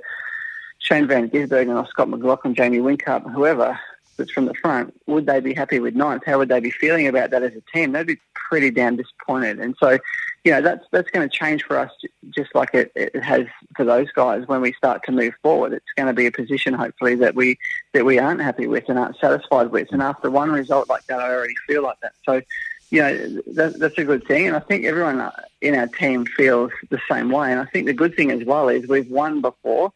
Shane 0.78 1.06
Van 1.06 1.28
Gisbergen 1.28 1.80
or 1.80 1.86
Scott 1.88 2.08
McLaughlin, 2.08 2.54
Jamie 2.54 2.78
Whincup, 2.78 3.30
whoever, 3.30 3.78
that's 4.16 4.30
from 4.30 4.46
the 4.46 4.54
front, 4.54 4.94
would 5.06 5.26
they 5.26 5.40
be 5.40 5.54
happy 5.54 5.80
with 5.80 5.94
ninth? 5.94 6.22
How 6.24 6.38
would 6.38 6.48
they 6.48 6.60
be 6.60 6.70
feeling 6.70 7.06
about 7.06 7.30
that 7.30 7.42
as 7.42 7.54
a 7.54 7.62
team? 7.72 7.92
They'd 7.92 8.06
be 8.06 8.18
pretty 8.34 8.70
damn 8.70 8.96
disappointed. 8.96 9.58
And 9.58 9.74
so, 9.80 9.98
you 10.44 10.52
know, 10.52 10.60
that's 10.60 10.84
that's 10.90 11.10
going 11.10 11.28
to 11.28 11.34
change 11.34 11.64
for 11.64 11.78
us, 11.78 11.90
just 12.30 12.54
like 12.54 12.74
it, 12.74 12.92
it 12.94 13.22
has 13.22 13.46
for 13.76 13.84
those 13.84 14.10
guys 14.12 14.46
when 14.46 14.60
we 14.60 14.72
start 14.72 15.02
to 15.04 15.12
move 15.12 15.34
forward. 15.42 15.72
It's 15.72 15.92
going 15.96 16.08
to 16.08 16.12
be 16.12 16.26
a 16.26 16.32
position, 16.32 16.74
hopefully, 16.74 17.14
that 17.16 17.34
we 17.34 17.58
that 17.92 18.04
we 18.04 18.18
aren't 18.18 18.40
happy 18.40 18.66
with 18.66 18.88
and 18.88 18.98
aren't 18.98 19.18
satisfied 19.18 19.70
with. 19.70 19.92
And 19.92 20.02
after 20.02 20.30
one 20.30 20.50
result 20.50 20.88
like 20.88 21.06
that, 21.06 21.20
I 21.20 21.32
already 21.32 21.54
feel 21.66 21.82
like 21.82 22.00
that. 22.00 22.12
So, 22.24 22.42
you 22.90 23.00
know, 23.00 23.42
that, 23.54 23.78
that's 23.78 23.96
a 23.96 24.04
good 24.04 24.26
thing. 24.26 24.46
And 24.46 24.56
I 24.56 24.60
think 24.60 24.84
everyone 24.84 25.30
in 25.62 25.74
our 25.74 25.86
team 25.86 26.26
feels 26.26 26.70
the 26.90 27.00
same 27.10 27.30
way. 27.30 27.50
And 27.50 27.58
I 27.58 27.64
think 27.64 27.86
the 27.86 27.94
good 27.94 28.14
thing 28.14 28.30
as 28.30 28.44
well 28.44 28.68
is 28.68 28.86
we've 28.86 29.10
won 29.10 29.40
before 29.40 29.92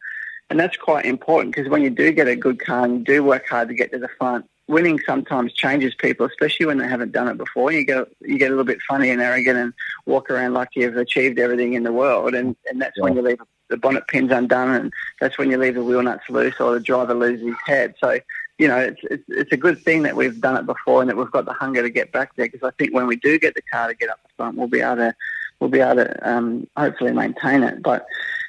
and 0.49 0.59
that's 0.59 0.77
quite 0.77 1.05
important 1.05 1.53
because 1.53 1.69
when 1.69 1.81
you 1.81 1.89
do 1.89 2.11
get 2.11 2.27
a 2.27 2.35
good 2.35 2.59
car 2.59 2.85
and 2.85 2.99
you 2.99 3.03
do 3.03 3.23
work 3.23 3.47
hard 3.47 3.67
to 3.67 3.73
get 3.73 3.91
to 3.91 3.99
the 3.99 4.09
front, 4.17 4.45
winning 4.67 4.99
sometimes 5.05 5.53
changes 5.53 5.93
people, 5.95 6.25
especially 6.25 6.65
when 6.65 6.77
they 6.77 6.87
haven't 6.87 7.11
done 7.11 7.27
it 7.27 7.37
before. 7.37 7.71
You 7.71 7.85
get 7.85 8.07
you 8.21 8.37
get 8.37 8.47
a 8.47 8.49
little 8.51 8.63
bit 8.63 8.79
funny 8.87 9.09
and 9.09 9.21
arrogant 9.21 9.57
and 9.57 9.73
walk 10.05 10.29
around 10.29 10.53
like 10.53 10.69
you've 10.75 10.97
achieved 10.97 11.39
everything 11.39 11.73
in 11.73 11.83
the 11.83 11.91
world, 11.91 12.33
and 12.33 12.55
and 12.69 12.81
that's 12.81 12.97
yeah. 12.97 13.03
when 13.03 13.15
you 13.15 13.21
leave 13.21 13.39
the 13.69 13.77
bonnet 13.77 14.07
pins 14.07 14.31
undone, 14.31 14.71
and 14.71 14.93
that's 15.19 15.37
when 15.37 15.51
you 15.51 15.57
leave 15.57 15.75
the 15.75 15.83
wheel 15.83 16.01
nuts 16.01 16.29
loose 16.29 16.55
or 16.59 16.73
the 16.73 16.79
driver 16.79 17.13
loses 17.13 17.45
his 17.45 17.55
head. 17.65 17.95
So. 17.99 18.19
You 18.59 18.67
know, 18.67 18.77
it's, 18.77 18.99
it's 19.03 19.23
it's 19.27 19.51
a 19.51 19.57
good 19.57 19.79
thing 19.83 20.01
that 20.01 20.15
we've 20.15 20.41
done 20.41 20.57
it 20.57 20.65
before 20.65 21.01
and 21.01 21.09
that 21.11 21.15
we've 21.15 21.29
got 21.29 21.45
the 21.45 21.53
hunger 21.53 21.83
to 21.83 21.91
get 21.91 22.11
back 22.11 22.35
there. 22.35 22.47
Because 22.47 22.67
I 22.67 22.71
think 22.71 22.91
when 22.91 23.05
we 23.05 23.15
do 23.15 23.37
get 23.37 23.53
the 23.53 23.61
car 23.61 23.87
to 23.87 23.93
get 23.93 24.09
up 24.09 24.19
the 24.23 24.29
front, 24.35 24.57
we'll 24.57 24.67
be 24.67 24.81
able 24.81 24.95
to 24.95 25.15
we'll 25.59 25.69
be 25.69 25.79
able 25.79 26.03
to 26.03 26.27
um, 26.27 26.67
hopefully 26.75 27.11
maintain 27.11 27.61
it. 27.61 27.83
But 27.83 28.07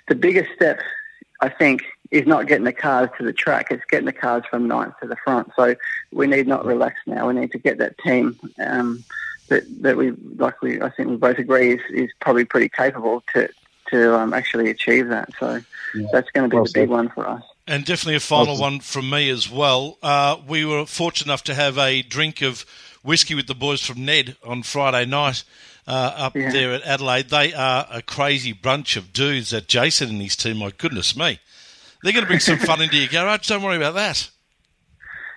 the 0.09 0.15
biggest 0.15 0.49
step 0.57 0.81
I 1.41 1.49
think, 1.49 1.85
is 2.11 2.27
not 2.27 2.47
getting 2.47 2.65
the 2.65 2.73
cars 2.73 3.11
to 3.19 3.25
the 3.25 3.33
track. 3.33 3.69
It's 3.71 3.85
getting 3.91 4.07
the 4.07 4.13
cars 4.13 4.45
from 4.49 4.67
ninth 4.67 4.95
to 5.03 5.09
the 5.09 5.17
front. 5.17 5.53
So 5.57 5.77
we 6.11 6.27
need 6.27 6.47
not 6.47 6.65
relax 6.65 7.01
now. 7.07 7.29
We 7.29 7.35
need 7.35 7.53
to 7.53 7.59
get 7.59 7.79
that 7.79 7.99
team 7.99 8.39
um, 8.65 9.05
that 9.49 9.65
that 9.83 9.97
we 9.97 10.13
like. 10.37 10.61
We 10.63 10.81
I 10.81 10.91
think 10.91 11.11
we 11.11 11.17
both 11.17 11.39
agree 11.39 11.75
is, 11.75 11.81
is 11.91 12.11
probably 12.21 12.45
pretty 12.45 12.69
capable 12.69 13.23
to 13.35 13.49
to 13.91 14.19
um, 14.19 14.33
actually 14.35 14.71
achieve 14.71 15.09
that. 15.09 15.31
So 15.39 15.61
yeah. 15.95 16.07
that's 16.13 16.31
going 16.31 16.49
to 16.49 16.51
be 16.51 16.57
well 16.57 16.65
the 16.65 16.73
big 16.73 16.89
one 16.89 17.09
for 17.09 17.27
us. 17.27 17.43
And 17.67 17.85
definitely 17.85 18.17
a 18.17 18.21
final 18.21 18.59
one 18.59 18.81
from 18.81 19.11
me 19.11 19.29
as 19.29 19.51
well. 19.51 19.99
Uh, 20.03 20.39
we 20.47 20.65
were 20.65 20.87
fortunate 20.87 21.27
enough 21.27 21.45
to 21.45 21.55
have 21.55 21.77
a 21.77 22.01
drink 22.03 22.41
of 22.41 22.65
whiskey 23.03 23.35
with 23.35 23.47
the 23.47 23.55
boys 23.55 23.85
from 23.85 24.05
Ned 24.05 24.37
on 24.45 24.63
Friday 24.63 25.05
night. 25.05 25.45
Uh, 25.89 26.13
up 26.17 26.37
yeah. 26.37 26.53
there 26.53 26.75
at 26.75 26.83
Adelaide. 26.83 27.31
They 27.31 27.55
are 27.55 27.87
a 27.91 28.03
crazy 28.03 28.53
bunch 28.53 28.99
of 28.99 29.11
dudes. 29.11 29.51
That 29.51 29.69
Jason 29.69 30.11
and 30.11 30.21
his 30.21 30.37
team, 30.37 30.59
my 30.59 30.71
goodness 30.71 31.17
me, 31.17 31.41
they're 32.03 32.13
going 32.13 32.25
to 32.25 32.29
bring 32.29 32.41
some 32.41 32.59
fun 32.59 32.83
into 32.83 32.99
your 32.99 33.09
garage. 33.09 33.49
Don't 33.49 33.63
worry 33.63 33.79
about 33.79 33.95
that. 33.95 34.29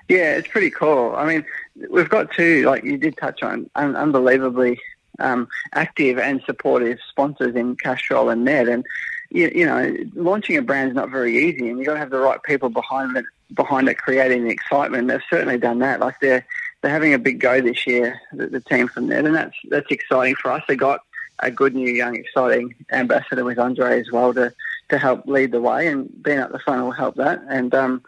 Yeah, 0.09 0.35
it's 0.35 0.49
pretty 0.49 0.69
cool. 0.69 1.15
I 1.15 1.25
mean, 1.25 1.45
we've 1.89 2.09
got 2.09 2.33
two, 2.33 2.63
like 2.63 2.83
you 2.83 2.97
did 2.97 3.15
touch 3.15 3.43
on, 3.43 3.69
un- 3.75 3.95
unbelievably 3.95 4.77
um, 5.19 5.47
active 5.73 6.19
and 6.19 6.41
supportive 6.45 6.99
sponsors 7.09 7.55
in 7.55 7.77
Castrol 7.77 8.29
and 8.29 8.43
Ned, 8.43 8.67
and 8.67 8.85
you, 9.29 9.51
you 9.55 9.65
know, 9.65 9.95
launching 10.15 10.57
a 10.57 10.61
brand 10.61 10.89
is 10.89 10.95
not 10.95 11.09
very 11.09 11.47
easy, 11.47 11.69
and 11.69 11.77
you've 11.77 11.87
got 11.87 11.93
to 11.93 11.99
have 11.99 12.09
the 12.09 12.19
right 12.19 12.43
people 12.43 12.69
behind 12.69 13.15
it, 13.15 13.25
behind 13.53 13.87
it, 13.87 13.97
creating 13.97 14.43
the 14.43 14.49
excitement. 14.49 15.07
They've 15.07 15.21
certainly 15.29 15.57
done 15.57 15.79
that. 15.79 16.01
Like 16.01 16.19
they're 16.19 16.45
they're 16.81 16.91
having 16.91 17.13
a 17.13 17.19
big 17.19 17.39
go 17.39 17.61
this 17.61 17.85
year, 17.85 18.19
the, 18.33 18.47
the 18.47 18.59
team 18.59 18.87
from 18.87 19.07
there, 19.07 19.25
and 19.25 19.35
that's 19.35 19.55
that's 19.69 19.91
exciting 19.91 20.35
for 20.35 20.51
us. 20.51 20.63
They 20.67 20.75
got 20.75 21.01
a 21.39 21.51
good 21.51 21.75
new 21.75 21.91
young 21.91 22.15
exciting 22.15 22.75
ambassador 22.91 23.43
with 23.43 23.59
Andre 23.59 23.99
as 23.99 24.11
well 24.11 24.33
to 24.33 24.53
to 24.89 24.97
help 24.97 25.25
lead 25.25 25.51
the 25.51 25.61
way, 25.61 25.87
and 25.87 26.09
being 26.23 26.39
at 26.39 26.51
the 26.51 26.59
front 26.59 26.83
will 26.83 26.91
help 26.91 27.15
that. 27.15 27.41
And 27.49 27.73
um, 27.73 28.03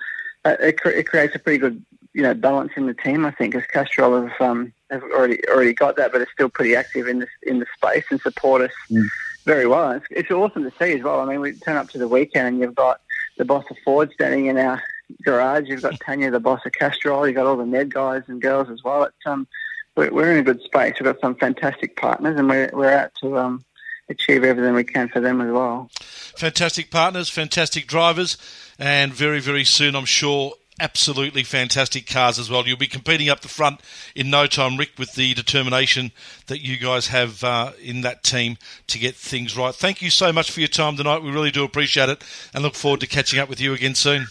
it, 0.45 0.79
it 0.85 1.07
creates 1.07 1.35
a 1.35 1.39
pretty 1.39 1.59
good 1.59 1.83
you 2.13 2.21
know 2.21 2.33
balance 2.33 2.71
in 2.75 2.87
the 2.87 2.93
team. 2.93 3.25
I 3.25 3.31
think 3.31 3.55
as 3.55 3.65
Castrol 3.67 4.27
have 4.27 4.41
um, 4.41 4.73
have 4.89 5.03
already 5.03 5.39
already 5.49 5.73
got 5.73 5.95
that, 5.97 6.11
but 6.11 6.21
are 6.21 6.27
still 6.33 6.49
pretty 6.49 6.75
active 6.75 7.07
in 7.07 7.19
this 7.19 7.29
in 7.43 7.59
the 7.59 7.65
space 7.75 8.05
and 8.09 8.21
support 8.21 8.61
us 8.61 8.73
mm. 8.89 9.05
very 9.45 9.67
well. 9.67 9.91
It's, 9.91 10.05
it's 10.09 10.31
awesome 10.31 10.63
to 10.63 10.71
see 10.79 10.93
as 10.93 11.03
well. 11.03 11.19
I 11.19 11.25
mean, 11.25 11.41
we 11.41 11.53
turn 11.53 11.77
up 11.77 11.89
to 11.89 11.97
the 11.97 12.07
weekend 12.07 12.47
and 12.47 12.59
you've 12.59 12.75
got 12.75 13.01
the 13.37 13.45
boss 13.45 13.65
of 13.69 13.77
Ford 13.83 14.11
standing 14.13 14.47
in 14.47 14.57
our 14.57 14.81
garage. 15.21 15.67
You've 15.67 15.81
got 15.81 15.99
Tanya, 15.99 16.31
the 16.31 16.39
boss 16.39 16.65
of 16.65 16.71
Castrol. 16.71 17.27
You've 17.27 17.35
got 17.35 17.45
all 17.45 17.57
the 17.57 17.65
Ned 17.65 17.93
guys 17.93 18.23
and 18.27 18.41
girls 18.41 18.69
as 18.69 18.83
well. 18.83 19.03
It's 19.03 19.15
um, 19.25 19.47
we're, 19.95 20.11
we're 20.11 20.31
in 20.31 20.39
a 20.39 20.43
good 20.43 20.61
space. 20.61 20.95
We've 20.99 21.05
got 21.05 21.19
some 21.21 21.35
fantastic 21.35 21.95
partners, 21.95 22.37
and 22.37 22.49
we're 22.49 22.69
we're 22.73 22.93
out 22.93 23.11
to 23.21 23.37
um 23.37 23.65
achieve 24.09 24.43
everything 24.43 24.73
we 24.73 24.83
can 24.83 25.09
for 25.09 25.19
them 25.19 25.41
as 25.41 25.51
well. 25.51 25.89
Fantastic 26.35 26.91
partners, 26.91 27.29
fantastic 27.29 27.87
drivers, 27.87 28.37
and 28.77 29.13
very, 29.13 29.39
very 29.39 29.63
soon, 29.63 29.95
I'm 29.95 30.05
sure, 30.05 30.53
absolutely 30.79 31.43
fantastic 31.43 32.07
cars 32.07 32.39
as 32.39 32.49
well. 32.49 32.67
You'll 32.67 32.77
be 32.77 32.87
competing 32.87 33.29
up 33.29 33.41
the 33.41 33.47
front 33.47 33.81
in 34.15 34.29
no 34.29 34.47
time, 34.47 34.77
Rick, 34.77 34.91
with 34.97 35.13
the 35.13 35.33
determination 35.33 36.11
that 36.47 36.61
you 36.61 36.77
guys 36.77 37.07
have 37.07 37.43
uh, 37.43 37.71
in 37.81 38.01
that 38.01 38.23
team 38.23 38.57
to 38.87 38.99
get 38.99 39.15
things 39.15 39.55
right. 39.55 39.73
Thank 39.73 40.01
you 40.01 40.09
so 40.09 40.33
much 40.33 40.51
for 40.51 40.59
your 40.59 40.69
time 40.69 40.97
tonight. 40.97 41.23
We 41.23 41.31
really 41.31 41.51
do 41.51 41.63
appreciate 41.63 42.09
it 42.09 42.23
and 42.53 42.63
look 42.63 42.75
forward 42.75 42.99
to 43.01 43.07
catching 43.07 43.39
up 43.39 43.49
with 43.49 43.61
you 43.61 43.73
again 43.73 43.95
soon. 43.95 44.27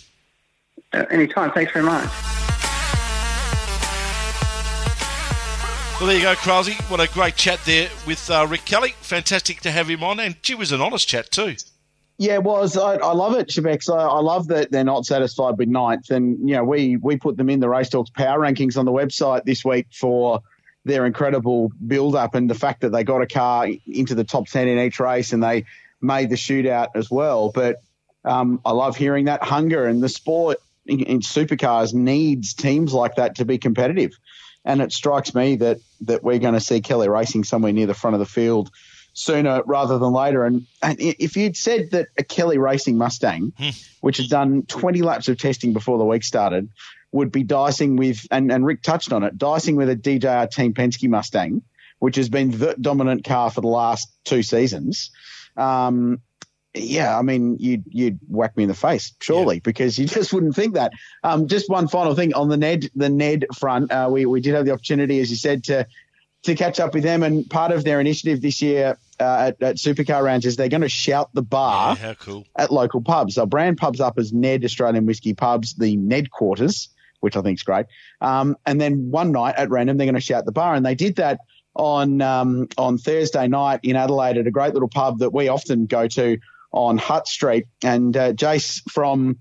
Uh, 0.92 1.04
anytime. 1.10 1.50
Thanks 1.52 1.72
very 1.72 1.84
much. 1.84 2.08
Well, 5.98 6.08
there 6.08 6.16
you 6.16 6.22
go, 6.22 6.34
Kralsey. 6.34 6.74
What 6.90 7.00
a 7.00 7.08
great 7.12 7.36
chat 7.36 7.60
there 7.64 7.88
with 8.06 8.28
uh, 8.28 8.46
Rick 8.50 8.64
Kelly. 8.64 8.94
Fantastic 9.02 9.60
to 9.60 9.70
have 9.70 9.88
him 9.88 10.02
on, 10.02 10.18
and 10.18 10.42
gee, 10.42 10.54
was 10.54 10.72
an 10.72 10.80
honest 10.80 11.06
chat 11.06 11.30
too. 11.30 11.54
Yeah, 12.18 12.34
it 12.34 12.42
was. 12.42 12.76
I, 12.76 12.96
I 12.96 13.12
love 13.12 13.34
it, 13.36 13.48
Shebex. 13.48 13.92
I, 13.92 14.04
I, 14.04 14.20
love 14.20 14.48
that 14.48 14.70
they're 14.70 14.84
not 14.84 15.06
satisfied 15.06 15.58
with 15.58 15.68
ninth. 15.68 16.10
And, 16.10 16.38
you 16.48 16.54
know, 16.54 16.64
we, 16.64 16.96
we 16.96 17.16
put 17.16 17.36
them 17.36 17.48
in 17.48 17.60
the 17.60 17.68
Race 17.68 17.88
Talks 17.88 18.10
power 18.10 18.38
rankings 18.38 18.76
on 18.76 18.84
the 18.84 18.92
website 18.92 19.44
this 19.44 19.64
week 19.64 19.86
for 19.92 20.40
their 20.84 21.06
incredible 21.06 21.72
build 21.86 22.14
up 22.14 22.34
and 22.34 22.50
the 22.50 22.54
fact 22.54 22.80
that 22.82 22.90
they 22.90 23.02
got 23.02 23.22
a 23.22 23.26
car 23.26 23.68
into 23.86 24.14
the 24.14 24.24
top 24.24 24.46
10 24.46 24.68
in 24.68 24.78
each 24.78 25.00
race 25.00 25.32
and 25.32 25.42
they 25.42 25.64
made 26.00 26.30
the 26.30 26.36
shootout 26.36 26.88
as 26.94 27.10
well. 27.10 27.50
But 27.50 27.82
um, 28.24 28.60
I 28.64 28.72
love 28.72 28.96
hearing 28.96 29.24
that 29.24 29.42
hunger 29.42 29.86
and 29.86 30.02
the 30.02 30.08
sport 30.08 30.58
in, 30.86 31.00
in 31.00 31.20
supercars 31.20 31.94
needs 31.94 32.54
teams 32.54 32.92
like 32.92 33.16
that 33.16 33.36
to 33.36 33.44
be 33.44 33.58
competitive. 33.58 34.12
And 34.64 34.80
it 34.80 34.92
strikes 34.92 35.34
me 35.34 35.56
that 35.56 35.78
that 36.02 36.22
we're 36.22 36.38
going 36.38 36.54
to 36.54 36.60
see 36.60 36.80
Kelly 36.80 37.08
Racing 37.08 37.44
somewhere 37.44 37.72
near 37.72 37.86
the 37.86 37.94
front 37.94 38.14
of 38.14 38.20
the 38.20 38.26
field 38.26 38.70
sooner 39.14 39.62
rather 39.66 39.98
than 39.98 40.12
later. 40.12 40.44
And, 40.44 40.66
and 40.82 40.96
if 41.00 41.36
you'd 41.36 41.56
said 41.56 41.90
that 41.90 42.08
a 42.18 42.24
Kelly 42.24 42.58
Racing 42.58 42.96
Mustang, 42.96 43.52
hmm. 43.58 43.70
which 44.00 44.18
had 44.18 44.28
done 44.28 44.62
20 44.62 45.02
laps 45.02 45.28
of 45.28 45.38
testing 45.38 45.72
before 45.72 45.98
the 45.98 46.04
week 46.04 46.24
started, 46.24 46.68
would 47.10 47.30
be 47.30 47.42
dicing 47.42 47.96
with, 47.96 48.26
and, 48.30 48.50
and 48.50 48.64
Rick 48.64 48.82
touched 48.82 49.12
on 49.12 49.22
it, 49.22 49.36
dicing 49.36 49.76
with 49.76 49.90
a 49.90 49.96
DJR 49.96 50.50
Team 50.50 50.72
Penske 50.72 51.08
Mustang, 51.08 51.62
which 51.98 52.16
has 52.16 52.28
been 52.28 52.50
the 52.50 52.74
dominant 52.80 53.24
car 53.24 53.50
for 53.50 53.60
the 53.60 53.68
last 53.68 54.10
two 54.24 54.42
seasons. 54.42 55.10
Um, 55.56 56.22
yeah, 56.74 57.18
I 57.18 57.22
mean, 57.22 57.58
you'd 57.60 57.84
you'd 57.88 58.18
whack 58.28 58.56
me 58.56 58.64
in 58.64 58.68
the 58.68 58.74
face, 58.74 59.14
surely, 59.20 59.56
yeah. 59.56 59.60
because 59.62 59.98
you 59.98 60.06
just 60.08 60.32
wouldn't 60.32 60.54
think 60.54 60.74
that. 60.74 60.92
Um, 61.22 61.46
just 61.46 61.68
one 61.68 61.88
final 61.88 62.14
thing 62.14 62.34
on 62.34 62.48
the 62.48 62.56
Ned 62.56 62.90
the 62.94 63.08
Ned 63.08 63.46
front, 63.54 63.92
uh, 63.92 64.08
we 64.10 64.26
we 64.26 64.40
did 64.40 64.54
have 64.54 64.64
the 64.64 64.72
opportunity, 64.72 65.20
as 65.20 65.30
you 65.30 65.36
said, 65.36 65.64
to 65.64 65.86
to 66.44 66.54
catch 66.54 66.80
up 66.80 66.94
with 66.94 67.02
them, 67.02 67.22
and 67.22 67.48
part 67.48 67.72
of 67.72 67.84
their 67.84 68.00
initiative 68.00 68.40
this 68.40 68.62
year 68.62 68.98
uh, 69.20 69.52
at, 69.52 69.62
at 69.62 69.76
Supercar 69.76 70.24
Ranch 70.24 70.44
is 70.44 70.56
they're 70.56 70.68
going 70.68 70.80
to 70.80 70.88
shout 70.88 71.30
the 71.34 71.42
bar 71.42 71.96
yeah, 72.00 72.14
cool. 72.14 72.46
at 72.56 72.72
local 72.72 73.00
pubs. 73.00 73.34
They'll 73.34 73.46
brand 73.46 73.76
pubs 73.76 74.00
up 74.00 74.18
as 74.18 74.32
Ned 74.32 74.64
Australian 74.64 75.06
Whiskey 75.06 75.34
Pubs, 75.34 75.74
the 75.74 75.96
Ned 75.96 76.30
Quarters, 76.30 76.88
which 77.20 77.36
I 77.36 77.42
think 77.42 77.58
is 77.58 77.62
great. 77.62 77.86
Um, 78.20 78.56
and 78.66 78.80
then 78.80 79.10
one 79.10 79.30
night 79.30 79.54
at 79.56 79.70
random, 79.70 79.98
they're 79.98 80.06
going 80.06 80.14
to 80.14 80.20
shout 80.20 80.46
the 80.46 80.52
bar, 80.52 80.74
and 80.74 80.84
they 80.84 80.94
did 80.94 81.16
that 81.16 81.40
on 81.74 82.20
um, 82.20 82.68
on 82.78 82.98
Thursday 82.98 83.46
night 83.46 83.80
in 83.82 83.96
Adelaide 83.96 84.38
at 84.38 84.46
a 84.46 84.50
great 84.50 84.72
little 84.72 84.88
pub 84.88 85.18
that 85.18 85.32
we 85.32 85.48
often 85.48 85.86
go 85.86 86.06
to 86.08 86.38
on 86.72 86.98
Hutt 86.98 87.28
Street. 87.28 87.66
And 87.82 88.16
uh, 88.16 88.32
Jace 88.32 88.82
from 88.90 89.38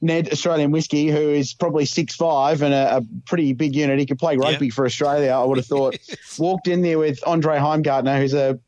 Ned 0.00 0.30
Australian 0.30 0.70
Whiskey, 0.70 1.08
who 1.08 1.30
is 1.30 1.54
probably 1.54 1.86
six 1.86 2.14
five 2.14 2.62
and 2.62 2.74
a, 2.74 2.98
a, 2.98 3.02
pretty 3.26 3.52
big 3.54 3.74
unit, 3.74 3.98
he 3.98 4.06
could 4.06 4.18
play 4.18 4.36
rugby 4.36 4.66
yeah. 4.66 4.72
for 4.72 4.84
Australia. 4.84 5.30
I 5.30 5.44
would 5.44 5.56
have 5.56 5.66
thought. 5.66 5.96
walked 6.38 6.68
in 6.68 6.82
there 6.82 6.98
with 6.98 7.20
Andre 7.26 7.56
Heimgartner, 7.56 8.18
who's 8.18 8.34
a 8.34 8.58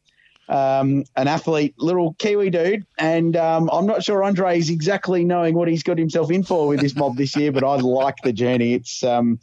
um, 0.49 1.05
an 1.17 1.27
athlete, 1.27 1.75
little 1.77 2.15
Kiwi 2.15 2.51
dude, 2.51 2.87
and 2.99 3.37
um, 3.37 3.69
I'm 3.73 3.87
not 3.87 4.05
sure 4.05 4.23
Andre 4.23 4.59
is 4.59 4.71
exactly 4.71 5.25
knowing 5.25 5.55
what 5.55 5.69
he's 5.69 5.83
got 5.83 5.99
himself 5.99 6.31
in 6.31 6.45
for 6.45 6.69
with 6.69 6.81
this 6.81 6.95
mob 6.95 7.17
this 7.17 7.35
year, 7.37 7.51
but 7.51 7.65
I 7.65 7.75
like 7.77 8.17
the 8.23 8.33
journey. 8.33 8.75
It's 8.75 9.03
um, 9.03 9.41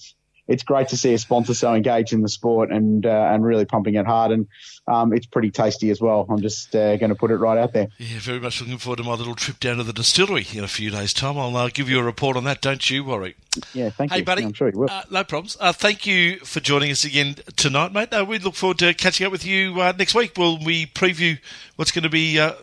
it's 0.47 0.63
great 0.63 0.89
to 0.89 0.97
see 0.97 1.13
a 1.13 1.17
sponsor 1.17 1.53
so 1.53 1.73
engaged 1.73 2.13
in 2.13 2.21
the 2.21 2.29
sport 2.29 2.71
and 2.71 3.05
uh, 3.05 3.29
and 3.31 3.43
really 3.43 3.65
pumping 3.65 3.95
it 3.95 4.05
hard. 4.05 4.31
And 4.31 4.47
um, 4.87 5.13
it's 5.13 5.25
pretty 5.25 5.51
tasty 5.51 5.89
as 5.89 6.01
well. 6.01 6.25
I'm 6.29 6.41
just 6.41 6.75
uh, 6.75 6.97
going 6.97 7.09
to 7.09 7.15
put 7.15 7.31
it 7.31 7.37
right 7.37 7.57
out 7.57 7.73
there. 7.73 7.87
Yeah, 7.97 8.19
very 8.19 8.39
much 8.39 8.59
looking 8.59 8.77
forward 8.77 8.97
to 8.97 9.03
my 9.03 9.13
little 9.13 9.35
trip 9.35 9.59
down 9.59 9.77
to 9.77 9.83
the 9.83 9.93
distillery 9.93 10.45
in 10.53 10.63
a 10.63 10.67
few 10.67 10.89
days' 10.89 11.13
time. 11.13 11.37
I'll 11.37 11.55
uh, 11.55 11.69
give 11.69 11.89
you 11.89 11.99
a 11.99 12.03
report 12.03 12.35
on 12.35 12.43
that. 12.43 12.61
Don't 12.61 12.89
you 12.89 13.03
worry. 13.03 13.35
Yeah, 13.73 13.89
thank 13.89 14.11
hey, 14.11 14.17
you. 14.17 14.21
Hey, 14.21 14.25
buddy. 14.25 14.41
Yeah, 14.41 14.47
I'm 14.47 14.53
sure 14.53 14.69
you 14.69 14.79
will. 14.79 14.89
Uh, 14.89 15.03
no 15.09 15.23
problems. 15.23 15.55
Uh, 15.59 15.71
thank 15.71 16.05
you 16.05 16.37
for 16.39 16.59
joining 16.59 16.91
us 16.91 17.05
again 17.05 17.35
tonight, 17.55 17.93
mate. 17.93 18.13
Uh, 18.13 18.25
we 18.27 18.39
look 18.39 18.55
forward 18.55 18.79
to 18.79 18.93
catching 18.93 19.25
up 19.25 19.31
with 19.31 19.45
you 19.45 19.79
uh, 19.79 19.93
next 19.97 20.15
week. 20.15 20.37
Will 20.37 20.57
we 20.57 20.85
preview 20.87 21.39
what's 21.75 21.91
going 21.91 22.03
to 22.03 22.09
be 22.09 22.37
a 22.37 22.55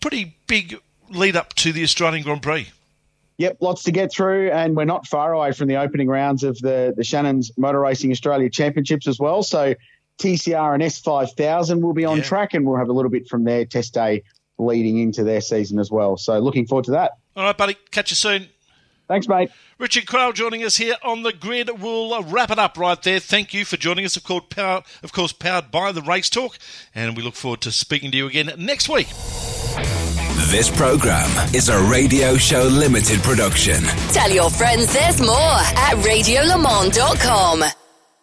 pretty 0.00 0.36
big 0.46 0.80
lead 1.10 1.36
up 1.36 1.54
to 1.54 1.72
the 1.72 1.82
Australian 1.82 2.24
Grand 2.24 2.42
Prix? 2.42 2.68
Yep, 3.38 3.56
lots 3.60 3.84
to 3.84 3.90
get 3.90 4.12
through, 4.12 4.50
and 4.50 4.76
we're 4.76 4.84
not 4.84 5.06
far 5.06 5.32
away 5.32 5.52
from 5.52 5.68
the 5.68 5.76
opening 5.76 6.08
rounds 6.08 6.44
of 6.44 6.58
the, 6.58 6.92
the 6.94 7.04
Shannon's 7.04 7.50
Motor 7.56 7.80
Racing 7.80 8.10
Australia 8.10 8.50
Championships 8.50 9.06
as 9.06 9.18
well. 9.18 9.42
So 9.42 9.74
TCR 10.20 10.74
and 10.74 10.82
S5000 10.82 11.80
will 11.80 11.94
be 11.94 12.04
on 12.04 12.18
yeah. 12.18 12.22
track, 12.22 12.54
and 12.54 12.66
we'll 12.66 12.78
have 12.78 12.88
a 12.88 12.92
little 12.92 13.10
bit 13.10 13.28
from 13.28 13.44
their 13.44 13.64
test 13.64 13.94
day 13.94 14.22
leading 14.58 14.98
into 14.98 15.24
their 15.24 15.40
season 15.40 15.78
as 15.78 15.90
well. 15.90 16.16
So 16.16 16.38
looking 16.38 16.66
forward 16.66 16.84
to 16.86 16.90
that. 16.92 17.12
All 17.36 17.44
right, 17.44 17.56
buddy. 17.56 17.76
Catch 17.90 18.10
you 18.10 18.16
soon. 18.16 18.48
Thanks, 19.08 19.26
mate. 19.26 19.50
Richard 19.78 20.04
Craill 20.04 20.32
joining 20.32 20.62
us 20.62 20.76
here 20.76 20.94
on 21.02 21.24
the 21.24 21.32
grid. 21.32 21.68
We'll 21.80 22.14
uh, 22.14 22.22
wrap 22.22 22.50
it 22.50 22.60
up 22.60 22.78
right 22.78 23.02
there. 23.02 23.18
Thank 23.18 23.52
you 23.52 23.64
for 23.64 23.76
joining 23.76 24.04
us. 24.04 24.16
Of 24.16 24.22
course, 24.22 24.44
power, 24.50 24.84
of 25.02 25.12
course, 25.12 25.32
powered 25.32 25.72
by 25.72 25.90
the 25.90 26.02
Race 26.02 26.30
Talk, 26.30 26.58
and 26.94 27.16
we 27.16 27.22
look 27.24 27.34
forward 27.34 27.60
to 27.62 27.72
speaking 27.72 28.12
to 28.12 28.16
you 28.16 28.28
again 28.28 28.52
next 28.56 28.88
week. 28.88 29.08
This 30.50 30.70
program 30.70 31.28
is 31.52 31.68
a 31.70 31.82
Radio 31.82 32.36
Show 32.36 32.62
Limited 32.64 33.20
production. 33.22 33.82
Tell 34.12 34.30
your 34.30 34.50
friends 34.50 34.92
there's 34.92 35.20
more 35.20 35.30
at 35.34 35.96
radiolemans.com. 35.96 37.64